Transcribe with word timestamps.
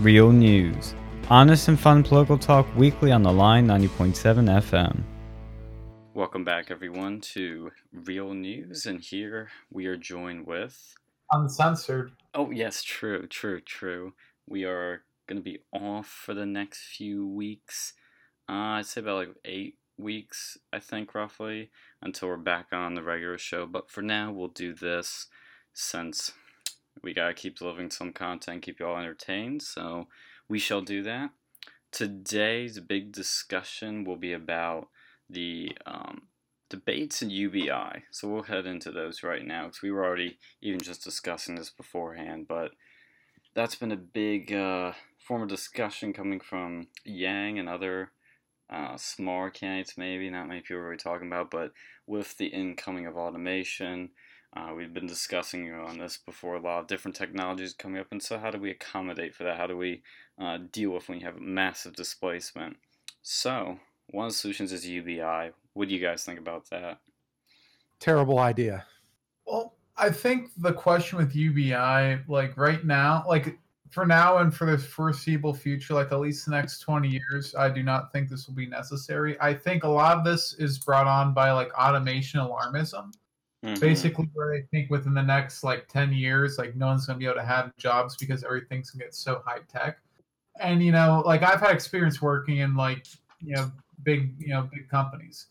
Real 0.00 0.32
news. 0.32 0.94
Honest 1.28 1.68
and 1.68 1.78
fun 1.78 2.02
political 2.02 2.38
talk 2.38 2.66
weekly 2.74 3.12
on 3.12 3.22
the 3.22 3.30
Lion 3.30 3.66
90.7 3.66 4.14
FM. 4.62 5.02
Welcome 6.14 6.42
back, 6.42 6.70
everyone, 6.70 7.20
to 7.34 7.70
Real 7.92 8.32
News. 8.32 8.86
And 8.86 8.98
here 8.98 9.50
we 9.70 9.84
are 9.84 9.98
joined 9.98 10.46
with. 10.46 10.94
Uncensored. 11.32 12.12
Oh, 12.32 12.50
yes, 12.50 12.82
true, 12.82 13.26
true, 13.26 13.60
true. 13.60 14.14
We 14.48 14.64
are 14.64 15.02
going 15.26 15.36
to 15.36 15.44
be 15.44 15.58
off 15.70 16.06
for 16.06 16.32
the 16.32 16.46
next 16.46 16.80
few 16.96 17.26
weeks. 17.26 17.92
Uh, 18.48 18.78
I'd 18.78 18.86
say 18.86 19.02
about 19.02 19.18
like 19.18 19.36
eight 19.44 19.76
weeks, 19.98 20.56
I 20.72 20.78
think, 20.78 21.14
roughly, 21.14 21.70
until 22.00 22.28
we're 22.28 22.38
back 22.38 22.68
on 22.72 22.94
the 22.94 23.02
regular 23.02 23.36
show. 23.36 23.66
But 23.66 23.90
for 23.90 24.00
now, 24.00 24.32
we'll 24.32 24.48
do 24.48 24.72
this 24.72 25.26
since 25.74 26.32
we 27.02 27.14
gotta 27.14 27.34
keep 27.34 27.58
delivering 27.58 27.90
some 27.90 28.12
content, 28.12 28.62
keep 28.62 28.80
you 28.80 28.86
all 28.86 28.98
entertained. 28.98 29.62
So 29.62 30.08
we 30.48 30.58
shall 30.58 30.82
do 30.82 31.02
that. 31.02 31.30
Today's 31.92 32.78
big 32.80 33.12
discussion 33.12 34.04
will 34.04 34.16
be 34.16 34.32
about 34.32 34.88
the 35.28 35.76
um, 35.86 36.22
debates 36.68 37.20
in 37.20 37.30
UBI. 37.30 38.04
So 38.10 38.28
we'll 38.28 38.44
head 38.44 38.66
into 38.66 38.90
those 38.90 39.22
right 39.22 39.44
now 39.44 39.66
because 39.66 39.82
we 39.82 39.90
were 39.90 40.04
already 40.04 40.38
even 40.62 40.80
just 40.80 41.04
discussing 41.04 41.56
this 41.56 41.70
beforehand, 41.70 42.46
but 42.48 42.72
that's 43.54 43.74
been 43.74 43.92
a 43.92 43.96
big 43.96 44.52
uh, 44.52 44.92
form 45.18 45.42
of 45.42 45.48
discussion 45.48 46.12
coming 46.12 46.40
from 46.40 46.86
Yang 47.04 47.58
and 47.58 47.68
other 47.68 48.12
uh, 48.70 48.96
smaller 48.96 49.50
candidates, 49.50 49.98
maybe 49.98 50.30
not 50.30 50.46
many 50.46 50.60
people 50.60 50.76
are 50.76 50.84
really 50.84 50.96
talking 50.96 51.26
about, 51.26 51.50
but 51.50 51.72
with 52.06 52.36
the 52.38 52.46
incoming 52.46 53.06
of 53.06 53.16
automation, 53.16 54.10
uh, 54.56 54.72
we've 54.76 54.92
been 54.92 55.06
discussing 55.06 55.66
you 55.66 55.76
know, 55.76 55.84
on 55.84 55.98
this 55.98 56.16
before 56.16 56.56
a 56.56 56.60
lot 56.60 56.80
of 56.80 56.86
different 56.86 57.16
technologies 57.16 57.72
coming 57.72 58.00
up, 58.00 58.08
and 58.10 58.22
so 58.22 58.38
how 58.38 58.50
do 58.50 58.58
we 58.58 58.70
accommodate 58.70 59.34
for 59.34 59.44
that? 59.44 59.56
How 59.56 59.66
do 59.66 59.76
we 59.76 60.02
uh, 60.38 60.58
deal 60.72 60.90
with 60.90 61.08
when 61.08 61.20
you 61.20 61.26
have 61.26 61.38
massive 61.40 61.94
displacement? 61.94 62.76
So, 63.22 63.78
one 64.08 64.26
of 64.26 64.32
the 64.32 64.38
solutions 64.38 64.72
is 64.72 64.88
UBI. 64.88 65.52
What 65.74 65.88
do 65.88 65.94
you 65.94 66.00
guys 66.00 66.24
think 66.24 66.38
about 66.38 66.68
that? 66.70 66.98
Terrible 68.00 68.38
idea. 68.38 68.86
Well, 69.46 69.74
I 69.96 70.10
think 70.10 70.50
the 70.56 70.72
question 70.72 71.18
with 71.18 71.36
UBI, 71.36 72.22
like 72.26 72.56
right 72.56 72.84
now, 72.84 73.24
like 73.28 73.58
for 73.90 74.06
now 74.06 74.38
and 74.38 74.54
for 74.54 74.70
the 74.70 74.78
foreseeable 74.78 75.52
future, 75.52 75.94
like 75.94 76.10
at 76.10 76.20
least 76.20 76.46
the 76.46 76.52
next 76.52 76.80
20 76.80 77.08
years, 77.08 77.54
I 77.54 77.68
do 77.68 77.82
not 77.82 78.12
think 78.12 78.28
this 78.28 78.46
will 78.46 78.54
be 78.54 78.66
necessary. 78.66 79.36
I 79.40 79.52
think 79.52 79.84
a 79.84 79.88
lot 79.88 80.16
of 80.16 80.24
this 80.24 80.54
is 80.54 80.78
brought 80.78 81.06
on 81.06 81.34
by 81.34 81.52
like 81.52 81.72
automation 81.74 82.40
alarmism. 82.40 83.12
Mm-hmm. 83.64 83.80
Basically, 83.80 84.28
where 84.32 84.56
they 84.56 84.62
think 84.70 84.90
within 84.90 85.12
the 85.12 85.22
next 85.22 85.62
like 85.62 85.86
10 85.88 86.12
years, 86.12 86.56
like 86.56 86.76
no 86.76 86.86
one's 86.86 87.06
gonna 87.06 87.18
be 87.18 87.26
able 87.26 87.36
to 87.36 87.44
have 87.44 87.76
jobs 87.76 88.16
because 88.16 88.42
everything's 88.42 88.90
gonna 88.90 89.04
get 89.04 89.14
so 89.14 89.42
high 89.44 89.58
tech. 89.68 89.98
And 90.60 90.82
you 90.82 90.92
know, 90.92 91.22
like 91.26 91.42
I've 91.42 91.60
had 91.60 91.74
experience 91.74 92.22
working 92.22 92.58
in 92.58 92.74
like, 92.74 93.06
you 93.40 93.54
know, 93.54 93.70
big, 94.02 94.34
you 94.38 94.48
know, 94.48 94.68
big 94.72 94.88
companies. 94.88 95.46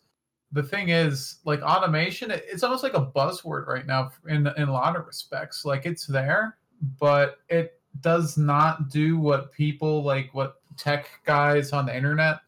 The 0.51 0.63
thing 0.63 0.89
is, 0.89 1.37
like 1.45 1.61
automation, 1.61 2.31
it's 2.31 2.63
almost 2.63 2.81
like 2.81 2.95
a 2.95 3.05
buzzword 3.05 3.67
right 3.67 3.85
now 3.85 4.11
in 4.27 4.47
in 4.57 4.69
a 4.69 4.73
lot 4.73 4.95
of 4.95 5.05
respects. 5.05 5.63
Like 5.63 5.85
it's 5.85 6.07
there, 6.07 6.57
but 6.99 7.37
it 7.47 7.79
does 8.01 8.37
not 8.37 8.89
do 8.89 9.19
what 9.19 9.51
people 9.51 10.03
like 10.03 10.29
what 10.33 10.61
tech 10.77 11.07
guys 11.25 11.73
on 11.73 11.85
the 11.85 11.95
internet 11.95 12.39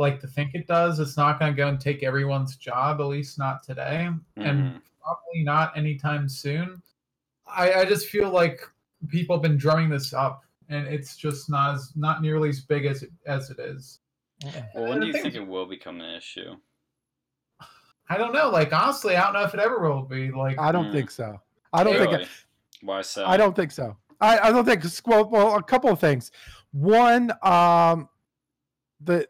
like 0.00 0.18
to 0.20 0.26
think 0.26 0.54
it 0.54 0.66
does. 0.66 0.98
It's 0.98 1.16
not 1.16 1.38
going 1.38 1.52
to 1.52 1.56
go 1.56 1.68
and 1.68 1.78
take 1.78 2.02
everyone's 2.02 2.56
job, 2.56 3.00
at 3.00 3.04
least 3.04 3.38
not 3.38 3.62
today, 3.62 4.08
mm-hmm. 4.08 4.42
and 4.42 4.80
probably 5.10 5.42
not 5.42 5.76
anytime 5.76 6.28
soon. 6.28 6.82
I, 7.46 7.72
I 7.72 7.84
just 7.84 8.08
feel 8.08 8.30
like 8.30 8.60
people 9.08 9.36
have 9.36 9.42
been 9.42 9.56
drumming 9.56 9.88
this 9.88 10.12
up, 10.12 10.44
and 10.68 10.86
it's 10.86 11.16
just 11.16 11.50
not 11.50 11.74
as 11.74 11.92
not 11.96 12.22
nearly 12.22 12.48
as 12.48 12.60
big 12.60 12.86
as 12.86 13.02
it, 13.02 13.10
as 13.26 13.50
it 13.50 13.58
is. 13.58 13.98
Well, 14.74 14.88
when 14.88 15.00
do 15.00 15.06
you 15.06 15.12
think 15.12 15.34
it 15.34 15.46
will 15.46 15.66
become 15.66 16.00
an 16.00 16.14
issue? 16.14 16.56
I 18.08 18.16
don't 18.16 18.32
know. 18.32 18.50
Like 18.50 18.72
honestly, 18.72 19.16
I 19.16 19.24
don't 19.24 19.34
know 19.34 19.42
if 19.42 19.54
it 19.54 19.60
ever 19.60 19.78
will 19.80 20.02
be. 20.02 20.30
Like 20.30 20.58
I 20.58 20.72
don't 20.72 20.86
mm. 20.86 20.92
think 20.92 21.10
so. 21.10 21.40
I 21.72 21.84
don't 21.84 21.94
really? 21.94 22.06
think. 22.06 22.22
It, 22.22 22.28
Why 22.82 23.02
so? 23.02 23.26
I 23.26 23.36
don't 23.36 23.54
think 23.54 23.70
so. 23.70 23.96
I, 24.20 24.38
I 24.48 24.52
don't 24.52 24.64
think 24.64 24.84
well, 25.06 25.28
well, 25.28 25.56
a 25.56 25.62
couple 25.62 25.90
of 25.90 25.98
things. 25.98 26.30
One, 26.72 27.32
um, 27.42 28.08
the 29.00 29.26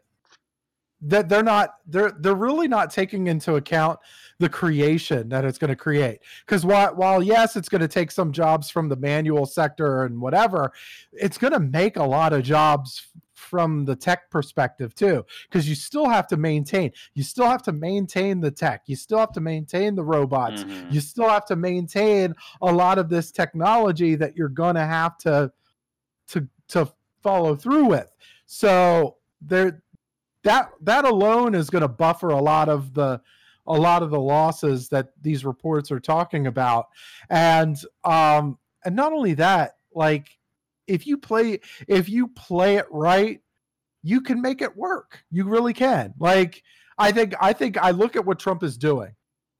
that 1.01 1.29
they're 1.29 1.43
not 1.43 1.75
they're 1.87 2.11
they're 2.19 2.35
really 2.35 2.67
not 2.67 2.91
taking 2.91 3.27
into 3.27 3.55
account 3.55 3.99
the 4.39 4.49
creation 4.49 5.29
that 5.29 5.45
it's 5.45 5.57
going 5.57 5.69
to 5.69 5.75
create. 5.75 6.19
Because 6.45 6.65
while, 6.65 6.95
while 6.95 7.23
yes 7.23 7.55
it's 7.55 7.69
going 7.69 7.81
to 7.81 7.87
take 7.87 8.11
some 8.11 8.31
jobs 8.31 8.69
from 8.69 8.89
the 8.89 8.95
manual 8.95 9.45
sector 9.45 10.03
and 10.03 10.19
whatever 10.19 10.71
it's 11.13 11.37
going 11.37 11.53
to 11.53 11.59
make 11.59 11.97
a 11.97 12.03
lot 12.03 12.33
of 12.33 12.43
jobs 12.43 13.07
from 13.33 13.85
the 13.85 13.95
tech 13.95 14.29
perspective 14.29 14.93
too. 14.93 15.25
Because 15.49 15.67
you 15.67 15.75
still 15.75 16.07
have 16.07 16.27
to 16.27 16.37
maintain 16.37 16.91
you 17.13 17.23
still 17.23 17.47
have 17.47 17.63
to 17.63 17.71
maintain 17.71 18.39
the 18.39 18.51
tech 18.51 18.83
you 18.85 18.95
still 18.95 19.19
have 19.19 19.31
to 19.33 19.41
maintain 19.41 19.95
the 19.95 20.03
robots 20.03 20.63
mm-hmm. 20.63 20.91
you 20.91 21.01
still 21.01 21.29
have 21.29 21.45
to 21.45 21.55
maintain 21.55 22.33
a 22.61 22.71
lot 22.71 22.99
of 22.99 23.09
this 23.09 23.31
technology 23.31 24.15
that 24.15 24.35
you're 24.35 24.49
going 24.49 24.75
to 24.75 24.85
have 24.85 25.17
to 25.17 25.51
to 26.27 26.47
to 26.69 26.91
follow 27.21 27.55
through 27.55 27.85
with. 27.85 28.15
So 28.45 29.17
there 29.41 29.83
that 30.43 30.71
that 30.81 31.05
alone 31.05 31.55
is 31.55 31.69
going 31.69 31.81
to 31.81 31.87
buffer 31.87 32.29
a 32.29 32.41
lot 32.41 32.69
of 32.69 32.93
the 32.93 33.21
a 33.67 33.73
lot 33.73 34.01
of 34.01 34.09
the 34.09 34.19
losses 34.19 34.89
that 34.89 35.11
these 35.21 35.45
reports 35.45 35.91
are 35.91 35.99
talking 35.99 36.47
about 36.47 36.87
and 37.29 37.77
um 38.03 38.57
and 38.83 38.95
not 38.95 39.13
only 39.13 39.35
that 39.35 39.77
like 39.93 40.39
if 40.91 41.07
you 41.07 41.17
play 41.17 41.59
if 41.87 42.09
you 42.09 42.27
play 42.27 42.75
it 42.75 42.85
right, 42.91 43.41
you 44.03 44.21
can 44.21 44.41
make 44.41 44.61
it 44.61 44.75
work. 44.75 45.23
You 45.31 45.45
really 45.45 45.73
can. 45.73 46.13
Like 46.19 46.63
I 46.97 47.11
think 47.11 47.33
I 47.39 47.53
think 47.53 47.77
I 47.77 47.91
look 47.91 48.15
at 48.15 48.25
what 48.25 48.39
Trump 48.39 48.63
is 48.63 48.77
doing. 48.77 49.15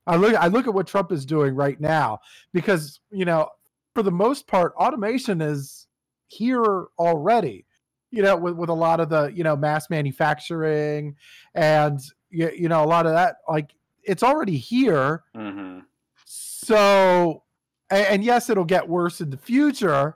I 0.07 0.15
look 0.17 0.35
I 0.35 0.47
look 0.47 0.67
at 0.67 0.73
what 0.73 0.87
Trump 0.87 1.11
is 1.11 1.25
doing 1.25 1.55
right 1.55 1.79
now 1.79 2.19
because, 2.53 2.99
you 3.11 3.25
know, 3.25 3.49
for 3.93 4.03
the 4.03 4.11
most 4.11 4.47
part 4.47 4.73
automation 4.75 5.41
is 5.41 5.87
here 6.27 6.87
already. 6.99 7.65
You 8.11 8.21
know, 8.21 8.35
with 8.35 8.55
with 8.55 8.69
a 8.69 8.73
lot 8.73 8.99
of 8.99 9.09
the, 9.09 9.31
you 9.33 9.43
know, 9.43 9.55
mass 9.55 9.89
manufacturing 9.89 11.15
and 11.55 11.99
you, 12.29 12.51
you 12.55 12.69
know, 12.69 12.83
a 12.83 12.85
lot 12.85 13.05
of 13.05 13.13
that 13.13 13.37
like 13.49 13.73
it's 14.03 14.23
already 14.23 14.57
here. 14.57 15.23
Mm-hmm. 15.35 15.79
So 16.25 17.43
and, 17.89 18.07
and 18.07 18.23
yes, 18.23 18.49
it'll 18.49 18.65
get 18.65 18.87
worse 18.87 19.21
in 19.21 19.29
the 19.29 19.37
future, 19.37 20.15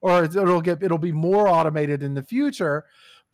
or 0.00 0.24
it'll 0.24 0.60
get 0.60 0.82
it'll 0.82 0.98
be 0.98 1.12
more 1.12 1.48
automated 1.48 2.02
in 2.02 2.14
the 2.14 2.22
future 2.22 2.84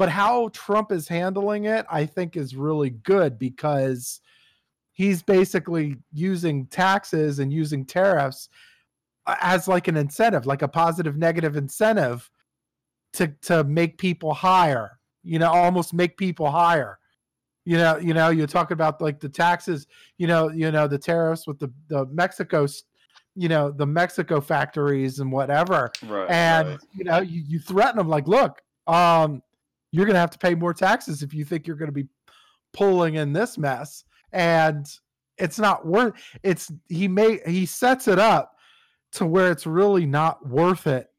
but 0.00 0.09
how 0.09 0.48
trump 0.54 0.91
is 0.91 1.06
handling 1.06 1.65
it 1.66 1.84
i 1.91 2.06
think 2.06 2.34
is 2.34 2.56
really 2.56 2.88
good 2.91 3.38
because 3.38 4.22
he's 4.92 5.22
basically 5.22 5.97
using 6.12 6.66
taxes 6.66 7.38
and 7.38 7.53
using 7.53 7.84
tariffs 7.84 8.48
as 9.42 9.69
like 9.69 9.88
an 9.88 9.98
incentive 9.98 10.47
like 10.47 10.62
a 10.62 10.69
positive 10.69 11.19
negative 11.19 11.54
incentive 11.54 12.31
to 13.12 13.28
to 13.43 13.65
make 13.65 13.98
people 13.98 14.32
hire 14.32 14.98
you 15.22 15.38
know 15.38 15.50
almost 15.50 15.93
make 15.93 16.16
people 16.16 16.50
hire 16.50 16.98
you 17.65 17.76
know 17.76 17.97
you 17.98 18.15
know 18.15 18.31
you 18.31 18.47
talk 18.47 18.71
about 18.71 19.00
like 19.00 19.21
the 19.21 19.28
taxes 19.28 19.87
you 20.19 20.26
know 20.26 20.48
you 20.50 20.71
know 20.71 20.87
the 20.87 20.98
tariffs 20.98 21.47
with 21.47 21.59
the 21.59 21.71
the 21.88 22.06
mexico 22.06 22.66
you 23.37 23.48
know 23.48 23.71
the 23.71 23.87
Mexico 23.87 24.41
factories 24.41 25.21
and 25.21 25.31
whatever. 25.31 25.91
Right, 26.06 26.28
and 26.28 26.69
right. 26.69 26.78
you 26.93 27.04
know 27.04 27.21
you, 27.21 27.43
you 27.47 27.59
threaten 27.59 27.97
them 27.97 28.09
like, 28.09 28.28
look, 28.28 28.60
um, 28.87 29.42
you're 29.92 30.06
going 30.06 30.15
to 30.15 30.21
have 30.21 30.31
to 30.31 30.38
pay 30.38 30.54
more 30.54 30.75
taxes 30.75 31.22
if 31.22 31.32
you 31.32 31.44
think 31.44 31.66
you're 31.66 31.77
going 31.77 31.88
to 31.88 31.92
be 31.92 32.09
pulling 32.72 33.15
in 33.16 33.32
this 33.32 33.59
mess. 33.59 34.04
And 34.32 34.87
it's 35.38 35.59
not 35.59 35.87
worth. 35.87 36.15
It's 36.42 36.71
he 36.88 37.09
may 37.09 37.41
he 37.47 37.66
sets 37.66 38.09
it 38.09 38.19
up 38.19 38.56
to 39.12 39.27
where 39.27 39.50
it's 39.50 39.66
really 39.66 40.06
not 40.06 40.47
worth 40.47 40.87
it 40.87 41.09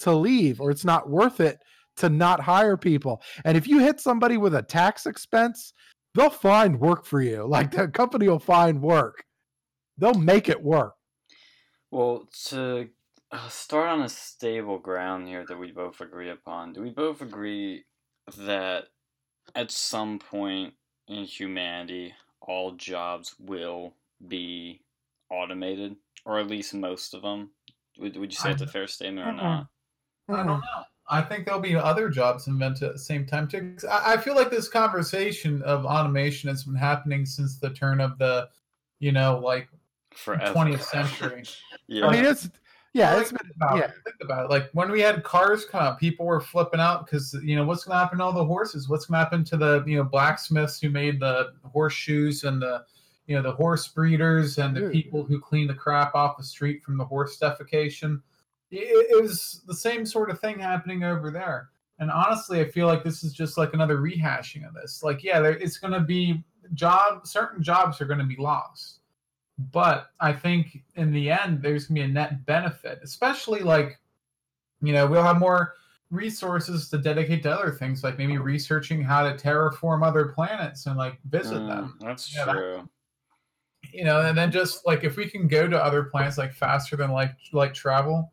to 0.00 0.12
leave, 0.12 0.60
or 0.60 0.70
it's 0.70 0.84
not 0.84 1.08
worth 1.08 1.40
it 1.40 1.58
to 1.96 2.08
not 2.08 2.40
hire 2.40 2.76
people. 2.76 3.22
And 3.44 3.56
if 3.56 3.68
you 3.68 3.78
hit 3.78 4.00
somebody 4.00 4.36
with 4.36 4.54
a 4.54 4.62
tax 4.62 5.06
expense, 5.06 5.72
they'll 6.14 6.30
find 6.30 6.80
work 6.80 7.04
for 7.04 7.20
you. 7.20 7.46
Like 7.48 7.70
the 7.70 7.88
company 7.88 8.28
will 8.28 8.38
find 8.38 8.80
work. 8.80 9.24
They'll 9.98 10.14
make 10.14 10.48
it 10.48 10.62
work. 10.62 10.94
Well, 11.90 12.28
to 12.46 12.88
uh, 13.32 13.48
start 13.48 13.88
on 13.88 14.02
a 14.02 14.08
stable 14.08 14.78
ground 14.78 15.28
here 15.28 15.44
that 15.46 15.58
we 15.58 15.72
both 15.72 16.00
agree 16.00 16.30
upon, 16.30 16.72
do 16.72 16.82
we 16.82 16.90
both 16.90 17.20
agree 17.20 17.84
that 18.38 18.84
at 19.54 19.70
some 19.70 20.18
point 20.18 20.74
in 21.08 21.24
humanity, 21.24 22.14
all 22.40 22.72
jobs 22.72 23.34
will 23.38 23.94
be 24.26 24.82
automated, 25.30 25.96
or 26.24 26.38
at 26.38 26.46
least 26.46 26.72
most 26.74 27.14
of 27.14 27.22
them? 27.22 27.50
Would, 27.98 28.16
would 28.16 28.32
you 28.32 28.38
say 28.38 28.52
it's 28.52 28.62
a 28.62 28.66
fair 28.66 28.86
statement 28.86 29.26
or 29.26 29.32
not? 29.32 29.66
I 30.34 30.38
don't 30.38 30.60
know. 30.60 30.84
I 31.10 31.20
think 31.20 31.44
there'll 31.44 31.60
be 31.60 31.74
other 31.74 32.08
jobs 32.08 32.46
invented 32.46 32.84
at 32.84 32.92
the 32.92 32.98
same 32.98 33.26
time 33.26 33.48
too. 33.48 33.76
I, 33.90 34.14
I 34.14 34.16
feel 34.16 34.36
like 34.36 34.50
this 34.50 34.68
conversation 34.68 35.60
of 35.62 35.84
automation 35.84 36.48
has 36.48 36.64
been 36.64 36.76
happening 36.76 37.26
since 37.26 37.58
the 37.58 37.70
turn 37.70 38.00
of 38.00 38.16
the, 38.18 38.48
you 39.00 39.10
know, 39.10 39.40
like 39.42 39.68
forever. 40.12 40.54
20th 40.54 40.82
century. 40.82 41.42
yeah. 41.88 42.06
I 42.06 42.12
mean, 42.12 42.24
it's 42.24 42.48
Yeah, 42.92 43.12
Well, 43.12 43.20
it's 43.20 43.32
like, 43.32 43.42
been 43.42 43.50
about 43.56 43.78
yeah. 43.78 43.84
it. 43.84 43.94
Think 44.04 44.16
about 44.22 44.44
it. 44.44 44.50
Like 44.50 44.70
when 44.72 44.90
we 44.90 45.00
had 45.00 45.24
cars 45.24 45.64
come 45.64 45.82
out, 45.82 45.98
people 45.98 46.26
were 46.26 46.40
flipping 46.40 46.80
out 46.80 47.06
because 47.06 47.36
you 47.42 47.56
know 47.56 47.64
what's 47.64 47.84
going 47.84 47.96
to 47.96 47.98
happen 47.98 48.18
to 48.18 48.24
all 48.24 48.32
the 48.32 48.44
horses? 48.44 48.88
What's 48.88 49.06
going 49.06 49.18
to 49.18 49.24
happen 49.24 49.44
to 49.44 49.56
the 49.56 49.84
you 49.86 49.96
know 49.96 50.04
blacksmiths 50.04 50.80
who 50.80 50.90
made 50.90 51.18
the 51.18 51.52
horseshoes 51.64 52.44
and 52.44 52.62
the 52.62 52.84
you 53.26 53.36
know 53.36 53.42
the 53.42 53.52
horse 53.52 53.88
breeders 53.88 54.58
and 54.58 54.76
the 54.76 54.80
Dude. 54.80 54.92
people 54.92 55.24
who 55.24 55.40
clean 55.40 55.66
the 55.66 55.74
crap 55.74 56.14
off 56.14 56.36
the 56.36 56.44
street 56.44 56.82
from 56.82 56.98
the 56.98 57.04
horse 57.04 57.38
defecation? 57.38 58.22
It, 58.70 59.06
it 59.10 59.20
was 59.22 59.62
the 59.66 59.74
same 59.74 60.06
sort 60.06 60.30
of 60.30 60.40
thing 60.40 60.58
happening 60.58 61.02
over 61.04 61.30
there. 61.30 61.70
And 61.98 62.10
honestly, 62.10 62.60
I 62.60 62.70
feel 62.70 62.86
like 62.86 63.04
this 63.04 63.22
is 63.24 63.32
just 63.32 63.58
like 63.58 63.74
another 63.74 63.98
rehashing 63.98 64.66
of 64.66 64.72
this. 64.74 65.02
Like, 65.02 65.22
yeah, 65.22 65.40
there, 65.40 65.52
it's 65.58 65.76
going 65.78 65.92
to 65.92 66.00
be 66.00 66.42
job. 66.74 67.26
Certain 67.26 67.62
jobs 67.62 68.00
are 68.00 68.06
going 68.06 68.20
to 68.20 68.24
be 68.24 68.36
lost 68.36 69.00
but 69.72 70.12
I 70.20 70.32
think 70.32 70.82
in 70.94 71.12
the 71.12 71.30
end 71.30 71.60
there's 71.60 71.84
gonna 71.86 72.00
be 72.00 72.04
a 72.04 72.08
net 72.08 72.46
benefit, 72.46 73.00
especially 73.02 73.60
like, 73.60 74.00
you 74.80 74.94
know, 74.94 75.06
we'll 75.06 75.22
have 75.22 75.38
more 75.38 75.74
resources 76.10 76.88
to 76.88 76.96
dedicate 76.96 77.42
to 77.42 77.52
other 77.52 77.70
things, 77.70 78.02
like 78.02 78.16
maybe 78.16 78.38
researching 78.38 79.02
how 79.02 79.22
to 79.22 79.36
terraform 79.36 80.02
other 80.02 80.28
planets 80.28 80.86
and 80.86 80.96
like 80.96 81.18
visit 81.28 81.60
Mm, 81.60 81.68
them. 81.68 81.98
that's 82.00 82.34
Yeah, 82.34 82.46
that- 82.46 82.52
true. 82.52 82.88
You 83.92 84.04
know, 84.04 84.22
and 84.22 84.38
then 84.38 84.50
just 84.50 84.86
like 84.86 85.04
if 85.04 85.16
we 85.16 85.28
can 85.28 85.46
go 85.46 85.68
to 85.68 85.76
other 85.84 86.04
planets 86.04 86.38
like 86.38 86.54
faster 86.54 86.96
than 86.96 87.10
like 87.10 87.32
like 87.52 87.74
travel, 87.74 88.32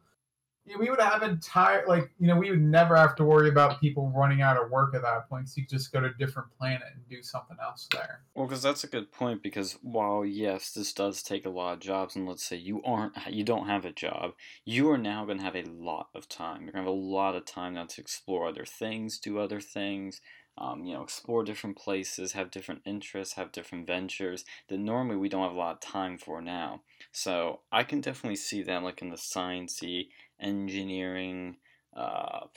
we 0.76 0.90
would 0.90 1.00
have 1.00 1.24
entire 1.24 1.86
like 1.88 2.12
you 2.20 2.28
know 2.28 2.36
we 2.36 2.50
would 2.50 2.62
never 2.62 2.96
have 2.96 3.16
to 3.16 3.24
worry 3.24 3.50
about 3.50 3.80
people 3.80 4.12
running 4.16 4.42
out 4.42 4.62
of 4.62 4.70
work 4.70 4.94
at 4.96 5.02
that 5.02 5.30
point. 5.30 5.48
So 5.50 5.54
you 5.58 5.64
could 5.64 5.78
just 5.78 5.92
go 5.94 6.02
to 6.02 6.08
a 6.08 6.14
different 6.14 6.50
planet 6.58 6.88
and 6.94 7.08
do 7.10 7.24
something 7.24 7.58
else 7.62 7.88
there. 7.92 8.22
Well, 8.36 8.48
because 8.48 8.62
that's 8.62 8.84
a 8.84 8.88
good 8.88 9.12
point. 9.12 9.42
Because 9.42 9.78
while 9.82 10.26
yes, 10.26 10.72
this 10.72 10.94
does 10.94 11.24
take 11.24 11.46
a 11.46 11.50
lot 11.50 11.74
of 11.74 11.80
jobs, 11.80 12.16
and 12.16 12.28
let's 12.28 12.46
say 12.46 12.58
you 12.58 12.82
aren't, 12.84 13.14
you 13.30 13.44
don't 13.44 13.68
have 13.68 13.86
a 13.86 13.92
job, 13.92 14.34
you 14.66 14.90
are 14.90 14.98
now 14.98 15.26
going 15.26 15.38
to 15.38 15.44
have 15.44 15.56
a 15.56 15.64
lot 15.64 16.10
of 16.14 16.28
time. 16.28 16.64
You're 16.64 16.74
going 16.74 16.86
to 16.86 16.92
have 16.92 16.98
a 16.98 17.02
lot 17.02 17.36
of 17.36 17.46
time 17.46 17.76
now 17.76 17.86
to 17.86 18.02
explore 18.02 18.48
other 18.48 18.66
things, 18.66 19.20
do 19.20 19.40
other 19.40 19.62
things. 19.62 20.22
Um, 20.60 20.86
you 20.86 20.96
know, 20.96 21.04
explore 21.04 21.44
different 21.44 21.78
places, 21.78 22.32
have 22.32 22.50
different 22.50 22.82
interests, 22.84 23.36
have 23.36 23.52
different 23.52 23.86
ventures 23.86 24.44
that 24.70 24.80
normally 24.80 25.16
we 25.16 25.30
don't 25.30 25.44
have 25.44 25.52
a 25.52 25.56
lot 25.56 25.76
of 25.76 25.82
time 25.82 26.18
for 26.18 26.42
now. 26.42 26.82
So 27.12 27.60
I 27.72 27.84
can 27.84 28.02
definitely 28.02 28.38
see 28.38 28.64
that, 28.64 28.82
like 28.82 29.04
in 29.04 29.12
the 29.12 29.18
sciencey, 29.18 30.08
engineering, 30.40 31.58
uh, 31.96 32.48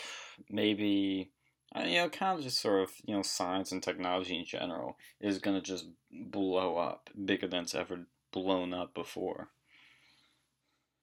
maybe 0.48 1.32
uh, 1.74 1.82
you 1.82 1.96
know, 1.96 2.08
kind 2.08 2.36
of 2.38 2.44
just 2.44 2.58
sort 2.60 2.82
of, 2.82 2.92
you 3.04 3.14
know, 3.14 3.22
science 3.22 3.70
and 3.72 3.82
technology 3.82 4.36
in 4.38 4.44
general 4.44 4.96
is 5.20 5.38
going 5.38 5.56
to 5.56 5.62
just 5.62 5.86
blow 6.10 6.76
up 6.76 7.10
bigger 7.24 7.46
than 7.46 7.62
it's 7.62 7.74
ever 7.74 8.06
blown 8.32 8.74
up 8.74 8.92
before. 8.94 9.50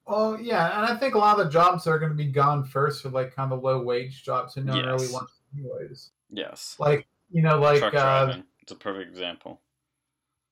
Well, 0.05 0.39
yeah, 0.39 0.77
and 0.77 0.85
I 0.85 0.97
think 0.97 1.15
a 1.15 1.17
lot 1.17 1.37
of 1.39 1.45
the 1.45 1.51
jobs 1.51 1.83
that 1.83 1.91
are 1.91 1.99
going 1.99 2.11
to 2.11 2.15
be 2.15 2.31
gone 2.31 2.63
first 2.63 3.05
are 3.05 3.09
like 3.09 3.35
kind 3.35 3.51
of 3.51 3.61
low 3.61 3.83
wage 3.83 4.23
jobs 4.23 4.55
and 4.55 4.65
no 4.65 4.77
one 4.77 4.87
really 4.87 5.07
Yes. 5.07 5.11
wants 5.11 5.41
anyways. 5.53 6.11
Yes. 6.29 6.79
Like 6.79 7.07
you 7.31 7.41
know, 7.41 7.59
like 7.59 7.79
Truck 7.79 7.93
uh, 7.93 7.99
driving. 8.01 8.45
It's 8.61 8.71
a 8.71 8.75
perfect 8.75 9.09
example. 9.09 9.61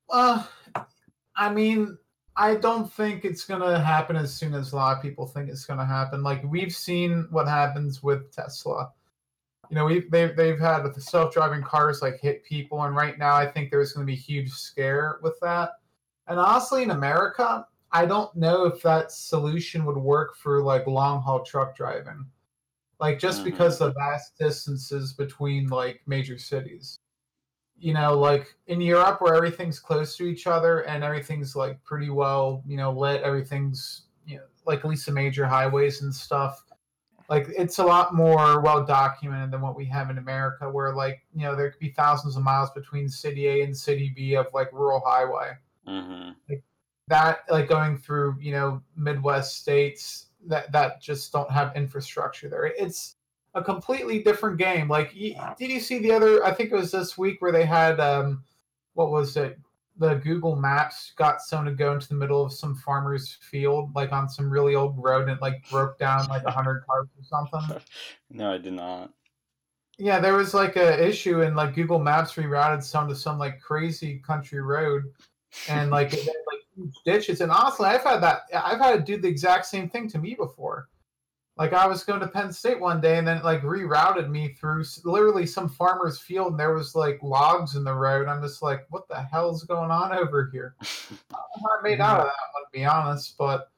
uh, 0.09 0.45
I 1.35 1.53
mean, 1.53 1.97
I 2.37 2.55
don't 2.55 2.91
think 2.91 3.23
it's 3.23 3.45
going 3.45 3.61
to 3.61 3.79
happen 3.79 4.15
as 4.15 4.33
soon 4.33 4.53
as 4.53 4.73
a 4.73 4.75
lot 4.75 4.97
of 4.97 5.01
people 5.01 5.25
think 5.25 5.49
it's 5.49 5.65
going 5.65 5.79
to 5.79 5.85
happen. 5.85 6.21
Like 6.21 6.43
we've 6.43 6.75
seen 6.75 7.27
what 7.31 7.47
happens 7.47 8.03
with 8.03 8.31
Tesla. 8.35 8.91
You 9.69 9.75
know, 9.75 9.85
we've 9.85 10.11
they've 10.11 10.35
they've 10.35 10.59
had 10.59 10.83
the 10.83 11.01
self 11.01 11.33
driving 11.33 11.63
cars 11.63 12.01
like 12.01 12.19
hit 12.19 12.43
people, 12.43 12.83
and 12.83 12.95
right 12.95 13.17
now 13.17 13.33
I 13.35 13.49
think 13.49 13.71
there's 13.71 13.93
going 13.93 14.05
to 14.05 14.11
be 14.11 14.17
a 14.17 14.21
huge 14.21 14.51
scare 14.51 15.17
with 15.23 15.39
that. 15.41 15.71
And 16.27 16.39
honestly, 16.39 16.83
in 16.83 16.91
America, 16.91 17.65
I 17.91 18.05
don't 18.05 18.35
know 18.35 18.65
if 18.65 18.81
that 18.83 19.11
solution 19.11 19.85
would 19.85 19.97
work 19.97 20.35
for 20.35 20.61
like 20.61 20.85
long 20.87 21.21
haul 21.21 21.43
truck 21.43 21.75
driving. 21.75 22.25
Like 22.99 23.17
just 23.19 23.41
Mhm. 23.41 23.45
because 23.45 23.79
the 23.79 23.91
vast 23.93 24.37
distances 24.37 25.13
between 25.13 25.67
like 25.67 26.01
major 26.05 26.37
cities. 26.37 26.99
You 27.77 27.93
know, 27.93 28.17
like 28.17 28.55
in 28.67 28.81
Europe 28.81 29.21
where 29.21 29.35
everything's 29.35 29.79
close 29.79 30.15
to 30.17 30.25
each 30.25 30.47
other 30.47 30.81
and 30.81 31.03
everything's 31.03 31.55
like 31.55 31.83
pretty 31.83 32.09
well, 32.09 32.63
you 32.65 32.77
know, 32.77 32.91
lit, 32.91 33.21
everything's 33.21 34.03
you 34.25 34.37
know, 34.37 34.43
like 34.65 34.79
at 34.79 34.85
least 34.85 35.05
the 35.05 35.11
major 35.11 35.45
highways 35.45 36.01
and 36.01 36.13
stuff. 36.13 36.63
Like 37.29 37.47
it's 37.49 37.79
a 37.79 37.83
lot 37.83 38.13
more 38.13 38.61
well 38.61 38.85
documented 38.85 39.51
than 39.51 39.61
what 39.61 39.75
we 39.75 39.85
have 39.85 40.09
in 40.09 40.17
America 40.17 40.69
where 40.69 40.93
like, 40.93 41.25
you 41.35 41.43
know, 41.43 41.55
there 41.55 41.69
could 41.69 41.79
be 41.79 41.89
thousands 41.89 42.37
of 42.37 42.43
miles 42.43 42.71
between 42.71 43.09
city 43.09 43.47
A 43.47 43.63
and 43.63 43.75
city 43.75 44.11
B 44.15 44.35
of 44.35 44.47
like 44.53 44.71
rural 44.71 45.01
highway 45.05 45.53
hmm 45.85 46.31
that 47.07 47.39
like 47.49 47.69
going 47.69 47.97
through 47.97 48.35
you 48.39 48.51
know 48.51 48.81
midwest 48.95 49.57
states 49.57 50.27
that 50.47 50.71
that 50.71 51.01
just 51.01 51.31
don't 51.31 51.49
have 51.51 51.75
infrastructure 51.75 52.49
there 52.49 52.65
it's 52.65 53.14
a 53.55 53.63
completely 53.63 54.21
different 54.21 54.57
game 54.57 54.87
like 54.87 55.13
did 55.13 55.71
you 55.71 55.79
see 55.79 55.99
the 55.99 56.11
other 56.11 56.43
i 56.45 56.53
think 56.53 56.71
it 56.71 56.75
was 56.75 56.91
this 56.91 57.17
week 57.17 57.41
where 57.41 57.51
they 57.51 57.65
had 57.65 57.99
um 57.99 58.43
what 58.93 59.11
was 59.11 59.35
it 59.37 59.57
the 59.97 60.15
google 60.15 60.55
maps 60.55 61.13
got 61.15 61.41
someone 61.41 61.65
to 61.65 61.71
go 61.71 61.93
into 61.93 62.07
the 62.09 62.15
middle 62.15 62.43
of 62.43 62.53
some 62.53 62.75
farmer's 62.75 63.37
field 63.41 63.89
like 63.95 64.11
on 64.11 64.29
some 64.29 64.49
really 64.49 64.75
old 64.75 64.95
road 64.97 65.23
and 65.23 65.31
it 65.31 65.41
like 65.41 65.67
broke 65.69 65.97
down 65.97 66.27
like 66.27 66.43
a 66.43 66.51
hundred 66.51 66.83
cars 66.85 67.07
or 67.17 67.23
something 67.23 67.81
No, 68.29 68.53
I 68.53 68.57
did 68.57 68.73
not. 68.73 69.11
yeah 69.97 70.19
there 70.19 70.33
was 70.33 70.53
like 70.53 70.75
a 70.75 71.07
issue 71.07 71.41
and 71.41 71.55
like 71.55 71.73
google 71.73 71.99
maps 71.99 72.33
rerouted 72.33 72.83
some 72.83 73.07
to 73.07 73.15
some 73.15 73.39
like 73.39 73.61
crazy 73.61 74.19
country 74.19 74.61
road 74.61 75.03
and 75.69 75.89
like 75.91 76.13
it 76.13 76.19
had, 76.19 76.27
like 76.27 76.61
huge 76.75 76.95
ditches. 77.05 77.41
And 77.41 77.51
honestly, 77.51 77.87
I've 77.87 78.03
had 78.03 78.21
that. 78.21 78.41
I've 78.53 78.79
had 78.79 78.97
to 78.97 79.01
do 79.01 79.21
the 79.21 79.27
exact 79.27 79.65
same 79.65 79.89
thing 79.89 80.07
to 80.09 80.17
me 80.17 80.35
before. 80.35 80.89
Like 81.57 81.71
I 81.71 81.87
was 81.87 82.03
going 82.03 82.19
to 82.19 82.27
Penn 82.27 82.51
State 82.51 82.81
one 82.81 82.99
day, 82.99 83.17
and 83.17 83.25
then 83.25 83.37
it, 83.37 83.45
like 83.45 83.61
rerouted 83.61 84.29
me 84.29 84.49
through 84.49 84.83
literally 85.05 85.45
some 85.45 85.69
farmer's 85.69 86.19
field, 86.19 86.51
and 86.51 86.59
there 86.59 86.73
was 86.73 86.95
like 86.95 87.17
logs 87.23 87.75
in 87.75 87.85
the 87.85 87.93
road. 87.93 88.27
I'm 88.27 88.41
just 88.41 88.61
like, 88.61 88.85
what 88.89 89.07
the 89.07 89.21
hell's 89.21 89.63
going 89.63 89.89
on 89.89 90.11
over 90.13 90.49
here? 90.51 90.75
I 91.33 91.81
made 91.81 92.01
out 92.01 92.19
of 92.19 92.25
that 92.25 92.33
one, 92.53 92.63
to 92.63 92.69
be 92.73 92.83
honest. 92.83 93.37
But 93.37 93.69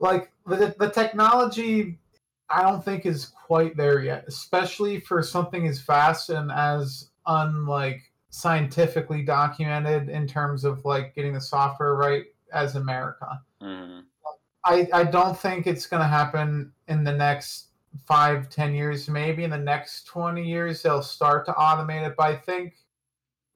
like 0.00 0.32
the 0.44 0.74
the 0.78 0.90
technology, 0.90 1.98
I 2.50 2.62
don't 2.62 2.84
think 2.84 3.06
is 3.06 3.26
quite 3.26 3.74
there 3.74 4.00
yet, 4.00 4.24
especially 4.28 5.00
for 5.00 5.22
something 5.22 5.66
as 5.66 5.80
fast 5.80 6.28
and 6.28 6.52
as 6.52 7.08
unlike 7.26 8.02
scientifically 8.28 9.22
documented 9.22 10.10
in 10.10 10.26
terms 10.26 10.64
of 10.64 10.84
like 10.84 11.14
getting 11.14 11.32
the 11.32 11.40
software 11.40 11.94
right 11.94 12.24
as 12.52 12.76
America. 12.76 13.40
hmm 13.62 14.00
I, 14.64 14.88
I 14.92 15.04
don't 15.04 15.36
think 15.36 15.66
it's 15.66 15.86
going 15.86 16.02
to 16.02 16.08
happen 16.08 16.72
in 16.88 17.04
the 17.04 17.12
next 17.12 17.68
five, 18.06 18.48
ten 18.48 18.74
years. 18.74 19.08
Maybe 19.08 19.44
in 19.44 19.50
the 19.50 19.58
next 19.58 20.04
20 20.06 20.44
years, 20.46 20.82
they'll 20.82 21.02
start 21.02 21.46
to 21.46 21.52
automate 21.52 22.06
it. 22.08 22.14
But 22.16 22.28
I 22.30 22.36
think, 22.36 22.76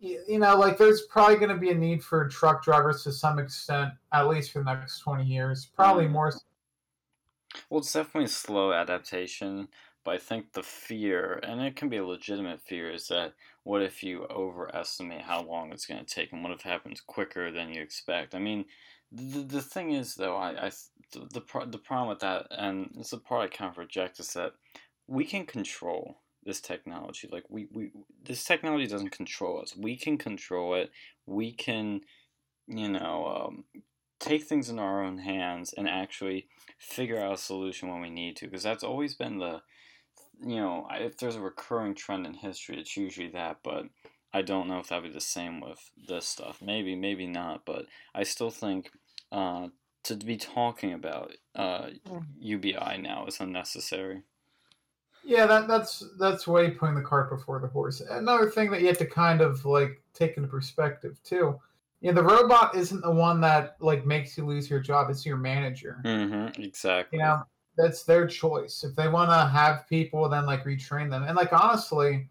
you 0.01 0.39
know, 0.39 0.57
like 0.59 0.79
there's 0.79 1.03
probably 1.03 1.37
going 1.37 1.51
to 1.51 1.57
be 1.59 1.71
a 1.71 1.75
need 1.75 2.05
for 2.05 2.29
truck 2.29 2.65
drivers 2.65 3.05
to 3.05 3.13
some 3.13 3.39
extent, 3.39 3.95
at 4.13 4.29
least 4.29 4.53
for 4.53 4.61
the 4.61 4.75
next 4.75 5.01
20 5.01 5.25
years. 5.25 5.67
Probably 5.67 6.07
Mhm. 6.07 6.13
more. 6.13 6.33
Well, 7.71 7.81
it's 7.81 7.93
definitely 7.93 8.25
a 8.25 8.29
slow 8.29 8.73
adaptation, 8.73 9.69
but 10.05 10.15
I 10.15 10.19
think 10.19 10.53
the 10.53 10.63
fear, 10.63 11.35
and 11.43 11.61
it 11.61 11.77
can 11.77 11.89
be 11.89 11.97
a 11.97 12.05
legitimate 12.07 12.61
fear, 12.61 12.91
is 12.91 13.09
that 13.09 13.35
what 13.63 13.83
if 13.83 14.03
you 14.03 14.25
overestimate 14.27 15.23
how 15.23 15.43
long 15.43 15.73
it's 15.73 15.87
going 15.87 16.05
to 16.05 16.15
take, 16.15 16.33
and 16.33 16.43
what 16.43 16.53
if 16.53 16.61
it 16.61 16.69
happens 16.69 17.01
quicker 17.01 17.51
than 17.53 17.73
you 17.73 17.81
expect? 17.83 18.35
I 18.35 18.39
mean, 18.41 18.67
the, 19.13 19.43
the 19.43 19.63
thing 19.63 19.93
is, 19.93 20.15
though, 20.15 20.37
I, 20.37 20.67
I 20.67 20.71
the 21.13 21.29
the, 21.33 21.41
pro- 21.41 21.67
the 21.67 21.79
problem 21.79 22.09
with 22.09 22.21
that, 22.21 22.47
and 22.51 22.91
it's 22.99 23.11
the 23.11 23.19
part 23.19 23.43
I 23.43 23.57
kind 23.57 23.71
of 23.71 23.79
reject, 23.79 24.21
is 24.21 24.33
that 24.35 24.53
we 25.07 25.25
can 25.25 25.47
control 25.47 26.19
this 26.45 26.61
technology. 26.61 27.29
Like 27.31 27.45
we, 27.49 27.69
we 27.73 27.91
this 28.23 28.45
technology 28.45 28.87
doesn't 28.87 29.11
control 29.11 29.61
us. 29.61 29.77
We 29.77 29.97
can 29.97 30.19
control 30.19 30.75
it. 30.75 30.91
We 31.27 31.53
can, 31.53 32.03
you 32.67 32.89
know, 32.89 33.27
um, 33.27 33.65
take 34.19 34.45
things 34.45 34.71
in 34.71 34.79
our 34.79 35.03
own 35.03 35.19
hands 35.19 35.75
and 35.77 35.89
actually 35.89 36.49
figure 36.79 37.21
out 37.21 37.35
a 37.35 37.39
solution 37.39 37.89
when 37.89 38.01
we 38.01 38.11
need 38.11 38.37
to 38.37 38.47
because 38.47 38.63
that's 38.63 38.85
always 38.85 39.15
been 39.15 39.39
the 39.39 39.61
you 40.41 40.57
know 40.57 40.87
if 40.93 41.17
there's 41.19 41.37
a 41.37 41.41
recurring 41.41 41.95
trend 41.95 42.27
in 42.27 42.35
history 42.35 42.79
it's 42.79 42.97
usually 42.97 43.29
that 43.29 43.59
but 43.63 43.85
i 44.37 44.43
don't 44.43 44.69
know 44.69 44.79
if 44.79 44.89
that'll 44.89 45.09
be 45.09 45.15
the 45.15 45.21
same 45.21 45.61
with 45.61 45.91
this 46.09 46.27
stuff 46.27 46.61
maybe 46.63 46.95
maybe 46.95 47.27
not 47.27 47.65
but 47.65 47.87
i 48.15 48.23
still 48.23 48.51
think 48.51 48.91
uh, 49.33 49.67
to 50.05 50.15
be 50.17 50.37
talking 50.37 50.93
about 50.93 51.33
uh, 51.55 51.89
ubi 52.39 52.73
now 52.99 53.27
is 53.27 53.41
unnecessary 53.41 54.23
Yeah, 55.25 55.47
that, 55.47 55.67
that's 55.67 56.05
that's 56.21 56.47
way 56.47 56.71
putting 56.71 56.95
the 56.95 57.03
cart 57.03 57.31
before 57.31 57.59
the 57.59 57.67
horse. 57.67 58.01
Another 58.01 58.49
thing 58.49 58.71
that 58.71 58.81
you 58.81 58.87
have 58.87 58.99
to 58.99 59.07
kind 59.07 59.41
of 59.41 59.65
like 59.65 60.01
take 60.15 60.37
into 60.37 60.49
perspective 60.49 61.19
too. 61.25 61.59
You 62.01 62.13
know, 62.13 62.23
the 62.23 62.23
robot 62.23 62.77
isn't 62.77 63.01
the 63.01 63.11
one 63.11 63.41
that 63.41 63.77
like 63.81 64.07
makes 64.07 64.39
you 64.39 64.47
lose 64.47 64.71
your 64.71 64.79
job. 64.79 65.11
It's 65.11 65.27
your 65.27 65.37
manager. 65.37 66.01
mm-hmm 66.05 66.63
exactly 66.63 67.19
you 67.19 67.25
know 67.25 67.43
that's 67.77 68.05
their 68.05 68.27
choice 68.27 68.85
if 68.85 68.95
they 68.95 69.09
want 69.09 69.31
to 69.31 69.49
have 69.49 69.89
people 69.89 70.29
then 70.29 70.47
like 70.47 70.65
retrain 70.65 71.11
them 71.11 71.25
and 71.25 71.37
like 71.37 71.53
honestly 71.53 72.29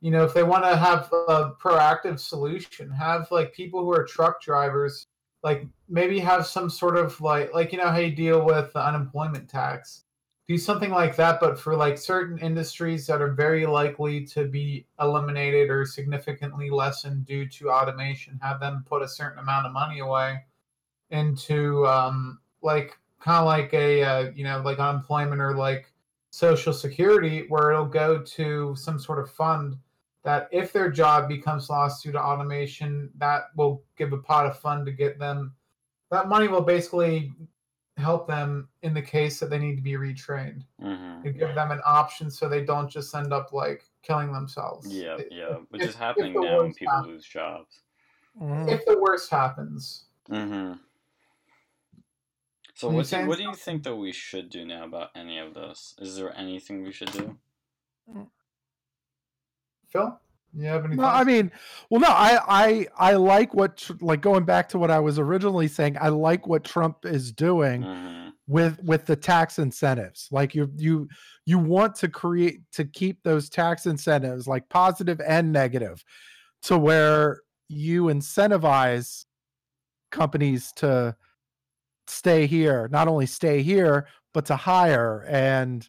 you 0.00 0.10
know 0.10 0.24
if 0.24 0.34
they 0.34 0.42
want 0.42 0.64
to 0.64 0.76
have 0.76 1.10
a 1.12 1.52
proactive 1.60 2.18
solution 2.18 2.90
have 2.90 3.26
like 3.30 3.52
people 3.52 3.80
who 3.80 3.92
are 3.92 4.04
truck 4.04 4.40
drivers 4.42 5.06
like 5.46 5.64
maybe 5.88 6.18
have 6.18 6.44
some 6.44 6.68
sort 6.68 6.96
of 6.96 7.20
like 7.20 7.54
like 7.54 7.70
you 7.70 7.78
know 7.78 7.88
how 7.88 7.98
you 7.98 8.14
deal 8.14 8.44
with 8.44 8.72
the 8.72 8.84
unemployment 8.84 9.48
tax? 9.48 10.02
Do 10.48 10.58
something 10.58 10.90
like 10.90 11.14
that 11.16 11.38
but 11.40 11.58
for 11.58 11.76
like 11.76 11.98
certain 11.98 12.38
industries 12.38 13.06
that 13.06 13.22
are 13.22 13.32
very 13.32 13.64
likely 13.64 14.24
to 14.26 14.46
be 14.46 14.86
eliminated 15.00 15.70
or 15.70 15.86
significantly 15.86 16.68
lessened 16.68 17.26
due 17.26 17.48
to 17.48 17.70
automation 17.70 18.40
have 18.42 18.58
them 18.58 18.84
put 18.88 19.02
a 19.02 19.08
certain 19.08 19.38
amount 19.38 19.66
of 19.66 19.72
money 19.72 20.00
away 20.00 20.44
into 21.10 21.86
um 21.86 22.40
like 22.62 22.98
kind 23.20 23.38
of 23.38 23.46
like 23.46 23.72
a 23.72 24.02
uh, 24.02 24.30
you 24.34 24.42
know 24.42 24.60
like 24.64 24.80
unemployment 24.80 25.40
or 25.40 25.54
like 25.54 25.92
social 26.30 26.72
security 26.72 27.46
where 27.48 27.70
it'll 27.70 27.86
go 27.86 28.20
to 28.20 28.74
some 28.76 28.98
sort 28.98 29.20
of 29.20 29.30
fund 29.30 29.76
that 30.26 30.48
if 30.50 30.72
their 30.72 30.90
job 30.90 31.28
becomes 31.28 31.70
lost 31.70 32.02
due 32.02 32.10
to 32.10 32.20
automation 32.20 33.08
that 33.16 33.44
will 33.54 33.84
give 33.96 34.12
a 34.12 34.18
pot 34.18 34.44
of 34.44 34.58
fund 34.58 34.84
to 34.84 34.90
get 34.90 35.20
them 35.20 35.54
that 36.10 36.28
money 36.28 36.48
will 36.48 36.60
basically 36.60 37.32
help 37.96 38.26
them 38.26 38.68
in 38.82 38.92
the 38.92 39.00
case 39.00 39.38
that 39.38 39.50
they 39.50 39.58
need 39.58 39.76
to 39.76 39.82
be 39.82 39.92
retrained 39.92 40.62
hmm 40.80 41.04
and 41.24 41.38
give 41.38 41.54
them 41.54 41.70
an 41.70 41.80
option 41.86 42.28
so 42.30 42.48
they 42.48 42.64
don't 42.64 42.90
just 42.90 43.14
end 43.14 43.32
up 43.32 43.52
like 43.52 43.84
killing 44.02 44.32
themselves 44.32 44.92
Yeah, 44.92 45.16
If- 45.18 45.32
yeah, 45.32 45.54
which 45.70 45.82
if- 45.82 45.90
is 45.90 45.94
happening 45.94 46.34
now 46.34 46.58
when 46.62 46.74
people 46.74 46.92
happens. 46.94 47.06
lose 47.14 47.24
jobs. 47.26 47.80
Mhm. 48.40 48.68
if 48.68 48.84
the 48.84 48.98
worst 49.00 49.30
happens 49.30 50.04
hmm 50.28 50.72
So 52.74 52.90
what 52.90 53.06
do, 53.08 53.26
what 53.28 53.38
do 53.38 53.44
you 53.44 53.54
think 53.54 53.84
that 53.84 53.94
we 53.96 54.10
should 54.12 54.50
do 54.50 54.66
now 54.66 54.84
about 54.84 55.10
any 55.14 55.38
of 55.38 55.54
this? 55.54 55.94
Is 55.98 56.16
there 56.16 56.36
anything 56.36 56.82
we 56.82 56.92
should 56.92 57.10
do? 57.12 57.38
Phil 59.88 60.18
you 60.54 60.64
have 60.66 60.84
any 60.84 60.96
No, 60.96 61.02
thoughts? 61.02 61.20
I 61.20 61.24
mean, 61.24 61.52
well, 61.90 62.00
no, 62.00 62.08
I, 62.08 62.38
I, 62.48 62.86
I 62.96 63.12
like 63.14 63.52
what, 63.52 63.88
like 64.00 64.22
going 64.22 64.44
back 64.44 64.68
to 64.70 64.78
what 64.78 64.90
I 64.90 64.98
was 64.98 65.18
originally 65.18 65.68
saying. 65.68 65.98
I 66.00 66.08
like 66.08 66.46
what 66.46 66.64
Trump 66.64 67.04
is 67.04 67.32
doing 67.32 67.82
hmm 67.82 68.28
with 68.48 68.80
with 68.84 69.06
the 69.06 69.16
tax 69.16 69.58
incentives. 69.58 70.28
Like 70.30 70.54
you, 70.54 70.70
you, 70.76 71.08
you 71.46 71.58
want 71.58 71.96
to 71.96 72.08
create 72.08 72.60
to 72.74 72.84
keep 72.84 73.20
those 73.24 73.48
tax 73.48 73.86
incentives, 73.86 74.46
like 74.46 74.68
positive 74.68 75.20
and 75.20 75.50
negative, 75.52 76.04
to 76.62 76.78
where 76.78 77.40
you 77.68 78.04
incentivize 78.04 79.24
companies 80.12 80.72
to 80.76 81.16
stay 82.06 82.46
here, 82.46 82.88
not 82.92 83.08
only 83.08 83.26
stay 83.26 83.62
here, 83.62 84.06
but 84.32 84.46
to 84.46 84.54
hire 84.54 85.26
and 85.28 85.88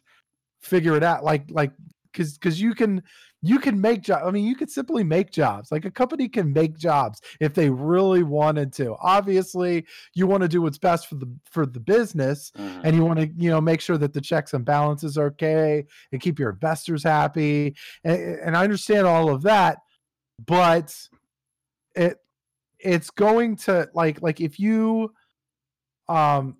figure 0.60 0.96
it 0.96 1.04
out. 1.04 1.22
Like, 1.22 1.44
like, 1.50 1.70
because 2.18 2.36
because 2.36 2.60
you 2.60 2.74
can 2.74 3.02
you 3.40 3.60
can 3.60 3.80
make 3.80 4.02
jobs. 4.02 4.24
I 4.26 4.30
mean, 4.32 4.44
you 4.44 4.56
could 4.56 4.70
simply 4.70 5.04
make 5.04 5.30
jobs. 5.30 5.70
Like 5.70 5.84
a 5.84 5.90
company 5.90 6.28
can 6.28 6.52
make 6.52 6.76
jobs 6.76 7.20
if 7.40 7.54
they 7.54 7.70
really 7.70 8.24
wanted 8.24 8.72
to. 8.74 8.96
Obviously, 9.00 9.86
you 10.14 10.26
want 10.26 10.42
to 10.42 10.48
do 10.48 10.60
what's 10.60 10.78
best 10.78 11.06
for 11.06 11.14
the 11.14 11.32
for 11.44 11.64
the 11.64 11.80
business, 11.80 12.50
hmm 12.56 12.80
and 12.84 12.94
you 12.94 13.04
want 13.04 13.18
to 13.20 13.28
you 13.36 13.50
know 13.50 13.60
make 13.60 13.80
sure 13.80 13.98
that 13.98 14.12
the 14.12 14.20
checks 14.20 14.54
and 14.54 14.64
balances 14.64 15.16
are 15.16 15.26
okay 15.26 15.84
and 16.12 16.20
keep 16.20 16.38
your 16.38 16.50
investors 16.50 17.04
happy. 17.04 17.76
And, 18.04 18.20
and 18.40 18.56
I 18.56 18.64
understand 18.64 19.06
all 19.06 19.30
of 19.30 19.42
that, 19.42 19.78
but 20.44 20.96
it 21.94 22.18
it's 22.80 23.10
going 23.10 23.56
to 23.56 23.88
like 23.94 24.20
like 24.22 24.40
if 24.40 24.58
you 24.58 25.12
um 26.08 26.56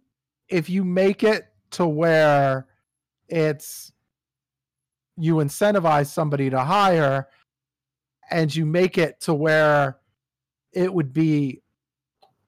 if 0.48 0.70
you 0.70 0.84
make 0.84 1.24
it 1.24 1.44
to 1.70 1.86
where 1.86 2.66
it's 3.28 3.92
you 5.18 5.36
incentivize 5.36 6.06
somebody 6.06 6.50
to 6.50 6.60
hire 6.60 7.28
and 8.30 8.54
you 8.54 8.66
make 8.66 8.98
it 8.98 9.20
to 9.20 9.34
where 9.34 9.98
it 10.72 10.92
would 10.92 11.12
be 11.12 11.62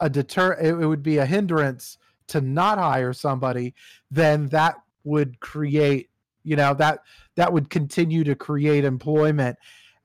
a 0.00 0.08
deter 0.08 0.54
it 0.54 0.86
would 0.86 1.02
be 1.02 1.18
a 1.18 1.26
hindrance 1.26 1.98
to 2.28 2.40
not 2.40 2.78
hire 2.78 3.12
somebody 3.12 3.74
then 4.10 4.46
that 4.48 4.76
would 5.04 5.40
create 5.40 6.10
you 6.44 6.56
know 6.56 6.74
that 6.74 7.00
that 7.36 7.52
would 7.52 7.70
continue 7.70 8.24
to 8.24 8.34
create 8.34 8.84
employment. 8.84 9.56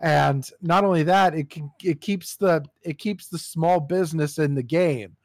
And 0.02 0.48
not 0.62 0.84
only 0.84 1.04
that 1.04 1.34
it 1.34 1.50
can 1.50 1.72
it 1.84 2.02
keeps 2.02 2.36
the 2.36 2.64
it 2.84 2.98
keeps 2.98 3.28
the 3.28 3.38
small 3.38 3.80
business 3.80 4.38
in 4.38 4.56
the 4.56 4.64
game. 4.64 5.16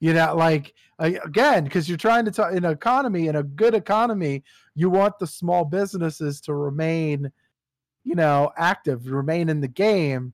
You 0.00 0.14
know 0.14 0.36
like 0.36 0.74
again 0.98 1.64
because 1.64 1.88
you're 1.88 1.98
trying 1.98 2.24
to 2.26 2.30
talk 2.30 2.52
in 2.52 2.64
an 2.64 2.72
economy 2.72 3.28
in 3.28 3.36
a 3.36 3.42
good 3.42 3.74
economy 3.74 4.44
you 4.78 4.90
want 4.90 5.18
the 5.18 5.26
small 5.26 5.64
businesses 5.64 6.40
to 6.42 6.54
remain 6.54 7.30
you 8.04 8.14
know 8.14 8.50
active 8.56 9.06
remain 9.06 9.48
in 9.48 9.60
the 9.60 9.68
game. 9.68 10.32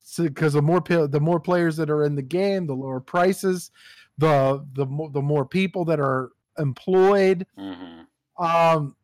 So 0.00 0.24
because 0.24 0.54
the 0.54 0.62
more 0.62 0.80
the 0.80 1.20
more 1.20 1.40
players 1.40 1.76
that 1.76 1.90
are 1.90 2.04
in 2.04 2.14
the 2.14 2.22
game 2.22 2.66
the 2.66 2.74
lower 2.74 3.00
prices 3.00 3.70
the 4.18 4.66
the 4.72 4.86
more 4.86 5.10
the 5.10 5.22
more 5.22 5.46
people 5.46 5.84
that 5.86 6.00
are 6.00 6.30
employed. 6.58 7.46
Hmm 7.56 8.02
um 8.38 8.96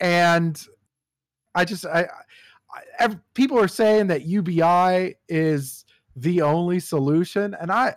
and 0.00 0.66
i 1.54 1.64
just 1.64 1.84
i, 1.86 2.06
I 2.98 3.16
people 3.34 3.58
are 3.58 3.68
saying 3.68 4.06
that 4.08 4.24
ubi 4.24 5.14
is 5.28 5.84
the 6.16 6.42
only 6.42 6.80
solution 6.80 7.56
and 7.60 7.70
i 7.72 7.94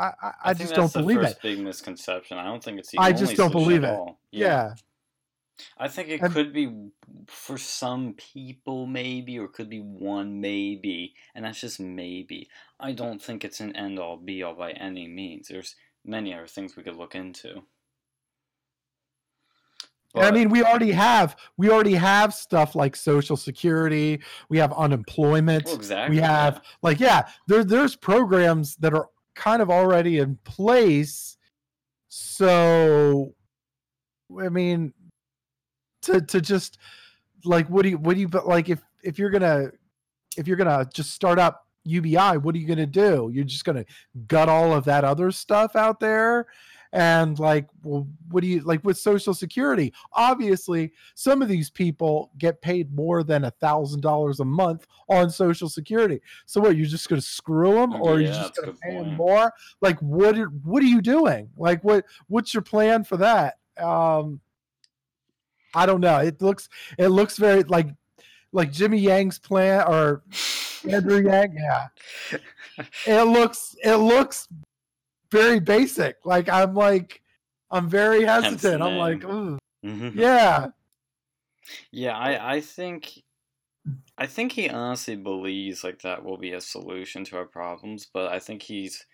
i 0.00 0.12
i, 0.22 0.32
I 0.50 0.54
just 0.54 0.74
don't 0.74 0.92
believe 0.92 1.20
first 1.20 1.36
it 1.36 1.42
Big 1.42 1.58
misconception. 1.60 2.38
I 2.38 2.44
don't 2.44 2.62
think 2.64 2.78
it's 2.78 2.90
I 2.98 3.12
just 3.12 3.36
don't 3.36 3.52
believe 3.52 3.84
it. 3.84 3.90
all. 3.90 4.20
yeah, 4.30 4.74
I 5.78 5.88
think 5.88 6.08
it 6.08 6.20
And- 6.22 6.32
could 6.32 6.52
be 6.52 6.90
for 7.28 7.58
some 7.58 8.14
people, 8.14 8.86
maybe, 8.86 9.38
or 9.38 9.48
could 9.48 9.68
be 9.68 9.80
one, 9.80 10.40
maybe, 10.40 11.14
and 11.34 11.44
that's 11.44 11.60
just 11.60 11.78
maybe. 11.80 12.48
I 12.78 12.92
don't 12.92 13.20
think 13.22 13.44
it's 13.44 13.60
an 13.60 13.76
end 13.76 13.98
all 13.98 14.16
be 14.16 14.42
all 14.42 14.54
by 14.54 14.72
any 14.72 15.06
means. 15.06 15.48
There's 15.48 15.76
many 16.04 16.32
other 16.34 16.46
things 16.46 16.76
we 16.76 16.82
could 16.82 16.96
look 16.96 17.14
into. 17.14 17.62
And 20.14 20.24
I 20.24 20.30
mean, 20.32 20.48
we 20.48 20.64
already 20.64 20.90
have 20.92 21.36
we 21.56 21.70
already 21.70 21.94
have 21.94 22.34
stuff 22.34 22.74
like 22.74 22.96
Social 22.96 23.36
Security. 23.36 24.20
We 24.48 24.58
have 24.58 24.72
unemployment. 24.72 25.66
well, 25.66 25.76
exactly. 25.76 26.16
we 26.16 26.22
have 26.22 26.62
like 26.82 26.98
yeah, 26.98 27.28
there 27.46 27.62
there's 27.64 27.94
programs 27.94 28.76
that 28.76 28.92
are 28.92 29.08
kind 29.34 29.62
of 29.62 29.70
already 29.70 30.18
in 30.18 30.38
place. 30.44 31.36
So, 32.08 33.34
I 34.40 34.48
mean, 34.48 34.92
to 36.02 36.20
to 36.20 36.40
just 36.40 36.78
like 37.44 37.68
what 37.68 37.82
do 37.82 37.90
you 37.90 37.98
what 37.98 38.14
do 38.14 38.20
you 38.20 38.28
but 38.28 38.46
like 38.46 38.68
if 38.68 38.82
if 39.02 39.18
you're 39.18 39.30
gonna 39.30 39.70
if 40.36 40.46
you're 40.46 40.56
gonna 40.56 40.88
just 40.92 41.12
start 41.12 41.38
up 41.38 41.66
UBI, 41.84 42.38
what 42.38 42.54
are 42.54 42.58
you 42.58 42.66
gonna 42.66 42.86
do? 42.86 43.30
You're 43.32 43.44
just 43.44 43.64
gonna 43.64 43.84
gut 44.26 44.48
all 44.48 44.72
of 44.72 44.84
that 44.84 45.04
other 45.04 45.30
stuff 45.30 45.76
out 45.76 46.00
there 46.00 46.46
and 46.92 47.38
like 47.38 47.68
well 47.84 48.06
what 48.30 48.42
do 48.42 48.48
you 48.48 48.60
like 48.62 48.82
with 48.84 48.98
social 48.98 49.32
security 49.32 49.92
obviously 50.14 50.92
some 51.14 51.40
of 51.40 51.48
these 51.48 51.70
people 51.70 52.32
get 52.38 52.60
paid 52.62 52.92
more 52.92 53.22
than 53.22 53.44
a 53.44 53.50
thousand 53.52 54.00
dollars 54.00 54.40
a 54.40 54.44
month 54.44 54.86
on 55.08 55.28
social 55.28 55.68
security. 55.68 56.20
So 56.46 56.60
what 56.60 56.76
you're 56.76 56.86
just 56.86 57.08
going 57.08 57.20
to 57.20 57.26
screw 57.26 57.74
them 57.74 58.00
or 58.00 58.20
Yeah, 58.20 58.26
you're 58.26 58.34
just 58.34 58.56
going 58.56 58.72
to 58.72 58.80
pay 58.80 58.96
them 58.96 59.16
more? 59.16 59.52
Like 59.80 59.98
what 60.00 60.38
are, 60.38 60.46
what 60.46 60.82
are 60.82 60.86
you 60.86 61.00
doing? 61.00 61.50
Like 61.56 61.82
what 61.82 62.04
what's 62.28 62.54
your 62.54 62.62
plan 62.62 63.04
for 63.04 63.16
that? 63.18 63.58
Um 63.78 64.40
i 65.74 65.86
don't 65.86 66.00
know. 66.00 66.18
It 66.18 66.40
looks 66.40 66.68
it 66.98 67.08
looks 67.08 67.36
very 67.36 67.62
like 67.64 67.88
like 68.52 68.72
jimmy 68.72 68.98
yang's 68.98 69.38
plan 69.38 69.84
or 69.86 70.22
andrew 70.88 71.22
yang 71.22 71.54
yeah. 71.54 71.88
It 73.06 73.24
looks 73.24 73.76
it 73.82 73.96
looks 73.96 74.48
very 75.30 75.60
basic. 75.60 76.16
Like 76.24 76.48
I'm 76.48 76.74
like 76.74 77.22
I'm 77.70 77.88
very 77.88 78.24
hesitant. 78.24 78.82
I'm 78.82 78.96
like, 78.96 79.20
Mhm. 79.84 80.14
yeah. 80.14 80.68
Yeah, 81.92 82.16
I, 82.16 82.56
I 82.56 82.60
think 82.60 83.22
I 84.18 84.26
think 84.26 84.52
he 84.52 84.68
honestly 84.68 85.16
believes 85.16 85.82
like 85.82 86.02
that 86.02 86.24
will 86.24 86.36
be 86.36 86.52
a 86.52 86.60
solution 86.60 87.24
to 87.24 87.36
our 87.36 87.46
problems, 87.46 88.06
but 88.12 88.30
I 88.32 88.38
think 88.38 88.62
he's 88.62 89.06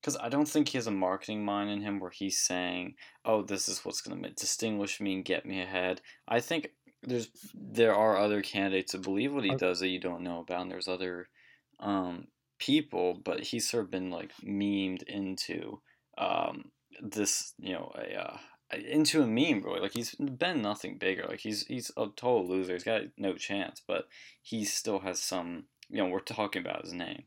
because 0.00 0.16
I 0.18 0.28
don't 0.28 0.48
think 0.48 0.68
he 0.68 0.78
has 0.78 0.86
a 0.86 0.92
marketing 0.92 1.44
mind 1.44 1.70
in 1.70 1.80
him 1.80 1.98
where 1.98 2.10
he's 2.10 2.40
saying, 2.40 2.94
"Oh, 3.24 3.42
this 3.42 3.68
is 3.68 3.84
what's 3.84 4.00
going 4.02 4.22
to 4.22 4.30
distinguish 4.30 5.00
me 5.00 5.14
and 5.14 5.24
get 5.24 5.46
me 5.46 5.60
ahead." 5.62 6.00
I 6.28 6.40
think 6.40 6.70
there's 7.02 7.28
there 7.54 7.94
are 7.94 8.16
other 8.16 8.42
candidates 8.42 8.92
who 8.92 8.98
believe 8.98 9.32
what 9.34 9.44
he 9.44 9.54
does 9.56 9.80
that 9.80 9.88
you 9.88 9.98
don't 9.98 10.22
know 10.22 10.40
about, 10.40 10.62
and 10.62 10.70
there's 10.70 10.88
other 10.88 11.28
um, 11.80 12.28
people, 12.58 13.20
but 13.24 13.40
he's 13.40 13.68
sort 13.68 13.84
of 13.84 13.90
been 13.90 14.10
like 14.10 14.32
memed 14.44 15.02
into 15.04 15.80
um, 16.18 16.70
this, 17.00 17.54
you 17.58 17.72
know, 17.72 17.92
a 17.96 18.20
uh, 18.20 18.36
into 18.72 19.22
a 19.22 19.26
meme, 19.26 19.62
really. 19.62 19.80
Like 19.80 19.92
he's 19.92 20.14
been 20.14 20.62
nothing 20.62 20.98
bigger. 20.98 21.26
Like 21.28 21.40
he's 21.40 21.66
he's 21.66 21.90
a 21.96 22.06
total 22.16 22.48
loser. 22.48 22.72
He's 22.72 22.84
got 22.84 23.02
no 23.16 23.34
chance, 23.34 23.80
but 23.86 24.08
he 24.42 24.64
still 24.64 25.00
has 25.00 25.20
some. 25.20 25.64
You 25.88 25.98
know, 25.98 26.06
we're 26.06 26.20
talking 26.20 26.62
about 26.62 26.82
his 26.82 26.92
name. 26.92 27.24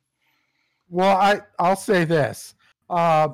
Well, 0.89 1.15
I 1.15 1.41
I'll 1.57 1.75
say 1.75 2.03
this. 2.03 2.55
Uh, 2.89 3.29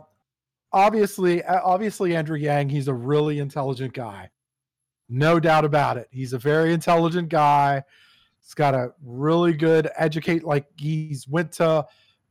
obviously, 0.71 1.41
uh, 1.43 1.61
obviously 1.63 2.15
Andrew 2.15 2.37
Yang, 2.37 2.69
he's 2.69 2.87
a 2.87 2.93
really 2.93 3.39
intelligent 3.39 3.93
guy. 3.93 4.29
No 5.07 5.39
doubt 5.39 5.65
about 5.65 5.97
it. 5.97 6.07
He's 6.11 6.33
a 6.33 6.39
very 6.39 6.73
intelligent 6.73 7.29
guy. 7.29 7.83
He's 8.45 8.53
got 8.53 8.75
a 8.75 8.93
really 9.03 9.53
good 9.53 9.89
educate 9.97 10.43
like 10.43 10.67
he's 10.77 11.27
went 11.27 11.51
to 11.53 11.83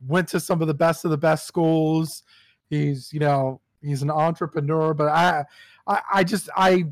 went 0.06 0.28
to 0.28 0.38
some 0.38 0.62
of 0.62 0.68
the 0.68 0.74
best 0.74 1.04
of 1.04 1.10
the 1.10 1.18
best 1.18 1.44
schools. 1.44 2.22
He's, 2.70 3.12
you 3.12 3.18
know, 3.18 3.60
he's 3.82 4.02
an 4.02 4.10
entrepreneur, 4.10 4.94
but 4.94 5.08
I, 5.08 5.44
I, 5.88 6.00
I 6.14 6.24
just, 6.24 6.48
I, 6.56 6.84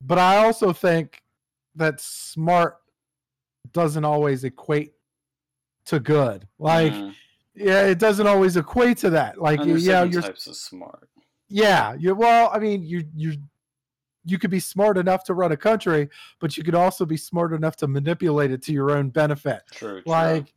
but 0.00 0.18
I 0.18 0.44
also 0.44 0.72
think 0.72 1.22
that 1.74 2.00
smart 2.00 2.76
doesn't 3.72 4.04
always 4.04 4.44
equate 4.44 4.92
to 5.86 5.98
good. 5.98 6.46
Like, 6.58 6.92
Mm. 6.92 7.14
yeah, 7.54 7.86
it 7.86 7.98
doesn't 7.98 8.26
always 8.26 8.56
equate 8.56 8.98
to 8.98 9.10
that. 9.10 9.40
Like, 9.40 9.60
yeah, 9.64 10.04
you're, 10.04 10.22
types 10.22 10.46
of 10.46 10.56
smart. 10.56 11.08
yeah, 11.48 11.94
you 11.98 12.14
well, 12.14 12.50
I 12.52 12.58
mean, 12.58 12.82
you 12.84 13.04
you 13.14 13.36
you 14.24 14.38
could 14.38 14.50
be 14.50 14.60
smart 14.60 14.98
enough 14.98 15.24
to 15.24 15.34
run 15.34 15.52
a 15.52 15.56
country, 15.56 16.08
but 16.40 16.56
you 16.56 16.64
could 16.64 16.74
also 16.74 17.04
be 17.04 17.16
smart 17.16 17.52
enough 17.52 17.76
to 17.76 17.86
manipulate 17.86 18.50
it 18.50 18.62
to 18.62 18.72
your 18.72 18.90
own 18.90 19.10
benefit. 19.10 19.62
True. 19.70 20.00
true. 20.00 20.02
Like, 20.06 20.52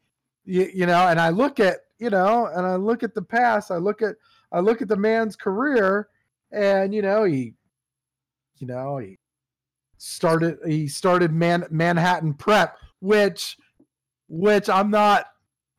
you, 0.46 0.70
you 0.74 0.86
know, 0.86 1.08
and 1.08 1.20
I 1.20 1.30
look 1.30 1.60
at 1.60 1.80
you 2.00 2.10
know, 2.10 2.48
and 2.54 2.66
I 2.66 2.76
look 2.76 3.04
at 3.04 3.14
the 3.14 3.22
past. 3.22 3.72
I 3.72 3.78
look 3.78 4.02
at 4.02 4.16
I 4.52 4.60
look 4.60 4.82
at 4.82 4.88
the 4.88 4.98
man's 4.98 5.36
career, 5.36 6.10
and 6.52 6.94
you 6.94 7.02
know, 7.02 7.24
he, 7.24 7.54
you 8.58 8.68
know, 8.68 8.98
he 8.98 9.18
started 9.98 10.58
he 10.66 10.88
started 10.88 11.34
Man 11.34 11.66
Manhattan 11.70 12.34
Prep, 12.34 12.78
which 13.00 13.58
which 14.28 14.70
I'm 14.70 14.92
not 14.92 15.28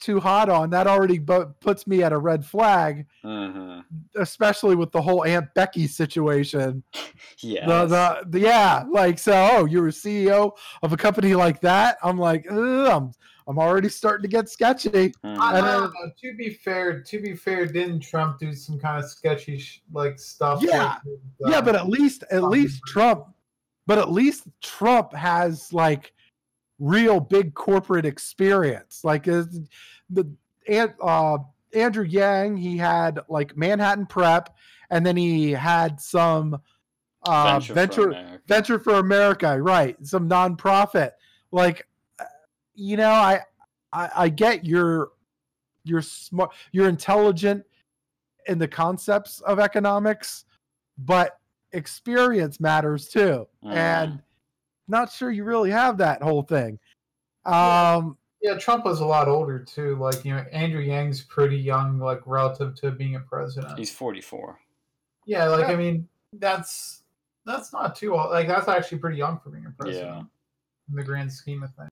too 0.01 0.21
hot 0.21 0.49
on. 0.49 0.71
That 0.71 0.87
already 0.87 1.19
bu- 1.19 1.47
puts 1.61 1.87
me 1.87 2.03
at 2.03 2.13
a 2.13 2.19
red 2.19 2.45
flag 2.45 3.07
Mhm. 3.25 3.85
especially 4.17 4.75
with 4.77 4.93
the 4.93 5.03
whole 5.03 5.25
Aunt 5.25 5.53
Becky 5.55 5.87
situation. 5.87 6.83
Yes. 7.41 7.69
The, 7.69 7.87
the 7.87 8.31
the 8.31 8.41
yeah, 8.41 8.85
like 8.91 9.17
so. 9.19 9.33
Oh, 9.53 9.65
you're 9.65 9.87
a 9.89 9.93
CEO 9.93 10.53
of 10.83 10.93
a 10.93 10.97
company 10.97 11.35
like 11.37 11.61
that. 11.61 11.97
I'm 12.03 12.19
like, 12.19 12.51
I'm 12.51 13.13
I'm 13.47 13.59
already 13.61 13.89
starting 13.89 14.23
to 14.23 14.29
get 14.29 14.49
sketchy. 14.49 14.89
I 14.93 14.93
And 15.23 15.37
don't 15.39 15.65
then- 15.65 15.65
know. 15.65 15.91
To 16.23 16.37
be 16.37 16.51
fair, 16.55 17.01
to 17.01 17.21
be 17.21 17.35
fair, 17.37 17.67
didn't 17.67 18.01
Trump 18.01 18.39
do 18.41 18.53
some 18.55 18.79
kind 18.79 19.03
of 19.03 19.09
sketchy 19.09 19.59
sh- 19.59 19.83
like 19.93 20.19
stuff? 20.19 20.63
Yeah. 20.63 20.85
like, 20.85 21.05
with, 21.05 21.21
yeah, 21.53 21.59
uh, 21.59 21.63
but 21.63 21.77
at 21.77 21.89
least 21.89 22.25
at 22.33 22.43
least 22.45 22.83
Trump, 22.87 23.27
but 23.87 23.99
at 23.99 24.11
least 24.11 24.49
Trump 24.61 25.13
has 25.15 25.73
like 25.73 26.13
real 26.79 27.21
big 27.21 27.55
corporate 27.55 28.07
experience. 28.07 29.01
Like 29.05 29.29
is 29.29 29.61
the 30.11 30.31
and 30.69 30.93
uh 31.03 31.39
Andrew 31.75 32.05
Yang, 32.05 32.57
he 32.57 32.77
had 32.77 33.21
like 33.29 33.57
Manhattan 33.57 34.07
Prep, 34.07 34.57
and 34.91 35.05
then 35.05 35.17
he 35.17 35.51
had 35.51 36.01
some 36.01 36.61
uh 37.25 37.59
Venture 37.61 37.67
for 37.67 37.75
venture 37.75 38.09
America. 38.11 38.41
Venture 38.47 38.79
for 38.79 38.95
America, 38.95 39.63
right? 39.63 39.97
Some 40.07 40.29
nonprofit. 40.29 41.13
Like, 41.51 41.87
uh, 42.19 42.25
you 42.75 42.97
know, 42.97 43.11
I, 43.11 43.41
I, 43.93 44.11
I 44.17 44.29
get 44.29 44.65
you're, 44.65 45.11
you're 45.85 46.03
smart, 46.03 46.55
you're 46.73 46.89
intelligent 46.89 47.65
in 48.47 48.59
the 48.59 48.69
concepts 48.69 49.41
of 49.41 49.59
economics, 49.59 50.45
but 50.99 51.39
experience 51.73 52.61
matters 52.61 53.09
too. 53.09 53.47
Mhm. 53.65 53.75
And 53.75 54.23
not 54.89 55.13
sure 55.13 55.31
you 55.31 55.45
really 55.45 55.71
have 55.71 55.99
that 55.99 56.23
whole 56.23 56.43
thing. 56.43 56.79
Um, 57.45 58.17
yeah, 58.43 58.57
Trump 58.59 58.85
was 58.85 59.01
a 59.01 59.07
lot 59.07 59.29
older 59.29 59.59
too. 59.59 59.97
Like 59.97 60.25
you 60.25 60.33
know, 60.33 60.45
Andrew 60.53 60.81
Yang's 60.81 61.23
pretty 61.23 61.57
young, 61.57 61.99
like 61.99 62.21
relative 62.27 62.75
to 62.77 62.91
being 62.91 63.17
a 63.17 63.21
president. 63.21 63.79
He's 63.79 63.93
44. 63.93 64.59
yeah, 65.27 65.47
like 65.49 65.67
Yeah. 65.69 65.73
I 65.73 65.77
mean, 65.77 66.09
that's 66.33 67.03
that's 67.45 67.73
not 67.73 67.97
too 67.97 68.15
old. 68.15 68.31
Like 68.31 68.47
that's 68.47 68.69
actually 68.69 68.99
pretty 68.99 69.17
young 69.19 69.39
for 69.41 69.51
being 69.51 69.67
a 69.67 69.71
president. 69.71 70.07
Yeah. 70.07 70.23
In 70.91 70.97
the 70.97 71.03
grand 71.03 71.33
scheme 71.33 71.63
of 71.63 71.75
things. 71.75 71.91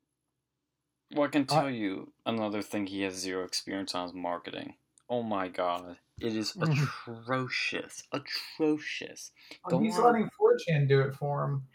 Well, 1.14 1.24
I 1.24 1.28
can 1.28 1.42
I- 1.42 1.44
tell 1.44 1.70
you 1.70 2.12
another 2.24 2.62
thing 2.62 2.86
he 2.86 3.02
has 3.02 3.14
zero 3.14 3.44
experience 3.44 3.94
on 3.94 4.06
is 4.08 4.14
marketing. 4.14 4.74
Oh 5.08 5.22
my 5.22 5.48
god. 5.48 5.96
It 6.20 6.34
is 6.34 6.52
Mhm. 6.56 6.82
atrocious. 6.82 8.02
Atrocious. 8.12 9.30
Oh, 9.70 9.78
he's 9.78 9.98
on. 9.98 10.04
letting 10.04 10.30
4chan 10.40 10.88
do 10.88 11.00
it 11.02 11.14
for 11.14 11.44
him. 11.44 11.68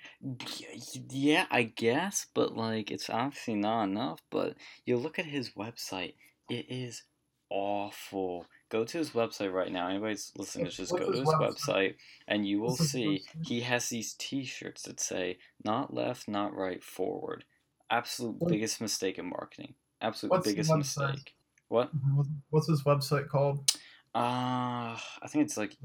Yeah, 1.09 1.45
I 1.51 1.63
guess, 1.63 2.25
but 2.33 2.55
like 2.57 2.91
it's 2.91 3.09
obviously 3.09 3.55
not 3.55 3.83
enough. 3.83 4.19
But 4.29 4.55
you 4.85 4.97
look 4.97 5.19
at 5.19 5.25
his 5.25 5.51
website, 5.51 6.15
it 6.49 6.65
is 6.69 7.03
awful. 7.49 8.47
Go 8.69 8.83
to 8.85 8.97
his 8.97 9.11
website 9.11 9.53
right 9.53 9.71
now. 9.71 9.87
Anybody's 9.89 10.31
listening, 10.37 10.65
What's- 10.65 10.77
just 10.77 10.91
go 10.91 11.11
to 11.11 11.19
his 11.19 11.27
website? 11.29 11.49
website 11.51 11.95
and 12.27 12.47
you 12.47 12.59
will 12.61 12.75
see 12.75 13.21
he 13.45 13.61
has 13.61 13.89
these 13.89 14.13
T-shirts 14.17 14.83
that 14.83 14.99
say 14.99 15.37
"Not 15.63 15.93
left, 15.93 16.27
not 16.27 16.53
right, 16.55 16.83
forward." 16.83 17.45
Absolute 17.89 18.37
What- 18.39 18.49
biggest 18.51 18.79
mistake 18.81 19.19
in 19.19 19.27
marketing. 19.29 19.75
Absolute 20.01 20.31
What's 20.31 20.47
biggest 20.47 20.73
mistake. 20.73 21.35
What? 21.71 21.89
What's- 22.15 22.29
What's 22.49 22.67
his 22.67 22.83
website 22.83 23.29
called? 23.29 23.71
Uh, 24.13 24.97
I 25.23 25.27
think 25.29 25.45
it's 25.45 25.55
like 25.55 25.77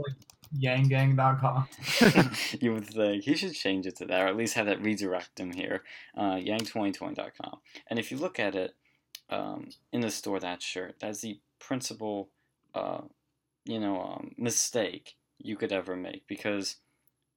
Yanggang.com. 0.60 1.68
you 2.60 2.72
would 2.74 2.86
think 2.86 3.22
he 3.22 3.36
should 3.36 3.54
change 3.54 3.86
it 3.86 3.96
to 3.96 4.06
that, 4.06 4.20
or 4.20 4.26
at 4.26 4.36
least 4.36 4.54
have 4.54 4.66
that 4.66 4.82
redirect 4.82 5.38
him 5.38 5.52
here. 5.52 5.84
Uh, 6.16 6.34
Yang2020.com. 6.34 7.58
And 7.88 7.98
if 8.00 8.10
you 8.10 8.18
look 8.18 8.40
at 8.40 8.54
it 8.56 8.72
um, 9.30 9.68
in 9.92 10.00
the 10.00 10.10
store, 10.10 10.40
that 10.40 10.60
shirt, 10.60 10.96
that's 11.00 11.20
the 11.20 11.38
principal, 11.60 12.30
uh, 12.74 13.02
you 13.64 13.78
know, 13.78 14.00
um, 14.02 14.32
mistake 14.36 15.14
you 15.38 15.56
could 15.56 15.70
ever 15.72 15.94
make 15.94 16.26
because 16.26 16.76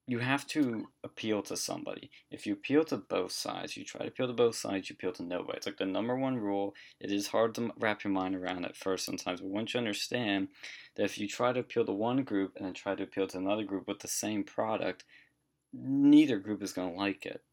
you 0.09 0.17
have 0.17 0.47
to 0.47 0.87
appeal 1.03 1.43
to 1.43 1.55
somebody. 1.55 2.09
If 2.31 2.47
you 2.47 2.53
appeal 2.53 2.83
to 2.85 2.97
both 2.97 3.31
sides, 3.31 3.77
you 3.77 3.85
try 3.85 4.01
to 4.01 4.07
appeal 4.07 4.25
to 4.25 4.33
both 4.33 4.55
sides, 4.55 4.89
you 4.89 4.95
appeal 4.95 5.11
to 5.11 5.23
nobody. 5.23 5.57
It's 5.57 5.67
like 5.67 5.77
the 5.77 5.85
number 5.85 6.15
one 6.15 6.35
rule. 6.35 6.73
It 6.99 7.11
is 7.11 7.27
hard 7.27 7.53
to 7.55 7.71
wrap 7.77 8.03
your 8.03 8.11
mind 8.11 8.35
around 8.35 8.65
at 8.65 8.75
first 8.75 9.05
sometimes, 9.05 9.39
but 9.39 9.51
once 9.51 9.75
you 9.75 9.77
understand 9.77 10.47
that 10.95 11.03
if 11.03 11.19
you 11.19 11.27
try 11.27 11.53
to 11.53 11.59
appeal 11.59 11.85
to 11.85 11.91
one 11.91 12.23
group 12.23 12.53
and 12.55 12.65
then 12.65 12.73
try 12.73 12.95
to 12.95 13.03
appeal 13.03 13.27
to 13.27 13.37
another 13.37 13.63
group 13.63 13.87
with 13.87 13.99
the 13.99 14.07
same 14.07 14.43
product, 14.43 15.05
neither 15.71 16.39
group 16.39 16.63
is 16.63 16.73
going 16.73 16.91
to 16.91 16.97
like 16.97 17.27
it. 17.27 17.43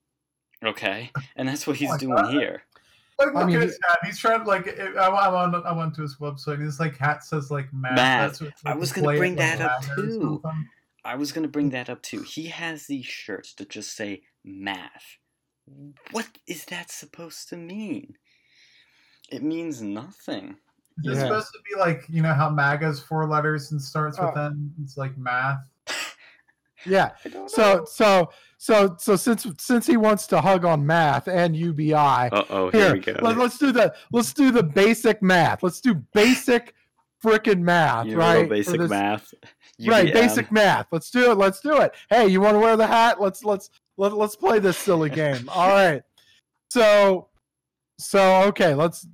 Okay? 0.65 1.11
And 1.37 1.47
that's 1.47 1.67
what 1.67 1.77
oh 1.77 1.81
he's 1.81 1.91
my 1.91 1.99
doing 1.99 2.15
God. 2.17 2.33
here. 2.33 2.63
Like, 3.19 3.35
I 3.35 3.39
look 3.41 3.49
mean, 3.49 3.57
at 3.57 3.63
his 3.65 3.79
hat. 3.87 3.99
He's 4.05 4.19
trying 4.19 4.41
to 4.41 4.47
like. 4.47 4.67
It, 4.67 4.97
I, 4.97 5.09
I, 5.09 5.47
went, 5.51 5.67
I 5.67 5.73
went 5.73 5.95
to 5.97 6.03
his 6.03 6.17
website. 6.17 6.55
and 6.55 6.63
His 6.63 6.81
like 6.81 6.97
hat 6.97 7.23
says 7.25 7.51
like 7.51 7.71
math. 7.73 7.97
Math. 7.97 8.39
That's 8.39 8.41
what, 8.41 8.53
I 8.65 8.75
was 8.75 8.93
gonna 8.93 9.17
bring 9.17 9.37
that 9.37 9.61
up 9.61 9.83
math 9.83 9.99
or 9.99 10.07
too. 10.07 10.43
Something. 11.07 11.15
I 11.15 11.19
was 11.19 11.33
going 11.33 11.43
to 11.43 11.49
bring 11.51 11.71
that 11.71 11.89
up 11.91 12.03
too. 12.03 12.23
He 12.23 12.47
has 12.47 12.87
these 12.87 13.07
shirts 13.07 13.55
that 13.55 13.69
just 13.71 13.97
say 13.97 14.23
math. 14.45 15.19
What 16.13 16.29
is 16.47 16.65
that 16.67 16.91
supposed 16.91 17.49
to 17.49 17.57
mean? 17.57 18.15
It 19.31 19.43
means 19.43 19.83
nothing. 19.83 20.57
Is 21.05 21.19
it 21.19 21.21
Yeah. 21.21 21.23
supposed 21.25 21.49
to 21.53 21.59
be 21.69 21.79
like 21.79 22.05
you 22.09 22.23
know 22.23 22.33
how 22.33 22.49
MAGA's 22.49 23.01
four 23.01 23.27
letters 23.27 23.73
and 23.73 23.83
starts 23.83 24.19
with 24.19 24.31
Oh. 24.37 24.47
N? 24.47 24.73
It's 24.83 24.97
like 24.97 25.19
math. 25.19 25.69
yeah. 26.87 27.11
So 27.49 27.85
so 27.85 28.31
so 28.59 28.95
so 28.99 29.17
since 29.17 29.45
since 29.59 29.87
he 29.89 29.97
wants 29.97 30.29
to 30.29 30.41
hug 30.41 30.65
on 30.65 30.87
math 30.87 31.27
and 31.27 31.57
UBI, 31.57 31.93
Uh 32.31 32.45
oh, 32.49 32.71
here, 32.71 32.85
here 32.85 32.93
we 32.95 33.01
go. 33.01 33.17
let, 33.21 33.37
us 33.39 33.59
do 33.59 33.73
the 33.73 33.93
let's 34.13 34.33
do 34.33 34.53
the 34.53 34.63
basic 34.63 35.21
math. 35.21 35.65
Let's 35.65 35.81
do 35.81 35.97
basic 36.15 36.76
freaking 37.23 37.61
math, 37.61 38.07
you 38.07 38.17
right? 38.17 38.49
basic 38.49 38.81
this- 38.81 38.91
math. 38.91 39.33
Right, 39.87 40.11
basic 40.11 40.51
math. 40.51 40.87
Let's 40.91 41.11
do 41.11 41.31
it. 41.33 41.37
Let's 41.37 41.61
do 41.61 41.77
it. 41.83 41.93
Hey, 42.09 42.29
you 42.29 42.41
want 42.41 42.55
to 42.55 42.59
wear 42.61 42.79
the 42.79 42.87
hat? 42.87 43.21
Let's 43.21 43.45
let's 43.45 43.69
let, 43.99 44.15
let's 44.15 44.35
play 44.35 44.59
this 44.59 44.79
silly 44.79 45.11
game. 45.11 45.47
All 45.55 45.69
right. 45.69 46.03
So 46.71 47.29
so 47.99 48.43
okay, 48.45 48.73
let's 48.75 49.07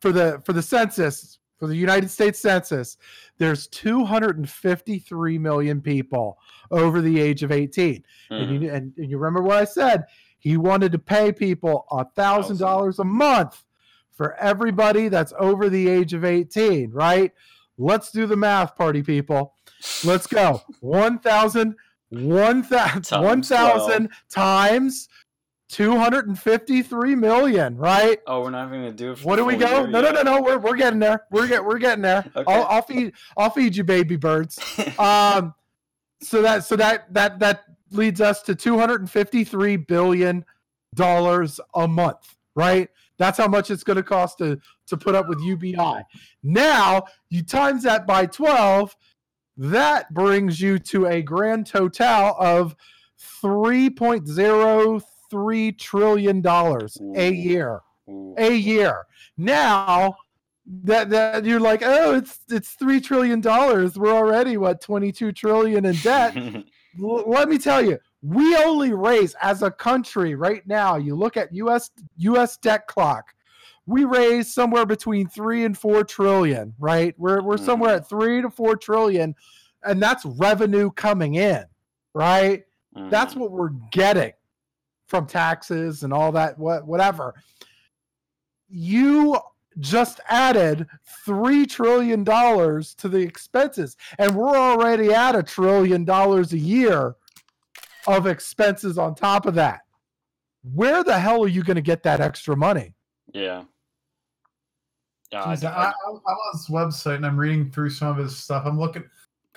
for 0.00 0.10
the 0.10 0.40
for 0.46 0.54
the 0.54 0.62
census, 0.62 1.38
for 1.58 1.66
the 1.66 1.76
United 1.76 2.10
States 2.10 2.38
Census, 2.38 2.96
there's 3.36 3.66
253 3.66 5.38
million 5.38 5.80
people 5.82 6.38
over 6.70 7.00
the 7.00 7.20
age 7.20 7.42
of 7.42 7.52
18. 7.52 8.02
And, 8.30 8.48
Mhm. 8.48 8.62
you, 8.62 8.70
and, 8.70 8.92
and 8.96 9.10
you 9.10 9.18
remember 9.18 9.42
what 9.42 9.58
I 9.58 9.64
said? 9.64 10.04
He 10.38 10.56
wanted 10.56 10.92
to 10.92 10.98
pay 10.98 11.30
people 11.32 11.84
a 11.90 12.04
thousand 12.04 12.58
dollars 12.58 13.00
a 13.00 13.04
month 13.04 13.64
for 14.18 14.34
everybody 14.34 15.08
that's 15.08 15.32
over 15.38 15.70
the 15.70 15.88
age 15.88 16.12
of 16.12 16.24
18, 16.24 16.90
right? 16.90 17.32
Let's 17.78 18.10
do 18.10 18.26
the 18.26 18.36
math, 18.36 18.76
party 18.76 19.02
people. 19.02 19.54
Let's 20.04 20.26
go. 20.26 20.60
1,000, 20.80 21.76
1,000, 22.10 23.02
Times 23.04 23.50
1,000 23.50 24.08
times 24.28 25.08
253 25.68 27.14
million, 27.14 27.76
right? 27.76 28.18
Oh, 28.26 28.42
we're 28.42 28.50
not 28.50 28.68
even 28.68 28.80
gonna 28.80 28.92
do 28.92 29.12
it. 29.12 29.18
For 29.18 29.28
What 29.28 29.36
do 29.36 29.44
we 29.44 29.56
go? 29.56 29.86
No, 29.86 30.00
no, 30.00 30.10
no, 30.10 30.22
no. 30.22 30.42
We're, 30.42 30.58
we're 30.58 30.76
getting 30.76 30.98
there. 30.98 31.24
We're 31.30 31.46
get 31.46 31.64
we're 31.64 31.78
getting 31.78 32.02
there. 32.02 32.24
Okay. 32.36 32.52
I'll, 32.52 32.64
I'll 32.64 32.82
feed 32.82 33.12
I'll 33.36 33.50
feed 33.50 33.76
you, 33.76 33.84
baby 33.84 34.16
birds 34.16 34.58
um 34.98 35.54
so 36.20 36.42
that 36.42 36.64
so 36.64 36.76
that 36.76 37.12
that 37.12 37.38
that 37.38 37.64
leads 37.90 38.20
us 38.20 38.42
to 38.42 38.54
253 38.54 39.76
billion 39.76 40.44
dollars 40.94 41.60
a 41.74 41.86
month 41.86 42.36
right 42.54 42.88
that's 43.18 43.38
how 43.38 43.48
much 43.48 43.70
it's 43.70 43.84
going 43.84 43.96
to 43.96 44.02
cost 44.02 44.38
to 44.38 44.58
to 44.86 44.96
put 44.96 45.14
up 45.14 45.28
with 45.28 45.38
ubi 45.40 45.76
now 46.42 47.02
you 47.30 47.42
times 47.42 47.82
that 47.82 48.06
by 48.06 48.24
12 48.26 48.94
that 49.56 50.12
brings 50.14 50.60
you 50.60 50.78
to 50.78 51.06
a 51.06 51.20
grand 51.20 51.66
total 51.66 52.36
of 52.38 52.76
3.03 53.42 55.78
trillion 55.78 56.40
dollars 56.40 56.96
a 57.16 57.32
year 57.32 57.80
a 58.36 58.54
year. 58.54 59.06
Now, 59.36 60.16
that 60.84 61.10
that 61.10 61.44
you're 61.44 61.60
like, 61.60 61.82
oh, 61.84 62.14
it's 62.14 62.40
it's 62.48 62.72
three 62.72 63.00
trillion 63.00 63.40
dollars. 63.40 63.98
We're 63.98 64.12
already 64.12 64.56
what 64.56 64.80
twenty 64.80 65.12
two 65.12 65.32
trillion 65.32 65.84
in 65.84 65.96
debt. 65.96 66.36
L- 67.00 67.28
let 67.28 67.48
me 67.48 67.58
tell 67.58 67.84
you, 67.84 67.98
we 68.22 68.56
only 68.56 68.92
raise 68.92 69.34
as 69.40 69.62
a 69.62 69.70
country 69.70 70.34
right 70.34 70.66
now. 70.66 70.96
You 70.96 71.14
look 71.14 71.36
at 71.36 71.52
U.S. 71.54 71.90
U.S. 72.16 72.56
debt 72.56 72.86
clock. 72.86 73.34
We 73.86 74.04
raise 74.04 74.52
somewhere 74.52 74.84
between 74.84 75.28
three 75.28 75.64
and 75.64 75.76
four 75.76 76.04
trillion. 76.04 76.74
Right, 76.78 77.14
we're 77.18 77.42
we're 77.42 77.56
somewhere 77.56 77.94
at 77.96 78.08
three 78.08 78.42
to 78.42 78.50
four 78.50 78.76
trillion, 78.76 79.34
and 79.84 80.02
that's 80.02 80.24
revenue 80.24 80.90
coming 80.90 81.36
in. 81.36 81.64
Right, 82.14 82.64
that's 82.94 83.34
Mhm. 83.34 83.38
what 83.38 83.52
we're 83.52 83.70
getting 83.92 84.32
from 85.06 85.26
taxes 85.26 86.02
and 86.02 86.12
all 86.12 86.32
that. 86.32 86.58
What 86.58 86.86
whatever. 86.86 87.34
You 88.68 89.38
just 89.80 90.20
added 90.28 90.86
three 91.24 91.64
trillion 91.64 92.24
dollars 92.24 92.94
to 92.96 93.08
the 93.08 93.18
expenses, 93.20 93.96
and 94.18 94.34
we're 94.34 94.56
already 94.56 95.12
at 95.14 95.34
a 95.36 95.42
trillion 95.42 96.04
dollars 96.04 96.52
a 96.52 96.58
year 96.58 97.14
of 98.08 98.26
expenses 98.26 98.98
on 98.98 99.14
top 99.14 99.46
of 99.46 99.54
that. 99.54 99.80
Where 100.74 101.04
the 101.04 101.18
hell 101.18 101.42
are 101.44 101.48
you 101.48 101.62
going 101.62 101.76
to 101.76 101.82
get 101.82 102.02
that 102.04 102.20
extra 102.20 102.56
money? 102.56 102.94
yeah. 103.32 103.64
Yeah, 105.30 105.44
I- 105.44 105.54
Jeez, 105.56 105.64
I- 105.64 105.74
I, 105.88 105.92
I'm 106.08 106.14
on 106.14 106.52
his 106.54 106.66
website 106.70 107.16
and 107.16 107.26
I'm 107.26 107.36
reading 107.38 107.70
through 107.70 107.90
some 107.90 108.08
of 108.08 108.16
his 108.16 108.34
stuff. 108.38 108.62
I'm 108.64 108.78
looking 108.80 109.04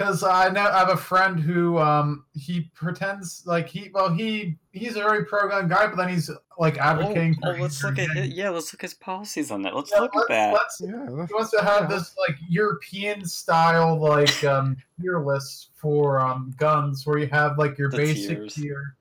because 0.01 0.23
I 0.23 0.49
know 0.49 0.61
I 0.61 0.79
have 0.79 0.89
a 0.89 0.97
friend 0.97 1.39
who 1.39 1.77
um 1.77 2.25
he 2.33 2.61
pretends 2.73 3.43
like 3.45 3.67
he 3.67 3.89
well 3.93 4.13
he 4.13 4.57
he's 4.71 4.95
a 4.95 4.99
very 4.99 5.25
pro 5.25 5.47
gun 5.49 5.67
guy, 5.67 5.87
but 5.87 5.95
then 5.95 6.09
he's 6.09 6.29
like 6.59 6.77
advocating. 6.77 7.35
oh, 7.43 7.51
for 7.53 7.57
oh, 7.57 7.61
let's 7.61 7.83
look 7.83 7.97
at 7.99 8.09
his, 8.11 8.27
yeah, 8.29 8.49
let's 8.49 8.73
look 8.73 8.83
at 8.83 8.89
his 8.89 8.93
policies 8.93 9.51
on 9.51 9.61
that. 9.63 9.75
Let's 9.75 9.91
Yeah, 9.91 9.99
look 10.01 10.15
let's- 10.15 10.29
at 10.29 10.33
that. 10.35 10.53
let's- 10.53 10.81
Yeah, 10.81 11.25
he 11.27 11.33
wants 11.33 11.51
to 11.51 11.61
have 11.63 11.83
Yeah. 11.89 11.97
this 11.97 12.15
like 12.17 12.37
European 12.49 13.25
style 13.25 13.99
like 13.99 14.43
um 14.43 14.77
tier 14.99 15.19
list 15.19 15.69
for 15.75 16.19
um 16.19 16.53
guns 16.57 17.05
where 17.05 17.17
you 17.17 17.27
have 17.27 17.57
like 17.57 17.77
your 17.77 17.89
The 17.89 17.97
basic 17.97 18.37
tiers. 18.37 18.53
tier. 18.55 18.95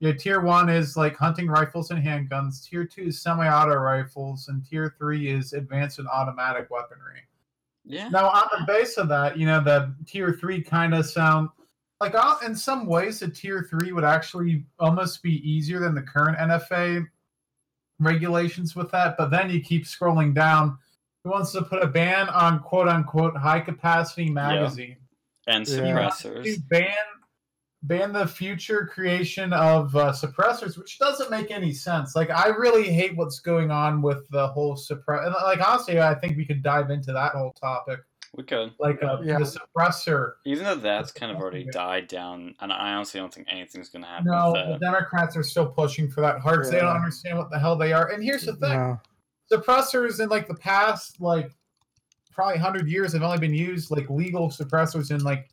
Yeah, 0.00 0.12
tier 0.12 0.40
one 0.40 0.68
is 0.68 0.96
like 0.96 1.16
hunting 1.16 1.46
rifles 1.46 1.92
and 1.92 2.04
handguns. 2.04 2.64
Tier 2.68 2.84
two 2.84 3.02
is 3.04 3.22
semi-auto 3.22 3.74
rifles, 3.76 4.48
and 4.48 4.66
tier 4.68 4.94
three 4.98 5.28
is 5.28 5.52
advanced 5.52 6.00
and 6.00 6.08
automatic 6.08 6.68
weaponry. 6.70 7.20
Yeah. 7.84 8.08
Now, 8.08 8.28
on 8.28 8.44
the 8.58 8.64
base 8.66 8.96
of 8.96 9.08
that, 9.08 9.36
you 9.36 9.46
know, 9.46 9.62
the 9.62 9.94
tier 10.06 10.32
three 10.32 10.62
kind 10.62 10.94
of 10.94 11.06
sound 11.06 11.48
like 12.02 12.14
uh, 12.16 12.34
in 12.44 12.54
some 12.56 12.86
ways, 12.86 13.20
the 13.20 13.28
tier 13.28 13.66
three 13.70 13.92
would 13.92 14.04
actually 14.04 14.64
almost 14.80 15.22
be 15.22 15.48
easier 15.48 15.78
than 15.78 15.94
the 15.94 16.02
current 16.02 16.36
NFA 16.36 17.06
regulations 18.00 18.74
with 18.74 18.90
that. 18.90 19.16
But 19.16 19.30
then 19.30 19.48
you 19.50 19.60
keep 19.60 19.84
scrolling 19.84 20.34
down. 20.34 20.78
Who 21.22 21.30
wants 21.30 21.52
to 21.52 21.62
put 21.62 21.80
a 21.80 21.86
ban 21.86 22.28
on 22.28 22.58
quote 22.58 22.88
unquote 22.88 23.36
high 23.36 23.60
capacity 23.60 24.28
magazine? 24.28 24.96
And 25.46 25.64
suppressors. 25.64 26.42
To 26.42 26.60
ban 26.68 26.94
ban 27.84 28.12
the 28.12 28.26
future 28.26 28.86
creation 28.86 29.52
of 29.52 29.94
uh, 29.96 30.12
suppressors, 30.12 30.78
which 30.78 30.98
doesn't 30.98 31.30
make 31.30 31.50
any 31.50 31.72
sense. 31.72 32.14
Like, 32.14 32.30
I 32.30 32.48
really 32.48 32.88
hate 32.90 33.16
what's 33.16 33.40
going 33.40 33.70
on 33.70 34.02
with 34.02 34.28
the 34.30 34.46
whole 34.48 34.76
suppress. 34.76 35.26
and, 35.26 35.34
Like, 35.42 35.66
honestly, 35.66 36.00
I 36.00 36.14
think 36.14 36.36
we 36.36 36.44
could 36.44 36.62
dive 36.62 36.90
into 36.90 37.12
that 37.12 37.32
whole 37.32 37.52
topic 37.54 38.00
We 38.36 38.44
could. 38.44 38.72
like 38.78 39.02
uh, 39.02 39.18
Yeah. 39.22 39.38
the 39.38 39.44
suppressor. 39.44 40.34
Even 40.46 40.64
though 40.64 40.76
that's 40.76 41.08
That's 41.08 41.12
kind 41.18 41.32
of 41.32 41.38
already 41.38 41.64
good. 41.64 41.72
died 41.72 42.06
down, 42.06 42.54
and 42.60 42.72
I 42.72 42.92
honestly 42.94 43.18
don't 43.18 43.34
think 43.34 43.48
anything's 43.50 43.88
going 43.88 44.02
to 44.02 44.08
happen 44.08 44.26
No, 44.26 44.52
with 44.52 44.78
the. 44.80 44.84
Democrats 44.84 45.36
are 45.36 45.42
still 45.42 45.66
pushing 45.66 46.08
for 46.08 46.20
that 46.20 46.38
hard. 46.40 46.60
'cause 46.62 46.70
They 46.70 46.78
don't 46.78 46.96
understand 46.96 47.36
what 47.36 47.50
the 47.50 47.58
hell 47.58 47.74
they 47.76 47.92
are. 47.92 48.10
And 48.12 48.22
here's 48.22 48.44
the 48.46 48.54
thing: 48.54 48.78
No. 48.78 49.00
suppressors 49.52 50.20
in 50.20 50.28
like 50.28 50.46
the 50.46 50.54
past, 50.54 51.20
like 51.20 51.50
probably 52.32 52.58
hundred 52.58 52.86
years, 52.88 53.12
have 53.12 53.22
only 53.24 53.38
been 53.38 53.52
used 53.54 53.90
like 53.90 54.08
legal 54.08 54.48
suppressors 54.50 55.10
in 55.10 55.22
like 55.24 55.50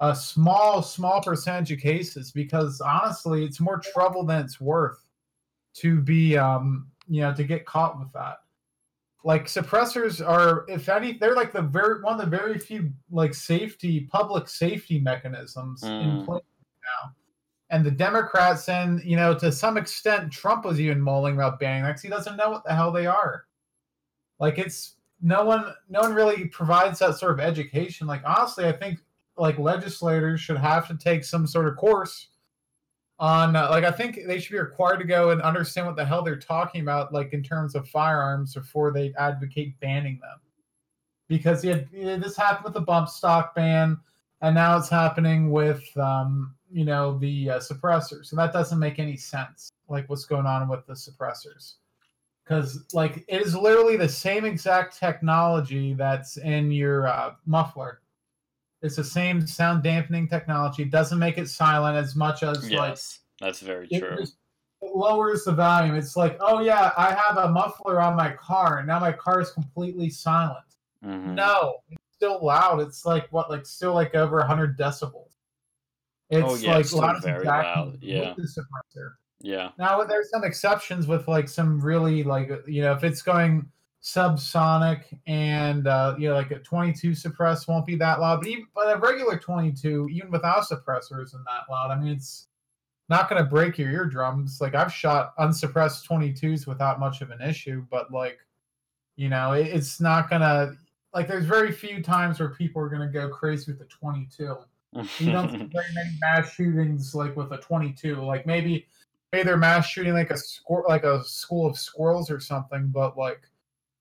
a 0.00 0.14
small, 0.16 0.82
small 0.82 1.22
percentage 1.22 1.72
of 1.72 1.80
cases. 1.80 2.32
Because 2.32 2.80
honestly, 2.80 3.44
it's 3.44 3.60
more 3.60 3.78
trouble 3.78 4.24
than 4.24 4.44
it's 4.44 4.60
worth 4.60 5.04
to 5.74 6.00
be, 6.00 6.36
um, 6.36 6.90
you 7.08 7.20
know, 7.22 7.34
to 7.34 7.44
get 7.44 7.64
caught 7.66 7.98
with 7.98 8.12
that. 8.12 8.38
Like 9.22 9.44
suppressors 9.46 10.26
are, 10.26 10.64
if 10.68 10.88
any, 10.88 11.12
they're 11.12 11.36
like 11.36 11.52
the 11.52 11.60
very 11.62 12.00
one 12.02 12.18
of 12.18 12.20
the 12.30 12.36
very 12.36 12.58
few 12.58 12.92
like 13.10 13.34
safety, 13.34 14.00
public 14.10 14.48
safety 14.48 14.98
mechanisms 14.98 15.82
in 16.00 16.16
Mm. 16.16 16.24
place 16.24 16.42
now. 17.02 17.14
And 17.68 17.84
the 17.84 17.90
Democrats 17.90 18.68
and 18.68 19.02
you 19.04 19.16
know 19.16 19.34
to 19.38 19.52
some 19.52 19.76
extent 19.76 20.32
Trump 20.32 20.64
was 20.64 20.80
even 20.80 21.00
mulling 21.00 21.34
about 21.34 21.60
banning 21.60 21.82
that 21.84 21.92
'cause 21.92 22.02
he 22.02 22.08
doesn't 22.08 22.36
know 22.36 22.50
what 22.50 22.64
the 22.64 22.74
hell 22.74 22.90
they 22.90 23.06
are. 23.06 23.46
Like 24.38 24.58
it's 24.58 24.96
no 25.20 25.44
one, 25.44 25.74
no 25.90 26.00
one 26.00 26.14
really 26.14 26.48
provides 26.48 26.98
that 27.00 27.16
sort 27.16 27.32
of 27.32 27.40
education. 27.40 28.06
Like 28.06 28.22
honestly, 28.24 28.66
I 28.66 28.72
think 28.72 29.00
like 29.40 29.58
legislators 29.58 30.40
should 30.40 30.58
have 30.58 30.86
to 30.86 30.96
take 30.96 31.24
some 31.24 31.46
sort 31.46 31.66
of 31.66 31.76
course 31.76 32.28
on 33.18 33.56
uh, 33.56 33.68
like 33.70 33.84
I 33.84 33.90
think 33.90 34.20
they 34.26 34.38
should 34.38 34.52
be 34.52 34.58
required 34.58 34.98
to 34.98 35.04
go 35.04 35.30
and 35.30 35.40
understand 35.42 35.86
what 35.86 35.96
the 35.96 36.04
hell 36.04 36.22
they're 36.22 36.38
talking 36.38 36.82
about, 36.82 37.12
like 37.12 37.32
in 37.32 37.42
terms 37.42 37.74
of 37.74 37.88
firearms, 37.88 38.54
before 38.54 38.92
they 38.92 39.12
advocate 39.18 39.78
banning 39.80 40.18
them. 40.20 40.38
Because 41.28 41.64
it, 41.64 41.90
this 41.92 42.36
happened 42.36 42.64
with 42.64 42.74
the 42.74 42.80
bump 42.80 43.08
stock 43.08 43.54
ban, 43.54 43.98
and 44.42 44.54
now 44.54 44.76
it's 44.76 44.88
happening 44.88 45.50
with 45.50 45.84
um, 45.96 46.54
you 46.70 46.84
know 46.84 47.18
the 47.18 47.50
uh, 47.50 47.58
suppressors, 47.58 48.32
and 48.32 48.38
that 48.38 48.52
doesn't 48.52 48.78
make 48.78 48.98
any 48.98 49.16
sense. 49.16 49.70
Like 49.88 50.08
what's 50.08 50.24
going 50.26 50.46
on 50.46 50.68
with 50.68 50.86
the 50.86 50.94
suppressors? 50.94 51.74
Because 52.44 52.84
like 52.92 53.24
it 53.28 53.40
is 53.42 53.54
literally 53.54 53.96
the 53.96 54.08
same 54.08 54.44
exact 54.44 54.98
technology 54.98 55.94
that's 55.94 56.36
in 56.36 56.70
your 56.70 57.06
uh, 57.06 57.32
muffler. 57.46 58.00
It's 58.82 58.96
the 58.96 59.04
same 59.04 59.46
sound 59.46 59.82
dampening 59.82 60.28
technology. 60.28 60.84
Doesn't 60.84 61.18
make 61.18 61.36
it 61.38 61.48
silent 61.48 61.96
as 61.96 62.16
much 62.16 62.42
as 62.42 62.62
like 62.64 62.72
Yes, 62.72 63.20
that's 63.40 63.60
very 63.60 63.86
it 63.90 64.00
true. 64.00 64.18
it 64.22 64.30
lowers 64.94 65.44
the 65.44 65.52
volume. 65.52 65.94
It's 65.96 66.16
like, 66.16 66.36
oh 66.40 66.60
yeah, 66.60 66.92
I 66.96 67.12
have 67.12 67.36
a 67.36 67.50
muffler 67.50 68.00
on 68.00 68.16
my 68.16 68.32
car, 68.32 68.78
and 68.78 68.86
now 68.86 68.98
my 68.98 69.12
car 69.12 69.40
is 69.40 69.50
completely 69.50 70.08
silent. 70.08 70.64
Mhm. 71.04 71.34
No, 71.34 71.78
it's 71.90 72.00
still 72.14 72.42
loud. 72.44 72.80
It's 72.80 73.04
like 73.04 73.28
what, 73.30 73.50
like 73.50 73.66
still 73.66 73.92
like 73.94 74.14
over 74.14 74.38
100 74.38 74.78
decibels. 74.78 75.26
It's 76.30 76.46
Oh, 76.48 76.54
yeah, 76.56 76.72
like 76.72 76.80
it's 76.80 76.92
loud 76.94 77.22
very 77.22 77.44
loud, 77.44 77.98
yeah. 78.02 78.34
with 78.34 78.36
the 78.54 78.62
suppressor. 78.62 79.14
Yeah. 79.42 79.70
Now 79.78 80.02
there's 80.04 80.30
some 80.30 80.44
exceptions 80.44 81.06
with 81.06 81.26
like 81.28 81.48
some 81.48 81.80
really 81.80 82.22
like 82.22 82.50
you 82.66 82.82
know 82.82 82.92
if 82.92 83.04
it's 83.04 83.20
going 83.22 83.66
subsonic 84.02 85.04
and 85.26 85.86
uh, 85.86 86.14
you 86.18 86.28
know 86.28 86.34
like 86.34 86.50
a 86.50 86.58
22 86.58 87.14
suppress 87.14 87.68
won't 87.68 87.86
be 87.86 87.96
that 87.96 88.20
loud, 88.20 88.40
but 88.40 88.48
even 88.48 88.66
but 88.74 88.96
a 88.96 88.98
regular 88.98 89.38
22 89.38 90.08
even 90.10 90.30
without 90.30 90.64
suppressor 90.64 91.22
isn't 91.22 91.44
that 91.44 91.70
loud. 91.70 91.90
I 91.90 92.00
mean 92.00 92.12
it's 92.12 92.48
not 93.08 93.28
going 93.28 93.42
to 93.42 93.48
break 93.48 93.76
your 93.76 93.90
eardrums. 93.90 94.60
Like 94.60 94.74
I've 94.74 94.92
shot 94.92 95.34
unsuppressed 95.38 96.08
22s 96.08 96.66
without 96.66 97.00
much 97.00 97.20
of 97.22 97.30
an 97.30 97.42
issue, 97.42 97.84
but 97.90 98.12
like 98.12 98.38
you 99.16 99.28
know 99.28 99.52
it, 99.52 99.66
it's 99.66 100.00
not 100.00 100.30
going 100.30 100.42
to 100.42 100.74
like 101.12 101.28
there's 101.28 101.44
very 101.44 101.72
few 101.72 102.02
times 102.02 102.40
where 102.40 102.50
people 102.50 102.80
are 102.80 102.88
going 102.88 103.06
to 103.06 103.12
go 103.12 103.28
crazy 103.28 103.70
with 103.70 103.78
the 103.78 103.86
22 103.86 104.56
you 105.18 105.32
don't 105.32 105.50
see 105.50 105.56
very 105.72 105.84
many 105.94 106.10
mass 106.20 106.52
shootings 106.52 107.14
like 107.14 107.36
with 107.36 107.52
a 107.52 107.58
22 107.58 108.16
like 108.16 108.46
maybe 108.46 108.86
maybe 109.32 109.44
they're 109.44 109.56
mass 109.56 109.86
shooting 109.86 110.14
like 110.14 110.30
a 110.30 110.36
squir- 110.36 110.88
like 110.88 111.04
a 111.04 111.22
school 111.24 111.66
of 111.66 111.78
squirrels 111.78 112.30
or 112.30 112.40
something 112.40 112.88
but 112.88 113.16
like 113.16 113.42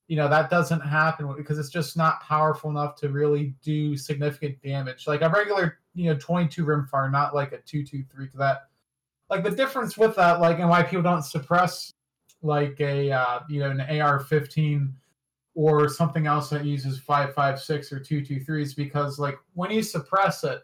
you 0.10 0.16
know 0.16 0.28
that 0.28 0.50
doesn't 0.50 0.82
happen 0.82 1.32
because 1.38 1.60
it's 1.60 1.70
just 1.70 1.96
not 1.96 2.22
powerful 2.22 2.72
enough 2.72 2.96
to 2.96 3.10
really 3.10 3.54
do 3.64 3.96
significant 3.96 4.62
damage. 4.62 5.08
Like 5.08 5.22
a 5.22 5.30
regular 5.30 5.78
you 5.94 6.12
know 6.12 6.18
22 6.20 6.66
rimfire 6.66 7.12
not 7.12 7.36
like 7.36 7.52
a 7.52 7.60
223 7.60 8.30
to 8.30 8.38
that 8.38 8.70
like 9.30 9.44
the 9.44 9.52
difference 9.52 9.98
with 9.98 10.16
that 10.16 10.42
like 10.42 10.60
and 10.60 10.68
why 10.68 10.82
people 10.82 11.04
don't 11.04 11.24
suppress 11.24 11.92
like 12.42 12.80
a 12.82 13.12
uh, 13.12 13.40
you 13.50 13.60
know 13.60 13.70
an 13.70 13.82
ar-15 13.82 14.92
or 15.54 15.88
something 15.88 16.26
else 16.26 16.50
that 16.50 16.66
uses 16.66 17.00
556 17.00 17.92
or 17.92 18.00
223 18.00 18.64
is 18.64 18.74
because 18.74 19.20
like 19.20 19.38
when 19.54 19.70
you 19.70 19.84
suppress 19.84 20.44
it 20.44 20.62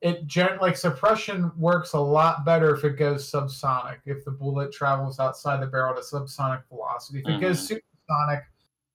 it 0.00 0.26
gen- 0.26 0.58
like 0.60 0.76
suppression 0.76 1.52
works 1.56 1.92
a 1.92 1.98
lot 1.98 2.44
better 2.44 2.74
if 2.74 2.84
it 2.84 2.98
goes 2.98 3.30
subsonic 3.30 3.98
if 4.04 4.24
the 4.24 4.30
bullet 4.30 4.72
travels 4.72 5.20
outside 5.20 5.60
the 5.62 5.66
barrel 5.66 5.92
at 5.92 5.98
a 5.98 6.02
subsonic 6.02 6.62
velocity. 6.68 7.20
If 7.20 7.28
it 7.28 7.40
goes 7.40 7.60
supersonic 7.60 8.44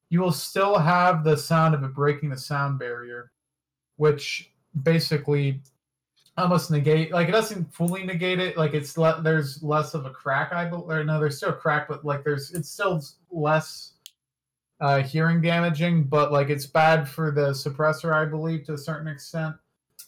you 0.10 0.19
will 0.19 0.32
still 0.32 0.78
have 0.78 1.24
the 1.24 1.38
sound 1.38 1.74
of 1.74 1.84
it 1.84 1.93
breaking 1.93 2.30
the 2.30 2.38
sound 2.38 2.80
barrier 2.80 3.32
which 3.98 4.52
basically 4.84 5.62
almost 6.38 6.72
negate 6.72 7.12
like 7.12 7.28
it 7.28 7.34
doesn't 7.34 7.74
fully 7.74 8.04
negate 8.06 8.39
it. 8.39 8.56
Like 8.56 8.74
it's 8.74 8.98
le- 8.98 9.22
there's 9.22 9.62
less 9.62 9.93
of 9.93 10.06
a 10.06 10.10
crack 10.10 10.54
i 10.54 10.65
believe 10.65 11.06
no 11.06 11.19
there's 11.19 11.38
still 11.38 11.50
a 11.50 11.54
crack 11.54 11.88
but 11.88 12.06
like 12.06 12.24
there's 12.24 12.52
it's 12.52 12.69
still 12.69 13.04
less 13.30 13.93
uh 14.80 15.02
hearing 15.02 15.41
damaging 15.41 16.04
but 16.04 16.32
like 16.32 16.50
it's 16.50 16.65
bad 16.65 17.10
for 17.10 17.32
the 17.32 17.50
suppressor 17.50 18.13
i 18.13 18.24
believe 18.24 18.63
to 18.65 18.74
a 18.74 18.78
certain 18.78 19.10
extent 19.10 19.54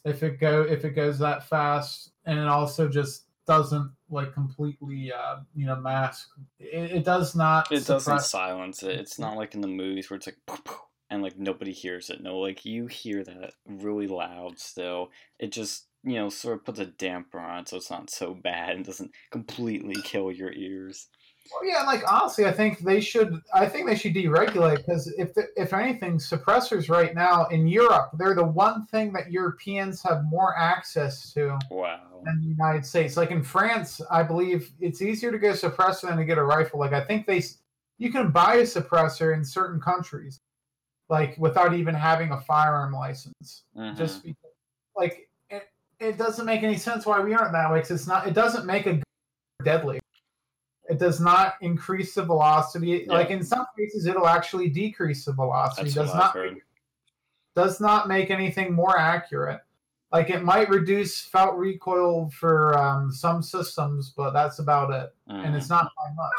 if 0.05 0.23
it 0.23 0.39
go 0.39 0.61
if 0.63 0.85
it 0.85 0.91
goes 0.91 1.19
that 1.19 1.47
fast. 1.47 2.11
And 2.25 2.39
also 2.39 2.87
just 2.87 3.25
doesn't 3.51 3.91
like 4.09 4.33
completely 4.33 5.11
uh, 5.11 5.37
you 5.53 5.65
know 5.65 5.75
mask. 5.75 6.29
It, 6.59 6.91
it 6.91 7.03
does 7.03 7.35
not. 7.35 7.71
It 7.71 7.85
doesn't 7.85 8.21
silence 8.21 8.81
it. 8.83 8.99
It's 8.99 9.19
not 9.19 9.35
like 9.35 9.55
in 9.55 9.61
the 9.61 9.67
movies 9.67 10.09
where 10.09 10.17
it's 10.17 10.27
like 10.27 10.37
"Poof, 10.47 10.63
poof," 10.63 10.79
and 11.09 11.21
like 11.21 11.37
nobody 11.37 11.73
hears 11.73 12.09
it. 12.09 12.21
No, 12.21 12.37
like 12.37 12.63
you 12.63 12.87
hear 12.87 13.23
that 13.23 13.53
really 13.67 14.07
loud 14.07 14.57
still. 14.57 15.09
It 15.37 15.51
just 15.51 15.87
you 16.03 16.15
know 16.15 16.29
sort 16.29 16.59
of 16.59 16.65
puts 16.65 16.79
a 16.79 16.85
damper 16.85 17.39
on 17.39 17.59
it 17.59 17.69
so 17.69 17.77
it's 17.77 17.91
not 17.91 18.09
so 18.09 18.33
bad 18.33 18.75
and 18.75 18.85
doesn't 18.85 19.11
completely 19.31 20.01
kill 20.01 20.31
your 20.31 20.53
ears. 20.53 21.07
Well, 21.51 21.65
yeah, 21.69 21.83
like 21.83 22.03
honestly, 22.09 22.45
I 22.45 22.51
think 22.51 22.79
they 22.79 23.01
should. 23.01 23.41
I 23.53 23.67
think 23.67 23.87
they 23.87 23.95
should 23.95 24.13
deregulate 24.13 24.77
because 24.77 25.07
if 25.17 25.33
the, 25.33 25.47
if 25.57 25.73
anything, 25.73 26.17
suppressors 26.17 26.89
right 26.89 27.13
now 27.13 27.45
in 27.47 27.67
Europe, 27.67 28.11
they're 28.17 28.35
the 28.35 28.43
one 28.45 28.85
thing 28.85 29.11
that 29.13 29.31
Europeans 29.31 30.01
have 30.03 30.23
more 30.25 30.57
access 30.57 31.33
to 31.33 31.57
Wow. 31.69 32.21
than 32.23 32.39
the 32.39 32.47
United 32.47 32.85
States. 32.85 33.17
Like 33.17 33.31
in 33.31 33.43
France, 33.43 33.99
I 34.09 34.23
believe 34.23 34.71
it's 34.79 35.01
easier 35.01 35.31
to 35.31 35.39
get 35.39 35.61
a 35.61 35.69
suppressor 35.69 36.07
than 36.07 36.17
to 36.17 36.25
get 36.25 36.37
a 36.37 36.43
rifle. 36.43 36.79
Like 36.79 36.93
I 36.93 37.01
think 37.01 37.25
they, 37.25 37.43
you 37.97 38.11
can 38.11 38.31
buy 38.31 38.55
a 38.55 38.63
suppressor 38.63 39.33
in 39.33 39.43
certain 39.43 39.81
countries, 39.81 40.39
like 41.09 41.37
without 41.37 41.73
even 41.73 41.95
having 41.95 42.31
a 42.31 42.39
firearm 42.41 42.93
license. 42.93 43.63
Mhm. 43.75 43.97
Just 43.97 44.23
because, 44.23 44.51
like 44.95 45.29
it, 45.49 45.63
it 45.99 46.17
doesn't 46.17 46.45
make 46.45 46.63
any 46.63 46.77
sense 46.77 47.05
why 47.05 47.19
we 47.19 47.33
aren't 47.33 47.51
that 47.51 47.71
way. 47.71 47.79
Cause 47.81 47.91
it's 47.91 48.07
not. 48.07 48.27
It 48.27 48.33
doesn't 48.33 48.65
make 48.65 48.85
a 48.85 49.01
deadly. 49.63 50.00
It 50.89 50.99
does 50.99 51.19
not 51.19 51.55
increase 51.61 52.15
the 52.15 52.23
velocity. 52.23 53.05
Yeah. 53.07 53.13
Like 53.13 53.29
in 53.29 53.43
some 53.43 53.65
cases, 53.77 54.07
it'll 54.07 54.27
actually 54.27 54.69
decrease 54.69 55.25
the 55.25 55.33
velocity. 55.33 55.83
That's 55.91 55.95
does 55.95 56.13
not 56.13 56.35
I've 56.35 56.57
does 57.55 57.81
not 57.81 58.07
make 58.07 58.29
anything 58.31 58.73
more 58.73 58.97
accurate. 58.97 59.61
Like 60.11 60.29
it 60.29 60.43
might 60.43 60.69
reduce 60.69 61.21
felt 61.21 61.55
recoil 61.55 62.29
for 62.31 62.77
um, 62.77 63.11
some 63.11 63.41
systems, 63.41 64.13
but 64.15 64.31
that's 64.31 64.59
about 64.59 64.91
it, 64.91 65.13
and 65.27 65.53
Mhm. 65.53 65.57
it's 65.57 65.69
not 65.69 65.83
by 65.95 66.13
much. 66.15 66.33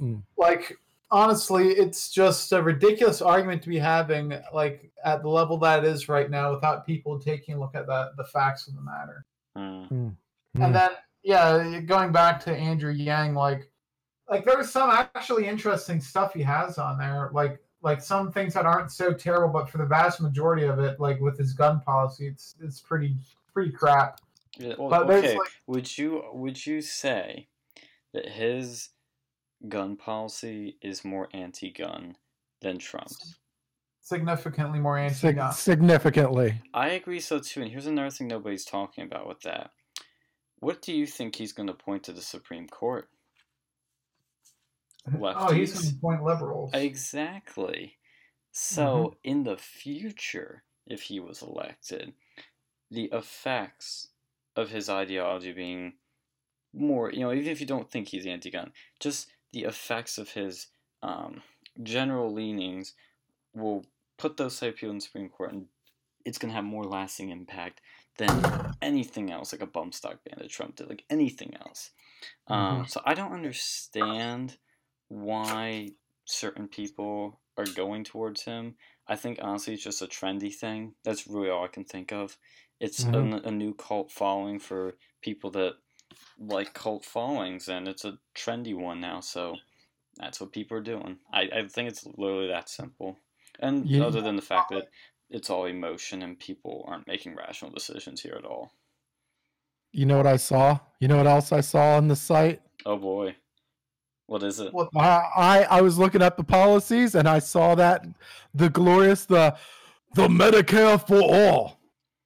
Mm. 0.00 0.22
Like 0.36 0.76
honestly, 1.10 1.68
it's 1.70 2.10
just 2.10 2.52
a 2.52 2.62
ridiculous 2.62 3.20
argument 3.22 3.62
to 3.62 3.68
be 3.68 3.78
having, 3.78 4.38
like 4.52 4.92
at 5.04 5.22
the 5.22 5.28
level 5.28 5.58
that 5.58 5.84
it 5.84 5.88
is 5.88 6.08
right 6.08 6.30
now, 6.30 6.52
without 6.52 6.86
people 6.86 7.18
taking 7.18 7.54
a 7.54 7.60
look 7.60 7.74
at 7.74 7.86
the 7.86 8.12
the 8.16 8.24
facts 8.24 8.68
of 8.68 8.74
the 8.74 8.82
matter. 8.82 9.24
Mm. 9.56 9.88
Mm. 9.90 10.16
And 10.56 10.74
then 10.74 10.90
yeah, 11.22 11.80
going 11.80 12.12
back 12.12 12.40
to 12.44 12.52
Andrew 12.54 12.92
Yang, 12.92 13.34
like 13.34 13.70
like 14.28 14.44
there's 14.44 14.70
some 14.70 14.90
actually 14.90 15.46
interesting 15.46 16.00
stuff 16.00 16.32
he 16.34 16.42
has 16.42 16.78
on 16.78 16.98
there, 16.98 17.30
like 17.32 17.60
like 17.82 18.00
some 18.02 18.30
things 18.30 18.54
that 18.54 18.66
aren't 18.66 18.92
so 18.92 19.12
terrible, 19.12 19.52
but 19.52 19.68
for 19.70 19.78
the 19.78 19.86
vast 19.86 20.20
majority 20.20 20.64
of 20.64 20.78
it, 20.78 21.00
like 21.00 21.20
with 21.20 21.38
his 21.38 21.52
gun 21.52 21.80
policy, 21.80 22.26
it's 22.28 22.54
it's 22.60 22.80
pretty 22.80 23.16
pretty 23.52 23.72
crap. 23.72 24.20
Yeah, 24.58 24.74
well, 24.78 24.90
But 24.90 25.10
okay. 25.10 25.36
like 25.38 25.48
Would 25.66 25.96
you 25.98 26.24
would 26.32 26.64
you 26.66 26.80
say 26.82 27.48
that 28.12 28.28
his 28.28 28.90
gun 29.68 29.96
policy 29.96 30.78
is 30.82 31.04
more 31.04 31.28
anti-gun 31.32 32.16
than 32.60 32.78
Trump's? 32.78 33.36
significantly 34.02 34.80
more 34.80 34.98
anti-gun. 34.98 35.52
significantly. 35.52 36.60
I 36.74 36.88
agree 36.90 37.20
so 37.20 37.38
too. 37.38 37.62
And 37.62 37.70
here's 37.70 37.86
another 37.86 38.10
thing 38.10 38.26
nobody's 38.26 38.64
talking 38.64 39.04
about 39.04 39.28
with 39.28 39.40
that. 39.42 39.70
What 40.60 40.82
do 40.82 40.92
you 40.92 41.06
think 41.06 41.34
he's 41.34 41.52
going 41.52 41.66
to 41.68 41.74
point 41.74 42.04
to 42.04 42.12
the 42.12 42.22
Supreme 42.22 42.68
Court? 42.68 43.08
Oh, 45.18 45.50
he's 45.50 45.72
going 45.72 45.94
to 45.94 46.00
point 46.00 46.22
liberals. 46.22 46.70
Exactly. 46.74 47.96
So, 48.52 49.16
in 49.24 49.44
the 49.44 49.56
future, 49.56 50.62
if 50.86 51.02
he 51.02 51.20
was 51.20 51.40
elected, 51.40 52.12
the 52.90 53.08
effects 53.12 54.08
of 54.56 54.70
his 54.70 54.90
ideology 54.90 55.52
being 55.52 55.94
more, 56.74 57.10
you 57.10 57.20
know, 57.20 57.32
even 57.32 57.50
if 57.50 57.60
you 57.60 57.66
don't 57.66 57.90
think 57.90 58.08
he's 58.08 58.26
anti 58.26 58.50
gun, 58.50 58.72
just 59.00 59.28
the 59.52 59.64
effects 59.64 60.18
of 60.18 60.30
his 60.30 60.66
um, 61.02 61.42
general 61.82 62.32
leanings 62.32 62.94
will 63.54 63.86
put 64.18 64.36
those 64.36 64.58
type 64.58 64.74
of 64.74 64.76
people 64.76 64.90
in 64.90 64.96
the 64.96 65.02
Supreme 65.02 65.28
Court 65.28 65.52
and 65.52 65.66
it's 66.24 66.38
going 66.38 66.50
to 66.50 66.54
have 66.54 66.64
more 66.64 66.84
lasting 66.84 67.30
impact 67.30 67.80
than 68.20 68.44
anything 68.82 69.30
else, 69.30 69.52
like 69.52 69.62
a 69.62 69.66
bump 69.66 69.94
stock 69.94 70.20
ban 70.24 70.38
that 70.38 70.50
Trump 70.50 70.76
did, 70.76 70.88
like 70.88 71.04
anything 71.10 71.56
else. 71.56 71.92
Um, 72.48 72.86
so 72.86 73.00
I 73.04 73.14
don't 73.14 73.32
understand 73.32 74.58
why 75.08 75.90
certain 76.26 76.68
people 76.68 77.40
are 77.56 77.64
going 77.66 78.04
towards 78.04 78.42
him. 78.44 78.76
I 79.08 79.16
think 79.16 79.38
honestly 79.42 79.74
it's 79.74 79.82
just 79.82 80.02
a 80.02 80.06
trendy 80.06 80.54
thing. 80.54 80.94
That's 81.04 81.26
really 81.26 81.50
all 81.50 81.64
I 81.64 81.68
can 81.68 81.84
think 81.84 82.12
of. 82.12 82.36
It's 82.78 83.04
Mhm. 83.04 83.44
a, 83.44 83.48
a 83.48 83.50
new 83.50 83.74
cult 83.74 84.12
following 84.12 84.60
for 84.60 84.94
people 85.22 85.50
that 85.52 85.74
like 86.38 86.74
cult 86.74 87.04
followings, 87.04 87.68
and 87.68 87.88
it's 87.88 88.04
a 88.04 88.18
trendy 88.34 88.74
one 88.74 89.00
now. 89.00 89.20
So 89.20 89.56
that's 90.16 90.40
what 90.40 90.52
people 90.52 90.76
are 90.76 90.82
doing. 90.82 91.18
I, 91.32 91.42
I 91.42 91.68
think 91.68 91.88
it's 91.88 92.06
literally 92.06 92.48
that 92.48 92.68
simple. 92.68 93.18
And 93.58 93.86
Yeah. 93.86 94.04
other 94.04 94.22
than 94.22 94.36
the 94.36 94.42
fact 94.42 94.70
that 94.70 94.88
it's 95.30 95.50
all 95.50 95.66
emotion 95.66 96.22
and 96.22 96.38
people 96.38 96.84
aren't 96.88 97.06
making 97.06 97.36
rational 97.36 97.70
decisions 97.70 98.20
here 98.20 98.34
at 98.36 98.44
all. 98.44 98.72
You 99.92 100.06
know 100.06 100.16
what 100.16 100.26
I 100.26 100.36
saw? 100.36 100.78
You 101.00 101.08
know 101.08 101.16
what 101.16 101.26
else 101.26 101.52
I 101.52 101.60
saw 101.60 101.96
on 101.96 102.08
the 102.08 102.16
site? 102.16 102.60
Oh 102.86 102.96
boy, 102.96 103.34
what 104.26 104.42
is 104.42 104.60
it? 104.60 104.72
What- 104.72 104.88
I, 104.96 105.66
I 105.68 105.80
was 105.82 105.98
looking 105.98 106.22
up 106.22 106.36
the 106.36 106.44
policies 106.44 107.14
and 107.14 107.28
I 107.28 107.38
saw 107.40 107.74
that 107.76 108.04
the 108.54 108.68
glorious 108.70 109.26
the 109.26 109.56
the 110.14 110.28
Medicare 110.28 111.04
for 111.06 111.20
all. 111.22 111.80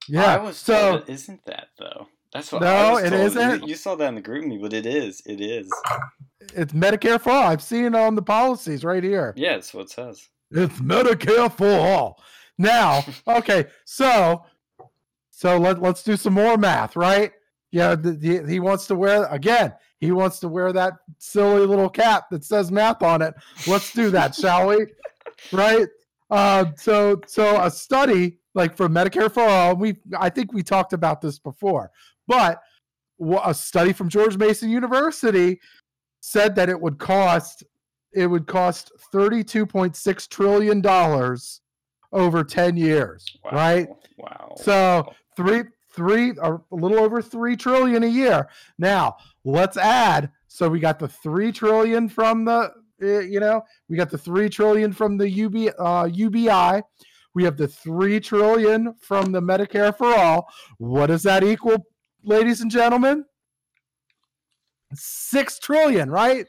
Yeah. 0.08 0.36
I 0.36 0.38
was 0.42 0.56
so 0.56 0.90
told 0.98 1.02
it 1.08 1.12
isn't 1.12 1.44
that 1.46 1.68
though. 1.78 2.08
That's 2.32 2.50
what 2.50 2.62
No, 2.62 2.66
I 2.68 2.90
was 2.92 3.02
it 3.04 3.10
told. 3.10 3.20
You- 3.20 3.26
isn't? 3.26 3.68
You, 3.68 3.74
saw 3.76 3.94
that 3.94 4.08
in 4.08 4.14
the 4.16 4.22
GroupMe, 4.22 4.60
but 4.60 4.72
it 4.72 4.86
is. 4.86 5.22
It 5.24 5.40
is. 5.40 5.70
it's 6.54 6.72
Medicare 6.72 7.20
for 7.20 7.30
all. 7.30 7.44
I've 7.44 7.62
seen 7.62 7.84
it 7.84 7.94
on 7.94 8.14
the 8.16 8.22
policies 8.22 8.84
right 8.84 9.04
here. 9.04 9.32
Yeah, 9.36 9.54
it's 9.56 9.72
what 9.72 9.82
it 9.82 9.90
says. 9.90 10.28
It's 10.50 10.78
Medicare 10.80 11.50
for 11.52 11.68
all. 11.70 12.20
Now, 12.58 13.04
okay, 13.26 13.66
so 13.84 14.44
so 15.30 15.58
let 15.58 15.82
let's 15.82 16.02
do 16.02 16.16
some 16.16 16.34
more 16.34 16.56
math, 16.56 16.96
right? 16.96 17.32
Yeah, 17.72 17.96
the, 17.96 18.12
the, 18.12 18.46
he 18.46 18.60
wants 18.60 18.86
to 18.86 18.94
wear 18.94 19.24
again. 19.26 19.72
He 19.98 20.12
wants 20.12 20.38
to 20.40 20.48
wear 20.48 20.72
that 20.72 20.94
silly 21.18 21.66
little 21.66 21.90
cap 21.90 22.26
that 22.30 22.44
says 22.44 22.70
math 22.70 23.02
on 23.02 23.20
it. 23.22 23.34
Let's 23.66 23.92
do 23.92 24.10
that, 24.10 24.34
shall 24.36 24.68
we? 24.68 24.86
Right? 25.52 25.88
Uh, 26.30 26.66
so 26.76 27.20
so 27.26 27.60
a 27.62 27.70
study 27.70 28.38
like 28.54 28.76
for 28.76 28.88
Medicare 28.88 29.32
for 29.32 29.42
all. 29.42 29.74
We 29.74 29.96
I 30.18 30.30
think 30.30 30.52
we 30.52 30.62
talked 30.62 30.92
about 30.92 31.20
this 31.20 31.38
before, 31.38 31.90
but 32.28 32.60
a 33.44 33.54
study 33.54 33.92
from 33.92 34.08
George 34.08 34.36
Mason 34.36 34.68
University 34.70 35.60
said 36.20 36.54
that 36.56 36.68
it 36.68 36.80
would 36.80 36.98
cost 36.98 37.64
it 38.12 38.26
would 38.28 38.46
cost 38.46 38.92
$32.6 39.12 40.28
trillion 40.28 40.80
over 42.14 42.42
10 42.44 42.76
years 42.76 43.36
Wow. 43.44 43.50
right? 43.52 43.88
Wow. 44.16 44.54
so 44.56 45.12
three 45.36 45.64
three 45.94 46.32
or 46.38 46.62
a 46.72 46.74
little 46.74 46.98
over 46.98 47.20
three 47.22 47.56
trillion 47.56 48.02
a 48.02 48.06
year. 48.08 48.48
Now 48.78 49.16
let's 49.44 49.76
add 49.76 50.30
so 50.48 50.68
we 50.68 50.80
got 50.80 50.98
the 50.98 51.08
three 51.08 51.52
trillion 51.52 52.08
from 52.08 52.44
the 52.44 52.72
uh, 53.02 53.18
you 53.20 53.40
know 53.40 53.62
we 53.88 53.96
got 53.96 54.10
the 54.10 54.18
three 54.18 54.48
trillion 54.48 54.92
from 54.92 55.18
the 55.18 55.28
UB, 55.44 55.74
uh, 55.78 56.08
ubi 56.12 56.48
we 57.34 57.42
have 57.44 57.56
the 57.56 57.66
three 57.68 58.20
trillion 58.20 58.94
from 59.00 59.32
the 59.32 59.40
medicare 59.40 59.96
for 59.96 60.14
all. 60.14 60.46
What 60.78 61.06
does 61.06 61.24
that 61.24 61.42
equal 61.42 61.84
ladies 62.22 62.60
and 62.60 62.70
gentlemen? 62.70 63.24
Six 64.94 65.58
trillion 65.58 66.10
right? 66.10 66.46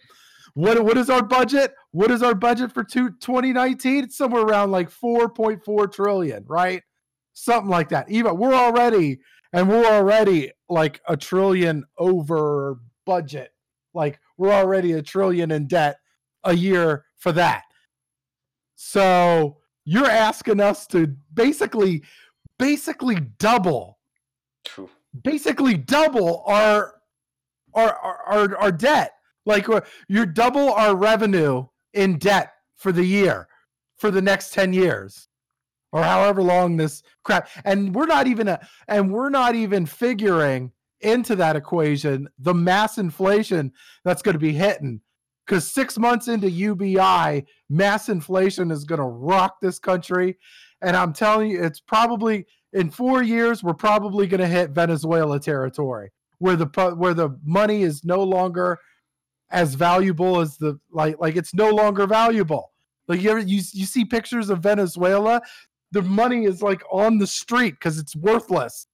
What 0.53 0.83
what 0.83 0.97
is 0.97 1.09
our 1.09 1.23
budget 1.23 1.73
what 1.95 2.11
is 2.11 2.21
our 2.21 2.35
budget 2.35 2.73
for 2.73 2.83
two, 2.83 3.09
2019 3.21 4.03
it's 4.03 4.17
somewhere 4.17 4.41
around 4.41 4.69
like 4.69 4.91
4.4 4.91 5.89
trillion 5.89 6.43
right? 6.45 6.83
Something 7.31 7.69
like 7.69 7.87
that. 7.89 8.11
Even 8.11 8.37
we're 8.37 8.53
already 8.53 9.19
and 9.53 9.69
we're 9.69 9.85
already 9.85 10.51
like 10.67 10.99
a 11.07 11.15
trillion 11.15 11.85
over 11.97 12.79
budget. 13.05 13.51
Like 13.93 14.19
we're 14.37 14.51
already 14.51 14.91
a 14.91 15.01
trillion 15.01 15.51
in 15.51 15.67
debt 15.67 15.95
a 16.43 16.53
year 16.53 17.05
for 17.15 17.31
that. 17.31 17.63
So 18.75 19.59
you're 19.85 20.09
asking 20.09 20.59
us 20.59 20.87
to 20.87 21.15
basically 21.33 22.03
basically 22.59 23.21
double 23.39 23.99
Phew. 24.67 24.89
basically 25.23 25.75
double 25.75 26.43
our 26.45 26.95
our 27.73 27.93
our, 27.93 28.19
our, 28.27 28.57
our 28.57 28.71
debt. 28.73 29.13
Like 29.45 29.69
uh, 29.69 29.79
you're 30.09 30.25
double 30.25 30.73
our 30.73 30.93
revenue 30.93 31.67
in 31.95 32.17
debt 32.17 32.53
for 32.75 32.91
the 32.91 33.03
year 33.03 33.47
for 33.97 34.11
the 34.11 34.21
next 34.21 34.53
10 34.53 34.73
years 34.73 35.27
or 35.91 36.03
however 36.03 36.41
long 36.41 36.77
this 36.77 37.01
crap 37.23 37.47
and 37.63 37.95
we're 37.95 38.05
not 38.05 38.27
even 38.27 38.47
a, 38.49 38.59
and 38.87 39.11
we're 39.11 39.29
not 39.29 39.55
even 39.55 39.85
figuring 39.85 40.71
into 41.01 41.35
that 41.35 41.55
equation 41.55 42.27
the 42.39 42.53
mass 42.53 42.97
inflation 42.97 43.71
that's 44.03 44.21
going 44.21 44.33
to 44.33 44.39
be 44.39 44.53
hitting. 44.53 45.01
Because 45.45 45.71
six 45.71 45.97
months 45.97 46.27
into 46.27 46.49
ubi 46.49 47.45
mass 47.69 48.09
inflation 48.09 48.71
is 48.71 48.83
going 48.83 48.99
to 48.99 49.05
rock 49.05 49.57
this 49.61 49.79
country. 49.79 50.37
And 50.81 50.95
i'm 50.95 51.13
telling 51.13 51.51
you 51.51 51.63
it's 51.63 51.79
probably 51.79 52.45
in 52.73 52.89
four 52.89 53.23
years 53.23 53.63
we're 53.63 53.73
probably 53.73 54.27
going 54.27 54.41
to 54.41 54.47
hit 54.47 54.71
venezuela 54.71 55.39
territory 55.39 56.11
where 56.39 56.57
the 56.57 56.65
where 56.97 57.13
the 57.13 57.39
money 57.43 57.83
is 57.83 58.03
no 58.03 58.21
longer 58.21 58.79
as 59.51 59.75
valuable 59.75 60.39
as 60.41 60.57
the 60.57 60.79
like 60.91 61.15
like 61.19 61.35
it's 61.35 61.53
no 61.53 61.69
longer 61.69 62.07
valuable. 62.07 62.71
Like 63.07 63.21
you 63.21 63.29
ever 63.31 63.39
you 63.39 63.61
you 63.73 63.85
see 63.85 64.05
pictures 64.05 64.49
of 64.49 64.59
Venezuela, 64.59 65.41
the 65.91 66.01
money 66.01 66.45
is 66.45 66.61
like 66.61 66.81
on 66.91 67.17
the 67.19 67.27
street 67.27 67.71
because 67.75 67.99
it's 67.99 68.15
worthless. 68.15 68.87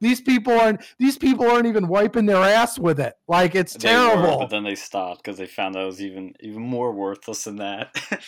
These 0.00 0.20
people 0.20 0.52
aren't 0.58 0.80
these 0.98 1.16
people 1.18 1.48
aren't 1.48 1.66
even 1.66 1.86
wiping 1.86 2.26
their 2.26 2.42
ass 2.42 2.78
with 2.78 2.98
it. 2.98 3.14
Like 3.28 3.54
it's 3.54 3.74
They 3.74 3.94
were, 3.94 4.08
terrible. 4.08 4.38
but 4.40 4.50
then 4.50 4.64
they 4.64 4.74
stopped 4.74 5.22
because 5.22 5.38
they 5.38 5.46
found 5.46 5.74
that 5.74 5.84
was 5.84 6.00
even 6.00 6.34
even 6.40 6.62
more 6.62 6.92
worthless 6.92 7.44
than 7.44 7.56
that. 7.56 7.94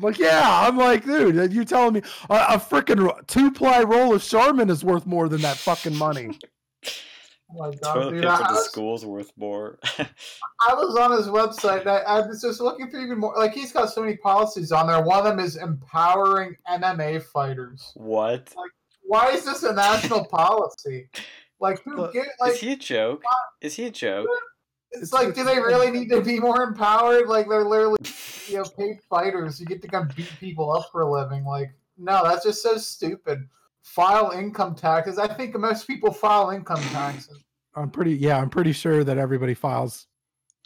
Like, 0.00 0.16
yeah, 0.16 0.64
I'm 0.68 0.76
like, 0.78 1.04
dude, 1.04 1.52
you 1.52 1.64
telling 1.64 1.94
me 1.94 2.02
a, 2.30 2.34
a 2.50 2.56
freaking 2.58 3.26
two 3.26 3.50
ply 3.50 3.82
roll 3.82 4.14
of 4.14 4.22
Charmin 4.22 4.70
is 4.70 4.84
worth 4.84 5.06
more 5.06 5.28
than 5.28 5.40
that 5.40 5.56
fucking 5.56 5.96
money? 5.96 6.38
Oh 7.54 7.58
my 7.58 7.70
God, 7.70 7.94
Toilet 7.94 8.10
dude, 8.12 8.22
paper 8.22 8.32
I, 8.32 8.38
to 8.38 8.44
I 8.44 8.52
was, 8.52 8.64
school's 8.66 9.04
worth 9.04 9.32
more. 9.36 9.78
I 9.98 10.74
was 10.74 10.96
on 10.96 11.12
his 11.12 11.26
website. 11.28 11.80
And 11.80 11.90
I, 11.90 11.98
I 11.98 12.26
was 12.26 12.40
just 12.40 12.60
looking 12.60 12.90
for 12.90 12.98
even 12.98 13.18
more. 13.18 13.34
Like 13.36 13.52
he's 13.52 13.72
got 13.72 13.90
so 13.90 14.00
many 14.02 14.16
policies 14.16 14.72
on 14.72 14.86
there. 14.86 15.02
One 15.02 15.18
of 15.18 15.24
them 15.24 15.38
is 15.38 15.56
empowering 15.56 16.56
MMA 16.70 17.22
fighters. 17.22 17.92
what? 17.94 18.52
Why 19.02 19.30
is 19.30 19.44
this 19.44 19.62
a 19.62 19.72
national 19.72 20.24
policy? 20.30 21.08
Like 21.60 21.82
who 21.84 21.96
Look, 21.96 22.12
get 22.14 22.28
like 22.40 22.54
Is 22.54 22.60
he 22.60 22.72
a 22.72 22.76
joke? 22.76 23.22
Is 23.60 23.74
he 23.74 23.86
a 23.86 23.90
joke? 23.90 24.28
it's 24.92 25.12
like 25.12 25.34
do 25.34 25.44
they 25.44 25.56
really 25.60 25.90
need 25.90 26.08
to 26.10 26.20
be 26.20 26.38
more 26.38 26.62
empowered? 26.62 27.28
Like 27.28 27.48
they're 27.48 27.64
literally 27.64 27.98
you 28.48 28.56
know 28.56 28.64
paid 28.64 29.00
fighters. 29.08 29.60
You 29.60 29.66
get 29.66 29.82
to 29.82 29.88
come 29.88 30.08
beat 30.16 30.30
people 30.40 30.72
up 30.72 30.88
for 30.90 31.02
a 31.02 31.10
living. 31.10 31.44
Like 31.44 31.72
no, 31.98 32.22
that's 32.24 32.44
just 32.44 32.62
so 32.62 32.76
stupid. 32.76 33.46
File 33.82 34.30
income 34.30 34.74
taxes. 34.74 35.18
I 35.18 35.26
think 35.26 35.58
most 35.58 35.86
people 35.86 36.12
file 36.12 36.50
income 36.50 36.80
taxes. 36.90 37.42
I'm 37.74 37.90
pretty, 37.90 38.14
yeah, 38.14 38.38
I'm 38.38 38.50
pretty 38.50 38.72
sure 38.72 39.04
that 39.04 39.18
everybody 39.18 39.54
files. 39.54 40.06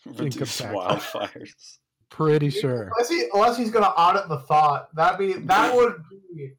Reduce 0.04 0.58
tax. 0.58 0.74
wildfires. 0.74 1.78
Pretty 2.10 2.50
sure. 2.50 2.90
Unless, 2.96 3.08
he, 3.10 3.28
unless 3.34 3.56
he's 3.56 3.70
gonna 3.70 3.86
audit 3.86 4.28
the 4.28 4.38
thought, 4.38 4.94
that'd 4.94 5.18
be 5.18 5.32
that 5.46 5.74
would 5.74 5.96
be 6.32 6.52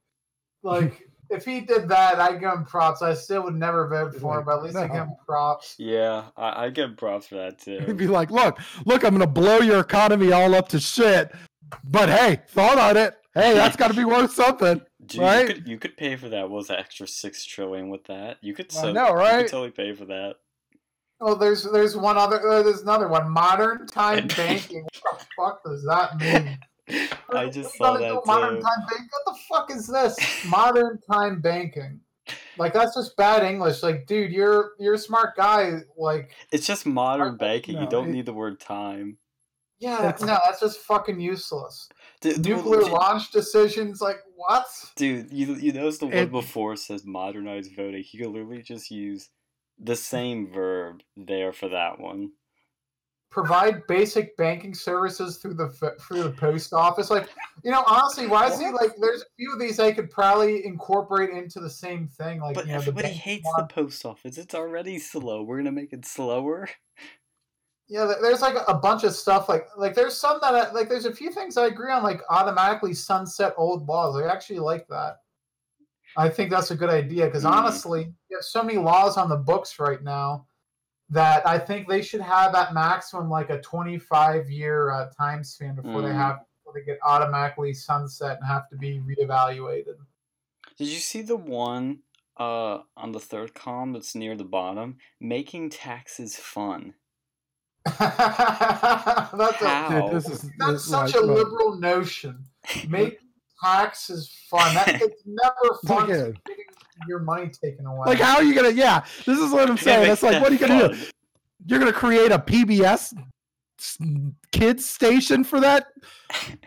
like 0.61 1.07
if 1.29 1.45
he 1.45 1.61
did 1.61 1.87
that, 1.89 2.19
I'd 2.19 2.39
give 2.39 2.51
him 2.51 2.65
props. 2.65 3.01
I 3.01 3.13
still 3.13 3.43
would 3.43 3.55
never 3.55 3.87
vote 3.87 4.15
for 4.15 4.39
him, 4.39 4.45
but 4.45 4.57
at 4.57 4.63
least 4.63 4.75
I 4.75 4.87
give 4.87 4.95
him 4.95 5.15
props. 5.25 5.75
Yeah, 5.77 6.25
I, 6.35 6.65
I 6.65 6.69
get 6.69 6.97
props 6.97 7.27
for 7.27 7.35
that 7.35 7.59
too. 7.59 7.79
He'd 7.79 7.85
too. 7.85 7.93
be 7.93 8.07
like, 8.07 8.29
look, 8.29 8.59
look, 8.85 9.03
I'm 9.03 9.13
gonna 9.13 9.25
blow 9.25 9.59
your 9.59 9.79
economy 9.79 10.33
all 10.33 10.53
up 10.53 10.67
to 10.69 10.79
shit. 10.79 11.31
But 11.83 12.09
hey, 12.09 12.41
thought 12.49 12.77
on 12.77 12.97
it. 12.97 13.15
Hey, 13.33 13.53
that's 13.53 13.75
got 13.75 13.89
to 13.89 13.93
be 13.93 14.05
worth 14.05 14.33
something. 14.33 14.81
Dude, 15.07 15.21
right? 15.21 15.47
you 15.47 15.53
could 15.53 15.67
you 15.67 15.77
could 15.79 15.97
pay 15.97 16.15
for 16.15 16.29
that. 16.29 16.43
What 16.49 16.57
was 16.57 16.67
that 16.67 16.79
extra 16.79 17.07
six 17.07 17.45
trillion 17.45 17.89
with 17.89 18.03
that? 18.05 18.37
You 18.41 18.53
could 18.53 18.67
I 18.71 18.81
so 18.81 18.91
know, 18.91 19.07
You 19.09 19.13
right? 19.13 19.41
could 19.45 19.51
totally 19.51 19.71
pay 19.71 19.93
for 19.93 20.05
that. 20.05 20.35
Oh, 21.19 21.33
there's 21.35 21.63
there's 21.71 21.95
one 21.97 22.17
other 22.17 22.47
uh, 22.47 22.61
there's 22.63 22.81
another 22.81 23.07
one. 23.07 23.29
Modern 23.29 23.87
time 23.87 24.27
banking. 24.37 24.83
What 25.01 25.19
the 25.19 25.25
fuck 25.35 25.63
does 25.63 25.83
that 25.85 26.17
mean? 26.17 26.59
I 27.33 27.47
just 27.49 27.75
saw 27.75 27.97
that 27.97 28.21
modern 28.25 28.55
too. 28.57 28.61
time 28.61 28.79
banking. 28.89 29.09
What 29.25 29.33
the 29.35 29.39
fuck 29.49 29.71
is 29.71 29.87
this? 29.87 30.45
Modern 30.45 30.99
time 31.11 31.41
banking. 31.41 31.99
Like 32.57 32.73
that's 32.73 32.95
just 32.95 33.15
bad 33.17 33.43
English. 33.43 33.83
Like, 33.83 34.05
dude, 34.05 34.31
you're 34.31 34.71
you're 34.79 34.93
a 34.93 34.97
smart 34.99 35.35
guy. 35.35 35.79
Like, 35.97 36.31
It's 36.51 36.67
just 36.67 36.85
modern 36.85 37.37
banking. 37.37 37.75
no, 37.75 37.81
you 37.81 37.89
don't 37.89 38.09
it- 38.09 38.13
need 38.13 38.25
the 38.25 38.33
word 38.33 38.59
time. 38.59 39.17
Yeah, 39.79 40.01
That's- 40.01 40.21
no, 40.21 40.37
that's 40.45 40.59
just 40.59 40.79
fucking 40.79 41.19
useless. 41.19 41.87
Dude, 42.21 42.43
Nuclear 42.45 42.81
dude, 42.81 42.91
launch 42.91 43.31
decisions. 43.31 44.01
Like, 44.01 44.17
what? 44.35 44.65
Dude, 44.95 45.31
you 45.31 45.55
you 45.55 45.71
notice 45.73 45.99
the 45.99 46.05
one 46.07 46.15
It- 46.15 46.31
before 46.31 46.75
says 46.75 47.05
modernized 47.05 47.75
voting. 47.75 48.03
You 48.11 48.19
could 48.23 48.31
literally 48.31 48.61
just 48.63 48.89
use 48.91 49.29
the 49.79 49.95
same 49.95 50.51
verb 50.51 51.01
there 51.15 51.53
for 51.53 51.69
that 51.69 51.99
one. 51.99 52.31
provide 53.29 53.85
basic 53.87 54.35
banking 54.37 54.73
services 54.73 55.37
through 55.37 55.53
the 55.53 55.65
f- 55.81 55.99
through 56.07 56.23
the 56.23 56.31
post 56.31 56.73
office. 56.73 57.11
Like, 57.11 57.29
you 57.63 57.69
know, 57.71 57.83
honestly, 57.85 58.25
why 58.25 58.47
is 58.49 58.57
he 58.57 58.69
like? 58.71 58.91
There's 58.99 59.21
a 59.21 59.25
few 59.37 59.53
of 59.53 59.59
these 59.59 59.79
I 59.79 59.91
could 59.91 60.09
probably 60.09 60.65
incorporate 60.65 61.29
into 61.31 61.59
the 61.59 61.69
same 61.69 62.07
thing. 62.07 62.39
Like, 62.39 62.55
But 62.55 62.65
you 62.65 62.71
know, 62.71 62.77
everybody 62.79 63.09
bank 63.09 63.17
hates 63.19 63.45
one- 63.45 63.67
the 63.67 63.73
post 63.73 64.03
office. 64.05 64.37
It's 64.39 64.55
already 64.55 64.97
slow. 64.97 65.43
We're 65.43 65.57
gonna 65.57 65.71
make 65.73 65.93
it 65.93 66.05
slower. 66.05 66.67
Yeah, 67.87 68.05
there- 68.05 68.21
there's 68.21 68.41
like 68.41 68.55
a 68.67 68.73
bunch 68.73 69.03
of 69.03 69.13
stuff. 69.15 69.47
Like, 69.47 69.67
like 69.77 69.93
there's 69.95 70.15
some 70.17 70.39
that 70.41 70.53
I, 70.53 70.71
like. 70.71 70.89
There's 70.89 71.05
a 71.05 71.13
few 71.15 71.31
things 71.31 71.55
I 71.57 71.67
agree 71.67 71.91
on. 71.91 72.03
Like, 72.03 72.21
automatically 72.29 72.93
sunset 72.93 73.53
old 73.57 73.87
laws. 73.87 74.15
I 74.17 74.27
actually 74.31 74.59
like 74.59 74.87
that. 74.89 75.21
I 76.17 76.27
think 76.29 76.49
that's 76.49 76.71
a 76.71 76.75
good 76.75 76.89
idea 76.89 77.25
because 77.25 77.43
Mm. 77.43 77.51
honestly, 77.51 78.13
you 78.29 78.35
have 78.37 78.43
so 78.43 78.63
many 78.63 78.77
laws 78.77 79.17
on 79.17 79.29
the 79.29 79.37
books 79.37 79.79
right 79.79 80.01
now 80.03 80.47
that 81.09 81.47
I 81.47 81.57
think 81.59 81.87
they 81.87 82.01
should 82.01 82.21
have 82.21 82.55
at 82.55 82.73
maximum 82.73 83.29
like 83.29 83.49
a 83.49 83.61
25 83.61 84.49
year 84.49 84.91
uh, 84.91 85.09
time 85.17 85.43
span 85.43 85.75
before 85.75 86.01
they 86.01 86.09
Mm. 86.09 86.15
have 86.15 86.39
before 86.57 86.73
they 86.77 86.85
get 86.85 86.99
automatically 87.05 87.73
sunset 87.73 88.37
and 88.39 88.47
have 88.47 88.67
to 88.69 88.75
be 88.75 88.99
reevaluated. 88.99 89.95
Did 90.77 90.87
you 90.89 90.99
see 90.99 91.21
the 91.21 91.37
one 91.37 92.03
uh 92.37 92.79
on 92.97 93.11
the 93.13 93.19
third 93.19 93.53
column 93.53 93.93
that's 93.93 94.13
near 94.15 94.35
the 94.35 94.43
bottom? 94.43 94.97
Making 95.21 95.69
taxes 95.69 96.35
fun. 96.35 96.95
that's 99.37 99.61
a, 99.61 99.87
Dude, 99.89 100.11
this 100.11 100.29
is 100.29 100.49
that's 100.57 100.73
this- 100.73 100.85
such 100.85 101.15
like, 101.15 101.23
a 101.23 101.25
look, 101.25 101.49
liberal 101.51 101.79
notion. 101.79 102.43
Make 102.87 103.19
taxes 103.63 104.31
fun. 104.49 104.73
That, 104.75 104.87
it's 105.01 105.23
never 105.25 105.77
fun 105.85 106.09
Like, 106.09 106.35
your 107.07 107.19
money 107.19 107.49
taken 107.49 107.85
away. 107.85 108.07
Like, 108.07 108.19
how 108.19 108.37
are 108.37 108.43
you 108.43 108.53
gonna? 108.55 108.71
Yeah, 108.71 109.03
this 109.25 109.39
is 109.39 109.51
what 109.51 109.69
I'm 109.69 109.77
saying. 109.77 110.11
It's 110.11 110.23
like, 110.23 110.41
what 110.41 110.51
are 110.51 110.55
you 110.55 110.59
gonna 110.59 110.89
do? 110.89 110.95
do? 110.95 111.01
You're 111.67 111.79
gonna 111.79 111.93
create 111.93 112.31
a 112.31 112.39
PBS 112.39 113.13
kids 114.51 114.85
station 114.85 115.43
for 115.43 115.59
that? 115.59 115.87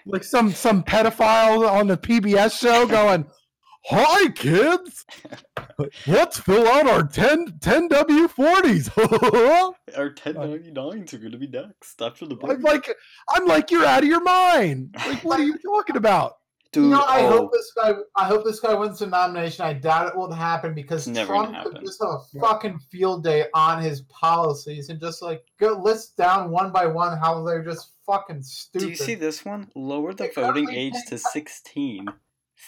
Like 0.07 0.25
some 0.25 0.51
some 0.53 0.83
pedophile 0.83 1.69
on 1.71 1.87
the 1.87 1.97
PBS 1.97 2.59
show 2.59 2.87
going, 2.87 3.27
"Hi 3.87 4.29
kids, 4.29 5.05
let's 6.07 6.39
fill 6.39 6.67
out 6.69 6.87
our 6.87 7.07
10 7.07 7.59
10W40s." 7.61 8.91
Our 9.97 10.11
1099s 10.15 11.15
are 11.15 11.19
gonna 11.19 11.37
be 11.37 11.49
next 11.49 12.01
after 12.01 12.27
the 12.27 12.37
break. 12.37 12.59
I'm 12.59 12.63
like, 12.63 12.97
I'm 13.31 13.47
like, 13.47 13.71
you're 13.71 13.85
out 13.85 14.05
of 14.05 14.09
your 14.09 14.23
mind. 14.23 14.95
Like, 15.05 15.25
what 15.25 15.41
are 15.41 15.45
you 15.45 15.59
talking 15.59 15.97
about? 15.97 16.35
Dude, 16.73 16.85
you 16.85 16.91
know, 16.91 17.01
I 17.01 17.23
oh, 17.23 17.31
hope 17.31 17.53
this 17.53 17.73
guy. 17.77 17.95
I 18.15 18.27
hope 18.27 18.45
this 18.45 18.61
guy 18.61 18.75
wins 18.75 19.01
the 19.01 19.09
nomination. 19.09 19.65
I 19.65 19.73
doubt 19.73 20.07
it 20.09 20.17
will 20.17 20.31
happen 20.31 20.73
because 20.73 21.09
It's 21.09 21.17
never 21.17 21.33
Trump 21.33 21.49
could 21.49 21.57
happen. 21.57 21.85
just 21.85 22.01
have 22.01 22.11
a 22.11 22.41
fucking 22.41 22.79
field 22.93 23.25
day 23.25 23.47
on 23.55 23.83
his 23.83 24.03
policies 24.03 24.89
and 24.89 25.01
just 25.01 25.21
like 25.21 25.43
go 25.59 25.73
list 25.73 26.17
down 26.17 26.51
one 26.51 26.71
by 26.71 26.87
one 26.87 27.19
how 27.19 27.43
they're 27.43 27.65
just 27.65 27.95
fucking 28.07 28.43
stupid. 28.43 28.85
do 28.85 28.91
you 28.91 28.95
see 28.95 29.17
this 29.17 29.45
one? 29.45 29.69
Lower 29.75 30.15
the 30.15 30.31
voting 30.33 30.71
age 30.71 30.95
to 31.09 31.19
16. 31.19 32.07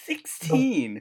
16. 0.04 1.00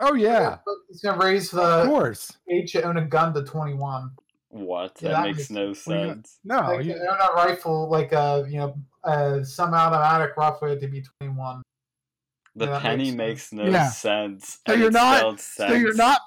Oh 0.00 0.14
yeah, 0.14 0.58
He's 0.88 1.00
gonna 1.00 1.18
raise 1.22 1.52
of 1.52 1.58
the 1.60 1.84
course. 1.86 2.32
age 2.48 2.72
to 2.72 2.82
own 2.84 2.96
a 2.98 3.04
gun 3.04 3.34
to 3.34 3.42
twenty 3.42 3.74
one. 3.74 4.10
What? 4.50 4.96
Yeah, 5.00 5.08
that, 5.10 5.16
that 5.16 5.26
makes 5.26 5.50
makes- 5.50 5.50
no 5.50 5.60
what 5.92 5.96
are 5.96 6.00
you 6.00 6.06
gonna- 6.06 6.14
sense. 6.14 6.38
No, 6.44 6.56
Like, 6.60 6.86
you, 6.86 6.94
own 6.94 7.18
a 7.20 7.34
rifle, 7.34 7.88
like 7.90 8.12
uh, 8.12 8.44
you 8.48 8.58
know, 8.58 8.76
uh, 9.04 9.42
some 9.42 9.74
automatic 9.74 10.36
roughly 10.36 10.78
to 10.78 10.86
be 10.88 11.02
twenty 11.02 11.34
one. 11.36 11.62
The 12.54 12.66
Yeah, 12.66 12.70
that 12.72 12.82
penny 12.82 13.10
makes 13.10 13.52
makes 13.52 13.52
no 13.52 13.64
Yeah. 13.66 13.88
sense. 13.90 14.58
So 14.66 14.72
and 14.72 14.82
you're 14.82 14.90
not- 14.90 15.18
spelled 15.18 15.40
so 15.40 15.66
you're 15.74 15.94
not, 15.94 16.20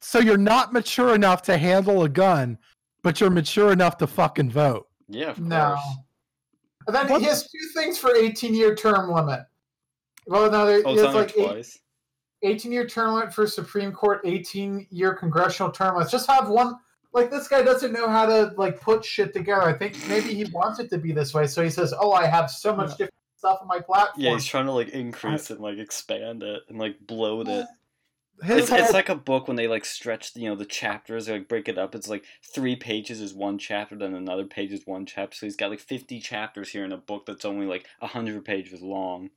so 0.00 0.18
you're 0.18 0.36
not 0.38 0.72
mature 0.72 1.14
enough 1.14 1.42
to 1.42 1.56
handle 1.58 2.02
a 2.04 2.08
gun, 2.08 2.58
but 3.02 3.20
you're 3.20 3.30
mature 3.30 3.70
enough 3.72 3.98
to 3.98 4.06
fucking 4.06 4.50
vote. 4.50 4.88
Yeah, 5.08 5.30
of 5.30 5.40
No. 5.40 5.76
And 6.86 6.94
then 6.96 7.08
What? 7.08 7.20
he 7.20 7.26
has 7.28 7.42
two 7.50 7.68
things 7.74 7.98
for 7.98 8.14
eighteen 8.14 8.54
year 8.54 8.74
term 8.74 9.10
limit. 9.10 9.40
Well, 10.26 10.50
no, 10.50 10.66
there, 10.66 10.82
Oh, 10.84 10.94
it's 10.94 11.02
like 11.14 11.34
there 11.34 11.56
eight, 11.58 11.78
18 12.42 12.72
year 12.72 12.86
term 12.86 13.14
limit 13.14 13.34
for 13.34 13.46
Supreme 13.46 13.92
Court, 13.92 14.20
18 14.24 14.86
year 14.90 15.14
congressional 15.14 15.72
term 15.72 15.94
limits. 15.94 16.10
Just 16.12 16.28
have 16.28 16.48
one. 16.48 16.74
Like 17.12 17.30
this 17.30 17.46
guy 17.46 17.62
doesn't 17.62 17.92
know 17.92 18.08
how 18.08 18.26
to 18.26 18.52
like 18.56 18.80
put 18.80 19.04
shit 19.04 19.32
together. 19.32 19.62
I 19.62 19.72
think 19.72 19.96
maybe 20.08 20.34
he 20.34 20.44
wants 20.52 20.80
it 20.80 20.90
to 20.90 20.98
be 20.98 21.12
this 21.12 21.32
way, 21.32 21.46
so 21.46 21.62
he 21.62 21.70
says, 21.70 21.94
"Oh, 21.98 22.10
I 22.10 22.26
have 22.26 22.50
so 22.50 22.74
much 22.74 22.88
Yeah. 22.90 23.06
different 23.06 23.14
stuff 23.36 23.58
on 23.62 23.68
my 23.68 23.78
platform." 23.78 24.24
Yeah, 24.24 24.32
he's 24.32 24.46
trying 24.46 24.66
to 24.66 24.72
like 24.72 24.88
increase 24.88 25.50
it 25.50 25.54
and 25.54 25.62
like 25.62 25.78
expand 25.78 26.42
it 26.42 26.62
and 26.68 26.78
like 26.78 26.96
bloat 27.06 27.48
it. 27.48 27.66
His 28.42 28.62
It's, 28.62 28.68
whole, 28.68 28.78
it's 28.80 28.92
like 28.92 29.08
a 29.08 29.14
book 29.14 29.46
when 29.46 29.56
they 29.56 29.68
like 29.68 29.84
stretch 29.84 30.34
you 30.34 30.48
know 30.48 30.56
the 30.56 30.64
chapters 30.64 31.28
or 31.28 31.34
like 31.34 31.48
break 31.48 31.68
it 31.68 31.78
up. 31.78 31.94
It's 31.94 32.08
like 32.08 32.24
three 32.42 32.74
pages 32.74 33.20
is 33.20 33.32
one 33.32 33.58
chapter, 33.58 33.94
then 33.96 34.12
another 34.12 34.44
page 34.44 34.72
is 34.72 34.84
one 34.84 35.06
chapter. 35.06 35.36
So 35.36 35.46
he's 35.46 35.54
got 35.54 35.70
like 35.70 35.78
fifty 35.78 36.18
chapters 36.18 36.70
here 36.70 36.84
in 36.84 36.90
a 36.90 36.96
book 36.96 37.26
that's 37.26 37.44
only 37.44 37.64
like 37.66 37.86
hundred 38.02 38.44
pages 38.44 38.82
long. 38.82 39.30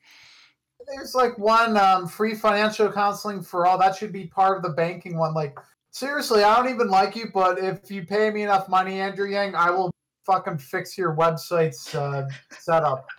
There's 0.88 1.14
like 1.14 1.38
one 1.38 1.76
um, 1.78 2.08
free 2.08 2.34
financial 2.36 2.92
counseling 2.92 3.42
for 3.42 3.66
all. 3.66 3.78
That 3.78 3.96
should 3.96 4.14
be 4.14 4.28
part 4.28 4.58
of 4.58 4.64
the 4.64 4.70
banking 4.70 5.18
one. 5.18 5.34
Like 5.34 5.58
seriously, 5.92 6.44
I 6.44 6.56
don't 6.56 6.74
even 6.74 6.88
like 6.90 7.16
you, 7.16 7.30
but 7.34 7.60
if 7.60 7.92
you 7.92 8.06
pay 8.06 8.30
me 8.32 8.44
enough 8.44 8.70
money, 8.70 9.00
Andrew 9.00 9.28
Yang, 9.30 9.56
I 9.56 9.70
will 9.70 9.92
fucking 10.26 10.58
fix 10.60 10.98
your 10.98 11.16
website's 11.16 11.94
uh, 11.96 12.28
setup. 12.52 13.06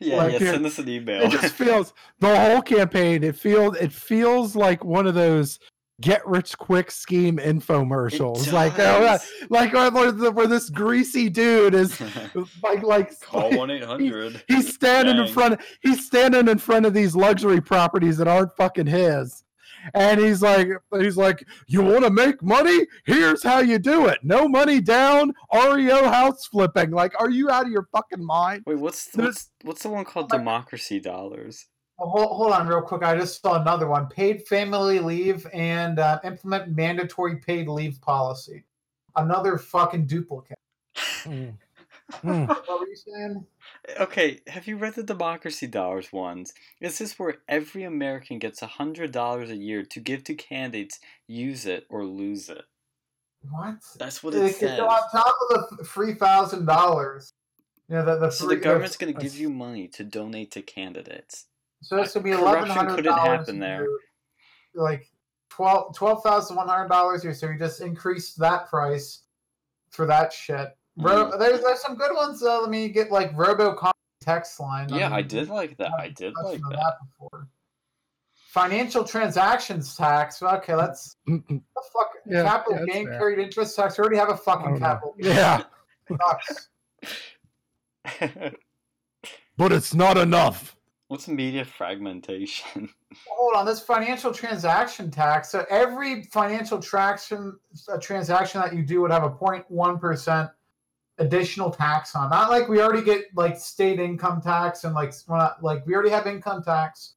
Yeah, 0.00 0.16
Like 0.16 0.32
yeah. 0.40 0.50
Send 0.52 0.66
us 0.66 0.78
an 0.80 0.88
email. 0.88 1.22
it 1.22 1.30
just 1.30 1.54
feels 1.54 1.92
the 2.18 2.36
whole 2.36 2.60
campaign. 2.60 3.22
It 3.22 3.36
feels 3.36 3.76
it 3.76 3.92
feels 3.92 4.56
like 4.56 4.84
one 4.84 5.06
of 5.06 5.14
those 5.14 5.60
get 6.00 6.26
rich 6.26 6.56
quick 6.58 6.90
scheme 6.90 7.38
infomercials. 7.38 8.52
Like, 8.52 8.74
oh, 8.74 9.00
does. 9.00 9.30
like 9.48 9.72
where, 9.72 9.90
where 10.32 10.46
this 10.46 10.70
greasy 10.70 11.28
dude 11.28 11.74
is 11.74 12.00
like, 12.62 12.82
like 12.82 13.20
Call 13.20 13.56
one 13.56 13.70
eight 13.70 13.84
hundred. 13.84 14.42
he's 14.48 14.74
standing 14.74 15.18
in 15.18 15.32
front 15.32 15.54
of 15.54 15.60
he's 15.82 16.06
standing 16.06 16.48
in 16.48 16.58
front 16.58 16.86
of 16.86 16.94
these 16.94 17.14
luxury 17.14 17.60
properties 17.60 18.16
that 18.18 18.28
aren't 18.28 18.54
fucking 18.56 18.86
his 18.86 19.44
and 19.92 20.20
he's 20.20 20.40
like 20.40 20.68
he's 20.98 21.16
like 21.16 21.44
you 21.66 21.82
want 21.82 22.04
to 22.04 22.10
make 22.10 22.42
money 22.42 22.86
here's 23.04 23.42
how 23.42 23.58
you 23.58 23.78
do 23.78 24.06
it 24.06 24.18
no 24.22 24.48
money 24.48 24.80
down 24.80 25.30
reo 25.52 26.08
house 26.08 26.46
flipping 26.46 26.90
like 26.90 27.12
are 27.20 27.28
you 27.28 27.50
out 27.50 27.66
of 27.66 27.72
your 27.72 27.86
fucking 27.92 28.24
mind 28.24 28.62
Wait, 28.66 28.78
what's 28.78 29.10
what's 29.14 29.50
what's 29.62 29.82
the 29.82 29.90
one 29.90 30.04
called 30.04 30.30
democracy 30.30 31.00
dollars? 31.00 31.66
Hold, 31.98 32.36
hold 32.36 32.52
on, 32.52 32.66
real 32.66 32.82
quick. 32.82 33.02
I 33.02 33.16
just 33.16 33.40
saw 33.40 33.60
another 33.60 33.88
one: 33.88 34.08
paid 34.08 34.46
family 34.46 34.98
leave 34.98 35.46
and 35.52 35.98
uh, 35.98 36.20
implement 36.24 36.74
mandatory 36.74 37.36
paid 37.36 37.68
leave 37.68 38.00
policy. 38.00 38.64
Another 39.16 39.58
fucking 39.58 40.06
duplicate. 40.06 40.58
Mm. 41.24 41.54
Mm. 42.22 42.46
What 42.66 42.80
were 42.80 42.88
you 42.88 42.96
saying? 42.96 43.46
Okay, 43.98 44.40
have 44.48 44.66
you 44.66 44.76
read 44.76 44.94
the 44.94 45.02
democracy 45.02 45.66
dollars 45.66 46.12
ones? 46.12 46.52
Is 46.80 46.98
this 46.98 47.18
where 47.18 47.36
every 47.48 47.84
American 47.84 48.38
gets 48.38 48.60
a 48.60 48.66
hundred 48.66 49.12
dollars 49.12 49.50
a 49.50 49.56
year 49.56 49.84
to 49.84 50.00
give 50.00 50.24
to 50.24 50.34
candidates, 50.34 51.00
use 51.26 51.64
it 51.64 51.86
or 51.88 52.04
lose 52.04 52.48
it? 52.48 52.64
What? 53.50 53.76
That's 53.98 54.22
what 54.22 54.34
They 54.34 54.46
it 54.46 54.54
says. 54.54 54.78
go 54.78 54.86
on 54.86 55.10
top 55.12 55.34
of 55.50 55.78
the 55.78 55.84
three 55.84 56.14
thousand 56.14 56.66
dollars. 56.66 57.32
You 57.88 57.96
know, 57.96 58.04
the, 58.04 58.18
the 58.18 58.30
So 58.30 58.46
the 58.46 58.56
government's 58.56 58.96
going 58.96 59.14
to 59.14 59.20
give 59.20 59.36
you 59.36 59.50
money 59.50 59.88
to 59.88 60.04
donate 60.04 60.50
to 60.52 60.62
candidates. 60.62 61.46
So 61.84 61.96
this 61.96 62.14
would 62.14 62.24
be 62.24 62.30
Corruption 62.32 62.48
eleven 62.54 62.70
hundred 62.70 62.96
couldn't 62.96 63.14
dollars. 63.16 63.38
happen 63.40 63.58
there. 63.58 63.86
Like 64.74 65.06
twelve 65.50 65.94
twelve 65.94 66.22
thousand 66.22 66.56
one 66.56 66.66
hundred 66.68 66.88
dollars 66.88 67.22
here. 67.22 67.34
So 67.34 67.48
you 67.50 67.58
just 67.58 67.80
increase 67.80 68.34
that 68.34 68.68
price 68.68 69.22
for 69.90 70.06
that 70.06 70.32
shit. 70.32 70.76
Ro- 70.96 71.30
Mm. 71.30 71.38
there's 71.38 71.60
there's 71.62 71.80
some 71.82 71.96
good 71.96 72.14
ones. 72.14 72.40
though. 72.40 72.60
let 72.62 72.70
me 72.70 72.88
get 72.88 73.10
like 73.10 73.34
RoboCom 73.36 73.92
text 74.20 74.58
line. 74.60 74.88
Yeah, 74.88 75.08
I 75.12 75.18
mean, 75.18 75.28
did 75.28 75.48
like 75.48 75.76
that. 75.78 75.92
I 75.98 76.08
did 76.08 76.32
like 76.42 76.62
on 76.64 76.70
that. 76.72 76.94
before. 77.06 77.48
Financial 78.34 79.02
transactions 79.04 79.96
tax. 79.96 80.40
Okay, 80.42 80.74
let's 80.74 81.16
the 81.26 81.42
fuck 81.92 82.12
Yeah, 82.24 82.44
capital 82.44 82.78
yeah, 82.86 82.94
gain 82.94 83.06
fair. 83.06 83.18
carried 83.18 83.38
interest 83.40 83.74
tax. 83.76 83.98
We 83.98 84.02
already 84.02 84.16
have 84.18 84.28
a 84.30 84.36
fucking 84.36 84.78
don't 84.78 84.80
know. 84.80 84.86
capital. 84.86 85.14
yeah 85.18 85.62
Sucks. 86.08 86.68
but 89.56 89.72
it's 89.72 89.94
not 89.94 90.16
enough 90.16 90.73
What's 91.08 91.28
media 91.28 91.64
fragmentation? 91.64 92.88
Hold 93.28 93.54
on, 93.56 93.66
this 93.66 93.80
financial 93.80 94.32
transaction 94.32 95.10
tax. 95.10 95.50
So 95.50 95.66
every 95.68 96.22
financial 96.24 96.80
traction 96.80 97.58
a 97.92 97.98
transaction 97.98 98.60
that 98.62 98.74
you 98.74 98.82
do 98.82 99.02
would 99.02 99.10
have 99.10 99.24
a 99.24 99.30
0.1 99.30 100.00
percent 100.00 100.50
additional 101.18 101.70
tax 101.70 102.14
on. 102.16 102.30
Not 102.30 102.50
like 102.50 102.68
we 102.68 102.80
already 102.80 103.04
get 103.04 103.26
like 103.36 103.58
state 103.58 104.00
income 104.00 104.40
tax 104.40 104.84
and 104.84 104.94
like 104.94 105.12
not 105.28 105.62
like 105.62 105.86
we 105.86 105.94
already 105.94 106.10
have 106.10 106.26
income 106.26 106.62
tax. 106.62 107.14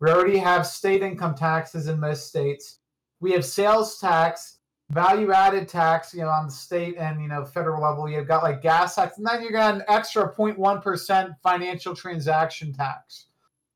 We 0.00 0.10
already 0.10 0.38
have 0.38 0.66
state 0.66 1.02
income 1.02 1.34
taxes 1.34 1.88
in 1.88 1.98
most 1.98 2.28
states. 2.28 2.78
We 3.20 3.32
have 3.32 3.44
sales 3.44 3.98
tax, 3.98 4.53
value 4.90 5.32
added 5.32 5.68
tax, 5.68 6.12
you 6.14 6.20
know, 6.20 6.28
on 6.28 6.46
the 6.46 6.52
state 6.52 6.96
and 6.98 7.20
you 7.20 7.28
know 7.28 7.44
federal 7.44 7.82
level. 7.82 8.08
You've 8.08 8.28
got 8.28 8.42
like 8.42 8.62
gas 8.62 8.94
tax, 8.96 9.18
and 9.18 9.26
then 9.26 9.42
you 9.42 9.50
got 9.50 9.74
an 9.74 9.82
extra 9.88 10.32
0.1 10.34 10.82
percent 10.82 11.32
financial 11.42 11.94
transaction 11.94 12.72
tax 12.72 13.26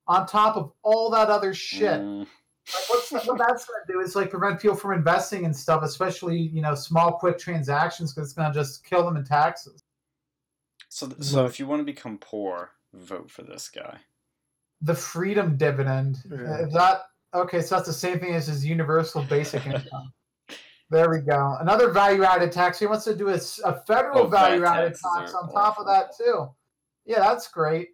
on 0.06 0.26
top 0.26 0.56
of 0.56 0.72
all 0.82 1.10
that 1.10 1.28
other 1.28 1.52
shit. 1.54 2.00
Mm, 2.00 2.20
Like, 2.20 2.88
what's 2.88 3.10
what 3.12 3.38
that's 3.38 3.64
going 3.66 3.80
to 3.86 3.92
do 3.92 4.00
is 4.00 4.14
like 4.16 4.30
prevent 4.30 4.60
people 4.60 4.76
from 4.76 4.92
investing 4.92 5.44
in 5.44 5.52
stuff, 5.54 5.82
especially 5.82 6.38
you 6.38 6.60
know 6.62 6.74
small, 6.74 7.12
quick 7.12 7.38
transactions, 7.38 8.12
because 8.12 8.28
it's 8.30 8.34
going 8.36 8.52
to 8.52 8.58
just 8.58 8.84
kill 8.84 9.04
them 9.04 9.16
in 9.16 9.24
taxes. 9.24 9.82
so, 10.88 11.06
th- 11.08 11.22
so 11.22 11.44
if 11.46 11.58
you 11.58 11.66
want 11.66 11.80
to 11.80 11.84
become 11.84 12.18
poor, 12.18 12.70
vote 12.94 13.30
for 13.30 13.42
this 13.42 13.68
guy. 13.68 13.98
The 14.82 14.94
freedom 14.94 15.56
dividend 15.56 16.18
Yeah. 16.30 16.58
is 16.60 16.72
that 16.72 17.02
okay? 17.34 17.60
So 17.62 17.74
that's 17.74 17.88
the 17.88 17.92
same 17.92 18.20
thing 18.20 18.34
as 18.34 18.46
his 18.46 18.64
universal 18.64 19.22
basic 19.24 19.66
income. 19.66 20.12
There 20.90 21.10
we 21.10 21.18
go. 21.20 21.56
Another 21.60 21.90
value-added 21.90 22.50
tax. 22.50 22.78
He 22.78 22.86
wants 22.86 23.04
to 23.04 23.14
do 23.14 23.28
a 23.28 23.38
federal 23.86 24.20
Oh, 24.20 24.26
value-added 24.26 24.94
tax 24.94 25.34
on 25.34 25.52
top 25.52 25.78
of 25.78 25.86
that 25.86 26.16
too. 26.16 26.48
Yeah, 27.04 27.20
that's 27.20 27.48
great. 27.48 27.88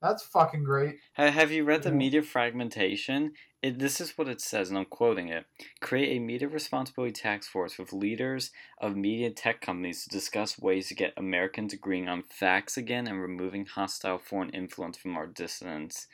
That's 0.00 0.24
fucking 0.24 0.64
great. 0.64 0.96
Have 1.12 1.52
you 1.52 1.62
read 1.62 1.84
the 1.84 1.92
media 1.92 2.22
fragmentation? 2.22 3.34
It, 3.62 3.78
this 3.78 4.00
is 4.00 4.18
what 4.18 4.26
it 4.26 4.40
says, 4.40 4.68
and 4.68 4.76
I'm 4.76 4.86
quoting 4.86 5.28
it. 5.28 5.44
Create 5.80 6.16
a 6.16 6.20
media 6.20 6.48
responsibility 6.48 7.12
task 7.12 7.48
force 7.48 7.78
with 7.78 7.92
leaders 7.92 8.50
of 8.80 8.96
media 8.96 9.30
tech 9.30 9.60
companies 9.60 10.02
to 10.02 10.08
discuss 10.10 10.58
ways 10.58 10.88
to 10.88 10.96
get 10.96 11.12
Americans 11.16 11.72
agreeing 11.72 12.08
on 12.08 12.24
facts 12.24 12.76
again 12.76 13.06
and 13.06 13.22
removing 13.22 13.64
hostile 13.66 14.18
foreign 14.18 14.50
influence 14.50 14.96
from 14.96 15.16
our 15.16 15.28
dissidents. 15.28 16.08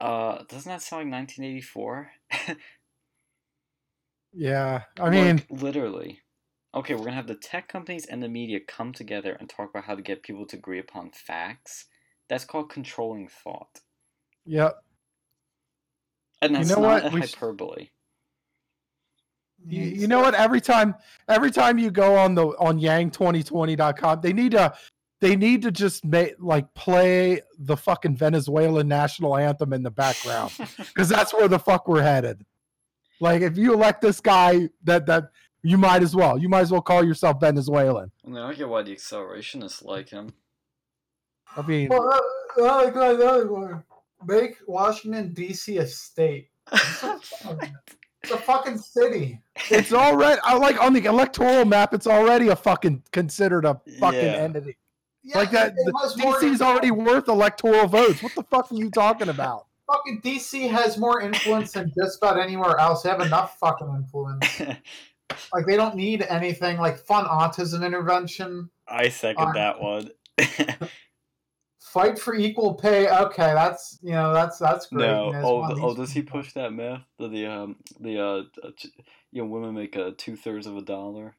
Uh, 0.00 0.42
doesn't 0.48 0.68
that 0.70 0.82
sound 0.82 1.08
like 1.08 1.20
1984? 1.20 2.10
yeah 4.32 4.82
i 5.00 5.10
mean 5.10 5.42
literally. 5.50 6.20
Okay, 6.72 6.94
we're 6.94 7.00
gonna 7.06 7.16
have 7.16 7.26
the 7.26 7.34
tech 7.34 7.66
companies 7.66 8.06
and 8.06 8.22
the 8.22 8.28
media 8.28 8.60
come 8.60 8.92
together 8.92 9.32
and 9.40 9.48
talk 9.50 9.70
about 9.70 9.84
how 9.86 9.96
to 9.96 10.02
get 10.02 10.22
people 10.22 10.46
to 10.46 10.56
agree 10.56 10.78
upon 10.78 11.10
facts. 11.10 11.86
That's 12.28 12.44
called 12.44 12.70
controlling 12.70 13.26
thought. 13.26 13.80
yep 14.46 14.76
And 16.40 16.52
You 16.52 16.58
that's 16.58 16.70
know 16.70 16.80
not 16.82 17.02
what? 17.02 17.12
a 17.12 17.14
We 17.14 17.22
sh- 17.22 17.34
hyperbole. 17.34 17.88
you, 19.66 19.82
you 19.82 20.06
know 20.06 20.20
what 20.20 20.34
every 20.34 20.60
time 20.60 20.94
every 21.28 21.50
time 21.50 21.78
you 21.78 21.90
go 21.90 22.16
on 22.16 22.34
the 22.36 22.46
on 22.58 22.78
yang2020.com 22.80 24.20
they 24.20 24.32
need 24.32 24.52
to 24.52 24.72
they 25.20 25.36
need 25.36 25.62
to 25.62 25.70
just 25.70 26.04
make 26.04 26.34
like 26.38 26.72
play 26.74 27.40
the 27.58 27.76
fucking 27.76 28.16
venezuelan 28.16 28.88
national 28.88 29.36
anthem 29.36 29.72
in 29.72 29.82
the 29.82 29.90
background 29.90 30.52
because 30.78 31.08
that's 31.08 31.34
where 31.34 31.48
the 31.48 31.58
fuck 31.58 31.88
we're 31.88 32.00
headed 32.02 32.44
like 33.20 33.42
if 33.42 33.56
you 33.56 33.72
elect 33.74 34.00
this 34.00 34.20
guy 34.20 34.68
that 34.84 35.06
that 35.06 35.30
you 35.62 35.76
might 35.78 36.02
as 36.02 36.16
well 36.16 36.38
you 36.38 36.48
might 36.48 36.60
as 36.60 36.70
well 36.72 36.80
call 36.82 37.04
yourself 37.04 37.38
venezuelan 37.40 38.10
I 38.26 38.28
mean, 38.28 38.38
I 38.38 38.54
get 38.54 38.68
why 38.68 38.82
the 38.82 38.94
accelerationists 38.96 39.84
like 39.84 40.08
him. 40.08 40.32
i 41.56 41.62
mean 41.62 41.88
Well, 41.88 42.10
I 42.62 42.84
like 42.84 42.94
that 42.94 43.20
other 43.20 43.52
one. 43.52 43.84
Make 44.26 44.56
Washington 44.66 45.32
D.C. 45.32 45.78
a 45.78 45.86
state. 45.86 46.50
It's 48.22 48.32
a 48.32 48.36
fucking 48.36 48.76
city. 48.76 49.40
it's 49.70 49.94
already 49.94 50.38
I 50.44 50.54
like 50.54 50.78
on 50.82 50.92
the 50.92 51.02
electoral 51.06 51.64
map 51.64 51.94
it's 51.94 52.06
already 52.06 52.48
a 52.48 52.56
fucking 52.56 53.02
considered 53.12 53.64
a 53.64 53.80
fucking 53.98 54.20
Yeah. 54.20 54.36
entity 54.36 54.76
Yeah, 55.22 55.38
like 55.38 55.50
that 55.52 55.68
it- 55.72 55.74
it 55.86 55.94
has 56.02 56.16
more 56.18 56.38
dc's 56.38 56.60
already 56.60 56.90
worth 56.90 57.28
electoral 57.28 57.86
votes 57.86 58.22
what 58.22 58.34
the 58.34 58.42
fuck 58.42 58.70
are 58.70 58.74
you 58.74 58.90
talking 58.90 59.30
about 59.30 59.68
fucking 59.90 60.20
DC 60.22 60.70
has 60.70 60.98
more 60.98 61.20
influence 61.20 61.72
than 61.72 61.92
just 61.98 62.18
about 62.18 62.38
anywhere 62.38 62.78
else. 62.78 63.02
They 63.02 63.10
have 63.10 63.20
enough 63.20 63.58
fucking 63.58 63.88
influence. 63.96 64.60
Like 65.54 65.64
they 65.64 65.76
don't 65.76 65.94
need 65.94 66.22
anything 66.22 66.78
like 66.78 66.98
fun 66.98 67.24
autism 67.24 67.86
intervention. 67.86 68.68
I 68.88 69.08
second 69.10 69.44
Um, 69.48 69.52
that 69.54 69.80
one. 69.80 70.10
Fight 71.80 72.18
for 72.18 72.34
equal 72.34 72.74
pay. 72.74 73.08
Okay, 73.08 73.52
that's 73.54 73.98
you 74.02 74.10
know 74.10 74.32
that's 74.32 74.58
that's 74.58 74.86
great. 74.86 75.06
no, 75.06 75.26
You 75.26 75.32
know, 75.32 75.38
it's 75.38 75.46
oh, 75.48 75.54
one 75.60 75.70
of 75.70 75.76
th- 75.78 75.86
oh, 75.88 75.94
does 75.94 76.12
he 76.12 76.22
push 76.22 76.52
that 76.54 76.72
myth 76.72 77.00
that 77.18 77.30
the 77.30 77.46
um 77.46 77.76
the 78.00 78.18
uh 78.18 78.42
uh, 78.66 78.70
ch- 78.76 78.88
you 79.32 79.42
know 79.42 79.46
women 79.46 79.74
make 79.74 79.96
uh, 79.96 80.10
two 80.18 80.36
thirds 80.36 80.66
of 80.66 80.76
a 80.76 80.82
dollar? 80.82 81.34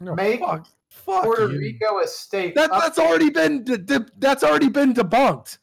No, 0.00 0.14
Make 0.14 0.40
fuck, 0.40 0.66
fuck 0.88 1.24
Puerto 1.24 1.50
you. 1.52 1.58
Rico 1.58 1.98
a 2.00 2.06
state? 2.06 2.54
That 2.54 2.70
that's 2.70 2.98
already 2.98 3.30
been 3.30 3.64
de- 3.64 3.78
de- 3.78 4.06
that's 4.18 4.42
already 4.42 4.68
been 4.70 4.92
debunked. 4.94 5.58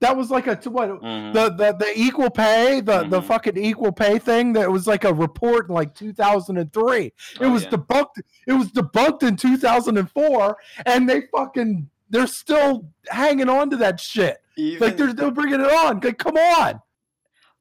That 0.00 0.16
was 0.16 0.30
like 0.30 0.46
a 0.46 0.54
t- 0.54 0.68
what 0.70 0.88
Mhm. 0.90 1.32
the 1.32 1.48
the 1.50 1.72
the 1.72 1.92
equal 1.96 2.30
pay 2.30 2.80
the 2.80 3.04
the 3.04 3.20
Mhm. 3.20 3.24
fucking 3.26 3.56
equal 3.56 3.90
pay 3.92 4.18
thing 4.18 4.52
that 4.52 4.70
was 4.70 4.86
like 4.86 5.02
a 5.04 5.12
report 5.12 5.68
in 5.68 5.74
like 5.74 5.92
2003. 5.94 7.06
It 7.06 7.12
Oh, 7.40 7.50
was 7.50 7.64
yeah. 7.64 7.70
debunked. 7.70 8.22
It 8.46 8.52
was 8.52 8.68
debunked 8.70 9.24
in 9.24 9.36
2004, 9.36 10.56
and 10.86 11.08
they 11.08 11.22
fucking 11.34 11.90
they're 12.10 12.26
still 12.28 12.88
hanging 13.08 13.48
on 13.48 13.70
to 13.70 13.76
that 13.78 13.98
shit. 14.00 14.38
even 14.56 14.80
Like 14.88 14.96
they're 14.96 15.10
still 15.10 15.30
bringing 15.30 15.60
it 15.60 15.70
on. 15.72 16.00
Like, 16.00 16.18
come 16.18 16.36
on. 16.36 16.80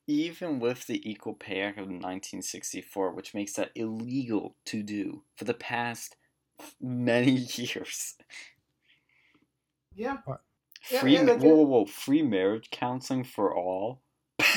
even 0.10 0.60
with 0.60 0.88
the 0.88 1.02
Equal 1.10 1.34
Pay 1.34 1.60
Act 1.62 1.78
of 1.80 1.90
1964, 1.90 3.12
which 3.12 3.34
makes 3.34 3.54
that 3.54 3.72
illegal 3.76 4.56
to 4.66 4.82
do 4.82 5.24
for 5.36 5.44
the 5.44 5.54
past 5.54 6.16
many 6.80 7.32
years. 7.56 8.16
yeah. 9.94 10.18
Yeah, 10.92 11.00
Free, 11.02 11.14
yeah, 11.16 11.24
they 11.24 11.36
whoa, 11.36 11.56
whoa, 11.56 11.64
whoa, 11.64 11.86
free 11.86 12.22
marriage 12.22 12.70
counseling 12.72 13.24
for 13.24 13.56
all. 13.56 14.02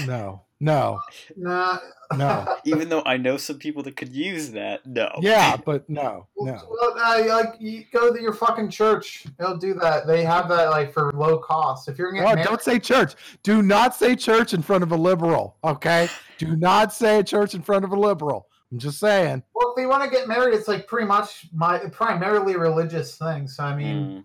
No, 0.07 0.43
no, 0.61 1.01
Nah. 1.37 1.79
No. 2.17 2.57
Even 2.65 2.89
though 2.91 3.03
I 3.07 3.17
know 3.17 3.37
some 3.39 3.59
people 3.59 3.83
that 3.85 3.97
could 3.97 4.13
use 4.13 4.51
that, 4.51 4.85
no. 4.85 5.11
yeah, 5.21 5.57
but 5.57 5.89
no, 5.89 6.27
no. 6.37 6.61
Well, 6.69 6.95
uh, 6.99 7.25
like 7.27 7.55
you 7.61 7.85
go 7.93 8.13
to 8.13 8.21
your 8.21 8.35
fucking 8.35 8.69
church. 8.71 9.25
They'll 9.39 9.57
do 9.57 9.73
that. 9.75 10.07
They 10.07 10.23
have 10.25 10.49
that 10.51 10.71
like 10.71 10.93
for 10.93 11.11
low 11.13 11.39
cost. 11.39 11.89
If 11.89 11.97
you're 11.99 12.09
Oh, 12.19 12.25
getting 12.25 12.45
don't 12.45 12.61
say 12.63 12.79
church. 12.79 13.15
Do 13.43 13.63
not 13.63 13.95
say 13.95 14.15
church 14.17 14.53
in 14.53 14.61
front 14.63 14.83
of 14.83 14.93
a 14.93 14.97
liberal. 14.97 15.57
Okay. 15.65 16.09
Do 16.39 16.55
not 16.57 16.93
say 16.93 17.23
church 17.23 17.55
in 17.55 17.63
front 17.63 17.85
of 17.85 17.93
a 17.93 17.97
liberal. 17.99 18.49
I'm 18.73 18.79
just 18.79 18.99
saying. 19.01 19.43
Well, 19.55 19.71
if 19.71 19.77
they 19.77 19.87
want 19.87 20.05
to 20.05 20.11
get 20.11 20.29
married, 20.29 20.55
it's 20.55 20.69
like 20.69 20.87
pretty 20.87 21.07
much 21.07 21.47
my 21.55 21.79
primarily 21.91 22.57
religious 22.57 23.17
thing. 23.17 23.49
So 23.49 23.65
I 23.65 23.75
mean, 23.75 23.97
Mm. 23.97 24.25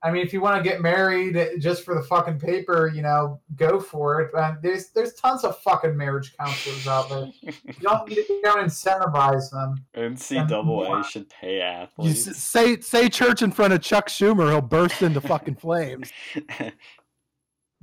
I 0.00 0.12
mean, 0.12 0.24
if 0.24 0.32
you 0.32 0.40
want 0.40 0.62
to 0.62 0.68
get 0.68 0.80
married 0.80 1.36
just 1.60 1.84
for 1.84 1.92
the 1.96 2.02
fucking 2.02 2.38
paper, 2.38 2.86
you 2.94 3.02
know, 3.02 3.40
go 3.56 3.80
for 3.80 4.20
it. 4.20 4.30
But 4.32 4.62
there's 4.62 4.90
there's 4.90 5.14
tons 5.14 5.42
of 5.42 5.58
fucking 5.58 5.96
marriage 5.96 6.36
counselors 6.38 6.86
out 6.86 7.08
there. 7.08 7.26
You 7.42 7.72
don't 7.82 8.08
need 8.08 8.14
to 8.26 8.40
go 8.44 8.54
and 8.60 8.70
incentivize 8.70 9.50
them. 9.50 9.84
NCAA 9.96 11.04
should 11.04 11.28
pay 11.28 11.60
athletes. 11.60 12.28
s- 12.28 12.36
say 12.36 12.78
say 12.80 13.08
church 13.08 13.42
in 13.42 13.50
front 13.50 13.72
of 13.72 13.80
Chuck 13.82 14.08
Schumer, 14.08 14.48
he'll 14.50 14.60
burst 14.60 15.02
into 15.02 15.20
fucking 15.20 15.54
flames. 15.60 16.12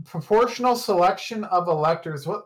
Proportional 0.05 0.75
selection 0.75 1.43
of 1.45 1.67
electors. 1.67 2.27
What? 2.27 2.45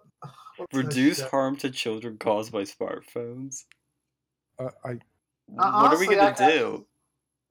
what's 0.57 0.75
Reduce 0.75 1.21
harm 1.21 1.55
to 1.57 1.69
children 1.69 2.17
caused 2.17 2.51
by 2.51 2.63
smartphones. 2.63 3.65
Uh, 4.59 4.69
I 4.83 4.97
what 5.47 5.93
are 5.93 5.99
we 5.99 6.05
gonna 6.07 6.21
I- 6.39 6.43
I- 6.45 6.51
do? 6.51 6.85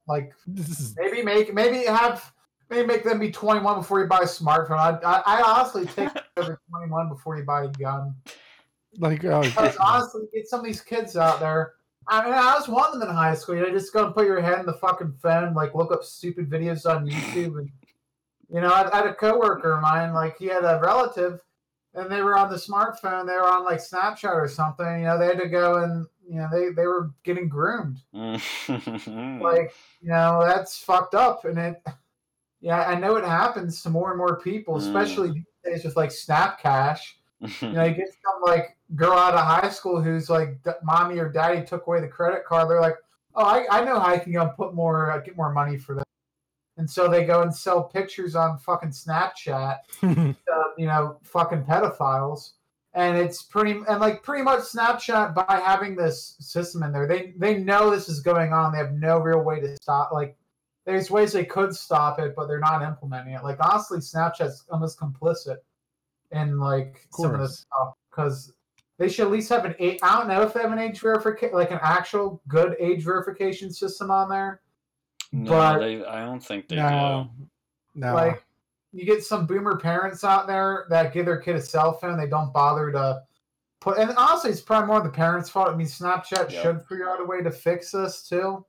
Like 0.09 0.33
this 0.47 0.79
is 0.79 0.95
maybe 0.97 1.21
make 1.21 1.53
maybe 1.53 1.85
have 1.85 2.33
maybe 2.71 2.87
make 2.87 3.03
them 3.03 3.19
be 3.19 3.31
21 3.31 3.77
before 3.77 4.01
you 4.01 4.07
buy 4.07 4.17
a 4.17 4.23
smartphone. 4.23 4.79
I 4.79 4.97
I, 5.05 5.21
I 5.37 5.41
honestly 5.43 5.85
take 5.85 6.09
over 6.37 6.59
21 6.71 7.09
before 7.09 7.37
you 7.37 7.43
buy 7.43 7.65
a 7.65 7.67
gun. 7.67 8.15
like 8.97 9.23
oh, 9.23 9.43
Because 9.43 9.77
honestly, 9.77 10.23
get 10.33 10.47
some 10.47 10.61
of 10.61 10.65
these 10.65 10.81
kids 10.81 11.15
out 11.15 11.39
there. 11.39 11.73
I 12.07 12.25
mean, 12.25 12.33
I 12.33 12.55
was 12.55 12.67
one 12.67 12.91
of 12.91 12.99
them 12.99 13.07
in 13.07 13.15
high 13.15 13.35
school. 13.35 13.55
You 13.55 13.61
know, 13.61 13.69
just 13.69 13.93
go 13.93 14.03
and 14.07 14.15
put 14.15 14.25
your 14.25 14.41
head 14.41 14.59
in 14.59 14.65
the 14.65 14.73
fucking 14.73 15.13
phone, 15.21 15.53
like 15.53 15.75
look 15.75 15.91
up 15.91 16.03
stupid 16.03 16.49
videos 16.49 16.89
on 16.89 17.07
YouTube. 17.07 17.59
And 17.59 17.69
you 18.51 18.61
know, 18.61 18.69
I, 18.69 18.91
I 18.91 18.97
had 18.97 19.05
a 19.05 19.13
coworker 19.13 19.73
of 19.73 19.81
mine, 19.83 20.13
like 20.13 20.39
he 20.39 20.47
had 20.47 20.63
a 20.63 20.79
relative, 20.83 21.39
and 21.93 22.11
they 22.11 22.23
were 22.23 22.35
on 22.35 22.49
the 22.49 22.55
smartphone. 22.55 23.27
They 23.27 23.33
were 23.33 23.47
on 23.47 23.63
like 23.63 23.79
Snapchat 23.79 24.33
or 24.33 24.47
something. 24.47 25.01
You 25.01 25.05
know, 25.05 25.19
they 25.19 25.27
had 25.27 25.39
to 25.39 25.49
go 25.49 25.83
and 25.83 26.07
you 26.29 26.35
know 26.35 26.47
they 26.51 26.69
they 26.69 26.85
were 26.85 27.11
getting 27.23 27.49
groomed. 27.49 28.01
Like 29.41 29.73
you 30.01 30.09
know, 30.09 30.43
that's 30.45 30.77
fucked 30.77 31.15
up. 31.15 31.45
And 31.45 31.57
it, 31.57 31.83
yeah, 32.61 32.81
I 32.83 32.95
know 32.95 33.15
it 33.15 33.23
happens 33.25 33.81
to 33.83 33.89
more 33.89 34.09
and 34.09 34.17
more 34.17 34.39
people, 34.39 34.75
Mm. 34.75 34.79
especially 34.87 35.31
these 35.31 35.43
days 35.63 35.83
with 35.85 35.95
like 35.97 36.09
Snapcash. 36.11 36.99
You 37.61 37.71
know, 37.71 37.83
you 37.85 37.93
get 37.95 38.09
some 38.23 38.41
like 38.43 38.77
girl 38.95 39.13
out 39.17 39.33
of 39.33 39.45
high 39.45 39.69
school 39.69 40.01
who's 40.01 40.29
like, 40.29 40.61
d- 40.63 40.71
mommy 40.83 41.19
or 41.19 41.29
daddy 41.29 41.65
took 41.65 41.87
away 41.87 42.01
the 42.01 42.07
credit 42.07 42.43
card. 42.45 42.69
They're 42.69 42.81
like, 42.81 42.97
oh, 43.35 43.45
I, 43.45 43.65
I 43.71 43.83
know 43.85 43.99
how 43.99 44.07
I 44.07 44.17
can 44.19 44.33
go 44.33 44.41
and 44.41 44.53
put 44.55 44.73
more, 44.73 45.11
uh, 45.11 45.19
get 45.19 45.37
more 45.37 45.51
money 45.53 45.77
for 45.77 45.95
that. 45.95 46.03
And 46.77 46.89
so 46.89 47.07
they 47.09 47.25
go 47.25 47.41
and 47.41 47.53
sell 47.55 47.83
pictures 47.83 48.35
on 48.35 48.57
fucking 48.57 48.89
Snapchat, 48.91 49.77
uh, 50.03 50.33
you 50.77 50.85
know, 50.87 51.17
fucking 51.23 51.63
pedophiles. 51.63 52.51
And 52.93 53.17
it's 53.17 53.43
pretty, 53.43 53.79
and 53.87 53.99
like 53.99 54.23
pretty 54.23 54.43
much 54.43 54.61
Snapchat 54.61 55.35
by 55.35 55.61
having 55.63 55.95
this 55.95 56.35
system 56.39 56.81
in 56.83 56.91
there, 56.91 57.07
they 57.07 57.33
they 57.37 57.59
know 57.59 57.91
this 57.91 58.09
is 58.09 58.19
going 58.19 58.51
on. 58.51 58.71
They 58.71 58.79
have 58.79 58.93
no 58.93 59.19
real 59.19 59.43
way 59.43 59.59
to 59.59 59.75
stop. 59.79 60.11
Like, 60.11 60.35
there's 60.85 61.11
ways 61.11 61.31
they 61.31 61.45
could 61.45 61.75
stop 61.75 62.19
it, 62.19 62.33
but 62.35 62.47
they're 62.47 62.59
not 62.59 62.81
implementing 62.81 63.35
it. 63.35 63.43
Like 63.43 63.57
honestly, 63.59 63.99
Snapchat's 63.99 64.65
almost 64.71 64.99
complicit 64.99 65.57
in 66.31 66.57
like 66.59 67.07
some 67.11 67.35
of 67.35 67.39
this 67.39 67.59
stuff 67.59 67.93
because 68.09 68.53
they 68.97 69.07
should 69.07 69.25
at 69.25 69.31
least 69.31 69.49
have 69.49 69.65
an 69.65 69.75
age. 69.77 69.99
I 70.01 70.17
don't 70.17 70.27
know 70.27 70.41
if 70.41 70.53
they 70.53 70.61
have 70.61 70.71
an 70.71 70.79
age 70.79 70.99
verification, 70.99 71.55
like 71.55 71.69
an 71.71 71.79
actual 71.83 72.41
good 72.47 72.75
age 72.79 73.03
verification 73.03 73.71
system 73.71 74.09
on 74.09 74.29
there. 74.29 74.61
no, 75.31 75.51
but- 75.51 75.79
they, 75.79 76.03
I 76.03 76.25
don't 76.25 76.43
think 76.43 76.67
they 76.67 76.77
no, 76.77 77.29
no. 77.93 78.15
Like 78.15 78.43
you 78.91 79.05
get 79.05 79.23
some 79.23 79.45
boomer 79.45 79.77
parents 79.77 80.23
out 80.23 80.47
there 80.47 80.85
that 80.89 81.13
give 81.13 81.25
their 81.25 81.37
kid 81.37 81.55
a 81.55 81.61
cell 81.61 81.93
phone, 81.93 82.17
they 82.17 82.27
don't 82.27 82.51
bother 82.53 82.91
to 82.91 83.21
put. 83.81 83.97
And 83.97 84.11
honestly, 84.17 84.49
it's 84.51 84.61
probably 84.61 84.87
more 84.87 85.01
the 85.01 85.09
parents' 85.09 85.49
fault. 85.49 85.69
I 85.69 85.75
mean, 85.75 85.87
Snapchat 85.87 86.51
Yeah. 86.51 86.61
should 86.61 86.81
figure 86.87 87.09
out 87.09 87.21
a 87.21 87.25
way 87.25 87.41
to 87.43 87.51
fix 87.51 87.91
this 87.91 88.27
too. 88.27 88.65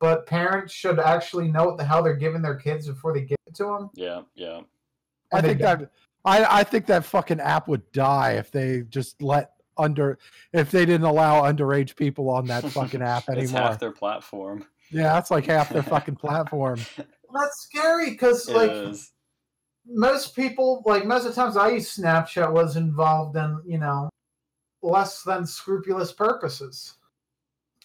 But 0.00 0.26
parents 0.26 0.72
should 0.72 1.00
actually 1.00 1.48
know 1.50 1.64
what 1.64 1.76
the 1.76 1.84
hell 1.84 2.04
they're 2.04 2.14
giving 2.14 2.40
their 2.40 2.54
kids 2.54 2.86
before 2.86 3.12
they 3.12 3.22
give 3.22 3.36
it 3.48 3.54
to 3.56 3.64
them. 3.64 3.90
Yeah, 3.94 4.22
yeah. 4.36 4.60
I 5.32 5.38
And 5.38 5.44
they 5.44 5.48
think 5.50 5.58
don't. 5.60 5.80
that 5.80 5.90
I, 6.24 6.60
I 6.60 6.62
think 6.64 6.86
that 6.86 7.04
fucking 7.04 7.40
app 7.40 7.66
would 7.66 7.90
die 7.90 8.32
if 8.34 8.52
they 8.52 8.82
just 8.88 9.20
let 9.20 9.52
under 9.76 10.18
if 10.52 10.70
they 10.70 10.84
didn't 10.86 11.06
allow 11.06 11.42
underage 11.42 11.96
people 11.96 12.30
on 12.30 12.46
that 12.46 12.64
fucking 12.72 13.02
app 13.02 13.24
It's 13.28 13.36
anymore. 13.52 13.60
half 13.62 13.80
their 13.80 13.90
platform. 13.92 14.64
yeah, 14.90 15.14
that's 15.14 15.32
like 15.32 15.46
half 15.46 15.68
their 15.70 15.82
fucking 15.82 16.16
platform. 16.24 16.78
That's 17.34 17.60
scary 17.62 18.10
because 18.10 18.48
like 18.48 18.70
is. 18.70 19.10
Most 19.88 20.36
people 20.36 20.82
like 20.84 21.06
most 21.06 21.24
of 21.24 21.34
the 21.34 21.40
times 21.40 21.56
I 21.56 21.70
use 21.70 21.96
Snapchat 21.96 22.52
was 22.52 22.76
involved 22.76 23.36
in 23.36 23.60
you 23.66 23.78
know 23.78 24.10
less 24.82 25.22
than 25.22 25.46
scrupulous 25.46 26.12
purposes. 26.12 26.94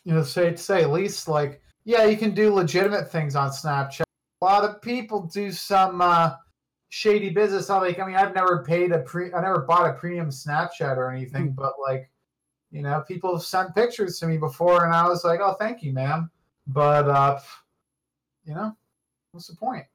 You 0.03 0.13
know, 0.13 0.23
say 0.23 0.51
to 0.51 0.57
say 0.57 0.83
at 0.83 0.91
least 0.91 1.27
like 1.27 1.61
yeah, 1.85 2.05
you 2.05 2.17
can 2.17 2.33
do 2.33 2.53
legitimate 2.53 3.11
things 3.11 3.35
on 3.35 3.49
Snapchat. 3.49 4.03
A 4.41 4.45
lot 4.45 4.63
of 4.63 4.81
people 4.81 5.23
do 5.33 5.51
some 5.51 6.01
uh, 6.01 6.35
shady 6.89 7.29
business. 7.29 7.69
I 7.69 7.77
like 7.79 7.99
I 7.99 8.05
mean 8.05 8.15
I've 8.15 8.35
never 8.35 8.63
paid 8.63 8.91
a 8.91 8.99
pre 8.99 9.33
I 9.33 9.41
never 9.41 9.61
bought 9.61 9.89
a 9.89 9.93
premium 9.93 10.29
Snapchat 10.29 10.97
or 10.97 11.09
anything, 11.11 11.51
but 11.51 11.73
like 11.81 12.09
you 12.71 12.81
know 12.81 13.03
people 13.07 13.33
have 13.33 13.43
sent 13.43 13.75
pictures 13.75 14.19
to 14.19 14.27
me 14.27 14.37
before 14.37 14.85
and 14.85 14.93
I 14.93 15.07
was 15.07 15.23
like 15.23 15.39
oh 15.41 15.55
thank 15.59 15.83
you 15.83 15.93
ma'am, 15.93 16.29
but 16.67 17.07
uh, 17.07 17.39
you 18.45 18.55
know 18.55 18.75
what's 19.31 19.47
the 19.47 19.55
point? 19.55 19.85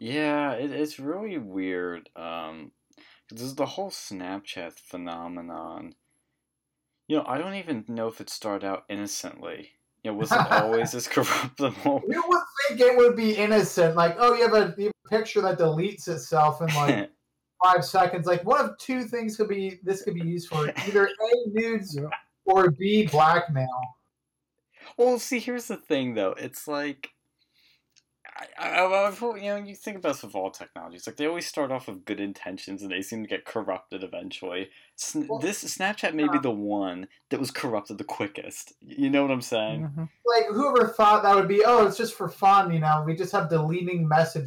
Yeah, 0.00 0.52
it, 0.52 0.72
it's 0.72 0.98
really 0.98 1.38
weird. 1.38 2.08
Um, 2.16 2.72
is 3.30 3.54
the 3.54 3.66
whole 3.66 3.90
Snapchat 3.90 4.72
phenomenon. 4.72 5.94
You 7.06 7.18
know, 7.18 7.24
I 7.26 7.38
don't 7.38 7.54
even 7.54 7.84
know 7.86 8.08
if 8.08 8.20
it 8.20 8.30
started 8.30 8.66
out 8.66 8.84
innocently. 8.88 9.72
You 10.02 10.10
know, 10.10 10.16
was 10.16 10.32
it 10.32 10.38
always 10.50 10.94
as 10.96 11.06
corruptible? 11.06 12.02
You 12.08 12.24
would 12.26 12.42
think 12.66 12.80
it 12.80 12.96
would 12.96 13.14
be 13.14 13.36
innocent. 13.36 13.94
Like, 13.94 14.16
oh, 14.18 14.34
you 14.34 14.42
have 14.42 14.54
a, 14.54 14.74
you 14.78 14.86
have 14.86 14.92
a 15.06 15.08
picture 15.10 15.42
that 15.42 15.58
deletes 15.58 16.08
itself 16.08 16.62
in 16.62 16.74
like 16.74 17.10
five 17.62 17.84
seconds. 17.84 18.26
Like, 18.26 18.42
one 18.44 18.64
of 18.64 18.78
two 18.78 19.04
things 19.04 19.36
could 19.36 19.48
be 19.48 19.80
this 19.82 20.02
could 20.02 20.14
be 20.14 20.26
used 20.26 20.48
for: 20.48 20.72
either 20.86 21.06
a 21.08 21.48
nudes 21.50 21.98
or 22.46 22.70
b 22.70 23.06
blackmail. 23.06 23.68
Well, 24.96 25.18
see, 25.18 25.40
here's 25.40 25.66
the 25.66 25.76
thing, 25.76 26.14
though. 26.14 26.34
It's 26.38 26.66
like, 26.66 27.10
I, 28.58 28.80
I, 28.80 29.06
I've, 29.06 29.20
you 29.20 29.42
know, 29.50 29.56
you 29.56 29.74
think 29.74 29.98
about 29.98 30.14
this 30.14 30.22
with 30.22 30.34
all 30.34 30.50
technologies. 30.50 31.06
Like, 31.06 31.16
they 31.16 31.26
always 31.26 31.46
start 31.46 31.70
off 31.70 31.88
with 31.88 32.04
good 32.04 32.20
intentions, 32.20 32.82
and 32.82 32.90
they 32.90 33.02
seem 33.02 33.22
to 33.22 33.28
get 33.28 33.44
corrupted 33.44 34.02
eventually. 34.02 34.70
Sn- 34.96 35.26
Well, 35.28 35.38
this 35.38 35.62
Snapchat 35.62 36.14
may 36.14 36.26
be 36.28 36.38
uh, 36.38 36.40
the 36.40 36.50
one 36.50 37.08
that 37.28 37.38
was 37.38 37.50
corrupted 37.50 37.98
the 37.98 38.04
quickest. 38.04 38.72
You 38.80 39.10
know 39.10 39.22
what 39.22 39.30
I'm 39.30 39.42
saying? 39.42 39.90
Mhm. 39.94 40.08
Like, 40.24 40.46
whoever 40.46 40.88
thought 40.88 41.22
that 41.22 41.34
would 41.34 41.48
be? 41.48 41.62
Oh, 41.64 41.86
it's 41.86 41.96
just 41.98 42.14
for 42.14 42.28
fun. 42.28 42.72
You 42.72 42.80
know, 42.80 43.02
we 43.06 43.14
just 43.14 43.32
have 43.32 43.50
deleting 43.50 44.08
message. 44.08 44.46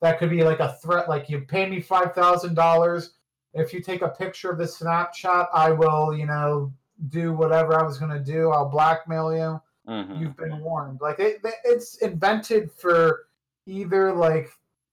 That 0.00 0.18
could 0.18 0.30
be 0.30 0.42
like 0.42 0.60
a 0.60 0.72
threat. 0.82 1.08
Like, 1.08 1.28
you 1.28 1.40
pay 1.42 1.68
me 1.68 1.80
five 1.80 2.14
thousand 2.14 2.54
dollars. 2.54 3.14
If 3.54 3.74
you 3.74 3.82
take 3.82 4.00
a 4.00 4.08
picture 4.08 4.50
of 4.50 4.56
this 4.58 4.78
Snapchat, 4.78 5.48
I 5.52 5.72
will, 5.72 6.16
you 6.16 6.24
know, 6.26 6.72
do 7.08 7.34
whatever 7.34 7.78
I 7.78 7.82
was 7.82 7.98
going 7.98 8.10
to 8.12 8.18
do. 8.20 8.50
I'll 8.50 8.68
blackmail 8.70 9.34
you. 9.36 9.60
Hmm 9.86 10.20
you've 10.20 10.36
been 10.36 10.58
warned. 10.60 11.00
Like 11.00 11.18
it, 11.18 11.44
it's 11.64 11.96
invented 11.98 12.70
for 12.72 13.26
either 13.66 14.12
like 14.12 14.50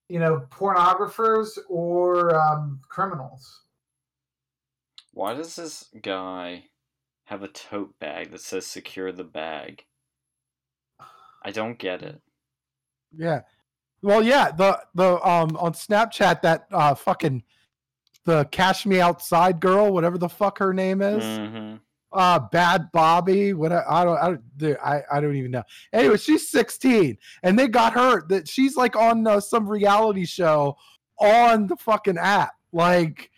you 0.08 0.20
know 0.20 0.46
pornographers 0.50 1.58
or 1.70 2.36
um, 2.36 2.80
criminals. 2.88 3.62
Why 5.14 5.34
does 5.34 5.56
this 5.56 5.90
guy 6.02 6.66
have 7.26 7.44
a 7.44 7.48
tote 7.48 7.98
bag 8.00 8.32
that 8.32 8.42
says 8.42 8.66
secure 8.66 9.12
the 9.12 9.24
bag? 9.24 9.86
I 11.44 11.52
don't 11.52 11.78
get 11.80 12.02
it. 12.02 12.22
Yeah. 13.16 13.42
Well, 14.02 14.24
yeah, 14.24 14.52
the 14.52 14.82
the 14.96 15.16
um 15.28 15.58
on 15.58 15.74
Snapchat 15.74 16.42
that 16.42 16.68
uh 16.72 16.96
fucking 16.96 17.44
the 18.26 18.46
cash 18.46 18.86
me 18.86 19.00
outside 19.02 19.60
girl, 19.60 19.92
whatever 19.92 20.18
the 20.18 20.30
fuck 20.30 20.60
her 20.60 20.74
name 20.74 21.02
is. 21.02 21.24
hmm 21.24 21.76
uh 22.12 22.40
Bhad 22.50 22.92
Bhabie 22.92 23.54
what 23.54 23.72
I, 23.72 23.84
I 23.88 24.04
don't 24.04 24.18
I 24.18 24.28
don't 24.30 24.58
dude, 24.58 24.78
I, 24.84 25.02
I 25.12 25.20
don't 25.20 25.36
even 25.36 25.52
know 25.52 25.64
anyway 25.94 26.18
she's 26.18 26.50
16 26.50 27.18
and 27.44 27.58
they 27.58 27.68
got 27.68 27.94
her 27.94 28.28
that 28.28 28.48
she's 28.48 28.76
like 28.76 28.96
on 28.96 29.26
uh, 29.28 29.40
some 29.40 29.68
reality 29.68 30.26
show 30.26 30.76
on 31.20 31.68
the 31.68 31.76
fucking 31.76 32.18
app 32.18 32.54
like 32.72 33.30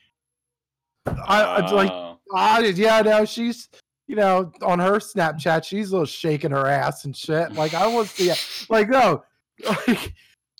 i, 1.05 1.41
I 1.41 1.71
like. 1.71 1.91
I, 2.33 2.59
yeah 2.75 3.01
no 3.01 3.25
she's 3.25 3.69
you 4.07 4.15
know 4.15 4.51
on 4.61 4.79
her 4.79 4.99
snapchat 4.99 5.65
she's 5.65 5.89
a 5.89 5.93
little 5.93 6.05
shaking 6.05 6.51
her 6.51 6.67
ass 6.67 7.05
and 7.05 7.15
shit 7.15 7.51
like 7.53 7.73
i 7.73 7.87
want 7.87 8.07
to 8.07 8.15
see 8.15 8.29
it 8.29 8.65
like 8.69 8.89
no 8.89 9.23
like 9.87 10.13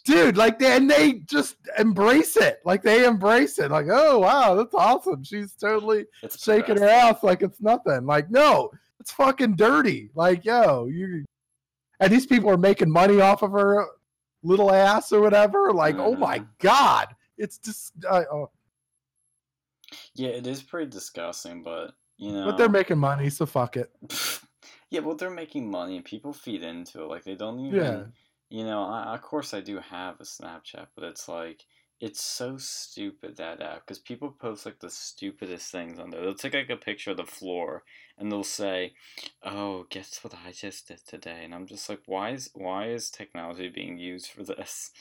dude 0.04 0.36
like 0.38 0.58
they 0.58 0.76
and 0.76 0.90
they 0.90 1.14
just 1.30 1.56
embrace 1.78 2.36
it 2.36 2.60
like 2.66 2.82
they 2.82 3.06
embrace 3.06 3.60
it 3.60 3.70
like 3.70 3.86
oh 3.90 4.18
wow 4.20 4.56
that's 4.56 4.74
awesome 4.74 5.24
she's 5.24 5.54
totally 5.54 6.06
it's 6.24 6.44
shaking 6.44 6.78
her 6.78 6.88
ass 6.90 7.22
like 7.24 7.42
it's 7.44 7.62
nothing. 7.62 8.06
Like, 8.06 8.30
no, 8.32 8.72
it's 9.00 9.12
fucking 9.12 9.56
dirty. 9.56 10.10
Like, 10.16 10.44
yo, 10.46 10.86
you 10.88 11.26
and 12.00 12.12
these 12.12 12.26
people 12.26 12.50
are 12.50 12.58
making 12.58 12.90
money 12.92 13.22
off 13.22 13.44
of 13.44 13.52
her 13.52 13.86
little 14.44 14.72
ass 14.74 15.12
or 15.12 15.22
whatever. 15.22 15.72
Like, 15.72 15.96
oh 15.98 16.16
my 16.16 16.40
Mhm. 16.40 16.48
god, 16.60 17.16
it's 17.38 17.58
just 17.60 17.94
uh, 18.10 18.24
oh, 18.32 18.50
Yeah, 20.16 20.30
it 20.30 20.48
is 20.48 20.62
pretty 20.64 20.90
disgusting, 20.90 21.64
but 21.64 21.94
You 22.18 22.32
know, 22.34 22.46
But 22.46 22.58
they're 22.58 22.70
making 22.70 23.00
money, 23.00 23.30
so 23.32 23.46
fuck 23.48 23.78
it. 23.78 23.92
yeah, 24.92 25.00
well, 25.00 25.16
they're 25.16 25.32
making 25.32 25.70
money, 25.70 25.96
and 25.96 26.06
people 26.06 26.34
feed 26.34 26.64
into 26.64 27.02
it. 27.04 27.08
Like 27.08 27.24
they 27.24 27.36
don't 27.36 27.60
even. 27.60 27.80
Yeah. 27.80 28.04
You 28.52 28.66
know, 28.66 28.84
I, 28.84 29.16
of 29.16 29.22
course 29.22 29.54
I 29.54 29.62
do 29.62 29.80
have 29.80 30.20
a 30.20 30.24
Snapchat, 30.24 30.88
but 30.94 31.06
it's 31.06 31.30
like 31.30 31.66
it's 32.02 32.22
so 32.22 32.58
stupid 32.58 33.38
that 33.38 33.62
uh, 33.62 33.64
app 33.64 33.88
because 33.88 34.00
people 34.00 34.30
post 34.30 34.66
like 34.66 34.80
the 34.80 34.90
stupidest 34.90 35.72
things 35.72 35.98
on 35.98 36.10
there. 36.10 36.22
They'll 36.22 36.34
take 36.34 36.54
like 36.54 36.70
a 36.70 36.76
picture 36.76 37.12
of 37.12 37.18
the 37.18 37.26
floor 37.26 37.84
and 38.18 38.30
they'll 38.30 38.44
say, 38.44 38.94
"Oh, 39.42 39.86
guess 39.90 40.20
what 40.22 40.34
I 40.46 40.52
just 40.52 40.90
did 40.90 41.00
today?" 41.08 41.42
And 41.46 41.56
I'm 41.56 41.66
just 41.66 41.88
like, 41.88 42.02
"Why 42.08 42.32
is 42.32 42.50
why 42.54 42.90
is 42.90 43.10
technology 43.10 43.70
being 43.70 43.98
used 43.98 44.28
for 44.28 44.44
this?" 44.44 44.92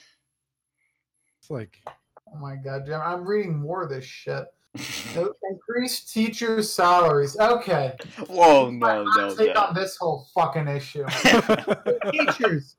It's 1.41 1.51
like 1.51 1.83
Oh 2.33 2.39
my 2.39 2.57
god, 2.57 2.87
Jim, 2.87 3.01
I'm 3.03 3.27
reading 3.27 3.59
more 3.59 3.83
of 3.83 3.91
this 3.91 4.05
shit. 4.05 4.45
Increase 5.51 6.05
teachers' 6.05 6.73
salaries. 6.73 7.37
Okay. 7.37 7.97
Whoa, 8.29 8.71
no, 8.71 9.05
My 9.05 9.17
no, 9.17 9.35
take 9.35 9.59
on 9.59 9.75
this 9.75 9.97
whole 9.97 10.29
fucking 10.35 10.69
issue. 10.69 11.05
teachers, 12.13 12.77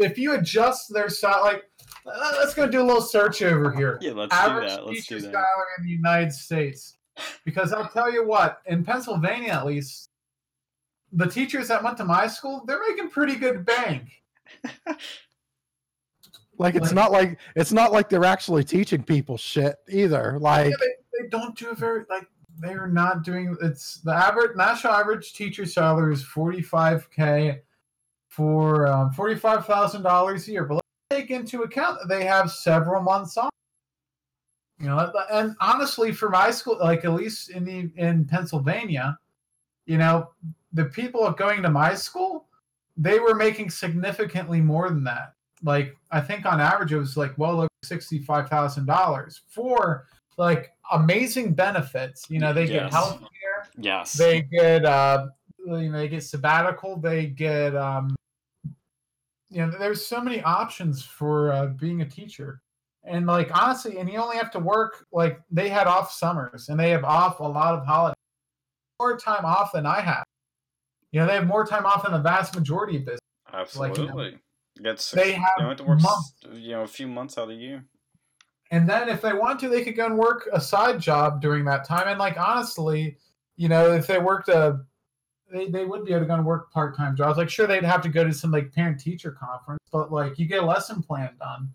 if 0.00 0.18
you 0.18 0.34
adjust 0.34 0.92
their 0.92 1.08
salary, 1.08 1.54
like, 1.54 1.64
uh, 2.06 2.32
let's 2.38 2.54
go 2.54 2.66
do 2.66 2.80
a 2.80 2.84
little 2.84 3.02
search 3.02 3.42
over 3.42 3.70
here. 3.72 3.98
Yeah, 4.00 4.12
let's 4.12 4.34
do 4.34 4.40
Average 4.40 4.68
that. 4.70 4.86
Let's 4.86 5.06
do 5.06 5.16
teacher 5.16 5.20
that. 5.26 5.32
salary 5.32 5.66
in 5.78 5.84
the 5.84 5.90
United 5.90 6.32
States. 6.32 6.96
Because 7.44 7.72
I'll 7.72 7.88
tell 7.88 8.10
you 8.10 8.26
what, 8.26 8.58
in 8.66 8.82
Pennsylvania 8.84 9.50
at 9.50 9.66
least, 9.66 10.08
the 11.12 11.26
teachers 11.26 11.68
that 11.68 11.82
went 11.82 11.96
to 11.98 12.04
my 12.04 12.26
school, 12.26 12.62
they're 12.66 12.80
making 12.88 13.10
pretty 13.10 13.36
good 13.36 13.66
bank. 13.66 14.08
like 16.58 16.74
it's 16.74 16.86
Like- 16.86 16.94
not 16.94 17.12
like 17.12 17.38
it's 17.56 17.72
not 17.72 17.92
like 17.92 18.08
they're 18.08 18.24
actually 18.24 18.64
teaching 18.64 19.02
people 19.02 19.36
shit 19.36 19.76
either. 19.88 20.38
Like 20.40 20.70
Yeah, 20.70 20.76
they, 20.80 21.22
they 21.24 21.28
don't 21.28 21.56
do 21.56 21.70
a 21.70 21.74
very 21.74 22.04
like 22.10 22.26
they're 22.58 22.88
not 22.88 23.22
doing 23.24 23.56
it's 23.62 24.00
the 24.02 24.12
average 24.12 24.56
national 24.56 24.92
average 24.92 25.32
teacher 25.32 25.64
salary 25.66 26.12
is 26.12 26.24
45k 26.24 27.60
for 28.40 28.86
um, 28.86 29.12
$45,000 29.12 30.48
a 30.48 30.50
year 30.50 30.64
but 30.64 30.74
let's 30.76 30.86
take 31.10 31.30
into 31.30 31.62
account 31.64 31.98
that 32.00 32.08
they 32.08 32.24
have 32.24 32.50
several 32.50 33.02
months 33.02 33.36
off 33.36 33.50
you 34.78 34.86
know 34.86 35.12
and 35.30 35.54
honestly 35.60 36.10
for 36.10 36.30
my 36.30 36.50
school 36.50 36.78
like 36.80 37.04
at 37.04 37.12
least 37.12 37.50
in 37.50 37.66
the 37.66 37.90
in 37.96 38.24
Pennsylvania 38.24 39.18
you 39.84 39.98
know 39.98 40.30
the 40.72 40.86
people 40.86 41.30
going 41.32 41.62
to 41.62 41.68
my 41.70 41.94
school 41.94 42.46
they 42.96 43.18
were 43.18 43.34
making 43.34 43.68
significantly 43.68 44.62
more 44.62 44.88
than 44.88 45.04
that 45.04 45.34
like 45.62 45.94
I 46.10 46.22
think 46.22 46.46
on 46.46 46.62
average 46.62 46.94
it 46.94 46.98
was 46.98 47.18
like 47.18 47.36
well 47.36 47.58
over 47.60 47.68
$65,000 47.84 49.40
for 49.48 50.06
like 50.38 50.72
amazing 50.92 51.52
benefits. 51.52 52.24
You 52.30 52.38
know, 52.38 52.54
they 52.54 52.66
get 52.66 52.84
Yes. 52.84 52.92
health 52.92 53.20
care, 53.20 53.66
Yes. 53.76 54.14
they 54.14 54.40
get 54.42 54.86
uh 54.86 55.26
you 55.66 55.90
know, 55.90 55.98
they 55.98 56.08
get 56.08 56.24
sabbatical, 56.24 56.96
they 56.96 57.26
get 57.26 57.76
um 57.76 58.16
you 59.50 59.66
know, 59.66 59.70
there's 59.78 60.06
so 60.06 60.20
many 60.20 60.40
options 60.42 61.02
for 61.04 61.52
uh, 61.52 61.66
being 61.66 62.02
a 62.02 62.08
teacher. 62.08 62.62
And 63.04 63.26
like 63.26 63.50
honestly, 63.56 63.98
and 63.98 64.08
you 64.08 64.18
only 64.18 64.36
have 64.36 64.50
to 64.52 64.58
work 64.58 65.06
like 65.12 65.40
they 65.50 65.68
had 65.68 65.86
off 65.86 66.12
summers 66.12 66.68
and 66.68 66.78
they 66.78 66.90
have 66.90 67.04
off 67.04 67.40
a 67.40 67.44
lot 67.44 67.74
of 67.74 67.84
holidays. 67.86 68.16
More 69.00 69.16
time 69.18 69.44
off 69.44 69.72
than 69.72 69.86
I 69.86 70.00
have. 70.00 70.24
You 71.10 71.20
know, 71.20 71.26
they 71.26 71.34
have 71.34 71.46
more 71.46 71.66
time 71.66 71.86
off 71.86 72.02
than 72.02 72.12
the 72.12 72.18
vast 72.18 72.54
majority 72.54 72.98
of 72.98 73.04
business. 73.06 73.20
Absolutely. 73.52 74.38
That's 74.82 75.10
They 75.10 75.32
have 75.32 75.48
you 75.58 75.66
have 75.66 75.76
to 75.78 75.84
work 75.84 76.00
months. 76.00 76.34
you 76.52 76.72
know 76.72 76.82
a 76.82 76.86
few 76.86 77.08
months 77.08 77.36
out 77.36 77.44
of 77.44 77.48
the 77.48 77.54
year. 77.56 77.84
And 78.70 78.88
then 78.88 79.08
if 79.08 79.20
they 79.20 79.32
want 79.32 79.58
to, 79.60 79.68
they 79.68 79.82
could 79.82 79.96
go 79.96 80.06
and 80.06 80.16
work 80.16 80.48
a 80.52 80.60
side 80.60 81.00
job 81.00 81.40
during 81.40 81.64
that 81.64 81.84
time. 81.84 82.06
And 82.06 82.18
like 82.18 82.38
honestly, 82.38 83.16
you 83.56 83.68
know, 83.68 83.92
if 83.92 84.06
they 84.06 84.18
worked 84.18 84.48
a 84.48 84.80
they, 85.52 85.68
they 85.68 85.84
would 85.84 86.04
be 86.04 86.12
able 86.12 86.20
to 86.22 86.26
go 86.26 86.34
and 86.34 86.46
work 86.46 86.72
part 86.72 86.96
time 86.96 87.16
jobs. 87.16 87.38
Like 87.38 87.50
sure 87.50 87.66
they'd 87.66 87.84
have 87.84 88.02
to 88.02 88.08
go 88.08 88.24
to 88.24 88.32
some 88.32 88.50
like 88.50 88.72
parent 88.72 89.00
teacher 89.00 89.30
conference, 89.32 89.80
but 89.92 90.12
like 90.12 90.38
you 90.38 90.46
get 90.46 90.62
a 90.62 90.66
lesson 90.66 91.02
plan 91.02 91.30
done. 91.38 91.70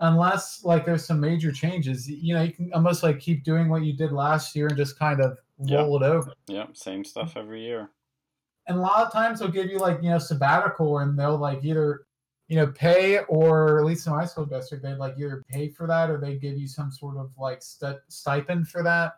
Unless 0.00 0.62
like 0.64 0.84
there's 0.84 1.06
some 1.06 1.20
major 1.20 1.50
changes. 1.50 2.08
You 2.08 2.34
know, 2.34 2.42
you 2.42 2.52
can 2.52 2.72
almost 2.74 3.02
like 3.02 3.18
keep 3.18 3.44
doing 3.44 3.68
what 3.70 3.82
you 3.82 3.94
did 3.94 4.12
last 4.12 4.54
year 4.54 4.66
and 4.66 4.76
just 4.76 4.98
kind 4.98 5.20
of 5.20 5.38
Yeah. 5.58 5.78
roll 5.78 5.96
it 6.02 6.06
over. 6.06 6.32
Yep, 6.48 6.76
same 6.76 7.02
stuff 7.04 7.34
every 7.36 7.62
year. 7.64 7.88
And 8.68 8.76
a 8.76 8.80
lot 8.80 9.06
of 9.06 9.12
times 9.12 9.38
they'll 9.38 9.48
give 9.48 9.66
you 9.70 9.78
like, 9.78 10.02
you 10.02 10.10
know, 10.10 10.18
sabbatical 10.18 10.98
and 10.98 11.18
they'll 11.18 11.38
like 11.38 11.64
either 11.64 12.02
you 12.48 12.54
know, 12.56 12.66
pay 12.68 13.18
or 13.28 13.80
at 13.80 13.84
least 13.84 14.06
in 14.06 14.12
my 14.12 14.24
school 14.24 14.44
district, 14.46 14.84
they'd 14.84 14.94
like 14.98 15.16
either 15.18 15.44
pay 15.48 15.68
for 15.68 15.88
that 15.88 16.08
or 16.10 16.16
they 16.18 16.36
give 16.36 16.56
you 16.56 16.68
some 16.68 16.92
sort 16.92 17.16
of 17.16 17.30
like 17.36 17.60
st- 17.60 17.98
stipend 18.06 18.68
for 18.68 18.84
that 18.84 19.14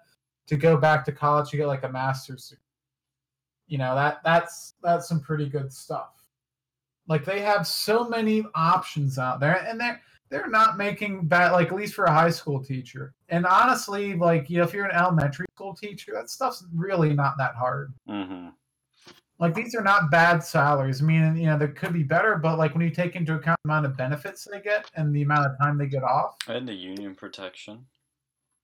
to 0.47 0.57
go 0.57 0.79
back 0.79 1.05
to 1.05 1.13
college 1.13 1.51
to 1.51 1.59
get 1.59 1.67
like 1.67 1.83
a 1.85 1.89
master's. 1.91 2.49
degree. 2.49 2.63
You 3.69 3.79
know 3.79 3.95
that 3.95 4.21
that's 4.25 4.75
that's 4.83 5.09
some 5.09 5.21
pretty 5.21 5.49
good 5.49 5.73
stuff. 5.73 6.11
Like 7.07 7.25
they 7.25 7.41
have 7.41 7.67
so 7.67 8.09
many 8.09 8.45
options 8.55 9.19
out 9.19 9.41
there, 9.41 9.65
and 9.67 9.81
they're 9.81 10.01
they're 10.31 10.49
not 10.51 10.77
making 10.77 11.27
bad 11.27 11.53
like 11.53 11.69
at 11.69 11.75
least 11.75 11.95
for 11.95 12.05
a 12.05 12.13
high 12.13 12.31
school 12.31 12.63
teacher. 12.63 13.15
And 13.29 13.47
honestly, 13.47 14.15
like 14.15 14.51
you 14.51 14.59
know, 14.59 14.65
if 14.65 14.73
you're 14.75 14.85
an 14.87 14.95
elementary 14.97 15.47
school 15.55 15.75
teacher, 15.75 16.13
that 16.15 16.31
stuff's 16.31 16.65
really 16.75 17.15
not 17.15 17.37
that 17.39 17.55
hard 17.55 17.93
hmm 18.07 18.49
like 19.41 19.55
these 19.55 19.75
are 19.75 19.83
not 19.83 20.11
bad 20.11 20.41
salaries. 20.43 21.01
I 21.01 21.05
mean, 21.05 21.37
you 21.37 21.47
know, 21.47 21.57
there 21.57 21.69
could 21.69 21.93
be 21.93 22.03
better, 22.03 22.37
but 22.37 22.59
like 22.59 22.75
when 22.75 22.83
you 22.83 22.91
take 22.91 23.15
into 23.15 23.35
account 23.35 23.59
the 23.63 23.71
amount 23.71 23.87
of 23.87 23.97
benefits 23.97 24.47
they 24.51 24.61
get 24.61 24.91
and 24.97 25.15
the 25.15 25.23
amount 25.23 25.47
of 25.47 25.57
time 25.59 25.79
they 25.79 25.87
get 25.87 26.03
off, 26.03 26.37
And 26.49 26.67
the 26.69 26.75
union 26.75 27.15
protection. 27.15 27.87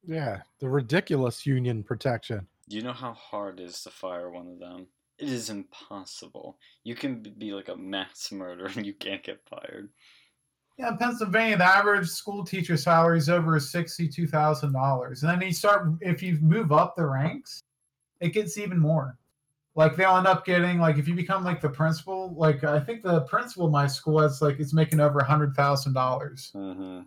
yeah, 0.02 0.40
the 0.58 0.68
ridiculous 0.68 1.46
union 1.46 1.82
protection. 1.84 2.46
Do 2.68 2.76
you 2.76 2.82
know 2.82 2.92
how 2.92 3.12
hard 3.12 3.60
it 3.60 3.64
is 3.64 3.82
to 3.82 3.90
fire 3.90 4.30
one 4.30 4.48
of 4.48 4.58
them? 4.58 4.86
It 5.18 5.28
is 5.28 5.50
impossible. 5.50 6.58
You 6.82 6.94
can 6.94 7.22
be 7.38 7.52
like 7.52 7.68
a 7.68 7.76
mass 7.76 8.30
murderer 8.32 8.70
and 8.74 8.84
you 8.86 8.94
can't 8.94 9.22
get 9.22 9.40
fired. 9.48 9.90
yeah, 10.78 10.88
in 10.88 10.96
Pennsylvania, 10.98 11.56
the 11.56 11.64
average 11.64 12.08
school 12.08 12.44
teacher 12.44 12.76
salary 12.76 13.18
is 13.18 13.28
over 13.28 13.58
sixty-two 13.60 14.26
thousand 14.26 14.72
dollars, 14.72 15.22
and 15.22 15.30
then 15.30 15.46
you 15.46 15.52
start 15.54 15.88
if 16.00 16.22
you 16.22 16.38
move 16.40 16.72
up 16.72 16.96
the 16.96 17.06
ranks, 17.06 17.60
it 18.20 18.30
gets 18.30 18.58
even 18.58 18.78
more. 18.78 19.18
Like 19.76 19.96
they'll 19.96 20.16
end 20.16 20.26
up 20.28 20.44
getting 20.46 20.78
like 20.78 20.98
if 20.98 21.06
you 21.08 21.14
become 21.14 21.44
like 21.44 21.60
the 21.60 21.68
principal, 21.68 22.32
like 22.36 22.64
I 22.64 22.80
think 22.80 23.02
the 23.02 23.20
principal 23.22 23.66
of 23.66 23.72
my 23.72 23.86
school 23.86 24.20
is 24.20 24.40
like 24.40 24.58
it's 24.60 24.72
making 24.72 25.00
over 25.00 25.18
a 25.18 25.24
hundred 25.24 25.54
thousand 25.54 25.92
dollars, 25.94 26.50
hmm 26.52 27.00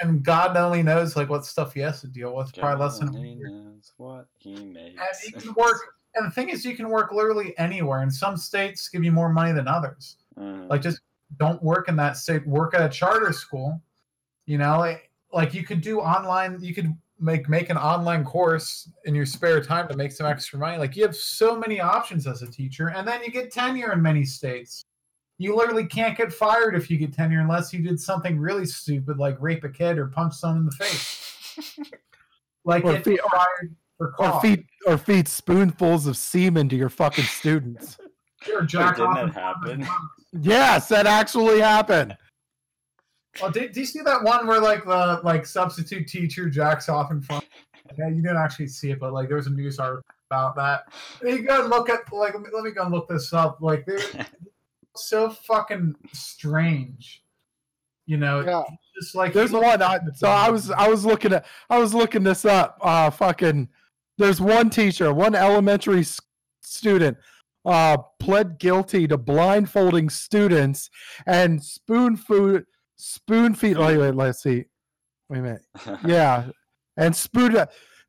and 0.00 0.22
God 0.22 0.56
only 0.56 0.82
knows 0.82 1.16
like 1.16 1.28
what 1.28 1.44
stuff 1.44 1.74
he 1.74 1.80
has 1.80 2.00
to 2.00 2.08
deal 2.08 2.34
with. 2.34 2.54
Probably 2.56 2.84
less 2.84 2.98
than 2.98 3.12
he 3.12 3.34
knows 3.34 3.92
what 3.96 4.26
he 4.38 4.54
makes. 4.54 4.98
And 4.98 5.34
you 5.34 5.40
can 5.40 5.54
work, 5.54 5.80
and 6.14 6.26
the 6.26 6.30
thing 6.30 6.48
is, 6.48 6.64
you 6.64 6.76
can 6.76 6.88
work 6.88 7.12
literally 7.12 7.56
anywhere. 7.58 8.00
And 8.00 8.12
some 8.12 8.36
states 8.36 8.88
give 8.88 9.04
you 9.04 9.12
more 9.12 9.32
money 9.32 9.52
than 9.52 9.68
others. 9.68 10.16
Mhm. 10.38 10.68
Like, 10.68 10.82
just 10.82 11.00
don't 11.38 11.62
work 11.62 11.88
in 11.88 11.96
that 11.96 12.16
state. 12.16 12.46
Work 12.46 12.74
at 12.74 12.82
a 12.82 12.88
charter 12.88 13.32
school. 13.32 13.80
You 14.46 14.58
know, 14.58 14.78
like, 14.78 15.10
like 15.32 15.54
you 15.54 15.62
could 15.64 15.80
do 15.80 16.00
online. 16.00 16.60
You 16.60 16.74
could 16.74 16.92
make 17.18 17.48
make 17.48 17.70
an 17.70 17.76
online 17.76 18.24
course 18.24 18.90
in 19.04 19.14
your 19.14 19.26
spare 19.26 19.62
time 19.62 19.86
to 19.88 19.96
make 19.96 20.10
some 20.10 20.26
extra 20.26 20.58
money. 20.58 20.78
Like, 20.78 20.96
you 20.96 21.02
have 21.04 21.14
so 21.14 21.54
many 21.56 21.80
options 21.80 22.26
as 22.26 22.42
a 22.42 22.50
teacher, 22.50 22.88
and 22.88 23.06
then 23.06 23.22
you 23.22 23.30
get 23.30 23.52
tenure 23.52 23.92
in 23.92 24.02
many 24.02 24.24
states. 24.24 24.84
You 25.40 25.56
literally 25.56 25.86
can't 25.86 26.18
get 26.18 26.34
fired 26.34 26.74
if 26.76 26.90
you 26.90 26.98
get 26.98 27.14
tenure 27.14 27.40
unless 27.40 27.72
you 27.72 27.82
did 27.82 27.98
something 27.98 28.38
really 28.38 28.66
stupid, 28.66 29.16
like 29.16 29.40
rape 29.40 29.64
a 29.64 29.70
kid 29.70 29.96
or 29.96 30.06
punch 30.08 30.34
someone 30.34 30.58
in 30.58 30.66
the 30.66 30.72
face. 30.72 31.90
Like, 32.66 32.84
Or 32.84 32.92
get 32.92 33.04
fe- 33.06 33.18
or- 33.18 33.30
fired 33.30 33.76
for 33.96 34.14
Or 34.18 34.38
feed 34.42 34.66
or 34.86 34.98
feed 34.98 35.26
spoonfuls 35.26 36.06
of 36.06 36.14
semen 36.18 36.68
to 36.68 36.76
your 36.76 36.90
fucking 36.90 37.24
students. 37.24 37.96
Or 38.54 38.62
jack 38.62 38.96
didn't 38.96 39.14
that 39.14 39.24
in 39.24 39.32
front 39.32 39.64
of 39.66 39.80
happen? 39.86 39.88
yes, 40.42 40.88
that 40.88 41.06
actually 41.06 41.60
happened. 41.60 42.16
Oh, 43.42 43.48
did, 43.50 43.72
do 43.72 43.80
you 43.80 43.86
see 43.86 44.00
that 44.00 44.22
one 44.24 44.46
where 44.46 44.60
like 44.60 44.84
the 44.84 45.20
like 45.22 45.46
substitute 45.46 46.06
teacher 46.08 46.50
jacks 46.50 46.88
off 46.90 47.10
in 47.12 47.22
front? 47.22 47.44
Yeah, 47.96 48.08
you 48.08 48.20
didn't 48.22 48.36
actually 48.38 48.66
see 48.66 48.90
it, 48.90 48.98
but 49.00 49.12
like 49.14 49.28
there 49.28 49.36
was 49.36 49.46
a 49.46 49.50
news 49.50 49.78
article 49.78 50.04
about 50.28 50.56
that. 50.56 50.92
You 51.22 51.42
go 51.44 51.60
and 51.62 51.70
look 51.70 51.88
at 51.88 52.12
like 52.12 52.34
let 52.34 52.64
me, 52.64 52.72
go 52.72 52.82
and 52.82 52.90
look 52.92 53.08
this 53.08 53.32
up. 53.32 53.58
Like 53.60 53.86
they're 53.86 54.00
so 54.96 55.30
fucking 55.30 55.94
strange. 56.12 57.22
You 58.06 58.16
know, 58.16 58.40
Yeah. 58.40 58.62
just 59.00 59.14
like 59.14 59.32
There's 59.32 59.52
one. 59.52 59.82
I, 59.82 60.00
so 60.14 60.28
I 60.28 60.50
was 60.50 60.70
I 60.70 60.88
was 60.88 61.04
looking 61.04 61.32
at 61.32 61.46
I 61.68 61.78
was 61.78 61.94
looking 61.94 62.24
this 62.24 62.44
up. 62.44 62.78
Uh, 62.80 63.10
fucking. 63.10 63.68
There's 64.18 64.40
one 64.40 64.68
teacher, 64.68 65.14
one 65.14 65.34
elementary 65.34 66.00
s- 66.00 66.20
student, 66.60 67.16
uh, 67.64 67.96
pled 68.18 68.58
guilty 68.58 69.06
to 69.08 69.16
blindfolding 69.16 70.10
students 70.10 70.90
and 71.26 71.62
spoon 71.64 72.16
food, 72.16 72.66
spoon 72.96 73.54
feed. 73.54 73.78
Wait, 73.78 73.96
wait, 73.96 74.14
let's 74.14 74.42
see. 74.42 74.64
Wait 75.28 75.38
a 75.38 75.42
minute. 75.42 75.62
Yeah, 76.06 76.50
and 76.96 77.14
spoon 77.16 77.56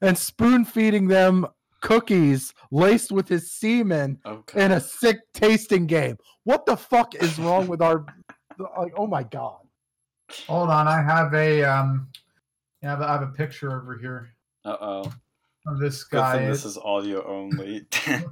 and 0.02 0.18
spoon 0.18 0.66
feeding 0.66 1.08
them 1.08 1.46
cookies 1.82 2.54
laced 2.72 3.12
with 3.12 3.28
his 3.28 3.52
semen 3.52 4.18
oh, 4.26 4.44
in 4.56 4.72
a 4.72 4.80
sick 4.80 5.18
tasting 5.34 5.86
game. 5.88 6.18
What 6.44 6.66
the 6.66 6.78
fuck 6.78 7.16
is 7.16 7.38
wrong 7.40 7.68
with 7.68 7.82
our? 7.82 8.06
Like, 8.58 8.94
oh 8.96 9.08
my 9.08 9.24
god. 9.24 9.60
hold 10.48 10.70
on. 10.70 10.88
I 10.88 11.02
have 11.02 11.34
a 11.34 11.64
um, 11.64 12.08
yeah, 12.82 12.90
I 12.90 12.92
have 12.92 13.02
a- 13.02 13.06
I 13.10 13.12
have 13.14 13.22
a 13.24 13.28
picture 13.34 13.76
over 13.76 13.98
here. 13.98 14.30
Uh 14.64 14.78
oh. 14.80 15.14
of 15.68 15.80
this 15.80 16.04
guy 16.04 16.44
is. 16.44 16.64
this 16.64 16.72
is 16.72 16.78
audio 16.78 17.26
only. 17.28 17.86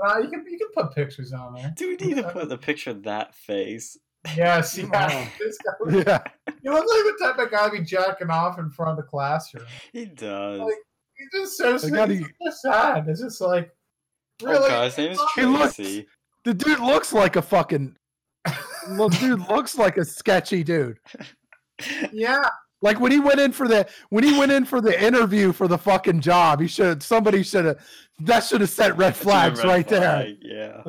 Uh, 0.00 0.18
you 0.18 0.30
can 0.30 0.44
you 0.48 0.56
can 0.56 0.68
put 0.74 0.94
pictures 0.94 1.32
on 1.32 1.54
there. 1.54 1.72
Do 1.76 1.88
we 1.88 1.96
need 2.06 2.18
to 2.18 2.22
put 2.22 2.48
the 2.48 2.56
picture 2.56 2.90
of 2.90 3.02
that 3.02 3.34
face? 3.34 3.98
Yes, 4.36 4.78
yeah. 4.78 5.28
This 5.40 5.58
guy, 5.58 5.90
Yeah. 6.06 6.22
he 6.62 6.68
looks 6.68 6.88
like 6.88 7.04
the 7.04 7.18
type 7.20 7.38
of 7.38 7.50
guy 7.50 7.66
to 7.66 7.72
be 7.78 7.84
jacking 7.84 8.30
off 8.30 8.58
in 8.58 8.70
front 8.70 8.92
of 8.92 8.96
the 8.96 9.02
classroom. 9.02 9.64
He 9.92 10.06
does. 10.06 10.60
Like, 10.60 10.74
He's 11.18 11.28
just 11.32 11.56
so, 11.56 11.72
They 11.72 11.78
sad. 11.78 11.92
gotta- 11.92 12.14
he's 12.14 12.26
so 12.40 12.70
sad. 12.70 13.08
It's 13.08 13.20
just 13.20 13.40
like 13.40 13.74
oh 14.42 14.46
really. 14.46 14.68
god, 14.68 14.84
his 14.84 14.98
name 14.98 15.10
is 15.12 15.20
He 15.34 15.44
looks- 15.44 15.76
The 16.44 16.54
dude 16.54 16.78
looks 16.80 17.12
like 17.12 17.36
a 17.36 17.42
fucking. 17.42 17.96
Well, 18.90 19.08
dude 19.20 19.40
looks 19.48 19.76
like 19.76 19.96
a 19.98 20.04
sketchy 20.04 20.62
dude. 20.64 20.98
yeah, 22.12 22.48
Like 22.80 23.00
when 23.00 23.12
he 23.12 23.20
went 23.20 23.40
in 23.40 23.52
for 23.52 23.68
the 23.68 23.86
when 24.10 24.24
he 24.24 24.38
went 24.38 24.50
in 24.52 24.64
for 24.64 24.80
the 24.80 25.00
interview 25.02 25.52
for 25.52 25.68
the 25.68 25.76
fucking 25.78 26.20
job, 26.20 26.60
he 26.60 26.66
should 26.68 27.02
somebody 27.02 27.42
should 27.42 27.64
have 27.66 27.78
that 28.20 28.44
should 28.44 28.60
have 28.60 28.70
set 28.70 28.96
red 28.96 29.14
flags 29.16 29.58
red 29.60 29.68
right 29.68 29.88
there. 29.88 30.00
flag, 30.00 30.38
Yeah. 30.40 30.82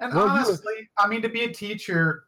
and 0.00 0.12
Well, 0.14 0.24
you- 0.26 0.30
honestly, 0.32 0.88
I 0.98 1.06
mean, 1.08 1.22
to 1.22 1.28
be 1.28 1.44
a 1.44 1.52
teacher, 1.52 2.24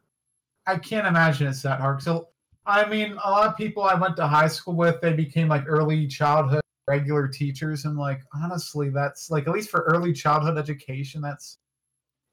I 0.65 0.77
can't 0.77 1.05
imagine 1.07 1.47
it's 1.47 1.61
that 1.63 1.79
hard. 1.79 2.01
So, 2.01 2.29
I 2.67 2.87
mean, 2.87 3.17
a 3.23 3.31
lot 3.31 3.47
of 3.47 3.57
people 3.57 3.83
I 3.83 3.95
went 3.95 4.17
to 4.17 4.27
high 4.27 4.47
school 4.47 4.75
with, 4.75 5.01
they 5.01 5.13
became 5.13 5.47
like 5.47 5.63
early 5.67 6.05
childhood 6.05 6.61
regular 6.87 7.27
teachers, 7.27 7.85
and 7.85 7.97
like 7.97 8.21
honestly, 8.35 8.89
that's 8.89 9.31
like 9.31 9.47
at 9.47 9.53
least 9.53 9.69
for 9.69 9.81
early 9.81 10.13
childhood 10.13 10.57
education, 10.57 11.21
that's 11.21 11.57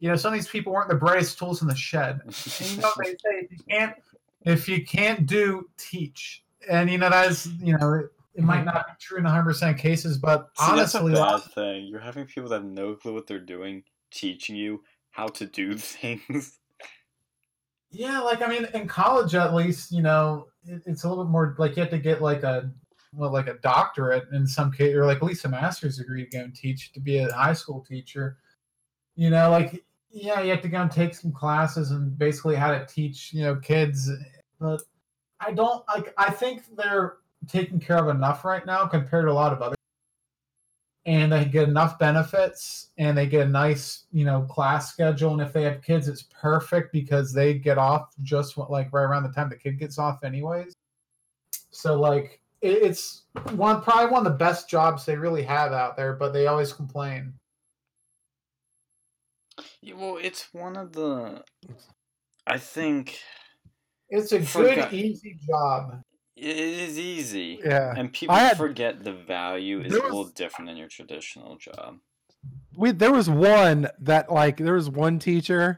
you 0.01 0.09
know, 0.11 0.17
some 0.17 0.35
of 0.35 0.39
these 0.39 0.49
people 0.49 0.73
weren't 0.73 0.89
the 0.89 0.97
brightest 0.97 1.39
tools 1.39 1.63
in 1.63 1.69
the 1.69 1.75
shed. 1.75 2.21
And 2.25 2.47
you 2.61 2.83
know 2.83 2.91
they 2.99 3.05
say 3.11 3.49
if 3.49 3.51
you 3.53 3.59
can't 3.71 3.95
if 4.45 4.69
you 4.69 4.85
can't 4.85 5.27
do 5.27 5.69
teach 5.79 6.45
and 6.69 6.91
you 6.91 6.99
know 6.99 7.11
that's 7.11 7.47
you 7.47 7.77
know 7.77 7.95
it, 7.95 8.07
it 8.35 8.45
might 8.45 8.65
not 8.65 8.87
be 8.87 8.93
true 9.01 9.19
in 9.19 9.25
100 9.25 9.45
percent 9.45 9.79
cases 9.79 10.19
but 10.19 10.51
See, 10.59 10.65
honestly 10.71 11.13
that's 11.13 11.47
a 11.47 11.49
bad 11.49 11.55
thing. 11.55 11.87
You're 11.87 12.01
having 12.01 12.27
people 12.27 12.51
that 12.51 12.57
have 12.57 12.65
no 12.65 12.95
clue 12.95 13.15
what 13.15 13.27
they're 13.27 13.39
doing 13.39 13.85
teaching 14.11 14.57
you 14.57 14.83
how 15.11 15.29
to 15.29 15.47
do 15.47 15.75
things. 15.79 16.59
Yeah 17.95 18.21
like 18.21 18.43
i 18.43 18.47
mean 18.47 18.67
in 18.75 18.87
college 18.87 19.35
at 19.35 19.55
least 19.55 19.93
you 19.93 20.03
know 20.03 20.47
it, 20.67 20.83
it's 20.87 21.05
a 21.05 21.09
little 21.09 21.25
bit 21.25 21.31
more 21.31 21.55
like 21.59 21.77
you 21.77 21.83
have 21.83 21.91
to 21.91 21.99
get 21.99 22.21
like 22.21 22.43
a 22.43 22.71
well 23.13 23.33
like 23.33 23.47
a 23.47 23.55
doctorate 23.55 24.25
in 24.33 24.47
some 24.47 24.73
case 24.73 24.95
or 24.95 25.07
like 25.07 25.19
at 25.19 25.23
least 25.23 25.45
a 25.45 25.49
master's 25.49 25.99
degree 25.99 26.25
to 26.25 26.31
go 26.31 26.43
and 26.43 26.55
teach 26.55 26.93
to 26.93 27.01
be 27.01 27.19
a 27.19 27.33
high 27.33 27.53
school 27.53 27.85
teacher. 27.89 28.39
You 29.15 29.31
know 29.31 29.51
like 29.51 29.85
yeah 30.11 30.41
you 30.41 30.51
have 30.51 30.63
to 30.63 30.69
go 30.69 30.81
and 30.81 30.91
take 30.91 31.15
some 31.15 31.33
classes 31.33 31.91
and 31.91 32.17
basically 32.19 32.57
how 32.57 32.73
to 32.73 32.85
teach 32.87 33.33
you 33.33 33.43
know 33.43 33.57
kids 33.57 34.11
but 34.61 34.81
i 35.41 35.53
don't 35.53 35.85
like 35.89 36.15
i 36.19 36.31
think 36.31 36.63
they're 36.77 37.19
taken 37.49 37.79
care 37.79 37.99
of 37.99 38.09
enough 38.09 38.45
right 38.45 38.65
now 38.65 38.87
compared 38.87 39.27
to 39.27 39.31
a 39.31 39.33
lot 39.33 39.53
of 39.53 39.61
other 39.61 39.77
and 41.07 41.31
they 41.33 41.45
get 41.45 41.69
enough 41.69 41.99
benefits 41.99 42.89
and 42.97 43.17
they 43.17 43.27
get 43.27 43.47
a 43.47 43.51
nice 43.51 44.05
you 44.13 44.25
know 44.25 44.43
class 44.43 44.93
schedule. 44.93 45.33
And 45.33 45.43
if 45.43 45.53
they 45.53 45.63
have 45.63 45.83
kids 45.83 46.09
it's 46.09 46.25
perfect 46.25 46.93
because 46.93 47.33
they 47.33 47.55
get 47.55 47.79
off 47.79 48.15
just 48.23 48.57
what, 48.57 48.71
like 48.71 48.93
right 48.93 49.03
around 49.03 49.25
the 49.25 49.33
time 49.33 49.49
the 49.49 49.57
kid 49.57 49.79
gets 49.79 49.99
off 49.99 50.25
anyways. 50.25 50.75
So 51.71 51.99
like 51.99 52.41
it, 52.63 52.83
it's 52.83 53.23
one 53.55 53.83
probably 53.83 54.11
one 54.11 54.27
of 54.27 54.33
the 54.33 54.39
best 54.39 54.69
jobs 54.69 55.05
they 55.05 55.17
really 55.17 55.43
have 55.43 55.73
out 55.73 55.97
there 55.97 56.15
but 56.15 56.33
they 56.33 56.47
always 56.47 56.73
complain. 56.73 57.35
Yeah, 59.81 59.95
well, 59.95 60.19
it's 60.21 60.49
one 60.53 60.77
of 60.77 60.93
the. 60.93 61.45
I 62.47 62.59
think 62.59 63.19
it's 64.09 64.33
a 64.33 64.41
good 64.41 64.93
easy 64.93 65.39
job 65.47 66.03
it 66.37 66.57
is 66.57 66.99
easy. 66.99 67.61
Yeah. 67.65 67.95
And 67.97 68.13
people 68.13 68.35
had- 68.35 68.57
forget 68.57 69.05
the 69.05 69.13
value 69.13 69.81
is 69.81 69.93
There 69.93 70.01
a 70.01 70.05
little 70.05 70.25
different 70.25 70.69
than 70.69 70.77
your 70.77 70.89
traditional 70.89 71.57
job. 71.57 71.99
we 72.77 72.91
there 72.93 73.13
was 73.13 73.31
one 73.31 73.89
that 74.01 74.31
like 74.33 74.57
there 74.59 74.75
was 74.75 74.91
one 74.91 75.19
teacher 75.19 75.77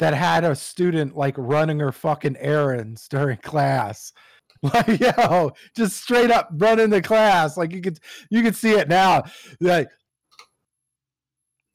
that 0.00 0.14
had 0.14 0.42
a 0.44 0.56
student 0.56 1.16
like 1.16 1.34
running 1.38 1.78
her 1.80 1.92
fucking 1.92 2.36
errands 2.38 3.06
during 3.08 3.36
class 3.38 4.12
like 4.62 4.98
yo 4.98 5.52
just 5.76 6.02
straight 6.02 6.30
up 6.30 6.48
running 6.54 6.90
the 6.90 7.00
class 7.02 7.56
like 7.56 7.72
you 7.72 7.80
could 7.82 7.98
you 8.30 8.42
could 8.42 8.56
see 8.56 8.72
it 8.72 8.88
now 8.88 9.22
like 9.60 9.88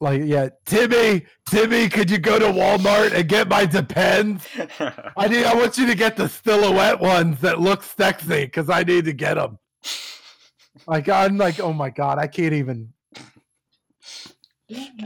like 0.00 0.22
yeah 0.24 0.48
timmy 0.64 1.24
timmy 1.48 1.88
could 1.88 2.10
you 2.10 2.18
go 2.18 2.38
to 2.38 2.46
walmart 2.46 3.12
and 3.12 3.28
get 3.28 3.48
my 3.48 3.66
depends? 3.66 4.46
I 5.16 5.28
need 5.28 5.44
i 5.44 5.54
want 5.54 5.76
you 5.78 5.86
to 5.86 5.94
get 5.94 6.16
the 6.16 6.28
silhouette 6.28 7.00
ones 7.00 7.40
that 7.40 7.60
look 7.60 7.82
sexy 7.82 8.46
because 8.46 8.70
i 8.70 8.82
need 8.82 9.04
to 9.04 9.12
get 9.12 9.34
them 9.34 9.58
like 10.86 11.08
i'm 11.08 11.36
like 11.36 11.60
oh 11.60 11.72
my 11.72 11.90
god 11.90 12.18
i 12.18 12.26
can't 12.26 12.54
even. 12.54 12.92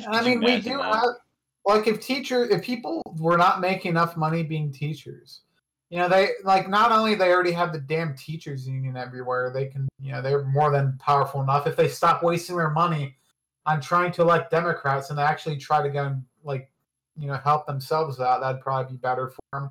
I 0.09 0.23
mean, 0.23 0.41
we 0.41 0.61
do 0.61 0.81
have 0.81 1.05
like 1.65 1.87
if 1.87 2.01
teacher 2.01 2.45
if 2.45 2.63
people 2.63 3.03
were 3.19 3.39
not 3.39 3.61
making 3.61 3.91
enough 3.91 4.17
money 4.17 4.43
being 4.43 4.73
teachers, 4.73 5.41
you 5.91 5.99
know, 5.99 6.09
they 6.09 6.31
like 6.45 6.69
not 6.69 6.93
only 6.93 7.15
they 7.15 7.33
already 7.33 7.53
have 7.53 7.73
the 7.73 7.81
damn 7.81 8.15
teachers 8.15 8.69
union 8.69 8.97
everywhere, 8.97 9.51
they 9.53 9.67
can 9.67 9.89
you 10.01 10.13
know 10.13 10.21
they're 10.21 10.45
more 10.45 10.71
than 10.71 10.99
powerful 10.99 11.43
enough. 11.43 11.67
If 11.67 11.77
they 11.77 11.89
stop 11.89 12.23
wasting 12.23 12.57
their 12.57 12.71
money 12.71 13.17
on 13.67 13.81
trying 13.81 14.13
to 14.13 14.23
elect 14.23 14.51
Democrats 14.51 15.11
and 15.11 15.19
actually 15.19 15.57
try 15.57 15.83
to 15.83 15.89
go 15.91 16.05
and 16.05 16.25
like 16.43 16.71
you 17.17 17.27
know 17.29 17.35
help 17.37 17.67
themselves 17.67 18.21
out, 18.21 18.41
that'd 18.41 18.61
probably 18.61 18.93
be 18.93 18.99
better 18.99 19.29
for 19.29 19.43
them. 19.53 19.71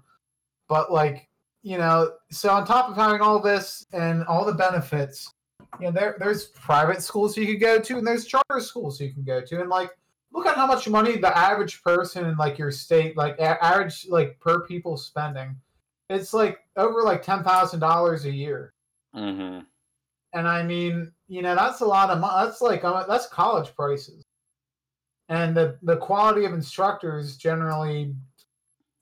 But 0.67 0.91
like 0.91 1.29
you 1.61 1.77
know, 1.77 2.11
so 2.29 2.49
on 2.49 2.65
top 2.65 2.89
of 2.89 2.95
having 2.95 3.21
all 3.21 3.39
this 3.41 3.85
and 3.93 4.23
all 4.25 4.43
the 4.43 4.53
benefits, 4.53 5.31
you 5.79 5.85
know, 5.85 5.91
there 5.91 6.15
there's 6.19 6.45
private 6.47 7.01
schools 7.01 7.37
you 7.37 7.45
could 7.45 7.61
go 7.61 7.79
to, 7.79 7.97
and 7.97 8.05
there's 8.05 8.25
charter 8.25 8.59
schools 8.59 8.99
you 8.99 9.13
can 9.13 9.23
go 9.23 9.41
to, 9.41 9.61
and 9.61 9.69
like 9.69 9.89
look 10.33 10.45
at 10.47 10.55
how 10.55 10.65
much 10.67 10.89
money 10.89 11.17
the 11.17 11.37
average 11.37 11.81
person 11.83 12.25
in 12.25 12.35
like 12.37 12.57
your 12.57 12.71
state, 12.71 13.15
like 13.15 13.37
a- 13.39 13.63
average 13.63 14.07
like 14.09 14.39
per 14.39 14.65
people 14.65 14.97
spending. 14.97 15.55
It's 16.09 16.33
like 16.33 16.59
over 16.75 17.01
like 17.03 17.21
ten 17.23 17.43
thousand 17.43 17.79
dollars 17.79 18.25
a 18.25 18.31
year, 18.31 18.73
hmm 19.13 19.59
and 20.33 20.47
I 20.47 20.63
mean, 20.63 21.11
you 21.27 21.41
know, 21.41 21.55
that's 21.55 21.81
a 21.81 21.85
lot 21.85 22.09
of 22.09 22.19
money. 22.19 22.45
That's 22.45 22.61
like 22.61 22.83
uh, 22.83 23.05
that's 23.07 23.27
college 23.27 23.73
prices, 23.75 24.23
and 25.29 25.55
the 25.55 25.77
the 25.83 25.97
quality 25.97 26.45
of 26.45 26.53
instructors 26.53 27.37
generally, 27.37 28.15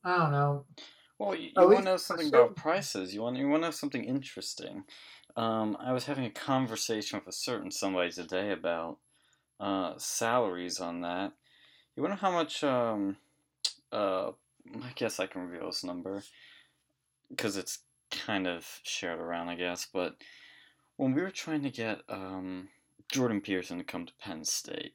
I 0.04 0.18
don't 0.18 0.32
know. 0.32 0.66
Well, 1.18 1.36
you, 1.36 1.52
you 1.56 1.68
want 1.68 1.78
to 1.80 1.84
know 1.84 1.98
something 1.98 2.28
about 2.28 2.56
prices. 2.56 3.14
You 3.14 3.22
want 3.22 3.38
you 3.38 3.48
want 3.48 3.64
to 3.64 3.68
know 3.68 3.72
something 3.72 4.04
interesting. 4.04 4.84
Um, 5.36 5.78
I 5.80 5.94
was 5.94 6.06
having 6.06 6.26
a 6.26 6.30
conversation 6.30 7.20
with 7.20 7.28
a 7.28 7.38
certain 7.38 7.72
somebody 7.72 8.12
today 8.12 8.52
about 8.52 8.98
uh, 9.60 9.94
salaries 9.98 10.80
on 10.80 11.02
that. 11.02 11.32
You 11.96 12.04
wonder 12.04 12.18
how 12.18 12.32
much? 12.32 12.64
Um, 12.64 13.18
uh, 13.92 14.32
I 14.76 14.92
guess 14.96 15.20
I 15.20 15.28
can 15.28 15.48
reveal 15.48 15.68
this 15.68 15.84
number 15.84 16.24
because 17.30 17.58
it's 17.58 17.80
kind 18.10 18.48
of 18.48 18.68
shared 18.84 19.20
around, 19.20 19.50
I 19.50 19.56
guess. 19.56 19.88
But 19.92 20.16
when 21.02 21.16
we 21.16 21.22
were 21.24 21.32
trying 21.32 21.64
to 21.64 21.72
get 21.72 22.02
um, 22.10 22.68
Jordan 23.12 23.42
Peterson 23.42 23.80
to 23.80 23.84
come 23.84 24.06
to 24.06 24.14
Penn 24.22 24.46
State, 24.46 24.94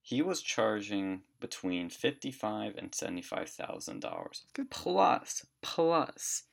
he 0.00 0.22
was 0.22 0.40
charging 0.40 1.22
between 1.40 1.88
fifty-five 1.88 2.76
and 2.78 2.94
seventy-five 2.94 3.48
thousand 3.48 3.98
dollars 3.98 4.44
plus 4.70 5.44
plus 5.60 6.44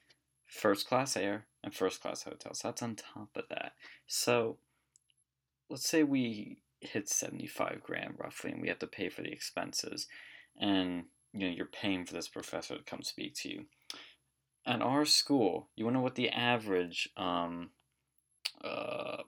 first 0.48 0.88
class 0.88 1.16
air 1.16 1.46
and 1.64 1.76
first 1.76 2.02
class 2.02 2.24
hotels. 2.24 2.62
That's 2.64 2.82
on 2.82 2.96
top 2.96 3.30
of 3.36 3.44
that. 3.52 3.74
So 4.08 4.58
let's 5.70 5.88
say 5.88 6.02
we 6.02 6.58
hit 6.80 7.08
seventy-five 7.08 7.84
grand 7.84 8.16
roughly, 8.18 8.52
and 8.52 8.64
we 8.64 8.70
have 8.70 8.80
to 8.80 8.88
pay 8.88 9.10
for 9.10 9.22
the 9.22 9.32
expenses, 9.32 10.08
and 10.60 11.04
you 11.34 11.48
know 11.48 11.54
you're 11.56 11.68
paying 11.68 12.04
for 12.04 12.16
this 12.16 12.30
professor 12.30 12.78
to 12.78 12.84
come 12.84 13.04
speak 13.04 13.36
to 13.36 13.50
you. 13.50 13.66
At 14.66 14.82
our 14.82 15.06
school, 15.06 15.70
you 15.76 15.86
want 15.86 15.94
to 15.94 16.00
know 16.00 16.04
what 16.04 16.16
the 16.16 16.32
average 16.32 17.10
um 17.16 17.70
uh 18.64 19.24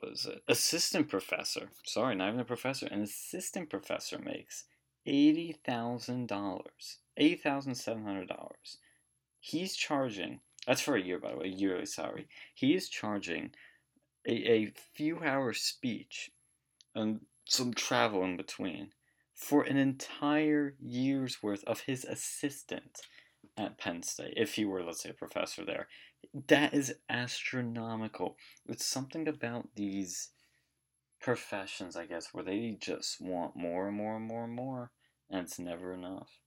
what 0.00 0.12
is 0.12 0.26
it? 0.26 0.42
Assistant 0.48 1.08
professor. 1.08 1.70
Sorry 1.84 2.14
not 2.14 2.28
even 2.28 2.40
a 2.40 2.44
professor. 2.44 2.86
An 2.86 3.02
assistant 3.02 3.70
professor 3.70 4.18
makes 4.18 4.64
eighty 5.06 5.52
thousand 5.64 6.28
dollars. 6.28 6.98
Eight 7.16 7.42
thousand 7.42 7.74
seven 7.76 8.04
hundred 8.04 8.28
dollars. 8.28 8.78
he's 9.40 9.74
charging 9.76 10.40
that's 10.66 10.80
for 10.80 10.96
a 10.96 11.02
year 11.02 11.18
by 11.18 11.32
the 11.32 11.38
way 11.38 11.48
yearly 11.48 11.86
salary. 11.86 12.28
He 12.54 12.74
is 12.74 12.88
charging 12.88 13.52
a, 14.26 14.32
a 14.52 14.72
few 14.94 15.20
hour 15.24 15.52
speech 15.52 16.30
and 16.94 17.20
some 17.46 17.74
travel 17.74 18.24
in 18.24 18.36
between 18.36 18.90
for 19.34 19.62
an 19.64 19.76
entire 19.76 20.74
year's 20.80 21.42
worth 21.42 21.64
of 21.64 21.80
his 21.82 22.04
assistant 22.04 23.00
at 23.56 23.78
Penn 23.78 24.02
State 24.02 24.34
if 24.36 24.54
he 24.54 24.64
were 24.64 24.82
let's 24.82 25.02
say 25.02 25.10
a 25.10 25.14
professor 25.14 25.64
there 25.64 25.88
that 26.48 26.74
is 26.74 26.94
astronomical 27.08 28.36
it's 28.66 28.84
something 28.86 29.28
about 29.28 29.68
these 29.76 30.30
professions 31.20 31.96
I 31.96 32.06
guess 32.06 32.34
where 32.34 32.44
they 32.44 32.76
just 32.80 33.20
want 33.20 33.56
more 33.56 33.88
and 33.88 33.96
more 33.96 34.16
and 34.16 34.26
more 34.26 34.44
and 34.44 34.54
more 34.54 34.92
and 35.30 35.40
it's 35.46 35.58
never 35.58 35.94
enough 35.94 36.40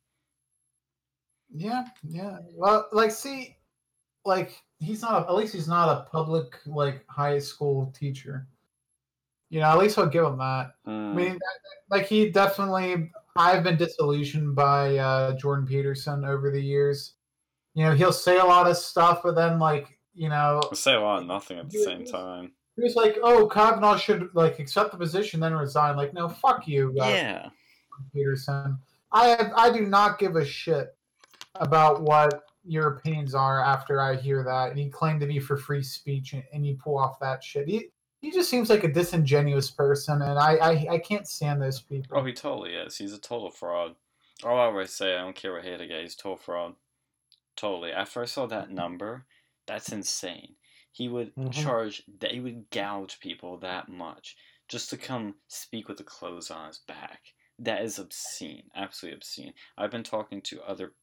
Yeah, 1.49 1.85
yeah. 2.03 2.39
Well, 2.53 2.87
like, 2.91 3.11
see, 3.11 3.57
like 4.25 4.61
he's 4.79 5.01
not. 5.01 5.23
A, 5.23 5.27
at 5.29 5.35
least 5.35 5.53
he's 5.53 5.67
not 5.67 5.89
a 5.89 6.09
public 6.09 6.59
like 6.65 7.05
high 7.09 7.39
school 7.39 7.91
teacher. 7.97 8.47
You 9.49 9.61
know, 9.61 9.67
at 9.67 9.77
least 9.77 9.97
I'll 9.97 10.07
give 10.09 10.25
him 10.25 10.37
that. 10.39 10.75
I 10.85 10.89
Mm. 10.89 11.15
mean, 11.15 11.33
that- 11.33 11.59
like 11.89 12.07
he 12.07 12.29
definitely. 12.31 13.11
I've 13.37 13.63
been 13.63 13.77
disillusioned 13.77 14.55
by 14.55 14.97
uh, 14.97 15.37
Jordan 15.37 15.65
Peterson 15.67 16.25
over 16.25 16.51
the 16.51 16.61
years. 16.61 17.16
You 17.77 17.83
know, 17.83 17.93
he'll 17.93 18.11
say 18.11 18.39
a 18.39 18.43
lot 18.43 18.67
of 18.67 18.75
stuff, 18.75 19.21
but 19.23 19.35
then 19.35 19.59
like 19.59 19.99
you 20.15 20.29
know, 20.29 20.59
I 20.71 20.73
say 20.73 20.95
a 20.95 20.99
lot 20.99 21.21
of 21.21 21.27
nothing 21.27 21.59
at 21.59 21.69
the 21.69 21.77
same 21.77 22.05
time. 22.05 22.53
he 22.75 22.81
was 22.81 22.95
like, 22.95 23.19
"Oh, 23.21 23.47
Kavanaugh 23.47 23.97
should 23.97 24.31
like 24.33 24.57
accept 24.57 24.91
the 24.91 24.97
position, 24.97 25.39
then 25.39 25.53
resign." 25.53 25.95
Like, 25.95 26.11
no, 26.11 26.27
fuck 26.27 26.67
you, 26.67 26.89
uh, 26.99 27.07
Yeah. 27.07 27.49
Peterson. 28.15 28.79
I 29.11 29.27
have, 29.27 29.53
I 29.55 29.69
do 29.71 29.81
not 29.85 30.17
give 30.17 30.37
a 30.37 30.43
shit 30.43 30.95
about 31.53 32.01
what 32.01 32.45
your 32.65 32.95
opinions 32.95 33.35
are 33.35 33.63
after 33.63 34.01
I 34.01 34.15
hear 34.15 34.43
that. 34.43 34.71
And 34.71 34.79
he 34.79 34.89
claimed 34.89 35.21
to 35.21 35.27
be 35.27 35.37
for 35.39 35.55
free 35.55 35.83
speech, 35.83 36.33
and, 36.33 36.43
and 36.51 36.65
you 36.65 36.79
pull 36.83 36.97
off 36.97 37.19
that 37.19 37.43
shit. 37.43 37.67
He 37.67 37.89
he 38.21 38.31
just 38.31 38.49
seems 38.49 38.71
like 38.71 38.85
a 38.85 38.91
disingenuous 38.91 39.69
person, 39.69 40.23
and 40.23 40.39
I 40.39 40.55
I, 40.55 40.87
I 40.93 40.97
can't 40.97 41.27
stand 41.27 41.61
those 41.61 41.79
people. 41.79 42.17
Oh, 42.17 42.25
he 42.25 42.33
totally 42.33 42.73
is. 42.73 42.97
He's 42.97 43.13
a 43.13 43.19
total 43.19 43.51
fraud. 43.51 43.93
All 44.43 44.57
I 44.59 44.63
always 44.63 44.89
say, 44.89 45.15
I 45.15 45.21
don't 45.21 45.35
care 45.35 45.53
what 45.53 45.63
hater 45.63 45.85
get, 45.85 46.01
he's 46.01 46.15
a 46.15 46.17
total 46.17 46.37
fraud. 46.37 46.73
Totally. 47.57 47.91
After 47.91 48.21
I 48.21 48.25
saw 48.25 48.45
that 48.47 48.69
number, 48.69 49.25
that's 49.65 49.91
insane. 49.91 50.55
He 50.91 51.09
would 51.09 51.35
Mhm. 51.37 51.51
charge 51.51 52.03
that 52.07 52.31
he 52.31 52.39
would 52.39 52.69
gouge 52.69 53.19
people 53.19 53.57
that 53.57 53.89
much 53.89 54.37
just 54.69 54.89
to 54.91 54.97
come 54.97 55.39
speak 55.47 55.87
with 55.89 55.97
the 55.97 56.03
clothes 56.05 56.49
on 56.51 56.67
his 56.67 56.79
back. 56.79 57.33
That 57.59 57.81
is 57.83 57.99
obscene. 57.99 58.69
Absolutely 58.75 59.17
obscene. 59.17 59.53
I've 59.77 59.91
been 59.91 60.03
talking 60.03 60.41
to 60.43 60.61
other 60.63 60.95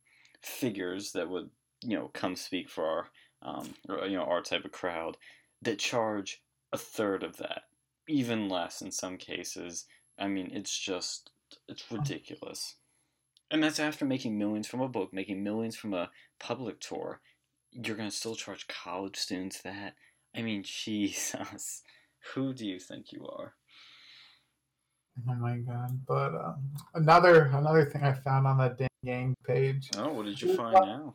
figures 0.43 1.13
that 1.13 1.29
would, 1.29 1.51
you 1.83 1.97
know, 1.97 2.09
come 2.09 2.37
speak 2.37 2.69
for 2.71 2.87
our 2.87 3.11
um 3.43 3.75
or, 3.89 4.07
you 4.07 4.17
know, 4.17 4.25
our 4.25 4.41
type 4.43 4.65
of 4.65 4.73
crowd 4.73 5.19
that 5.61 5.79
charge 5.79 6.43
a 6.73 6.79
third 6.79 7.23
of 7.23 7.37
that. 7.39 7.65
Even 8.09 8.49
less 8.49 8.81
in 8.83 8.91
some 8.93 9.19
cases. 9.19 9.87
I 10.19 10.29
mean, 10.29 10.51
it's 10.53 10.79
just 10.79 11.33
it's 11.69 11.91
ridiculous. 11.91 12.77
And 13.51 13.63
that's 13.63 13.79
after 13.79 14.05
making 14.05 14.39
millions 14.39 14.67
from 14.67 14.81
a 14.81 14.89
book, 14.89 15.13
making 15.13 15.43
millions 15.43 15.77
from 15.77 15.95
a 15.95 16.11
public 16.41 16.81
tour. 16.81 17.21
You're 17.73 17.97
gonna 17.97 18.11
still 18.11 18.35
charge 18.35 18.67
college 18.67 19.17
students 19.17 19.63
that? 19.63 19.95
I 20.35 20.43
mean, 20.43 20.63
Jesus. 20.67 21.83
Who 22.35 22.55
do 22.55 22.67
you 22.67 22.79
think 22.79 23.13
you 23.13 23.27
are? 23.27 23.55
Oh 25.29 25.35
my 25.35 25.59
god! 25.59 26.01
But 26.09 26.35
um, 26.35 26.71
another 26.95 27.45
another 27.53 27.85
thing 27.85 28.03
I 28.03 28.15
found 28.15 28.47
on 28.47 28.59
that 28.59 28.79
dang 28.79 28.89
gang 29.05 29.35
page. 29.47 29.91
Oh, 29.97 30.13
what 30.13 30.27
did 30.27 30.41
you 30.41 30.57
find 30.57 30.75
now? 30.75 31.15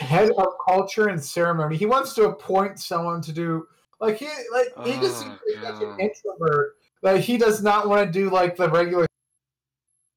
head 0.00 0.30
of 0.36 0.46
culture 0.66 1.08
and 1.08 1.22
ceremony. 1.22 1.76
He 1.76 1.86
wants 1.86 2.14
to 2.14 2.24
appoint 2.24 2.78
someone 2.78 3.20
to 3.22 3.32
do 3.32 3.66
like 4.00 4.18
he 4.18 4.28
like 4.52 4.68
he 4.84 4.92
just 5.00 5.26
Oh, 5.26 5.38
he's 5.46 5.62
such 5.62 5.82
an 5.82 6.00
introvert 6.00 6.76
that 7.02 7.20
he 7.20 7.38
does 7.38 7.62
not 7.62 7.88
want 7.88 8.06
to 8.06 8.12
do 8.12 8.30
like 8.30 8.56
the 8.56 8.68
regular 8.68 9.06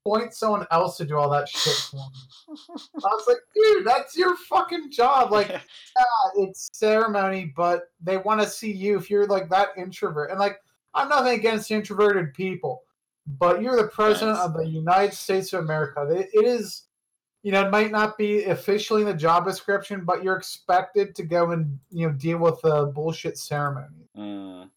point 0.05 0.33
someone 0.33 0.65
else 0.71 0.97
to 0.97 1.05
do 1.05 1.17
all 1.17 1.29
that 1.29 1.47
shit 1.47 1.73
for 1.73 1.97
him. 1.97 2.11
I 2.95 3.07
was 3.07 3.25
like, 3.27 3.37
dude, 3.55 3.85
that's 3.85 4.17
your 4.17 4.35
fucking 4.49 4.91
job. 4.91 5.31
Like, 5.31 5.49
yeah, 5.49 5.61
it's 6.37 6.69
ceremony, 6.73 7.53
but 7.55 7.91
they 8.01 8.17
want 8.17 8.41
to 8.41 8.47
see 8.47 8.71
you 8.71 8.97
if 8.97 9.09
you're 9.09 9.27
like 9.27 9.49
that 9.49 9.69
introvert. 9.77 10.29
And 10.29 10.39
like, 10.39 10.57
I'm 10.93 11.09
nothing 11.09 11.33
against 11.39 11.71
introverted 11.71 12.33
people, 12.33 12.83
but 13.39 13.61
you're 13.61 13.77
the 13.77 13.87
president 13.87 14.37
Yes. 14.37 14.45
of 14.45 14.53
the 14.53 14.67
United 14.67 15.13
States 15.13 15.53
of 15.53 15.61
America. 15.63 16.05
It, 16.09 16.29
it 16.33 16.45
is, 16.45 16.83
you 17.41 17.51
know, 17.51 17.65
it 17.65 17.71
might 17.71 17.91
not 17.91 18.17
be 18.17 18.43
officially 18.45 19.01
in 19.01 19.07
the 19.07 19.13
job 19.13 19.45
description, 19.45 20.03
but 20.05 20.23
you're 20.23 20.37
expected 20.37 21.15
to 21.15 21.23
go 21.23 21.51
and 21.51 21.79
you 21.91 22.07
know 22.07 22.13
deal 22.13 22.37
with 22.37 22.61
the 22.61 22.91
bullshit 22.93 23.37
ceremony. 23.37 24.07
Mm, 24.17 24.69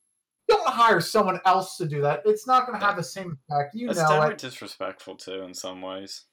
Don't 0.56 0.68
hire 0.68 1.00
someone 1.00 1.40
else 1.44 1.76
to 1.78 1.86
do 1.86 2.00
that. 2.02 2.22
It's 2.24 2.46
not 2.46 2.66
going 2.66 2.78
to 2.78 2.84
have 2.84 2.96
the 2.96 3.02
same 3.02 3.38
effect. 3.48 3.74
You 3.74 3.88
that's 3.88 3.98
know 4.08 4.22
it. 4.22 4.38
disrespectful 4.38 5.16
too, 5.16 5.42
in 5.42 5.54
some 5.54 5.82
ways. 5.82 6.24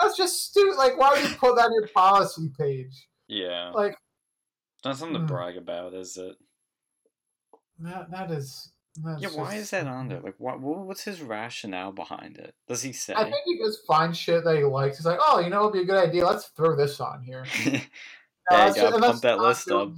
That's 0.00 0.16
just 0.16 0.44
stupid. 0.50 0.76
Like, 0.76 0.98
why 0.98 1.10
would 1.12 1.28
you 1.28 1.36
put 1.36 1.56
that 1.56 1.66
in 1.66 1.72
your 1.74 1.88
policy 1.88 2.50
page? 2.58 3.08
Yeah, 3.28 3.70
Like, 3.74 3.96
not 4.84 4.96
something 4.96 5.14
to 5.14 5.20
Hmm. 5.20 5.26
brag 5.26 5.56
about, 5.56 5.94
is 5.94 6.16
it? 6.16 6.36
that 7.80 8.10
that 8.10 8.30
is. 8.30 8.72
That's 9.04 9.20
Yeah, 9.20 9.28
why 9.30 9.44
just- 9.50 9.56
is 9.56 9.70
that 9.70 9.86
on 9.86 10.08
there? 10.08 10.20
Like, 10.20 10.36
what? 10.38 10.60
What's 10.60 11.02
his 11.04 11.20
rationale 11.20 11.92
behind 11.92 12.38
it? 12.38 12.54
Does 12.68 12.82
he 12.82 12.92
say? 12.92 13.12
I 13.14 13.24
think 13.24 13.36
he 13.44 13.58
just 13.58 13.84
finds 13.86 14.16
shit 14.16 14.44
that 14.44 14.56
he 14.56 14.64
likes. 14.64 14.96
He's 14.96 15.04
like, 15.06 15.18
oh, 15.20 15.38
you 15.40 15.50
know, 15.50 15.62
it'd 15.62 15.74
be 15.74 15.80
a 15.80 15.84
good 15.84 16.02
idea. 16.02 16.24
Let's 16.24 16.46
throw 16.48 16.74
this 16.76 16.98
on 17.00 17.22
here. 17.22 17.44
yeah, 17.66 17.80
gotta 18.72 18.98
pump 18.98 19.20
that 19.22 19.38
list 19.38 19.70
up. 19.70 19.92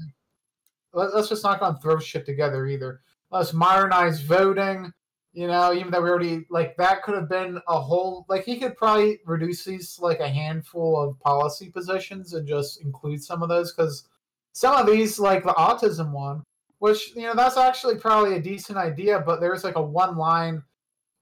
let- 0.92 1.14
Let's 1.14 1.28
just 1.28 1.44
not 1.44 1.60
gonna 1.60 1.78
throw 1.80 1.98
shit 2.00 2.26
together 2.26 2.66
either. 2.66 3.02
Let's 3.30 3.52
modernize 3.52 4.20
voting. 4.20 4.92
You 5.32 5.46
know, 5.46 5.72
even 5.72 5.90
though 5.90 6.02
we 6.02 6.08
already 6.08 6.46
like 6.50 6.76
that 6.78 7.02
could 7.02 7.14
have 7.14 7.28
been 7.28 7.60
a 7.68 7.80
whole 7.80 8.24
like 8.28 8.44
he 8.44 8.58
could 8.58 8.76
probably 8.76 9.20
reduce 9.24 9.64
these 9.64 9.94
to, 9.94 10.02
like 10.02 10.20
a 10.20 10.28
handful 10.28 11.00
of 11.00 11.20
policy 11.20 11.70
positions 11.70 12.32
and 12.32 12.48
just 12.48 12.80
include 12.82 13.22
some 13.22 13.42
of 13.42 13.48
those 13.48 13.72
because 13.72 14.08
some 14.52 14.74
of 14.74 14.86
these 14.86 15.18
like 15.18 15.44
the 15.44 15.52
autism 15.52 16.10
one, 16.10 16.42
which 16.78 17.14
you 17.14 17.22
know 17.22 17.34
that's 17.34 17.56
actually 17.56 17.96
probably 17.96 18.34
a 18.34 18.42
decent 18.42 18.78
idea, 18.78 19.20
but 19.20 19.40
there's 19.40 19.64
like 19.64 19.76
a 19.76 19.82
one 19.82 20.16
line, 20.16 20.62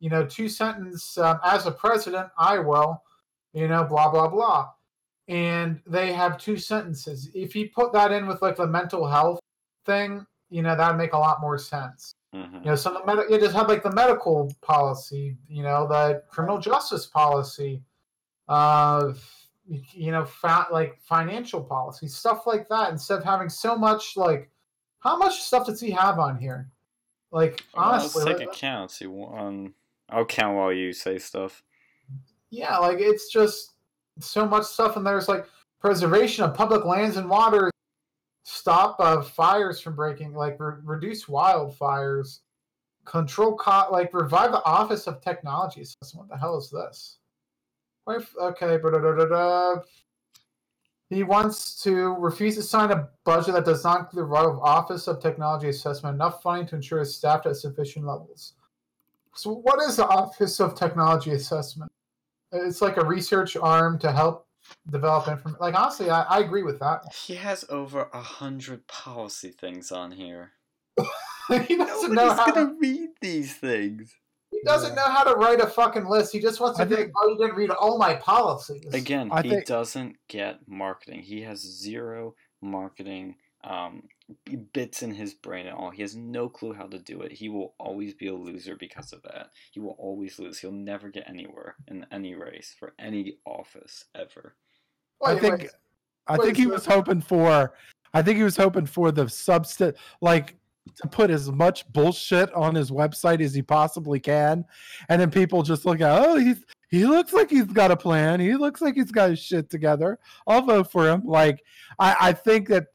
you 0.01 0.09
know, 0.09 0.25
two 0.25 0.49
sentence 0.49 1.19
um, 1.19 1.39
as 1.45 1.67
a 1.67 1.73
president 1.73 2.29
I 2.39 2.59
will, 2.61 3.03
you 3.53 3.69
know, 3.69 3.85
blah 3.85 4.11
blah 4.11 4.29
blah 4.29 4.71
and 5.29 5.81
they 5.87 6.13
have 6.13 6.39
two 6.39 6.57
sentences. 6.57 7.31
If 7.35 7.57
you 7.57 7.69
put 7.75 7.93
that 7.93 8.13
in 8.13 8.27
with 8.27 8.43
like 8.43 8.57
the 8.57 8.67
mental 8.67 9.07
health 9.07 9.41
thing, 9.85 10.25
you 10.51 10.63
know, 10.63 10.77
that 10.77 10.89
would 10.89 10.99
make 10.99 11.13
a 11.13 11.19
lot 11.19 11.41
more 11.41 11.59
sense. 11.59 12.15
hmm 12.33 12.57
You 12.57 12.71
know, 12.71 12.77
so 12.77 12.93
the 12.93 13.05
med- 13.05 13.31
you 13.31 13.39
just 13.39 13.55
have 13.55 13.69
like 13.69 13.83
the 13.83 13.93
medical 13.93 14.53
policy, 14.63 15.37
you 15.49 15.63
know, 15.63 15.87
the 15.87 16.23
criminal 16.29 16.59
justice 16.59 17.07
policy, 17.07 17.83
uh, 18.49 19.13
you 19.69 20.13
know, 20.13 20.25
fa- 20.25 20.69
like 20.71 21.01
financial 21.01 21.63
policy, 21.63 22.07
stuff 22.07 22.47
like 22.47 22.69
that. 22.69 22.91
Instead 22.91 23.19
of 23.19 23.25
having 23.25 23.49
so 23.49 23.77
much, 23.77 24.17
like, 24.17 24.51
how 25.01 25.17
much 25.17 25.43
stuff 25.43 25.67
does 25.67 25.81
he 25.81 25.91
have 25.91 26.19
on 26.19 26.39
here? 26.39 26.71
Like, 27.33 27.65
honestly, 27.75 28.25
let's 28.25 28.39
like, 28.39 28.49
take 28.49 28.57
a 28.57 28.59
count. 28.59 28.91
See, 28.93 29.07
one. 29.07 29.75
I'll 30.09 30.25
count 30.25 30.57
while 30.57 30.73
you 30.73 30.93
say 30.93 31.19
stuff. 31.19 31.65
yeah, 32.51 32.79
like 32.79 32.99
it's 33.01 33.29
just 33.33 33.73
so 34.21 34.47
much 34.47 34.65
stuff, 34.65 34.97
and 34.97 35.05
there's 35.05 35.29
like 35.29 35.47
preservation 35.81 36.45
of 36.45 36.55
public 36.55 36.85
lands 36.85 37.17
and 37.17 37.29
waters, 37.29 37.73
stop 38.47 38.97
uh, 39.01 39.21
fires 39.23 39.81
from 39.81 39.97
breaking, 39.97 40.33
like 40.33 40.57
re- 40.61 40.77
reduce 40.85 41.25
wildfires, 41.25 42.41
control 43.05 43.57
co- 43.57 43.89
like 43.91 44.15
revive 44.15 44.53
the 44.53 44.65
Office 44.65 45.09
of 45.09 45.21
Technology 45.21 45.83
Assessment. 45.83 46.29
What 46.29 46.29
the 46.29 46.39
hell 46.39 46.57
is 46.57 46.71
this? 46.71 47.19
Okay. 48.09 48.79
He 51.09 51.23
wants 51.25 51.83
to 51.83 52.15
refuse 52.15 52.55
to 52.55 52.63
sign 52.63 52.93
a 52.93 53.09
budget 53.25 53.55
that 53.55 53.65
does 53.65 53.83
not 53.83 54.01
include 54.01 54.29
the 54.31 54.61
Office 54.63 55.09
of 55.09 55.21
Technology 55.21 55.69
Assessment 55.69 56.15
enough 56.15 56.41
funding 56.41 56.69
to 56.69 56.77
ensure 56.77 57.01
it's 57.01 57.15
staffed 57.15 57.47
at 57.47 57.57
sufficient 57.57 58.07
levels. 58.07 58.55
So, 59.35 59.55
what 59.55 59.83
is 59.83 59.97
the 59.97 60.07
Office 60.07 60.61
of 60.61 60.77
Technology 60.77 61.33
Assessment? 61.33 61.91
It's 62.53 62.81
like 62.81 62.97
a 62.97 63.05
research 63.05 63.57
arm 63.57 63.99
to 63.99 64.13
help 64.13 64.46
develop 64.91 65.29
information. 65.29 65.59
Like 65.61 65.75
honestly, 65.75 66.11
I, 66.11 66.23
I 66.23 66.41
agree 66.41 66.62
with 66.62 66.79
that. 66.81 67.03
He 67.27 67.35
has 67.35 67.64
over 67.69 68.09
a 68.12 68.21
hundred 68.21 68.87
policy 68.87 69.51
things 69.51 69.93
on 69.93 70.12
here. 70.12 70.53
he 71.67 71.77
doesn't 71.77 72.12
know 72.14 72.33
how. 72.33 72.47
gonna 72.51 72.75
read 72.81 73.11
these 73.21 73.55
things. 73.55 74.14
He 74.51 74.61
doesn't 74.64 74.95
know 74.95 75.05
how 75.05 75.25
to 75.25 75.35
write 75.35 75.61
a 75.61 75.67
fucking 75.67 76.07
list. 76.07 76.33
He 76.33 76.41
just 76.41 76.61
wants 76.61 76.79
to 76.79 76.85
I 76.85 76.89
think- 76.89 77.12
"Oh, 77.17 77.29
you 77.29 77.39
didn't 77.39 77.57
read 77.57 77.71
all 77.71 77.99
my 77.99 78.14
policies." 78.14 78.87
Again, 78.95 79.29
I 79.31 79.43
he 79.43 79.51
think- 79.51 79.67
doesn't 79.67 80.17
get 80.29 80.61
marketing. 80.67 81.23
He 81.23 81.43
has 81.43 81.61
zero 81.61 82.35
marketing 82.62 83.37
um, 83.64 84.05
bits 84.72 85.03
in 85.03 85.12
his 85.12 85.35
brain 85.35 85.66
at 85.66 85.74
all. 85.74 85.91
He 85.91 86.03
has 86.03 86.16
no 86.16 86.49
clue 86.49 86.72
how 86.72 86.87
to 86.87 86.99
do 86.99 87.22
it. 87.22 87.33
He 87.33 87.49
will 87.49 87.74
always 87.79 88.14
be 88.14 88.29
a 88.29 88.35
loser 88.35 88.77
because 88.77 89.12
of 89.12 89.22
that. 89.22 89.51
He 89.70 89.81
will 89.81 89.97
always 89.99 90.39
lose. 90.39 90.59
He'll 90.59 90.72
never 90.72 91.09
get 91.09 91.29
anywhere 91.29 91.77
in 91.89 92.07
any 92.11 92.35
race 92.35 92.74
for 92.79 92.95
any 92.99 93.39
office 93.45 94.05
ever. 94.14 94.55
I 95.24 95.39
think 95.39 95.59
wait. 95.59 95.70
I 96.27 96.37
think 96.37 96.57
he 96.57 96.66
was 96.66 96.85
hoping 96.85 97.20
for 97.20 97.74
I 98.12 98.22
think 98.22 98.37
he 98.37 98.43
was 98.43 98.57
hoping 98.57 98.87
for 98.87 99.12
the 99.12 99.29
substance 99.29 99.97
like 100.20 100.57
to 100.97 101.09
put 101.09 101.31
as 101.31 101.51
much 101.51 101.91
bullshit 101.93 102.53
on 102.55 102.74
his 102.74 102.91
website 102.91 103.41
as 103.41 103.55
he 103.55 103.62
possibly 103.62 104.20
can. 104.20 104.64
And 105.09 105.20
then 105.20 105.31
people 105.31 105.62
just 105.62 105.85
look 105.85 106.01
at, 106.01 106.24
oh, 106.24 106.37
he's 106.37 106.64
he 106.89 107.05
looks 107.05 107.33
like 107.33 107.51
he's 107.51 107.64
got 107.64 107.91
a 107.91 107.97
plan. 107.97 108.39
He 108.39 108.55
looks 108.55 108.81
like 108.81 108.95
he's 108.95 109.11
got 109.11 109.31
his 109.31 109.41
shit 109.41 109.68
together. 109.68 110.18
I'll 110.47 110.62
vote 110.62 110.91
for 110.91 111.09
him. 111.09 111.22
Like 111.24 111.62
I, 111.99 112.16
I 112.20 112.33
think 112.33 112.68
that 112.68 112.87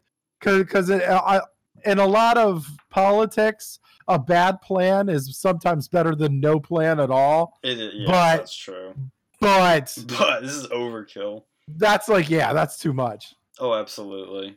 because 0.43 0.89
uh, 0.89 1.21
I, 1.25 1.41
in 1.89 1.99
a 1.99 2.05
lot 2.05 2.37
of 2.37 2.65
politics, 2.89 3.79
a 4.07 4.19
bad 4.19 4.61
plan 4.61 5.09
is 5.09 5.37
sometimes 5.37 5.87
better 5.87 6.15
than 6.15 6.39
no 6.39 6.59
plan 6.59 6.99
at 6.99 7.09
all. 7.11 7.59
It 7.63 7.79
is, 7.79 7.93
yeah, 7.95 8.05
But- 8.07 8.37
that's 8.37 8.55
true. 8.55 8.93
But 9.39 9.97
But 10.19 10.41
this 10.41 10.53
is 10.53 10.67
overkill. 10.67 11.43
that's 11.67 12.07
like, 12.07 12.29
yeah, 12.29 12.53
that's 12.53 12.77
too 12.77 12.93
much. 12.93 13.33
Oh, 13.59 13.73
absolutely. 13.73 14.55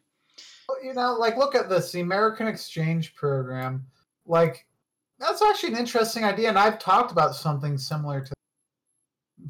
You 0.82 0.92
know, 0.94 1.14
like 1.14 1.36
look 1.38 1.54
at 1.54 1.68
this, 1.70 1.92
the 1.92 2.00
American 2.00 2.46
Exchange 2.48 3.14
Program. 3.14 3.86
Like 4.26 4.66
that's 5.18 5.40
actually 5.40 5.72
an 5.74 5.78
interesting 5.78 6.24
idea, 6.24 6.48
and 6.50 6.58
I've 6.58 6.78
talked 6.78 7.12
about 7.12 7.34
something 7.34 7.78
similar 7.78 8.20
to 8.22 8.32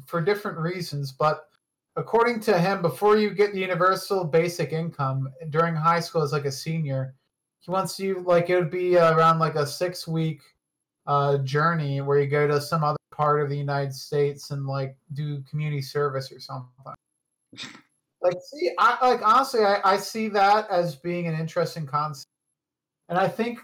for 0.05 0.21
different 0.21 0.57
reasons, 0.57 1.11
but 1.11 1.47
according 1.95 2.39
to 2.41 2.59
him, 2.59 2.81
before 2.81 3.17
you 3.17 3.29
get 3.29 3.53
the 3.53 3.59
universal 3.59 4.23
basic 4.23 4.73
income 4.73 5.29
during 5.49 5.75
high 5.75 5.99
school 5.99 6.21
as 6.21 6.31
like 6.31 6.45
a 6.45 6.51
senior, 6.51 7.15
he 7.59 7.71
wants 7.71 7.99
you 7.99 8.21
like 8.25 8.49
it 8.49 8.55
would 8.55 8.69
be 8.69 8.97
around 8.97 9.39
like 9.39 9.55
a 9.55 9.65
six 9.65 10.07
week 10.07 10.41
uh, 11.07 11.37
journey 11.39 12.01
where 12.01 12.19
you 12.19 12.27
go 12.27 12.47
to 12.47 12.61
some 12.61 12.83
other 12.83 12.97
part 13.11 13.41
of 13.41 13.49
the 13.49 13.57
United 13.57 13.93
States 13.93 14.51
and 14.51 14.67
like 14.67 14.95
do 15.13 15.41
community 15.49 15.81
service 15.81 16.31
or 16.31 16.39
something. 16.39 16.69
like, 18.21 18.37
see, 18.51 18.71
I 18.77 19.09
like 19.09 19.21
honestly, 19.25 19.61
I, 19.61 19.79
I 19.83 19.97
see 19.97 20.27
that 20.29 20.69
as 20.69 20.95
being 20.95 21.27
an 21.27 21.39
interesting 21.39 21.85
concept, 21.85 22.27
and 23.09 23.17
I 23.17 23.27
think 23.27 23.59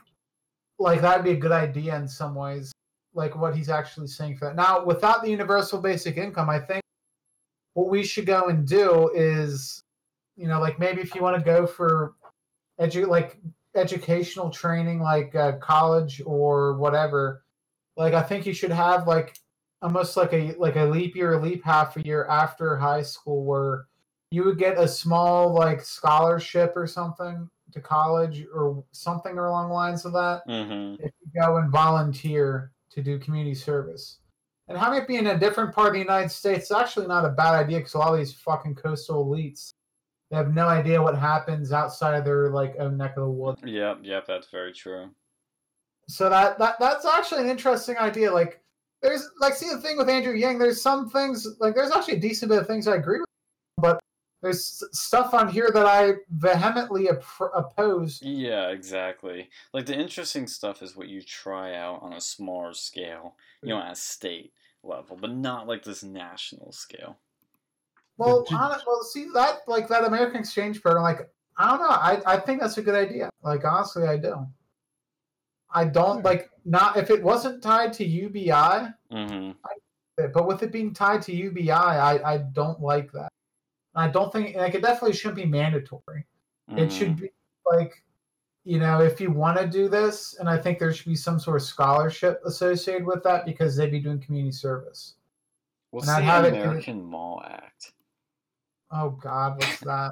like 0.80 1.02
that'd 1.02 1.24
be 1.24 1.32
a 1.32 1.36
good 1.36 1.52
idea 1.52 1.96
in 1.96 2.08
some 2.08 2.34
ways. 2.34 2.72
Like 3.14 3.36
what 3.36 3.56
he's 3.56 3.70
actually 3.70 4.08
saying 4.08 4.38
for 4.38 4.46
that. 4.46 4.56
Now, 4.56 4.86
without 4.86 5.22
the 5.22 5.30
universal 5.30 5.82
basic 5.82 6.16
income, 6.16 6.50
I 6.50 6.60
think 6.60 6.81
what 7.74 7.90
we 7.90 8.04
should 8.04 8.26
go 8.26 8.48
and 8.48 8.68
do 8.68 9.10
is, 9.14 9.84
you 10.36 10.48
know, 10.48 10.60
like 10.60 10.80
maybe 10.80 11.02
if 11.02 11.16
you 11.16 11.22
want 11.22 11.38
to 11.38 11.44
go 11.44 11.66
for 11.66 12.14
edu 12.80 13.08
like 13.08 13.40
educational 13.76 14.50
training, 14.50 15.00
like 15.00 15.34
uh, 15.36 15.54
college 15.58 16.22
or 16.26 16.78
whatever, 16.78 17.44
like 17.98 18.14
I 18.14 18.22
think 18.22 18.46
you 18.46 18.54
should 18.54 18.72
have 18.72 19.08
like 19.08 19.38
almost 19.82 20.18
like 20.18 20.34
a 20.34 20.54
like 20.58 20.76
a 20.76 20.86
leap 20.86 21.16
year, 21.16 21.34
a 21.34 21.42
leap 21.42 21.64
half 21.64 21.98
a 21.98 22.02
year 22.02 22.26
after 22.26 22.78
high 22.78 23.02
school, 23.02 23.46
where 23.46 23.86
you 24.32 24.44
would 24.46 24.58
get 24.58 24.78
a 24.78 24.88
small 24.88 25.54
like 25.54 25.82
scholarship 25.82 26.74
or 26.76 26.88
something 26.88 27.50
to 27.72 27.82
college 27.82 28.46
or 28.54 28.84
something 28.92 29.38
along 29.38 29.70
the 29.70 29.74
lines 29.74 30.06
of 30.06 30.12
that 30.14 30.42
hmm 30.46 30.96
if 31.00 31.12
you 31.22 31.42
go 31.42 31.58
and 31.58 31.72
volunteer 31.72 32.72
to 32.92 33.02
do 33.02 33.18
community 33.18 33.56
service. 33.56 34.20
And 34.68 34.78
having 34.78 35.00
it 35.00 35.08
be 35.08 35.18
in 35.18 35.28
a 35.28 35.38
different 35.38 35.74
part 35.74 35.88
of 35.88 35.94
the 35.94 36.00
United 36.00 36.30
States 36.30 36.66
is 36.66 36.72
actually 36.72 37.08
not 37.08 37.26
a 37.26 37.30
bad 37.30 37.56
idea 37.56 37.80
because 37.80 37.94
a 37.94 37.98
lot 37.98 38.14
of 38.14 38.20
these 38.20 38.34
fucking 38.34 38.76
coastal 38.76 39.26
elites 39.26 39.74
they 40.32 40.38
have 40.38 40.54
no 40.54 40.68
idea 40.68 41.02
what 41.02 41.18
happens 41.18 41.74
outside 41.74 42.16
of 42.18 42.24
their 42.24 42.50
like 42.50 42.76
own 42.80 42.96
neck 42.96 43.18
of 43.18 43.24
the 43.24 43.30
woods. 43.30 43.62
Yep, 43.66 44.00
yep, 44.02 44.26
that's 44.26 44.50
very 44.50 44.72
true. 44.72 45.10
So 46.08 46.30
that 46.30 46.58
that 46.58 46.80
that's 46.80 47.06
actually 47.06 47.42
an 47.42 47.50
interesting 47.50 47.98
idea. 47.98 48.32
Like 48.32 48.62
there's 49.02 49.30
like 49.42 49.56
see 49.56 49.70
the 49.70 49.80
thing 49.80 49.98
with 49.98 50.10
Andrew 50.10 50.34
Yang, 50.34 50.60
there's 50.60 50.82
some 50.82 51.10
things 51.10 51.46
like 51.60 51.76
there's 51.76 51.92
actually 51.92 52.16
a 52.16 52.20
decent 52.22 52.50
bit 52.50 52.60
of 52.60 52.68
things 52.68 52.88
I 52.88 52.96
agree 52.96 53.20
with, 53.20 53.28
but 53.78 54.00
there's 54.42 54.84
stuff 54.92 55.34
on 55.34 55.48
here 55.50 55.70
that 55.74 55.86
I 55.86 56.14
vehemently 56.32 57.10
op- 57.10 57.52
oppose. 57.54 58.20
Yeah, 58.24 58.70
exactly. 58.70 59.50
Like 59.74 59.86
the 59.86 59.96
interesting 59.98 60.48
stuff 60.48 60.82
is 60.82 60.96
what 60.96 61.08
you 61.10 61.22
try 61.22 61.76
out 61.76 62.02
on 62.02 62.14
a 62.14 62.22
smaller 62.22 62.74
scale, 62.74 63.36
you 63.62 63.70
know, 63.70 63.80
at 63.80 63.92
a 63.92 63.96
state 63.96 64.52
level, 64.84 65.16
but 65.20 65.32
not 65.32 65.68
like 65.68 65.84
this 65.84 66.04
national 66.04 66.72
scale. 66.72 67.18
Well, 68.18 68.44
Did- 68.44 68.58
hon- 68.58 68.82
well, 68.88 69.04
see 69.04 69.28
that 69.34 69.60
like 69.68 69.88
that 69.90 70.04
American 70.06 70.38
exchange 70.40 70.82
program. 70.82 71.04
Like, 71.04 71.30
I 71.58 71.70
don't 71.70 71.80
know. 71.80 71.90
I 71.90 72.22
I 72.26 72.38
think 72.40 72.62
that's 72.62 72.78
a 72.78 72.82
good 72.82 72.96
idea. 72.96 73.30
Like, 73.44 73.64
honestly, 73.64 74.08
I 74.08 74.18
do. 74.18 74.48
I 75.74 75.86
don't 75.86 76.24
like 76.26 76.50
not 76.66 76.98
if 76.98 77.10
it 77.10 77.22
wasn't 77.24 77.62
tied 77.64 77.94
to 77.94 78.04
UBI, 78.06 78.90
hmm 79.12 79.52
but 80.34 80.46
with 80.46 80.62
it 80.62 80.72
being 80.72 80.94
tied 80.94 81.22
to 81.24 81.34
UBI, 81.36 81.72
I 81.72 82.34
I 82.34 82.38
don't 82.40 82.80
like 82.82 83.12
that. 83.14 83.31
I 83.96 84.08
don't 84.08 84.32
think 84.32 84.56
like 84.56 84.74
it 84.76 84.82
definitely 84.82 85.14
shouldn't 85.16 85.36
be 85.36 85.46
mandatory. 85.46 86.26
Mm-hmm. 86.70 86.80
It 86.80 86.92
should 86.92 87.18
be 87.18 87.30
like, 87.66 88.04
you 88.64 88.80
know, 88.80 89.02
if 89.02 89.20
you 89.20 89.32
want 89.32 89.58
to 89.58 89.68
do 89.68 89.90
this, 89.90 90.36
and 90.40 90.48
I 90.48 90.58
think 90.58 90.80
there 90.80 90.94
should 90.94 91.08
be 91.08 91.16
some 91.16 91.40
sort 91.40 91.58
of 91.58 91.64
scholarship 91.68 92.42
associated 92.46 93.06
with 93.06 93.24
that 93.24 93.46
because 93.46 93.76
they'd 93.76 93.92
be 93.92 94.00
doing 94.00 94.20
community 94.22 94.52
service. 94.54 95.16
What's 95.90 96.08
I 96.08 96.20
the 96.22 96.26
have 96.26 96.46
it- 96.46 96.54
American 96.54 97.04
Mall 97.04 97.44
Act? 97.46 97.94
Oh 98.92 99.10
God, 99.10 99.58
what's 99.60 99.80
that? 99.82 100.12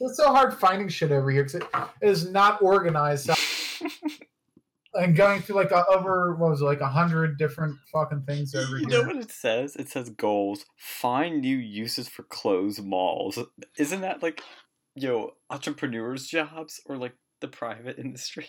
it's 0.00 0.16
so 0.16 0.32
hard 0.32 0.54
finding 0.54 0.88
shit 0.88 1.12
over 1.12 1.30
here 1.30 1.44
because 1.44 1.60
it 1.60 1.66
is 2.00 2.30
not 2.30 2.62
organized. 2.62 3.30
And 4.94 5.16
going 5.16 5.42
through 5.42 5.56
like 5.56 5.70
a, 5.72 5.84
over 5.88 6.34
what 6.36 6.50
was 6.50 6.60
it, 6.60 6.64
like 6.64 6.80
a 6.80 6.88
hundred 6.88 7.36
different 7.38 7.76
fucking 7.92 8.22
things 8.22 8.54
over 8.54 8.78
You 8.78 8.86
here. 8.88 9.02
know 9.02 9.06
what 9.08 9.16
it 9.16 9.30
says? 9.30 9.76
It 9.76 9.88
says 9.88 10.10
goals. 10.10 10.64
Find 10.76 11.40
new 11.40 11.56
uses 11.56 12.08
for 12.08 12.22
closed 12.24 12.84
malls. 12.84 13.38
Isn't 13.78 14.02
that 14.02 14.22
like, 14.22 14.42
yo, 14.94 15.32
entrepreneurs' 15.50 16.26
jobs 16.26 16.80
or 16.86 16.96
like 16.96 17.14
the 17.40 17.48
private 17.48 17.98
industry? 18.04 18.46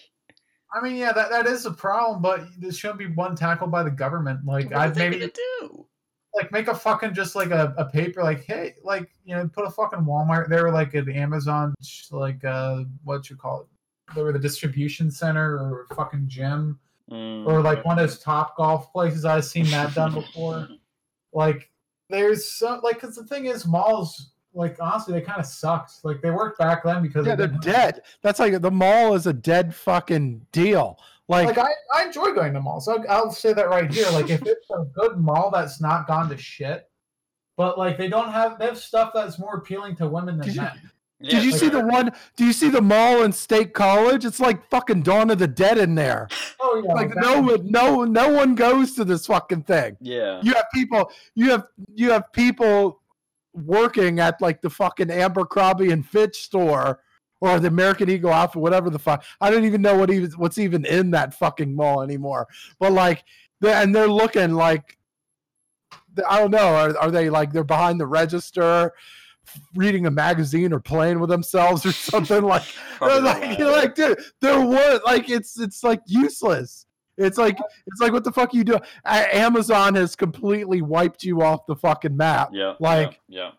I 0.74 0.82
mean, 0.82 0.98
yeah, 0.98 1.14
that, 1.14 1.30
that 1.30 1.46
is 1.48 1.66
a 1.66 1.72
problem, 1.72 2.22
but 2.22 2.48
this 2.60 2.78
shouldn't 2.78 3.00
be 3.00 3.08
one 3.08 3.36
tackled 3.36 3.72
by 3.72 3.84
the 3.84 3.92
government. 3.92 4.42
Like, 4.46 4.70
they 4.70 5.10
maybe 5.10 5.32
do? 5.32 5.88
like 6.36 6.52
make 6.52 6.68
a 6.68 6.76
fucking 6.76 7.14
just 7.14 7.36
like 7.36 7.52
a, 7.52 7.74
a 7.78 7.86
paper, 7.86 8.22
like, 8.22 8.44
hey, 8.44 8.74
like 8.84 9.10
you 9.24 9.36
know, 9.36 9.48
put 9.48 9.66
a 9.66 9.70
fucking 9.72 10.00
Walmart 10.00 10.50
there, 10.50 10.70
like 10.72 10.94
an 10.94 11.10
Amazon, 11.10 11.74
like 12.12 12.44
uh, 12.44 12.84
what 13.04 13.30
you 13.30 13.38
call 13.38 13.62
it, 13.62 13.68
or 14.16 14.32
the 14.32 14.40
distribution 14.40 15.10
center 15.12 15.58
or 15.58 15.88
a 15.90 15.96
fucking 15.96 16.26
gym, 16.28 16.80
Mm, 17.12 17.46
or 17.46 17.62
like 17.62 17.86
one 17.86 18.00
of 18.00 18.08
those 18.10 18.18
top 18.18 18.58
golf 18.58 18.92
places. 18.92 19.26
I've 19.26 19.46
seen 19.46 19.70
that 19.70 19.94
done 19.94 20.12
before. 20.16 20.68
like 21.34 21.70
there's 22.10 22.44
so 22.46 22.80
like 22.84 22.96
because 23.00 23.16
the 23.16 23.24
thing 23.26 23.46
is 23.46 23.68
malls 23.68 24.32
like 24.56 24.78
honestly 24.82 25.14
they 25.14 25.22
kind 25.22 25.40
of 25.40 25.46
sucked 25.46 26.04
like 26.04 26.20
they 26.24 26.32
worked 26.32 26.58
back 26.58 26.84
then 26.84 27.04
because 27.04 27.28
Yeah, 27.28 27.36
they 27.36 27.44
they're 27.46 27.48
didn't 27.60 27.62
dead. 27.64 28.02
That's 28.24 28.40
like 28.40 28.60
the 28.60 28.72
mall 28.72 29.14
is 29.14 29.28
a 29.28 29.34
dead 29.34 29.76
fucking 29.76 30.48
deal. 30.52 30.98
Like, 31.28 31.56
like 31.56 31.58
I, 31.60 31.72
I 32.02 32.06
enjoy 32.06 32.32
going 32.34 32.54
to 32.54 32.60
malls 32.62 32.88
I'll, 32.88 33.06
I'll 33.08 33.30
say 33.32 33.54
that 33.54 33.70
right 33.70 33.92
here 33.92 34.10
like 34.10 34.32
if 34.32 34.42
it's 34.44 34.70
a 34.72 34.86
good 34.96 35.18
mall 35.18 35.52
that's 35.54 35.80
not 35.80 36.08
gone 36.08 36.28
to 36.30 36.38
shit 36.38 36.90
but 37.56 37.78
like 37.78 37.98
they 38.00 38.08
don't 38.08 38.32
have 38.32 38.58
they 38.58 38.66
have 38.66 38.80
stuff 38.80 39.12
that's 39.14 39.38
more 39.38 39.58
appealing 39.58 39.96
to 39.98 40.08
women 40.08 40.38
than 40.40 40.48
Did 40.48 40.56
you- 40.56 40.62
men 40.64 40.92
Yeah, 41.26 41.32
did 41.40 41.44
you 41.44 41.50
it's 41.50 41.60
see 41.60 41.70
the 41.70 41.84
one? 41.84 42.12
Do 42.36 42.46
you 42.46 42.54
see 42.54 42.70
the 42.70 42.82
mall 42.82 43.24
in 43.24 43.32
State 43.32 43.74
College? 43.74 44.26
It's 44.26 44.40
like 44.40 44.64
fucking 44.70 45.02
Dawn 45.02 45.32
of 45.32 45.40
the 45.40 45.48
Dead 45.48 45.78
in 45.80 45.96
there. 45.96 46.28
oh 46.60 46.84
yeah 46.86 46.94
Like 46.94 47.14
that- 47.16 47.22
no 47.22 47.42
one, 47.42 47.72
no, 47.72 48.04
no 48.04 48.30
one 48.30 48.54
goes 48.54 48.94
to 48.94 49.04
this 49.04 49.26
fucking 49.26 49.64
thing. 49.64 49.98
Yeah. 50.02 50.40
You 50.44 50.54
have 50.54 50.66
people, 50.74 51.12
you 51.34 51.50
have 51.50 51.64
you 51.94 52.12
have 52.12 52.32
people 52.32 53.02
working 53.54 54.20
at 54.20 54.40
like 54.42 54.62
the 54.62 54.70
fucking 54.70 55.10
Abercrombie 55.10 55.92
and 55.92 56.06
Fitch 56.06 56.44
store 56.44 57.00
or 57.42 57.60
the 57.60 57.70
American 57.70 58.10
Eagle 58.10 58.32
outfit, 58.32 58.62
whatever 58.62 58.90
the 58.90 59.00
fuck. 59.00 59.24
I 59.42 59.50
don't 59.50 59.66
even 59.66 59.82
know 59.82 59.98
what 59.98 60.12
even 60.12 60.32
what's 60.32 60.58
even 60.58 60.86
in 60.86 61.12
that 61.12 61.34
fucking 61.34 61.76
mall 61.76 62.02
anymore. 62.02 62.48
But 62.80 62.92
like, 62.92 63.24
they 63.62 63.74
and 63.74 63.96
they're 63.96 64.08
looking 64.08 64.54
like 64.54 64.98
I 66.30 66.40
don't 66.40 66.52
know. 66.52 66.76
Are, 66.76 66.98
are 66.98 67.12
they 67.12 67.30
like 67.30 67.52
they're 67.52 67.64
behind 67.64 68.00
the 68.00 68.08
register, 68.08 68.94
reading 69.76 70.06
a 70.06 70.12
magazine 70.12 70.74
or 70.74 70.80
playing 70.80 71.20
with 71.20 71.30
themselves 71.30 71.86
or 71.86 71.92
something? 71.94 72.42
like, 72.44 72.64
like, 73.02 73.58
you're 73.60 73.72
like, 73.72 73.96
dude, 73.96 74.20
there 74.42 74.60
was 74.60 75.02
like 75.06 75.30
it's 75.30 75.60
it's 75.60 75.84
like 75.84 76.02
useless. 76.06 76.86
It's 77.18 77.38
like 77.38 77.58
it's 77.88 78.02
like 78.02 78.12
what 78.12 78.24
the 78.24 78.32
fuck 78.32 78.54
are 78.54 78.58
you 78.58 78.64
doing? 78.64 78.82
A- 79.06 79.36
Amazon 79.36 79.96
has 79.96 80.16
completely 80.16 80.82
wiped 80.82 81.24
you 81.24 81.42
off 81.42 81.66
the 81.66 81.76
fucking 81.76 82.18
map. 82.18 82.50
Yeah. 82.52 82.74
Like- 82.80 83.22
yeah, 83.30 83.52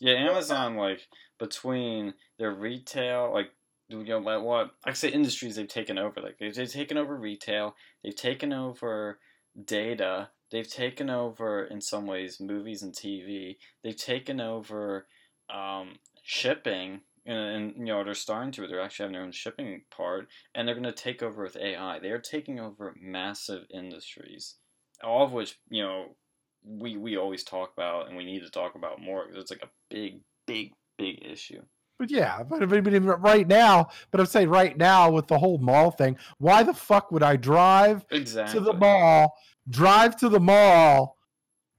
yeah, 0.00 0.14
yeah. 0.14 0.30
Amazon 0.30 0.76
like 0.76 1.06
between 1.38 2.14
their 2.38 2.52
retail, 2.52 3.32
like 3.32 3.50
you 3.88 4.02
know 4.02 4.18
like 4.18 4.42
what 4.42 4.70
I 4.84 4.92
say 4.94 5.10
industries 5.10 5.56
they've 5.56 5.68
taken 5.68 5.96
over. 5.98 6.20
Like 6.20 6.38
they've, 6.38 6.54
they've 6.54 6.70
taken 6.70 6.98
over 6.98 7.16
retail. 7.16 7.76
They've 8.02 8.16
taken 8.16 8.52
over 8.52 9.18
data. 9.64 10.30
They've 10.50 10.68
taken 10.68 11.10
over 11.10 11.64
in 11.64 11.80
some 11.80 12.06
ways 12.06 12.40
movies 12.40 12.82
and 12.82 12.92
TV. 12.92 13.56
They've 13.82 13.96
taken 13.96 14.40
over 14.40 15.06
um, 15.52 15.96
shipping. 16.22 17.00
And, 17.26 17.38
and 17.38 17.74
you 17.78 17.86
know 17.86 18.04
they're 18.04 18.14
starting 18.14 18.52
to. 18.52 18.66
They're 18.66 18.82
actually 18.82 19.04
having 19.04 19.14
their 19.14 19.22
own 19.22 19.32
shipping 19.32 19.80
part, 19.90 20.28
and 20.54 20.68
they're 20.68 20.74
going 20.74 20.84
to 20.84 20.92
take 20.92 21.22
over 21.22 21.42
with 21.42 21.56
AI. 21.56 21.98
They 21.98 22.10
are 22.10 22.18
taking 22.18 22.60
over 22.60 22.94
massive 23.00 23.64
industries, 23.72 24.56
all 25.02 25.24
of 25.24 25.32
which 25.32 25.58
you 25.70 25.82
know 25.82 26.16
we 26.64 26.96
we 26.96 27.16
always 27.16 27.44
talk 27.44 27.72
about 27.76 28.08
and 28.08 28.16
we 28.16 28.24
need 28.24 28.42
to 28.42 28.50
talk 28.50 28.74
about 28.74 29.00
more 29.00 29.26
because 29.26 29.42
it's 29.42 29.50
like 29.50 29.62
a 29.62 29.70
big, 29.90 30.20
big, 30.46 30.72
big 30.98 31.24
issue. 31.24 31.62
But 31.98 32.10
yeah, 32.10 32.42
but, 32.42 32.68
but, 32.68 32.84
but 32.84 33.22
right 33.22 33.46
now, 33.46 33.88
but 34.10 34.18
I'm 34.18 34.26
saying 34.26 34.48
right 34.48 34.76
now 34.76 35.10
with 35.10 35.28
the 35.28 35.38
whole 35.38 35.58
mall 35.58 35.92
thing, 35.92 36.16
why 36.38 36.64
the 36.64 36.74
fuck 36.74 37.12
would 37.12 37.22
I 37.22 37.36
drive 37.36 38.04
Exactly. 38.10 38.58
to 38.58 38.64
the 38.64 38.72
mall, 38.72 39.34
drive 39.70 40.16
to 40.16 40.28
the 40.28 40.40
mall, 40.40 41.16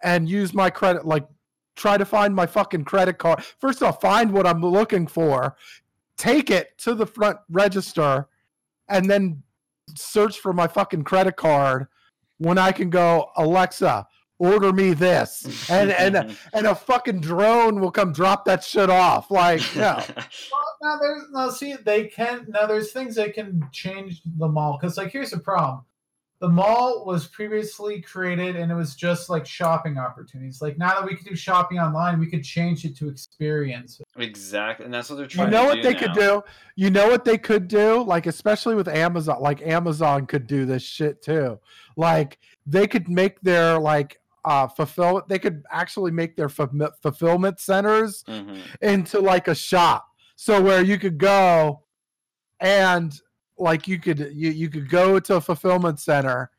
and 0.03 0.30
use 0.30 0.53
my 0.53 0.70
credit 0.70 1.05
like 1.05 1.28
try 1.76 1.97
to 1.97 2.05
find 2.05 2.34
my 2.34 2.45
fucking 2.45 2.86
credit 2.86 3.17
card. 3.17 3.43
First 3.59 3.84
off, 3.84 4.01
find 4.01 4.32
what 4.32 4.47
I'm 4.47 4.61
looking 4.61 5.07
for, 5.07 5.55
take 6.17 6.49
it 6.49 6.78
to 6.80 6.95
the 6.95 7.05
front 7.05 7.38
register, 7.49 8.28
and 8.88 9.09
then 9.09 9.43
search 9.95 10.39
for 10.39 10.53
my 10.53 10.67
fucking 10.67 11.03
credit 11.03 11.36
card 11.36 11.88
when 12.38 12.57
I 12.57 12.71
can 12.71 12.89
go, 12.89 13.30
Alexa, 13.38 14.07
order 14.39 14.73
me 14.73 14.93
this. 14.93 15.69
And 15.69 15.91
and 15.91 16.38
and 16.53 16.67
a 16.67 16.76
fucking 16.76 17.21
drone 17.21 17.80
will 17.80 17.91
come 17.91 18.13
drop 18.13 18.45
that 18.45 18.63
shit 18.63 18.89
off. 18.89 19.32
Like, 19.32 19.61
yeah. 19.76 20.03
Well, 20.07 20.78
No, 20.82 20.97
there's 21.01 21.23
no. 21.32 21.49
See, 21.49 21.76
they 21.76 22.07
can. 22.07 22.45
Now, 22.49 22.65
there's 22.65 22.91
things 22.91 23.15
they 23.15 23.30
can 23.32 23.67
change 23.71 24.21
the 24.38 24.47
mall 24.47 24.78
because, 24.80 24.97
like, 24.97 25.11
here's 25.11 25.32
the 25.32 25.39
problem: 25.39 25.84
the 26.40 26.50
mall 26.50 27.06
was 27.06 27.28
previously 27.28 28.02
created, 28.02 28.56
and 28.58 28.70
it 28.72 28.76
was 28.76 28.94
just 28.96 29.30
like 29.30 29.46
shopping 29.46 29.98
opportunities. 29.98 30.62
Like 30.62 30.78
now 30.78 30.90
that 31.00 31.06
we 31.06 31.16
can 31.16 31.26
do 31.26 31.36
shopping 31.36 31.80
online, 31.80 32.20
we 32.20 32.28
could 32.28 32.44
change 32.44 32.84
it 32.84 32.96
to 32.98 33.08
experience. 33.08 34.02
Exactly, 34.18 34.86
and 34.86 34.94
that's 34.94 35.10
what 35.10 35.16
they're 35.18 35.28
trying 35.28 35.50
to 35.50 35.52
do. 35.52 35.58
You 35.58 35.64
know 35.64 35.70
what 35.70 35.82
they 35.84 35.94
now. 35.94 36.00
could 36.00 36.14
do? 36.14 36.44
You 36.76 36.90
know 36.90 37.08
what 37.08 37.24
they 37.24 37.38
could 37.38 37.68
do? 37.70 38.04
Like 38.04 38.26
especially 38.28 38.76
with 38.76 38.88
Amazon, 38.90 39.42
like 39.42 39.62
Amazon 39.62 40.26
could 40.26 40.46
do 40.46 40.66
this 40.66 40.84
shit 40.84 41.22
too. 41.22 41.58
Like 41.96 42.38
they 42.66 42.86
could 42.88 43.08
make 43.08 43.40
their 43.42 43.80
like 43.80 44.20
uh 44.44 44.68
fulfill 44.68 45.24
they 45.28 45.40
could 45.40 45.64
actually 45.72 46.12
make 46.12 46.36
their 46.36 46.50
fulfill- 46.50 46.92
fulfillment 47.02 47.60
centers 47.60 48.24
Mhm. 48.28 48.60
into 48.82 49.20
like 49.20 49.48
a 49.48 49.56
shop. 49.56 50.08
So 50.36 50.62
where 50.62 50.82
you 50.84 51.00
could 51.00 51.18
go 51.18 51.84
and 52.60 53.20
like 53.58 53.88
you 53.88 53.99
could 53.99 54.20
you, 54.34 54.51
you 54.51 54.70
could 54.70 54.89
go 54.89 55.20
to 55.20 55.36
a 55.36 55.41
fulfillment 55.41 55.99
center, 55.99 56.51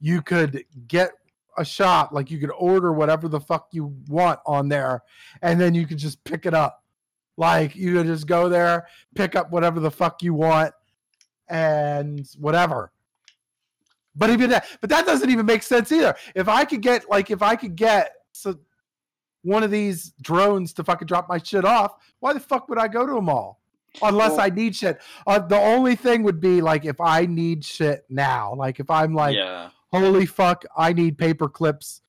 you 0.00 0.22
could 0.22 0.64
get 0.86 1.12
a 1.58 1.64
shop, 1.64 2.12
like 2.12 2.30
you 2.30 2.38
could 2.38 2.52
order 2.58 2.92
whatever 2.92 3.28
the 3.28 3.40
fuck 3.40 3.68
you 3.72 3.94
want 4.08 4.40
on 4.46 4.68
there, 4.68 5.02
and 5.42 5.60
then 5.60 5.74
you 5.74 5.86
could 5.86 5.98
just 5.98 6.22
pick 6.24 6.46
it 6.46 6.54
up. 6.54 6.82
Like 7.36 7.76
you 7.76 7.94
could 7.94 8.06
just 8.06 8.26
go 8.26 8.48
there, 8.48 8.86
pick 9.14 9.36
up 9.36 9.50
whatever 9.50 9.80
the 9.80 9.90
fuck 9.90 10.22
you 10.22 10.34
want, 10.34 10.72
and 11.48 12.26
whatever. 12.38 12.92
But 14.14 14.30
even 14.30 14.50
that, 14.50 14.66
but 14.80 14.88
that 14.90 15.04
doesn't 15.04 15.28
even 15.28 15.44
make 15.44 15.62
sense 15.62 15.92
either. 15.92 16.14
If 16.34 16.48
I 16.48 16.64
could 16.64 16.80
get 16.80 17.08
like 17.10 17.30
if 17.30 17.42
I 17.42 17.56
could 17.56 17.76
get 17.76 18.12
so 18.32 18.58
one 19.42 19.62
of 19.62 19.70
these 19.70 20.12
drones 20.22 20.72
to 20.74 20.84
fucking 20.84 21.06
drop 21.06 21.28
my 21.28 21.38
shit 21.38 21.64
off, 21.64 21.94
why 22.20 22.32
the 22.32 22.40
fuck 22.40 22.68
would 22.68 22.78
I 22.78 22.88
go 22.88 23.06
to 23.06 23.16
a 23.16 23.22
mall? 23.22 23.60
Unless 24.02 24.32
Well- 24.32 24.40
I 24.40 24.48
need 24.50 24.74
shit. 24.76 25.00
Uh, 25.26 25.38
the 25.38 25.58
only 25.58 25.96
thing 25.96 26.22
would 26.22 26.40
be 26.40 26.60
like 26.60 26.84
if 26.84 27.00
I 27.00 27.26
need 27.26 27.64
shit 27.64 28.04
now. 28.08 28.54
Like 28.54 28.80
if 28.80 28.90
I'm 28.90 29.14
like, 29.14 29.36
yeah. 29.36 29.70
holy 29.92 30.26
fuck, 30.26 30.64
I 30.76 30.92
need 30.92 31.18
paper 31.18 31.48
clips 31.48 32.00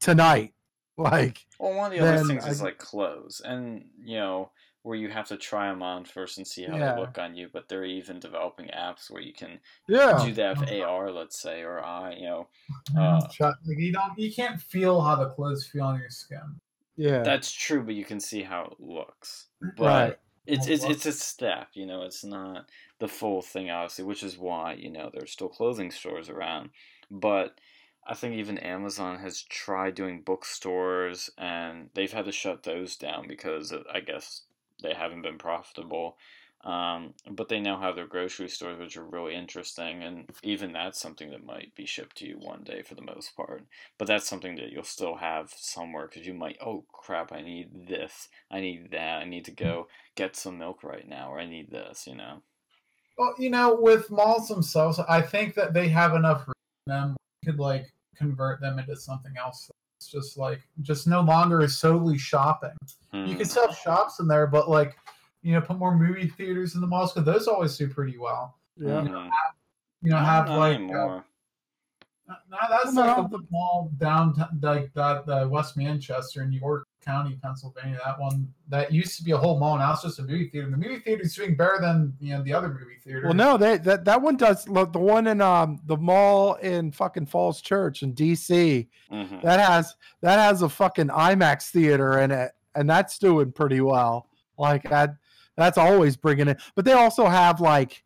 tonight. 0.00 0.52
Like, 0.98 1.46
Well, 1.58 1.72
one 1.74 1.92
of 1.92 1.98
the 1.98 2.04
other 2.06 2.18
then 2.18 2.26
things 2.26 2.46
is 2.46 2.60
like 2.60 2.76
clothes, 2.76 3.40
and 3.42 3.86
you 4.04 4.16
know 4.18 4.50
where 4.82 4.96
you 4.96 5.08
have 5.08 5.28
to 5.28 5.36
try 5.38 5.70
them 5.70 5.82
on 5.82 6.04
first 6.04 6.36
and 6.36 6.46
see 6.46 6.64
how 6.64 6.76
Yeah. 6.76 6.94
they 6.94 7.00
look 7.00 7.16
on 7.18 7.34
you. 7.34 7.48
But 7.50 7.70
they're 7.70 7.86
even 7.86 8.20
developing 8.20 8.66
apps 8.68 9.10
where 9.10 9.22
you 9.22 9.32
can 9.32 9.60
yeah. 9.88 10.22
do 10.22 10.34
that 10.34 10.58
with 10.60 10.70
AR, 10.70 11.10
let's 11.10 11.40
say, 11.40 11.62
or 11.62 11.82
I, 11.82 12.16
you 12.16 12.26
know, 12.26 12.48
Uh, 12.98 13.20
like 13.40 13.54
you 13.78 13.92
don't, 13.94 14.18
you 14.18 14.30
can't 14.30 14.60
feel 14.60 15.00
how 15.00 15.16
the 15.16 15.30
clothes 15.30 15.66
feel 15.66 15.84
on 15.84 15.98
your 15.98 16.10
skin. 16.10 16.60
Yeah. 16.96 17.22
that's 17.22 17.50
true. 17.50 17.82
But 17.82 17.94
you 17.94 18.04
can 18.04 18.20
see 18.20 18.42
how 18.42 18.64
it 18.64 18.76
looks. 18.78 19.46
But 19.78 19.86
Right. 19.86 20.18
It's 20.46 20.66
it's 20.66 20.84
it's 20.84 21.06
a 21.06 21.12
step, 21.12 21.68
you 21.74 21.86
know. 21.86 22.02
It's 22.02 22.24
not 22.24 22.66
the 22.98 23.08
full 23.08 23.42
thing, 23.42 23.70
obviously, 23.70 24.04
which 24.04 24.22
is 24.22 24.38
why 24.38 24.74
you 24.74 24.90
know 24.90 25.10
there's 25.12 25.30
still 25.30 25.48
clothing 25.48 25.90
stores 25.90 26.28
around. 26.28 26.70
But 27.10 27.58
I 28.06 28.14
think 28.14 28.34
even 28.34 28.58
Amazon 28.58 29.18
has 29.18 29.42
tried 29.42 29.94
doing 29.94 30.22
bookstores, 30.22 31.30
and 31.36 31.90
they've 31.94 32.12
had 32.12 32.24
to 32.24 32.32
shut 32.32 32.62
those 32.62 32.96
down 32.96 33.28
because 33.28 33.72
of, 33.72 33.84
I 33.92 34.00
guess 34.00 34.42
they 34.82 34.94
haven't 34.94 35.22
been 35.22 35.38
profitable. 35.38 36.16
Um, 36.62 37.14
but 37.30 37.48
they 37.48 37.58
now 37.58 37.80
have 37.80 37.96
their 37.96 38.06
grocery 38.06 38.48
stores, 38.48 38.78
which 38.78 38.96
are 38.96 39.04
really 39.04 39.34
interesting, 39.34 40.02
and 40.02 40.28
even 40.42 40.72
that's 40.72 41.00
something 41.00 41.30
that 41.30 41.44
might 41.44 41.74
be 41.74 41.86
shipped 41.86 42.16
to 42.18 42.26
you 42.26 42.34
one 42.38 42.64
day 42.64 42.82
for 42.82 42.94
the 42.94 43.02
most 43.02 43.34
part. 43.34 43.64
But 43.96 44.08
that's 44.08 44.28
something 44.28 44.56
that 44.56 44.70
you'll 44.70 44.84
still 44.84 45.16
have 45.16 45.50
somewhere 45.56 46.06
because 46.06 46.26
you 46.26 46.34
might, 46.34 46.58
oh 46.60 46.84
crap, 46.92 47.32
I 47.32 47.40
need 47.40 47.88
this, 47.88 48.28
I 48.50 48.60
need 48.60 48.90
that, 48.90 49.22
I 49.22 49.24
need 49.24 49.46
to 49.46 49.52
go 49.52 49.88
get 50.16 50.36
some 50.36 50.58
milk 50.58 50.84
right 50.84 51.08
now, 51.08 51.32
or 51.32 51.40
I 51.40 51.46
need 51.46 51.70
this, 51.70 52.06
you 52.06 52.14
know. 52.14 52.42
Well, 53.16 53.34
you 53.38 53.48
know, 53.50 53.74
with 53.80 54.10
malls 54.10 54.48
themselves, 54.48 54.98
I 54.98 55.22
think 55.22 55.54
that 55.54 55.72
they 55.72 55.88
have 55.88 56.14
enough 56.14 56.46
room 56.46 56.54
in 56.86 56.92
them. 56.92 57.16
Could 57.44 57.58
like 57.58 57.86
convert 58.16 58.60
them 58.60 58.78
into 58.78 58.96
something 58.96 59.32
else. 59.38 59.70
It's 59.98 60.10
just 60.10 60.36
like 60.36 60.60
just 60.82 61.06
no 61.06 61.22
longer 61.22 61.62
is 61.62 61.76
solely 61.78 62.18
shopping. 62.18 62.76
You 63.12 63.34
Hmm. 63.34 63.36
can 63.36 63.46
still 63.46 63.66
have 63.66 63.76
shops 63.76 64.20
in 64.20 64.28
there, 64.28 64.46
but 64.46 64.68
like 64.68 64.96
you 65.42 65.52
know, 65.52 65.60
put 65.60 65.78
more 65.78 65.96
movie 65.96 66.28
theaters 66.28 66.74
in 66.74 66.80
the 66.80 66.86
malls 66.86 67.12
because 67.12 67.24
those 67.26 67.48
always 67.48 67.76
do 67.76 67.88
pretty 67.88 68.18
well. 68.18 68.56
yeah. 68.76 69.02
You 70.02 70.10
know, 70.10 70.16
have 70.16 70.46
Not 70.48 70.58
like 70.58 70.72
uh, 70.72 70.82
anymore. 70.82 71.24
no, 72.28 72.56
that's 72.70 72.92
No, 72.94 73.02
like 73.02 73.30
the- 73.30 73.38
the 73.38 73.44
mall 73.50 73.90
downtown, 73.98 74.58
like 74.62 74.90
that 74.94 75.28
uh, 75.28 75.46
West 75.48 75.76
Manchester 75.76 76.42
in 76.42 76.50
New 76.50 76.60
York 76.60 76.86
County, 77.04 77.38
Pennsylvania. 77.42 77.98
That 78.04 78.18
one 78.18 78.48
that 78.68 78.92
used 78.92 79.18
to 79.18 79.24
be 79.24 79.32
a 79.32 79.36
whole 79.36 79.58
mall, 79.58 79.76
now 79.78 79.92
it's 79.92 80.02
just 80.02 80.18
a 80.18 80.22
movie 80.22 80.48
theater. 80.48 80.70
The 80.70 80.76
movie 80.78 81.00
theater 81.00 81.22
is 81.22 81.34
doing 81.34 81.54
better 81.56 81.78
than 81.80 82.14
you 82.20 82.32
know 82.34 82.42
the 82.42 82.54
other 82.54 82.68
movie 82.68 82.96
theaters. 83.04 83.24
Well, 83.24 83.34
no, 83.34 83.56
they 83.58 83.76
that 83.78 84.04
that 84.06 84.22
one 84.22 84.36
does. 84.36 84.66
Look, 84.68 84.92
the 84.94 84.98
one 85.00 85.26
in 85.26 85.40
um 85.42 85.80
the 85.86 85.96
mall 85.98 86.54
in 86.54 86.92
fucking 86.92 87.26
Falls 87.26 87.60
Church 87.60 88.02
in 88.02 88.12
D.C. 88.14 88.88
Mhm. 89.12 89.42
that 89.42 89.60
has 89.60 89.96
that 90.22 90.38
has 90.38 90.62
a 90.62 90.68
fucking 90.68 91.08
IMAX 91.08 91.70
theater 91.70 92.20
in 92.20 92.30
it, 92.30 92.52
and 92.74 92.88
that's 92.88 93.18
doing 93.18 93.52
pretty 93.52 93.80
well. 93.82 94.28
Like 94.58 94.82
that, 94.84 95.14
that's 95.56 95.78
always 95.78 96.16
bringing 96.16 96.48
it. 96.48 96.60
But 96.74 96.84
they 96.84 96.92
also 96.92 97.26
have 97.26 97.60
like, 97.60 98.02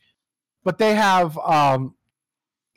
but 0.64 0.78
they 0.78 0.94
have 0.94 1.36
um 1.38 1.94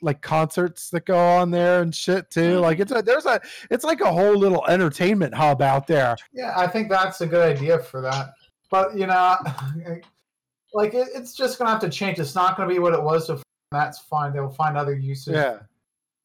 like 0.00 0.22
concerts 0.22 0.90
that 0.90 1.06
go 1.06 1.18
on 1.18 1.50
there 1.50 1.82
and 1.82 1.92
shit 1.94 2.30
too. 2.30 2.58
Mhm. 2.58 2.60
Like 2.62 2.78
it's 2.80 2.92
a 2.92 3.02
there's 3.02 3.26
a 3.26 3.40
it's 3.70 3.84
like 3.84 4.00
a 4.00 4.12
whole 4.12 4.36
little 4.36 4.64
entertainment 4.66 5.34
hub 5.34 5.60
out 5.62 5.86
there. 5.86 6.16
Yeah, 6.32 6.52
I 6.56 6.66
think 6.68 6.88
that's 6.88 7.20
a 7.20 7.26
good 7.26 7.56
idea 7.56 7.78
for 7.80 8.00
that. 8.02 8.30
But 8.70 8.96
you 8.96 9.06
know, 9.06 9.36
like 10.74 10.94
it, 10.94 11.08
it's 11.14 11.34
just 11.34 11.58
gonna 11.58 11.70
have 11.70 11.80
to 11.80 11.88
change. 11.90 12.18
It's 12.18 12.34
not 12.34 12.56
gonna 12.56 12.68
be 12.68 12.78
what 12.78 12.94
it 12.94 13.02
was 13.02 13.26
before. 13.26 13.42
That's 13.72 13.98
fine. 13.98 14.32
They'll 14.32 14.48
find 14.50 14.76
other 14.76 14.94
uses. 14.94 15.34
Yeah. 15.34 15.58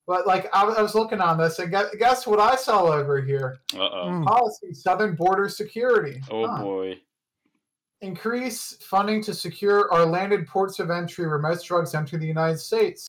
But 0.05 0.27
like 0.27 0.53
I, 0.53 0.65
was- 0.65 0.77
I 0.77 0.81
was 0.81 0.95
looking 0.95 1.21
on 1.21 1.37
this, 1.37 1.59
and 1.59 1.71
guess, 1.71 1.87
guess 1.97 2.27
what 2.27 2.39
I 2.39 2.55
saw 2.55 2.83
over 2.83 3.21
here? 3.21 3.59
Uh 3.75 3.79
oh. 3.81 4.23
Policy: 4.25 4.73
Southern 4.73 5.15
Border 5.15 5.47
Security. 5.49 6.21
Oh 6.29 6.45
Huh. 6.47 6.61
boy. 6.61 6.99
Increase 8.03 8.75
funding 8.81 9.23
to 9.23 9.33
secure 9.33 9.89
our 9.93 10.05
landed 10.05 10.45
ports 10.45 10.79
of 10.79 10.91
entry 10.91 11.25
where 11.25 11.39
most 11.39 11.65
drugs 11.65 11.95
enter 11.95 12.17
the 12.17 12.27
United 12.27 12.57
States. 12.57 13.07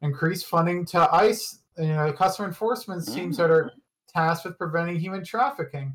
Increase 0.00 0.42
funding 0.42 0.84
to 0.86 1.08
ICE, 1.14 1.60
you 1.78 1.86
know, 1.86 2.12
customer 2.12 2.48
enforcement 2.48 3.06
teams 3.06 3.36
that 3.36 3.52
are 3.52 3.70
tasked 4.12 4.44
with 4.44 4.58
preventing 4.58 4.98
human 4.98 5.24
trafficking. 5.24 5.94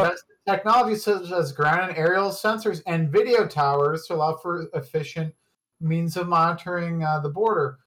Invest 0.00 0.24
in 0.28 0.52
technology 0.52 0.96
such 0.96 1.30
as 1.30 1.52
ground 1.52 1.88
and 1.88 1.96
aerial 1.96 2.30
sensors 2.30 2.82
and 2.88 3.12
video 3.12 3.46
towers 3.46 4.06
to 4.06 4.14
allow 4.14 4.34
for 4.34 4.66
efficient 4.74 5.32
means 5.80 6.16
of 6.16 6.26
monitoring 6.26 7.04
uh, 7.04 7.20
the 7.20 7.28
border. 7.28 7.78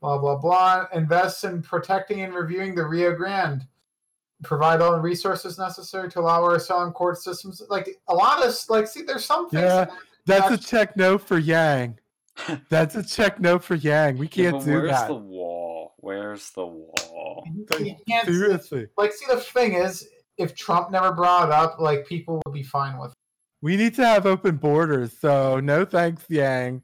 Blah 0.00 0.18
blah 0.18 0.36
blah. 0.36 0.86
Invest 0.94 1.42
in 1.42 1.60
protecting 1.60 2.20
and 2.20 2.32
reviewing 2.32 2.76
the 2.76 2.86
Rio 2.86 3.16
Grande. 3.16 3.66
Provide 4.42 4.80
all 4.80 4.92
the 4.92 5.00
resources 5.00 5.58
necessary 5.58 6.10
to 6.10 6.20
allow 6.20 6.42
our 6.42 6.56
asylum 6.56 6.92
court 6.92 7.18
systems. 7.18 7.62
Like 7.70 7.88
a 8.08 8.14
lot 8.14 8.44
of 8.44 8.54
like, 8.68 8.86
see, 8.86 9.02
there's 9.02 9.24
some 9.24 9.48
things. 9.48 9.62
Yeah. 9.62 9.86
that's 10.26 10.50
a 10.50 10.58
check 10.58 10.96
no 10.96 11.18
for 11.18 11.38
Yang. 11.38 11.98
That's 12.68 12.94
a 12.96 13.02
check 13.02 13.40
no 13.40 13.58
for 13.58 13.76
Yang. 13.76 14.18
We 14.18 14.28
can't 14.28 14.56
but 14.56 14.64
do 14.66 14.72
where's 14.72 14.90
that. 14.90 15.08
the 15.08 15.14
wall? 15.14 15.94
Where's 15.96 16.50
the 16.50 16.66
wall? 16.66 17.44
you 17.80 17.96
can't 18.06 18.26
Seriously. 18.26 18.88
like 18.98 19.12
see 19.14 19.24
the 19.28 19.40
thing 19.40 19.72
is 19.72 20.06
if 20.36 20.54
Trump 20.54 20.90
never 20.90 21.12
brought 21.12 21.48
it 21.48 21.52
up, 21.52 21.80
like 21.80 22.06
people 22.06 22.42
would 22.44 22.52
be 22.52 22.62
fine 22.62 22.98
with. 22.98 23.12
it. 23.12 23.16
We 23.62 23.76
need 23.78 23.94
to 23.94 24.04
have 24.06 24.26
open 24.26 24.56
borders, 24.56 25.16
so 25.18 25.60
no 25.60 25.86
thanks, 25.86 26.24
Yang. 26.28 26.82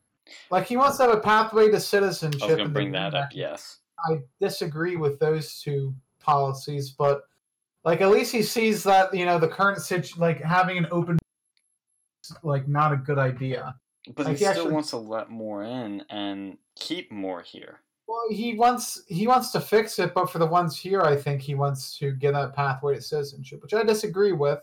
Like 0.51 0.67
he 0.67 0.79
wants 0.79 0.97
to 0.97 1.05
have 1.05 1.13
a 1.15 1.21
pathway 1.21 1.71
to 1.71 1.79
citizenship. 1.81 2.43
I 2.43 2.47
was 2.47 2.53
gonna 2.55 2.65
and 2.65 2.73
bring 2.75 2.93
that 2.93 3.15
up. 3.15 3.29
Yes. 3.33 3.79
I 4.09 4.21
disagree 4.41 4.97
with 4.97 5.19
those 5.19 5.61
two 5.61 5.95
policies, 6.19 6.91
but 6.91 7.23
like 7.85 8.01
at 8.01 8.11
least 8.11 8.33
he 8.33 8.43
sees 8.43 8.83
that 8.85 9.13
you 9.15 9.25
know 9.25 9.39
the 9.39 9.49
current 9.49 9.79
situation, 9.81 10.21
like 10.21 10.41
having 10.43 10.79
an 10.79 10.87
open 10.91 11.19
like 12.43 12.69
not 12.69 12.93
a 12.93 12.97
good 12.97 13.19
idea. 13.19 13.75
But 14.15 14.27
Like, 14.27 14.37
he 14.39 14.45
he 14.45 14.51
still 14.51 14.63
actually- 14.63 14.75
wants 14.75 14.91
to 14.91 14.97
let 14.97 15.31
more 15.31 15.63
in 15.63 16.05
and 16.11 16.59
keep 16.77 17.13
more 17.13 17.41
here. 17.43 17.81
Well, 18.09 18.23
he 18.31 18.55
wants 18.55 19.03
he 19.09 19.27
wants 19.27 19.53
to 19.53 19.61
fix 19.61 19.99
it, 19.99 20.13
but 20.15 20.31
for 20.31 20.39
the 20.39 20.47
ones 20.47 20.77
here, 20.77 21.03
I 21.03 21.17
think 21.17 21.41
he 21.41 21.55
wants 21.55 21.97
to 21.99 22.13
get 22.13 22.35
a 22.35 22.49
pathway 22.55 22.97
to 22.97 23.01
citizenship, 23.03 23.63
which 23.63 23.75
I 23.75 23.83
disagree 23.85 24.33
with. 24.33 24.59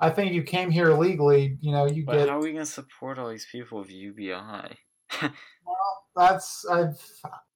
I 0.00 0.10
think 0.10 0.30
if 0.30 0.34
you 0.34 0.42
came 0.42 0.70
here 0.70 0.90
illegally, 0.90 1.56
you 1.60 1.70
know, 1.70 1.86
you 1.86 2.04
But 2.04 2.16
get 2.18 2.28
how 2.28 2.38
are 2.38 2.42
we 2.42 2.52
gonna 2.52 2.66
support 2.66 3.18
all 3.18 3.28
these 3.30 3.46
people 3.46 3.78
with 3.78 3.90
UBI? 3.90 4.76
Well, 5.66 6.04
that's 6.14 6.66
I've 6.66 7.00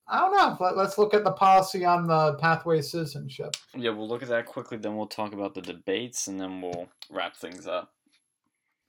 I 0.09 0.21
don't 0.21 0.33
know. 0.33 0.57
Let, 0.59 0.77
let's 0.77 0.99
look 0.99 1.15
at 1.15 1.25
the 1.25 1.33
policy 1.33 1.85
on 1.85 2.07
the 2.07 2.35
pathway 2.35 2.81
citizenship. 2.81 3.57
yeah, 3.77 3.91
we'll 3.91 4.09
look 4.09 4.23
at 4.23 4.29
that 4.29 4.47
quickly. 4.47 4.79
Then 4.79 4.97
we'll 4.97 5.07
talk 5.07 5.33
about 5.33 5.55
the 5.55 5.63
debates, 5.63 6.29
and 6.29 6.41
then 6.41 6.61
we'll 6.61 6.89
wrap 7.11 7.37
things 7.37 7.67
up. 7.67 7.93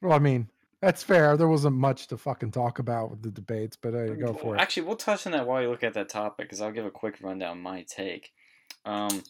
Well, 0.02 0.14
I 0.14 0.20
mean, 0.20 0.50
that's 0.82 1.04
fair. 1.04 1.36
There 1.36 1.50
wasn't 1.50 1.76
much 1.76 2.08
to 2.08 2.18
fucking 2.18 2.52
talk 2.52 2.80
about 2.80 3.12
with 3.12 3.22
the 3.22 3.32
debates, 3.32 3.76
but 3.76 3.94
uh, 3.94 4.14
go 4.14 4.34
for 4.34 4.56
it. 4.56 4.62
Actually, 4.62 4.84
we'll 4.84 4.96
touch 4.96 5.26
on 5.26 5.34
that 5.34 5.46
while 5.46 5.62
you 5.62 5.70
look 5.70 5.84
at 5.84 5.94
that 5.96 6.10
topic, 6.10 6.46
because 6.46 6.62
I'll 6.62 6.72
give 6.72 6.86
a 6.86 6.92
quick 6.92 7.18
rundown 7.22 7.58
of 7.58 7.64
my 7.64 7.84
take. 7.84 8.32
Um, 8.86 9.24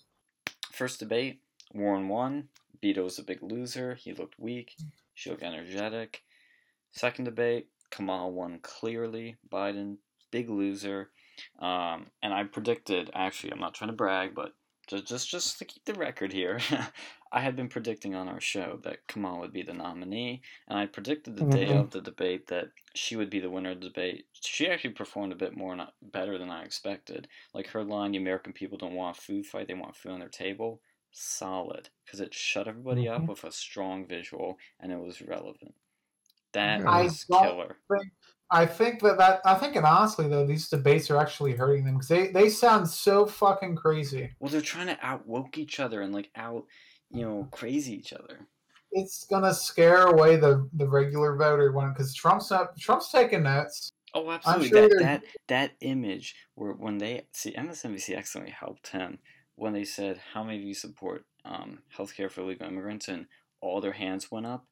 first 0.72 1.00
debate, 1.00 1.42
Warren 1.74 2.08
won. 2.08 2.50
Beto 2.84 3.04
was 3.04 3.20
a 3.20 3.24
big 3.24 3.42
loser. 3.42 3.96
He 3.96 4.14
looked 4.14 4.40
weak. 4.40 4.76
She 5.16 5.30
looked 5.30 5.44
energetic. 5.44 6.22
Second 6.92 7.26
debate, 7.26 7.68
Kamala 7.90 8.30
won 8.30 8.60
clearly. 8.62 9.38
Biden, 9.52 9.98
big 10.32 10.50
loser. 10.50 11.10
Um, 11.60 12.12
and 12.22 12.34
I 12.34 12.44
predicted, 12.46 13.10
actually, 13.14 13.52
I'm 13.54 13.60
not 13.60 13.74
trying 13.76 13.90
to 13.90 13.96
brag, 13.96 14.36
but 14.36 14.54
just 14.88 15.06
just 15.08 15.30
just 15.30 15.60
to 15.60 15.66
keep 15.66 15.86
the 15.86 15.94
record 15.94 16.34
here, 16.34 16.60
I 17.32 17.42
had 17.42 17.56
been 17.56 17.70
predicting 17.70 18.16
on 18.16 18.28
our 18.28 18.42
show 18.42 18.80
that 18.84 19.08
Kamala 19.08 19.40
would 19.42 19.54
be 19.54 19.62
the 19.62 19.74
nominee, 19.74 20.42
and 20.68 20.80
I 20.80 20.88
predicted 20.88 21.36
the 21.36 21.44
day 21.44 21.72
Mhm. 21.72 21.76
of 21.76 21.92
the 21.92 22.02
debate 22.02 22.48
that 22.48 22.70
she 22.96 23.16
would 23.16 23.30
be 23.30 23.40
the 23.40 23.50
winner 23.52 23.72
of 23.72 23.82
the 23.82 23.88
debate. 23.90 24.28
She 24.34 24.68
actually 24.68 24.94
performed 24.96 25.32
a 25.34 25.36
bit 25.36 25.56
more 25.56 25.76
not 25.76 25.94
better 26.02 26.38
than 26.40 26.50
I 26.50 26.64
expected. 26.64 27.28
Like 27.54 27.68
her 27.68 27.84
line, 27.84 28.12
"The 28.14 28.18
American 28.18 28.54
people 28.54 28.78
don't 28.78 28.96
want 28.96 29.18
a 29.18 29.22
food 29.22 29.46
fight; 29.46 29.68
they 29.68 29.74
want 29.76 29.96
food 29.96 30.12
on 30.14 30.20
their 30.20 30.30
table." 30.30 30.82
Solid, 31.12 31.90
because 32.06 32.20
it 32.20 32.34
shut 32.34 32.68
everybody 32.68 33.08
up 33.08 33.28
Mhm. 33.28 33.30
with 33.30 33.44
a 33.44 33.52
strong 33.52 34.08
visual, 34.08 34.58
and 34.80 34.92
it 34.92 34.98
was 35.00 35.22
relevant. 35.22 35.76
That 36.54 36.86
I 36.88 37.04
was 37.04 37.26
don't 37.30 37.32
killer. 37.32 37.80
I 38.52 38.66
think 38.66 39.02
that 39.02 39.18
that 39.20 39.42
I 39.46 39.56
think, 39.56 39.76
and 39.76 39.86
honestly 39.86 40.28
though, 40.28 40.46
these 40.46 40.70
debates 40.70 41.12
are 41.12 41.18
actually 41.18 41.54
hurting 41.54 41.86
them 41.86 41.96
because 41.96 42.08
they 42.08 42.28
they 42.28 42.50
sound 42.50 42.90
so 42.90 43.26
fucking 43.26 43.76
crazy. 43.76 44.32
Well, 44.40 44.50
they're 44.50 44.62
trying 44.62 44.88
to 44.88 44.98
out 45.06 45.28
woke 45.28 45.58
each 45.58 45.80
other 45.80 46.02
and 46.02 46.14
like 46.14 46.32
out, 46.36 46.66
you 47.12 47.22
know, 47.22 47.48
crazy 47.52 47.94
each 47.94 48.14
other. 48.14 48.48
It's 48.92 49.26
gonna 49.26 49.54
scare 49.54 50.08
away 50.08 50.36
the 50.36 50.68
the 50.74 50.88
regular 50.88 51.36
voter 51.36 51.72
one 51.72 51.94
because 51.94 52.14
Trump's 52.16 52.50
not 52.50 52.78
Trump's 52.80 53.12
taking 53.12 53.44
notes. 53.44 53.92
Oh, 54.16 54.32
absolutely. 54.32 54.70
sure 54.70 54.90
that, 54.90 55.00
that 55.00 55.24
that 55.48 55.72
image 55.82 56.36
where 56.56 56.74
when 56.74 56.98
they 56.98 57.28
see 57.34 57.52
MSNBC 57.52 58.18
accidentally 58.18 58.52
helped 58.52 58.88
him 58.88 59.20
when 59.56 59.74
they 59.74 59.84
said 59.84 60.20
how 60.34 60.44
many 60.44 60.58
of 60.58 60.64
you 60.64 60.74
support 60.74 61.26
um, 61.46 61.80
healthcare 61.96 62.32
for 62.32 62.42
illegal 62.42 62.68
immigrants 62.68 63.08
and 63.08 63.28
all 63.62 63.82
their 63.82 63.92
hands 63.92 64.32
went 64.32 64.48
up. 64.48 64.66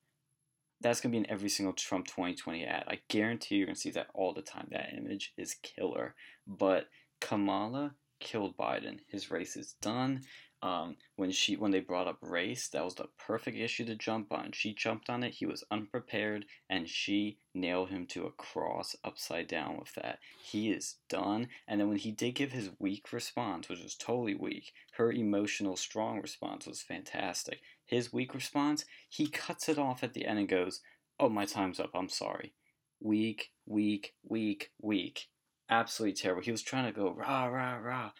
That's 0.81 1.01
gonna 1.01 1.11
be 1.11 1.17
in 1.17 1.29
every 1.29 1.49
single 1.49 1.73
Trump 1.73 2.07
2020 2.07 2.65
ad. 2.65 2.83
I 2.87 2.99
guarantee 3.07 3.55
you're 3.55 3.67
gonna 3.67 3.75
see 3.75 3.91
that 3.91 4.09
all 4.13 4.33
the 4.33 4.41
time. 4.41 4.67
That 4.71 4.93
image 4.95 5.33
is 5.37 5.55
killer. 5.63 6.15
But 6.45 6.87
Kamala 7.19 7.95
killed 8.19 8.57
Biden. 8.57 8.99
His 9.07 9.31
race 9.31 9.55
is 9.55 9.73
done. 9.81 10.21
Um, 10.63 10.95
when 11.17 11.29
she 11.29 11.55
when 11.55 11.69
they 11.69 11.81
brought 11.81 12.07
up 12.07 12.17
race, 12.21 12.67
that 12.69 12.83
was 12.83 12.95
the 12.95 13.09
perfect 13.19 13.57
issue 13.57 13.85
to 13.85 13.95
jump 13.95 14.31
on. 14.31 14.51
She 14.53 14.73
jumped 14.73 15.07
on 15.07 15.23
it. 15.23 15.35
He 15.35 15.45
was 15.45 15.63
unprepared, 15.69 16.45
and 16.67 16.89
she 16.89 17.37
nailed 17.53 17.89
him 17.89 18.07
to 18.07 18.25
a 18.25 18.31
cross 18.31 18.95
upside 19.03 19.47
down 19.47 19.77
with 19.77 19.93
that. 19.93 20.17
He 20.41 20.71
is 20.71 20.95
done. 21.09 21.49
And 21.67 21.79
then 21.79 21.89
when 21.89 21.97
he 21.97 22.11
did 22.11 22.33
give 22.33 22.51
his 22.53 22.71
weak 22.79 23.13
response, 23.13 23.69
which 23.69 23.83
was 23.83 23.95
totally 23.95 24.33
weak, 24.33 24.73
her 24.93 25.11
emotional 25.11 25.75
strong 25.75 26.21
response 26.21 26.65
was 26.65 26.81
fantastic. 26.81 27.61
His 27.87 28.13
weak 28.13 28.35
response, 28.35 28.85
he 29.09 29.27
cuts 29.27 29.67
it 29.67 29.79
off 29.79 30.03
at 30.03 30.13
the 30.13 30.25
end 30.25 30.39
and 30.39 30.47
goes, 30.47 30.81
"Oh, 31.19 31.29
my 31.29 31.45
time's 31.45 31.79
up. 31.79 31.91
I'm 31.95 32.09
sorry." 32.09 32.53
Weak, 32.99 33.51
weak, 33.65 34.13
weak, 34.23 34.71
weak. 34.79 35.29
Absolutely 35.69 36.13
terrible. 36.13 36.43
He 36.43 36.51
was 36.51 36.61
trying 36.61 36.85
to 36.85 36.91
go 36.91 37.09
rah 37.09 37.45
rah 37.45 37.77
rah. 37.77 38.11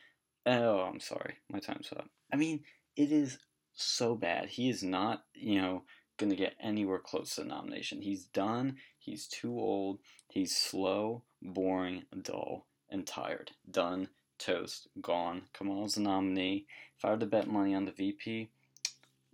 Oh, 0.45 0.79
I'm 0.79 0.99
sorry. 0.99 1.35
My 1.49 1.59
time's 1.59 1.91
up. 1.91 2.09
I 2.31 2.37
mean, 2.37 2.63
it 2.95 3.11
is 3.11 3.37
so 3.73 4.15
bad. 4.15 4.49
He 4.49 4.69
is 4.69 4.83
not, 4.83 5.25
you 5.33 5.61
know, 5.61 5.83
going 6.17 6.29
to 6.29 6.35
get 6.35 6.55
anywhere 6.61 6.99
close 6.99 7.35
to 7.35 7.41
the 7.41 7.47
nomination. 7.47 8.01
He's 8.01 8.25
done. 8.25 8.77
He's 8.97 9.27
too 9.27 9.57
old. 9.59 9.99
He's 10.29 10.55
slow, 10.55 11.23
boring, 11.41 12.03
dull, 12.21 12.67
and 12.89 13.05
tired. 13.05 13.51
Done. 13.69 14.09
Toast. 14.39 14.87
Gone. 15.01 15.43
Kamal's 15.53 15.95
the 15.95 16.01
nominee. 16.01 16.65
If 16.97 17.05
I 17.05 17.11
were 17.11 17.17
to 17.17 17.25
bet 17.25 17.47
money 17.47 17.73
on 17.73 17.85
the 17.85 17.91
VP, 17.91 18.49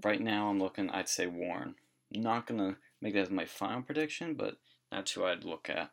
right 0.06 0.22
now 0.22 0.50
I'm 0.50 0.60
looking, 0.60 0.90
I'd 0.90 1.10
say 1.10 1.28
Warren. 1.28 1.76
Not 2.12 2.48
going 2.48 2.60
to 2.60 2.78
make 3.02 3.14
that 3.16 3.22
as 3.22 3.30
my 3.30 3.46
final 3.46 3.82
prediction, 3.82 4.36
but 4.36 4.56
that's 4.92 5.12
who 5.12 5.24
I'd 5.26 5.44
look 5.44 5.70
at. 5.70 5.90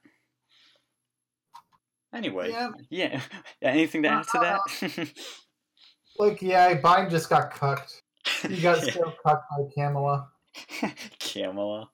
Anyway, 2.13 2.51
Yeah. 2.51 2.71
yeah. 2.91 3.21
Anything 3.63 4.03
to 4.03 4.09
add 4.09 4.25
to 4.33 4.39
that? 4.41 5.09
Like, 6.19 6.43
yeah, 6.43 6.79
Biden 6.79 7.09
just 7.09 7.31
got 7.31 7.51
cucked. 7.51 8.03
He 8.47 8.61
got 8.61 8.83
Yeah. 8.87 8.93
so 8.93 9.15
cucked 9.25 9.45
by 9.51 9.65
Kamala. 9.75 10.29
Kamala. 11.19 11.89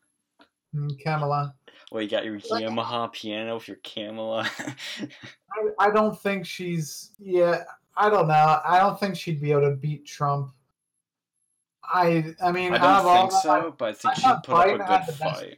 Mm, 0.75 1.01
Kamala. 1.05 1.55
Well, 1.93 2.03
you 2.03 2.09
got 2.09 2.25
your 2.25 2.41
Yamaha 2.41 3.13
piano 3.13 3.55
with 3.55 3.69
your 3.69 3.77
Kamala. 3.85 4.51
I, 4.99 5.69
I 5.79 5.91
don't 5.91 6.21
think 6.21 6.45
she's. 6.45 7.13
Yeah, 7.21 7.63
I 7.97 8.11
don't 8.11 8.27
know. 8.27 8.61
I 8.67 8.79
don't 8.81 8.99
think 8.99 9.15
she'd 9.17 9.41
be 9.41 9.53
able 9.53 9.71
to 9.71 9.77
beat 9.77 10.07
Trump. 10.07 10.51
I. 11.93 12.35
I 12.43 12.53
mean, 12.53 12.75
I 12.75 12.79
don't 12.79 13.31
think 13.31 13.43
so, 13.43 13.75
but 13.77 13.85
I 13.85 13.89
I 13.89 13.93
think 13.93 14.15
thought 14.17 14.45
put 14.45 14.55
up 14.55 14.67
a 14.67 14.79
Biden 14.79 15.07
good 15.07 15.15
fight. 15.15 15.57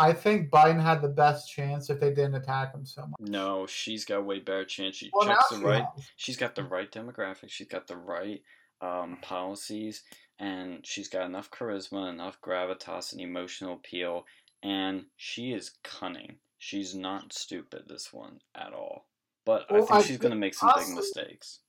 I 0.00 0.14
think 0.14 0.50
Biden 0.50 0.82
had 0.82 1.02
the 1.02 1.08
best 1.08 1.50
chance 1.50 1.90
if 1.90 2.00
they 2.00 2.08
didn't 2.08 2.36
attack 2.36 2.74
him 2.74 2.86
so 2.86 3.02
much. 3.02 3.20
No, 3.20 3.66
she's 3.66 4.06
got 4.06 4.20
a 4.20 4.22
way 4.22 4.38
better 4.38 4.64
chance. 4.64 4.96
She 4.96 5.10
well, 5.12 5.26
checks 5.26 5.50
the 5.50 5.58
she 5.58 5.62
right. 5.62 5.84
Has. 5.94 6.08
She's 6.16 6.36
got 6.38 6.54
the 6.54 6.64
right 6.64 6.90
demographics. 6.90 7.50
She's 7.50 7.68
got 7.68 7.86
the 7.86 7.98
right 7.98 8.40
um, 8.80 9.18
policies, 9.20 10.02
and 10.38 10.80
she's 10.86 11.08
got 11.08 11.26
enough 11.26 11.50
charisma, 11.50 12.08
enough 12.08 12.40
gravitas, 12.40 13.12
and 13.12 13.20
emotional 13.20 13.74
appeal, 13.74 14.24
and 14.62 15.04
she 15.18 15.52
is 15.52 15.72
cunning. 15.84 16.36
She's 16.58 16.94
not 16.94 17.34
stupid. 17.34 17.82
This 17.86 18.10
one 18.10 18.38
at 18.54 18.72
all. 18.72 19.06
But 19.44 19.66
I 19.70 19.78
think 19.80 19.90
I 19.90 20.02
she's 20.02 20.18
going 20.18 20.32
to 20.32 20.36
make 20.36 20.54
some 20.54 20.72
big 20.78 20.94
mistakes. 20.94 21.60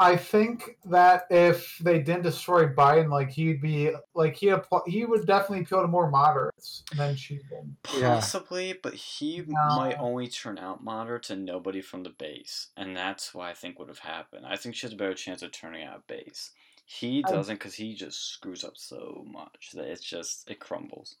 I 0.00 0.16
think 0.16 0.78
that 0.84 1.26
if 1.28 1.76
they 1.78 1.98
didn't 1.98 2.22
destroy 2.22 2.66
Biden, 2.68 3.10
like 3.10 3.30
he'd 3.30 3.60
be 3.60 3.92
like 4.14 4.36
he 4.36 4.54
he 4.86 5.04
would 5.04 5.26
definitely 5.26 5.64
appeal 5.64 5.82
to 5.82 5.88
more 5.88 6.08
moderates 6.08 6.84
than 6.96 7.16
she 7.16 7.36
did. 7.36 7.74
Yeah. 7.98 8.14
Possibly, 8.14 8.74
but 8.80 8.94
he 8.94 9.42
No. 9.46 9.76
might 9.76 9.98
only 9.98 10.28
turn 10.28 10.56
out 10.58 10.84
moderate 10.84 11.24
to 11.24 11.36
nobody 11.36 11.80
from 11.80 12.04
the 12.04 12.10
base, 12.10 12.68
and 12.76 12.96
that's 12.96 13.34
why 13.34 13.50
I 13.50 13.54
think 13.54 13.78
would 13.78 13.88
have 13.88 13.98
happened. 13.98 14.46
I 14.46 14.56
think 14.56 14.76
she 14.76 14.86
has 14.86 14.92
a 14.92 14.96
better 14.96 15.14
chance 15.14 15.42
of 15.42 15.50
turning 15.50 15.84
out 15.84 16.06
base. 16.06 16.52
He 16.86 17.20
doesn't 17.22 17.56
because 17.56 17.74
he 17.74 17.94
just 17.94 18.30
screws 18.32 18.64
up 18.64 18.76
so 18.76 19.24
much 19.26 19.72
that 19.74 19.84
it's 19.86 20.00
just 20.02 20.48
it 20.48 20.60
crumbles. 20.60 21.16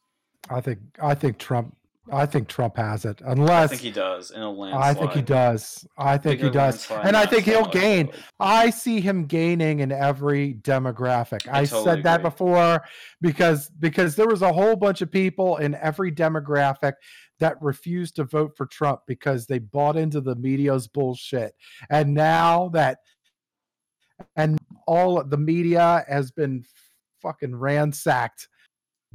I 0.48 0.60
think 0.60 0.78
I 1.02 1.14
think 1.16 1.38
Trump 1.38 1.76
I 2.12 2.26
think 2.26 2.48
Trump 2.48 2.76
has 2.76 3.04
it. 3.04 3.20
unless 3.24 3.64
I 3.64 3.66
think 3.68 3.82
he 3.82 3.90
does 3.90 4.30
in 4.30 4.42
a 4.42 4.50
landslide. 4.50 4.96
I 4.96 4.98
think 4.98 5.12
he 5.12 5.22
does. 5.22 5.86
I 5.96 6.18
think 6.18 6.40
he 6.40 6.50
does. 6.50 6.90
And 6.90 7.16
I 7.16 7.26
think 7.26 7.44
he'll 7.44 7.66
gain. 7.66 8.10
I 8.40 8.70
see 8.70 9.00
him 9.00 9.26
gaining 9.26 9.80
in 9.80 9.92
every 9.92 10.54
demographic. 10.54 11.48
I 11.48 11.60
I, 11.60 11.64
totally 11.64 11.84
said 11.84 12.02
that 12.04 12.20
agree. 12.20 12.30
before 12.30 12.84
because 13.20 13.70
because 13.78 14.16
there 14.16 14.26
was 14.26 14.42
a 14.42 14.52
whole 14.52 14.76
bunch 14.76 15.02
of 15.02 15.10
people 15.10 15.56
in 15.58 15.74
every 15.76 16.12
demographic 16.12 16.94
that 17.40 17.56
refused 17.60 18.16
to 18.16 18.24
vote 18.24 18.56
for 18.56 18.66
Trump 18.66 19.00
because 19.06 19.46
they 19.46 19.58
bought 19.58 19.96
into 19.96 20.20
the 20.20 20.34
media's 20.36 20.88
bullshit. 20.88 21.54
And 21.90 22.14
now 22.14 22.68
that 22.70 22.98
and 24.36 24.58
all 24.86 25.22
the 25.22 25.36
media 25.38 26.04
has 26.08 26.30
been 26.30 26.64
fucking 27.20 27.54
ransacked 27.54 28.48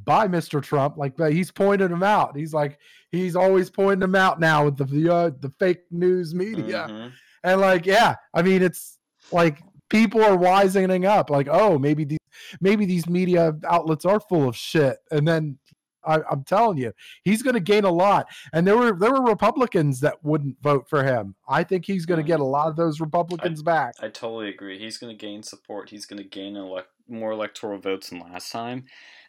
by 0.05 0.27
Mr. 0.27 0.61
Trump. 0.61 0.97
Like 0.97 1.19
he's 1.19 1.51
pointed 1.51 1.91
him 1.91 2.03
out. 2.03 2.35
He's 2.35 2.53
like 2.53 2.79
he's 3.11 3.35
always 3.35 3.69
pointing 3.69 3.99
them 3.99 4.15
out 4.15 4.39
now 4.39 4.65
with 4.65 4.77
the 4.77 4.85
the, 4.85 5.13
uh, 5.13 5.31
the 5.39 5.51
fake 5.59 5.81
news 5.91 6.33
media. 6.33 6.87
Mhm. 6.89 7.11
And 7.43 7.61
like, 7.61 7.85
yeah, 7.85 8.15
I 8.33 8.41
mean, 8.41 8.61
it's 8.61 8.97
like 9.31 9.61
people 9.89 10.23
are 10.23 10.37
wisening 10.37 11.05
up. 11.05 11.29
Like, 11.29 11.47
oh, 11.49 11.77
maybe 11.77 12.05
these 12.05 12.19
maybe 12.61 12.85
these 12.85 13.07
media 13.07 13.53
outlets 13.69 14.05
are 14.05 14.19
full 14.19 14.49
of 14.49 14.55
shit. 14.55 14.97
And 15.11 15.27
then 15.27 15.59
I, 16.05 16.19
I'm 16.29 16.43
telling 16.43 16.77
you, 16.77 16.91
he's 17.23 17.41
going 17.41 17.53
to 17.53 17.59
gain 17.59 17.85
a 17.85 17.91
lot. 17.91 18.27
And 18.53 18.67
there 18.67 18.77
were 18.77 18.97
there 18.97 19.11
were 19.11 19.23
Republicans 19.23 19.99
that 20.01 20.23
wouldn't 20.23 20.57
vote 20.61 20.87
for 20.89 21.03
him. 21.03 21.35
I 21.47 21.63
think 21.63 21.85
he's 21.85 22.05
going 22.05 22.19
to 22.19 22.27
get 22.27 22.39
a 22.39 22.45
lot 22.45 22.67
of 22.67 22.75
those 22.75 22.99
Republicans 22.99 23.61
back. 23.63 23.95
I 24.01 24.09
totally 24.09 24.49
agree. 24.49 24.79
He's 24.79 24.97
going 24.97 25.15
to 25.15 25.25
gain 25.25 25.43
support. 25.43 25.89
He's 25.89 26.05
going 26.05 26.21
to 26.21 26.27
gain 26.27 26.55
elect- 26.55 26.89
more 27.07 27.31
electoral 27.31 27.79
votes 27.79 28.09
than 28.09 28.19
last 28.19 28.51
time, 28.51 28.85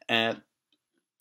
and 0.09 0.41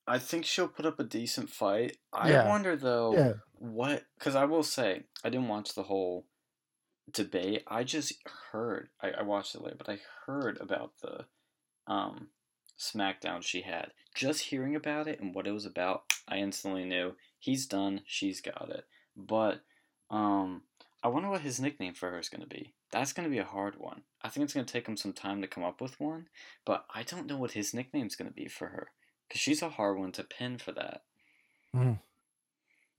I 0.08 0.20
think 0.20 0.46
she'll 0.46 0.68
put 0.68 0.86
up 0.86 1.00
a 1.00 1.04
decent 1.04 1.50
fight. 1.50 1.98
I 2.12 2.32
Yeah. 2.32 2.48
wonder 2.48 2.76
though. 2.76 3.14
Yeah, 3.14 3.34
what 3.64 4.04
because 4.18 4.36
i 4.36 4.44
will 4.44 4.64
say 4.64 5.04
i 5.24 5.30
didn't 5.30 5.48
watch 5.48 5.74
the 5.74 5.84
whole 5.84 6.26
debate. 7.12 7.64
I 7.68 7.84
just 7.86 8.14
heard 8.52 8.90
I, 9.02 9.12
I 9.12 9.22
watched 9.24 9.56
it 9.56 9.62
later 9.62 9.78
but 9.78 9.90
i 9.90 10.00
heard 10.26 10.58
about 10.60 10.92
the 11.02 11.26
um 11.88 12.30
smackdown 12.78 13.42
she 13.42 13.62
had. 13.62 13.92
Just 14.16 14.42
hearing 14.42 14.76
about 14.76 15.08
it 15.08 15.20
and 15.22 15.34
what 15.34 15.48
it 15.48 15.52
was 15.52 15.66
about 15.66 16.14
i 16.28 16.38
instantly 16.38 16.84
knew 16.86 17.16
he's 17.40 17.66
done. 17.68 18.02
She's 18.06 18.42
got 18.42 18.70
it. 18.70 18.86
But 19.16 19.62
um 20.10 20.64
i 21.02 21.08
wonder 21.08 21.30
what 21.30 21.42
his 21.42 21.60
nickname 21.62 21.94
for 21.94 22.10
her 22.12 22.20
is 22.20 22.30
going 22.30 22.42
to 22.42 22.48
be. 22.48 22.74
That's 22.92 23.14
going 23.14 23.28
to 23.28 23.32
be 23.34 23.40
a 23.40 23.46
hard 23.46 23.78
one. 23.78 24.04
I 24.22 24.30
think 24.30 24.44
it's 24.44 24.54
going 24.54 24.66
to 24.66 24.72
take 24.74 24.88
him 24.88 24.98
some 24.98 25.14
time 25.14 25.42
to 25.42 25.48
come 25.48 25.64
up 25.64 25.80
with 25.80 26.00
one 26.00 26.28
but 26.66 26.86
i 26.94 27.04
don't 27.04 27.28
know 27.28 27.38
what 27.38 27.52
his 27.52 27.74
nickname's 27.74 28.16
going 28.16 28.30
to 28.30 28.34
be 28.36 28.48
for 28.48 28.68
her 28.68 28.88
because 29.34 29.42
she's 29.42 29.64
a 29.64 29.70
hard 29.70 29.98
one 29.98 30.12
to 30.12 30.24
pin 30.24 30.60
for 30.60 30.72
that 30.74 31.02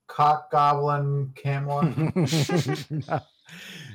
Cock 0.07 0.51
goblin 0.51 1.31
Kamala. 1.35 1.85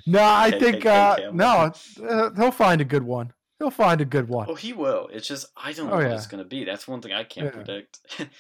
no, 0.06 0.22
I 0.22 0.50
think 0.58 0.86
uh, 0.86 1.16
Campbell. 1.16 1.34
no, 1.34 1.72
uh, 2.08 2.30
he'll 2.34 2.50
find 2.50 2.80
a 2.80 2.84
good 2.84 3.02
one. 3.02 3.32
He'll 3.58 3.70
find 3.70 4.00
a 4.00 4.06
good 4.06 4.26
one. 4.28 4.46
Oh, 4.48 4.54
he 4.54 4.72
will. 4.72 5.08
It's 5.12 5.28
just 5.28 5.46
I 5.54 5.72
don't 5.72 5.88
know 5.88 5.92
Oh, 5.92 5.96
what 5.96 6.06
yeah. 6.06 6.14
it's 6.14 6.26
gonna 6.26 6.44
be. 6.44 6.64
That's 6.64 6.88
one 6.88 7.02
thing 7.02 7.12
I 7.12 7.24
can't 7.24 7.46
Yeah. 7.46 7.50
predict. 7.50 7.98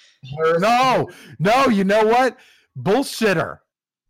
No, 0.58 1.08
no, 1.38 1.68
you 1.68 1.84
know 1.84 2.04
what? 2.06 2.38
bullshitter, 2.78 3.58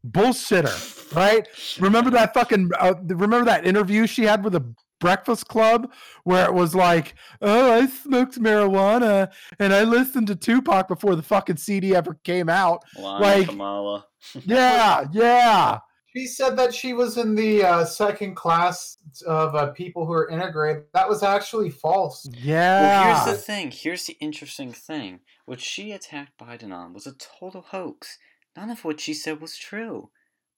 bullshitter, 0.08 1.14
right? 1.16 1.48
Remember 1.80 2.10
that 2.10 2.32
fucking 2.34 2.70
uh, 2.78 2.94
remember 3.02 3.44
that 3.46 3.66
interview 3.66 4.06
she 4.06 4.22
had 4.22 4.44
with 4.44 4.52
the 4.52 4.62
Breakfast 5.00 5.48
Club 5.48 5.90
where 6.24 6.44
it 6.44 6.54
was 6.54 6.74
like, 6.74 7.14
"Oh, 7.42 7.72
I 7.72 7.86
smoked 7.86 8.38
marijuana 8.40 9.32
and 9.58 9.72
I 9.72 9.82
listened 9.84 10.28
to 10.28 10.36
Tupac 10.36 10.86
before 10.88 11.16
the 11.16 11.22
fucking 11.22 11.56
CD 11.56 11.94
ever 11.96 12.14
came 12.22 12.48
out." 12.48 12.84
Lion 12.96 13.20
like- 13.22 13.48
Kamala. 13.48 14.06
Yeah, 14.44 15.06
yeah. 15.12 15.78
She 16.14 16.26
said 16.26 16.56
that 16.58 16.74
she 16.74 16.92
was 16.92 17.16
in 17.16 17.36
the 17.36 17.62
uh, 17.64 17.84
second 17.84 18.34
class 18.34 18.98
of 19.26 19.54
uh, 19.54 19.68
people 19.68 20.06
who 20.06 20.12
are 20.12 20.28
integrated. 20.28 20.82
That 20.92 21.08
was 21.08 21.22
actually 21.22 21.70
false. 21.70 22.28
Yeah. 22.32 22.80
Well, 22.82 23.24
here's 23.24 23.36
the 23.36 23.42
thing. 23.42 23.70
Here's 23.70 24.06
the 24.06 24.16
interesting 24.20 24.72
thing. 24.72 25.20
What 25.46 25.60
she 25.60 25.92
attacked 25.92 26.36
Biden 26.36 26.74
on 26.74 26.92
was 26.94 27.06
a 27.06 27.14
total 27.14 27.62
hoax. 27.62 28.18
None 28.56 28.70
of 28.70 28.84
what 28.84 28.98
she 29.00 29.14
said 29.14 29.40
was 29.40 29.56
true. 29.56 30.10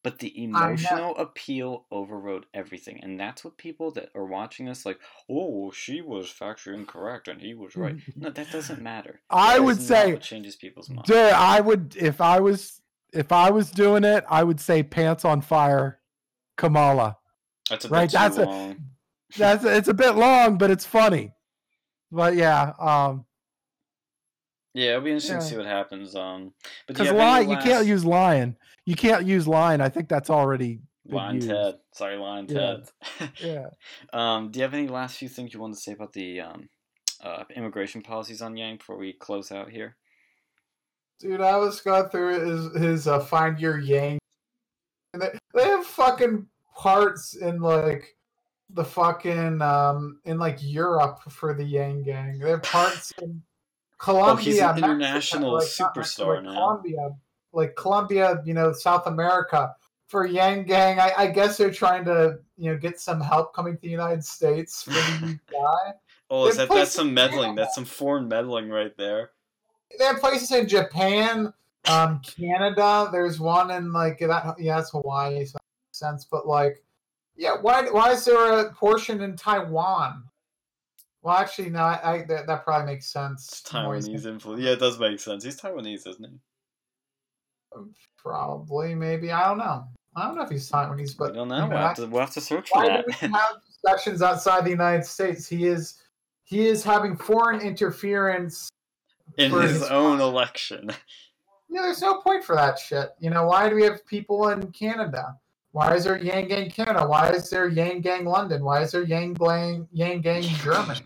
But 0.04 0.18
the 0.18 0.42
emotional 0.42 1.16
appeal 1.16 1.86
overrode 1.92 2.46
everything. 2.52 2.98
And 3.02 3.20
that's 3.20 3.44
what 3.44 3.56
people 3.56 3.92
that 3.92 4.08
are 4.16 4.24
watching 4.26 4.66
this 4.66 4.84
like, 4.84 4.98
oh, 5.30 5.70
she 5.70 6.00
was 6.00 6.26
factually 6.26 6.74
incorrect 6.74 7.28
and 7.28 7.40
he 7.40 7.54
was 7.54 7.76
right. 7.76 7.96
No, 8.16 8.30
that 8.30 8.50
doesn't 8.50 8.82
matter. 8.82 9.20
I 9.30 9.54
That 9.58 9.64
would 9.64 9.80
say- 9.80 10.12
what 10.14 10.22
changes 10.22 10.56
people's 10.56 10.90
minds. 10.90 11.08
Dude, 11.08 11.16
I 11.18 11.60
would 11.60 11.94
if 11.96 12.20
I 12.20 12.40
was 12.40 12.80
if 13.12 13.30
I 13.30 13.50
was 13.50 13.70
doing 13.70 14.02
it, 14.04 14.24
I 14.28 14.42
would 14.42 14.58
say 14.58 14.82
pants 14.82 15.24
on 15.24 15.40
fire, 15.40 16.00
Kamala. 16.56 17.18
That's 17.70 17.84
a 17.84 17.88
right, 17.88 18.02
bit 18.04 18.10
too 18.10 18.16
that's 18.18 18.36
a- 18.38 18.44
long. 18.44 18.76
That's 19.38 19.64
it's 19.64 19.88
a 19.88 19.94
bit 19.94 20.16
long, 20.16 20.58
but 20.58 20.70
it's 20.70 20.84
funny. 20.84 21.32
But 22.10 22.34
yeah, 22.34 22.72
um, 22.78 23.24
Yeah, 24.74 24.90
it'll 24.90 25.02
be 25.02 25.10
interesting 25.10 25.38
to 25.38 25.44
see 25.44 25.56
what 25.56 25.66
happens. 25.66 26.14
Um, 26.16 26.52
but 26.86 26.94
because 26.94 27.08
you 27.08 27.16
have 27.16 27.36
any 27.36 27.46
lion, 27.46 27.50
you 27.50 27.56
can't 27.58 27.86
use 27.86 28.04
lion. 28.04 28.56
You 28.86 28.96
can't 28.96 29.26
use 29.26 29.46
lion. 29.46 29.80
I 29.80 29.88
think 29.88 30.08
that's 30.08 30.30
already 30.30 30.80
been 31.06 31.16
Lion 31.16 31.36
used. 31.36 31.48
Ted. 31.48 31.74
Sorry, 31.92 32.16
Lion 32.16 32.46
Yeah. 32.48 32.76
Ted. 33.18 33.30
Yeah. 33.40 33.66
Um, 34.12 34.50
do 34.50 34.58
you 34.58 34.62
have 34.62 34.74
any 34.74 34.88
last 34.88 35.16
few 35.16 35.28
things 35.28 35.52
you 35.52 35.60
want 35.60 35.74
to 35.74 35.80
say 35.80 35.92
about 35.92 36.12
the 36.12 36.40
um, 36.40 36.68
uh, 37.22 37.44
immigration 37.54 38.02
policies 38.02 38.42
on 38.42 38.56
Yang 38.56 38.78
before 38.78 38.96
we 38.96 39.12
close 39.12 39.52
out 39.52 39.70
here? 39.70 39.96
Dude, 41.20 41.40
I 41.40 41.56
was 41.56 41.80
going 41.80 42.08
through 42.08 42.44
his 42.44 42.82
his 42.82 43.08
uh, 43.08 43.20
find 43.20 43.58
your 43.60 43.78
yang. 43.78 44.18
And 45.12 45.22
they, 45.22 45.38
they 45.54 45.64
have 45.64 45.86
fucking 45.86 46.46
parts 46.74 47.36
in 47.36 47.60
like 47.60 48.16
the 48.70 48.84
fucking 48.84 49.60
um 49.60 50.18
in 50.24 50.38
like 50.38 50.58
Europe 50.60 51.20
for 51.30 51.54
the 51.54 51.64
Yang 51.64 52.02
Gang. 52.04 52.38
They 52.38 52.50
have 52.50 52.62
parts 52.62 53.12
in 53.20 53.42
Colombia. 54.02 54.32
Oh, 54.32 54.36
he's 54.36 54.58
an 54.58 54.66
Mexico, 54.66 54.86
international 54.86 55.52
like, 55.52 55.68
not 55.78 55.96
Mexico, 55.96 56.24
superstar 56.24 56.34
like 56.34 56.44
now. 56.44 56.54
Colombia, 56.54 57.10
like 57.52 57.76
Colombia, 57.76 58.42
you 58.44 58.52
know, 58.52 58.72
South 58.72 59.06
America. 59.06 59.74
For 60.08 60.26
Yang 60.26 60.64
Gang, 60.64 61.00
I, 61.00 61.12
I 61.16 61.26
guess 61.28 61.56
they're 61.56 61.72
trying 61.72 62.04
to, 62.04 62.38
you 62.58 62.70
know, 62.70 62.76
get 62.76 63.00
some 63.00 63.18
help 63.18 63.54
coming 63.54 63.76
to 63.76 63.80
the 63.80 63.88
United 63.88 64.22
States 64.22 64.82
for 64.82 64.90
the 64.90 65.38
guy. 65.50 65.92
Oh, 66.28 66.48
is 66.48 66.58
that 66.58 66.68
that's 66.68 66.90
some 66.90 67.14
meddling? 67.14 67.50
Canada. 67.50 67.62
That's 67.62 67.74
some 67.74 67.86
foreign 67.86 68.28
meddling 68.28 68.68
right 68.68 68.94
there. 68.98 69.30
They 69.98 70.04
have 70.04 70.20
places 70.20 70.50
in 70.50 70.68
Japan, 70.68 71.54
um, 71.88 72.20
Canada. 72.20 73.08
There's 73.10 73.40
one 73.40 73.70
in 73.70 73.90
like 73.90 74.18
that. 74.18 74.56
Yeah, 74.58 74.76
that's 74.76 74.90
Hawaii. 74.90 75.46
So 75.46 75.52
that 75.52 75.64
makes 75.88 75.98
sense. 75.98 76.26
But 76.30 76.46
like, 76.46 76.84
yeah, 77.34 77.56
why 77.58 77.88
why 77.88 78.10
is 78.10 78.26
there 78.26 78.58
a 78.58 78.72
portion 78.74 79.22
in 79.22 79.34
Taiwan? 79.34 80.24
Well, 81.22 81.36
actually, 81.36 81.70
no. 81.70 81.80
I, 81.80 82.00
I 82.14 82.22
that, 82.24 82.46
that 82.48 82.64
probably 82.64 82.92
makes 82.92 83.06
sense. 83.12 83.48
It's 83.48 83.62
Taiwanese 83.62 84.26
influence. 84.26 84.60
Yeah, 84.62 84.72
it 84.72 84.80
does 84.80 84.98
make 84.98 85.20
sense. 85.20 85.44
He's 85.44 85.60
Taiwanese, 85.60 86.06
isn't 86.08 86.24
he? 86.28 86.38
Probably, 88.18 88.94
maybe. 88.94 89.32
I 89.32 89.48
don't 89.48 89.58
know. 89.58 89.84
I 90.14 90.26
don't 90.26 90.36
know 90.36 90.42
if 90.42 90.50
he's 90.50 90.70
Taiwanese, 90.70 91.16
but 91.16 91.30
we 91.32 91.36
don't 91.38 91.48
know. 91.48 91.64
you 91.64 91.70
We'll 91.70 91.78
I- 91.78 91.82
have 91.82 91.96
to, 91.96 92.06
we'll 92.06 92.20
have 92.20 92.32
to 92.32 92.40
search 92.40 92.68
for 92.68 92.84
that. 92.84 93.06
do 93.06 93.12
we 93.22 93.32
have 93.32 93.56
discussions 93.66 94.20
outside 94.22 94.64
the 94.64 94.70
United 94.70 95.04
States? 95.04 95.48
He 95.48 95.66
is 95.66 96.00
he 96.44 96.66
is 96.66 96.82
having 96.84 97.16
foreign 97.16 97.60
interference. 97.60 98.68
In 99.38 99.50
his 99.52 99.70
his 99.70 99.82
own 99.84 100.20
election. 100.20 100.90
Yeah, 101.70 101.80
there's 101.82 102.02
no 102.02 102.20
point 102.20 102.44
for 102.44 102.54
that 102.54 102.78
shit. 102.78 103.10
You 103.18 103.30
know, 103.30 103.46
why 103.46 103.70
do 103.70 103.74
we 103.74 103.82
have 103.84 104.04
people 104.06 104.48
in 104.48 104.70
Canada? 104.72 105.34
Why 105.70 105.94
is 105.94 106.04
there 106.04 106.18
Yang 106.18 106.48
Gang 106.48 106.70
Canada? 106.70 107.06
Why 107.06 107.30
is 107.30 107.48
there 107.48 107.68
Yang 107.68 108.02
Gang 108.02 108.24
London? 108.26 108.62
Why 108.62 108.82
is 108.82 108.92
there 108.92 109.04
Yang 109.04 109.34
Gang 109.34 109.88
Yang 109.90 110.20
Gang 110.20 110.42
Germany? 110.42 111.00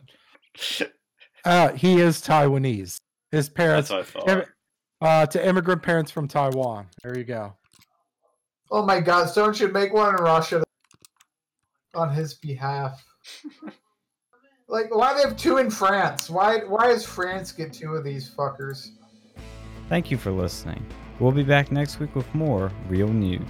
Uh, 1.44 1.72
he 1.72 2.00
is 2.00 2.20
Taiwanese. 2.20 2.96
His 3.30 3.48
parents, 3.48 3.88
That's 3.88 4.14
what 4.14 4.28
I 4.28 4.32
Em- 4.32 4.44
uh, 5.00 5.26
to 5.26 5.46
immigrant 5.46 5.82
parents 5.82 6.10
from 6.10 6.26
Taiwan. 6.26 6.88
There 7.02 7.16
you 7.16 7.24
go. 7.24 7.54
Oh 8.70 8.84
my 8.84 9.00
God! 9.00 9.28
Someone 9.28 9.54
should 9.54 9.72
make 9.72 9.92
one 9.92 10.16
in 10.16 10.24
Russia 10.24 10.64
on 11.94 12.12
his 12.12 12.34
behalf. 12.34 13.04
like, 14.68 14.92
why 14.94 15.10
do 15.10 15.16
they 15.16 15.28
have 15.28 15.36
two 15.36 15.58
in 15.58 15.70
France? 15.70 16.28
Why 16.28 16.58
why 16.60 16.88
does 16.88 17.04
France 17.04 17.52
get 17.52 17.72
two 17.72 17.94
of 17.94 18.04
these 18.04 18.28
fuckers? 18.28 18.88
Thank 19.88 20.10
you 20.10 20.18
for 20.18 20.32
listening. 20.32 20.84
We'll 21.20 21.32
be 21.32 21.44
back 21.44 21.70
next 21.70 22.00
week 22.00 22.14
with 22.16 22.32
more 22.34 22.72
real 22.88 23.08
news. 23.08 23.48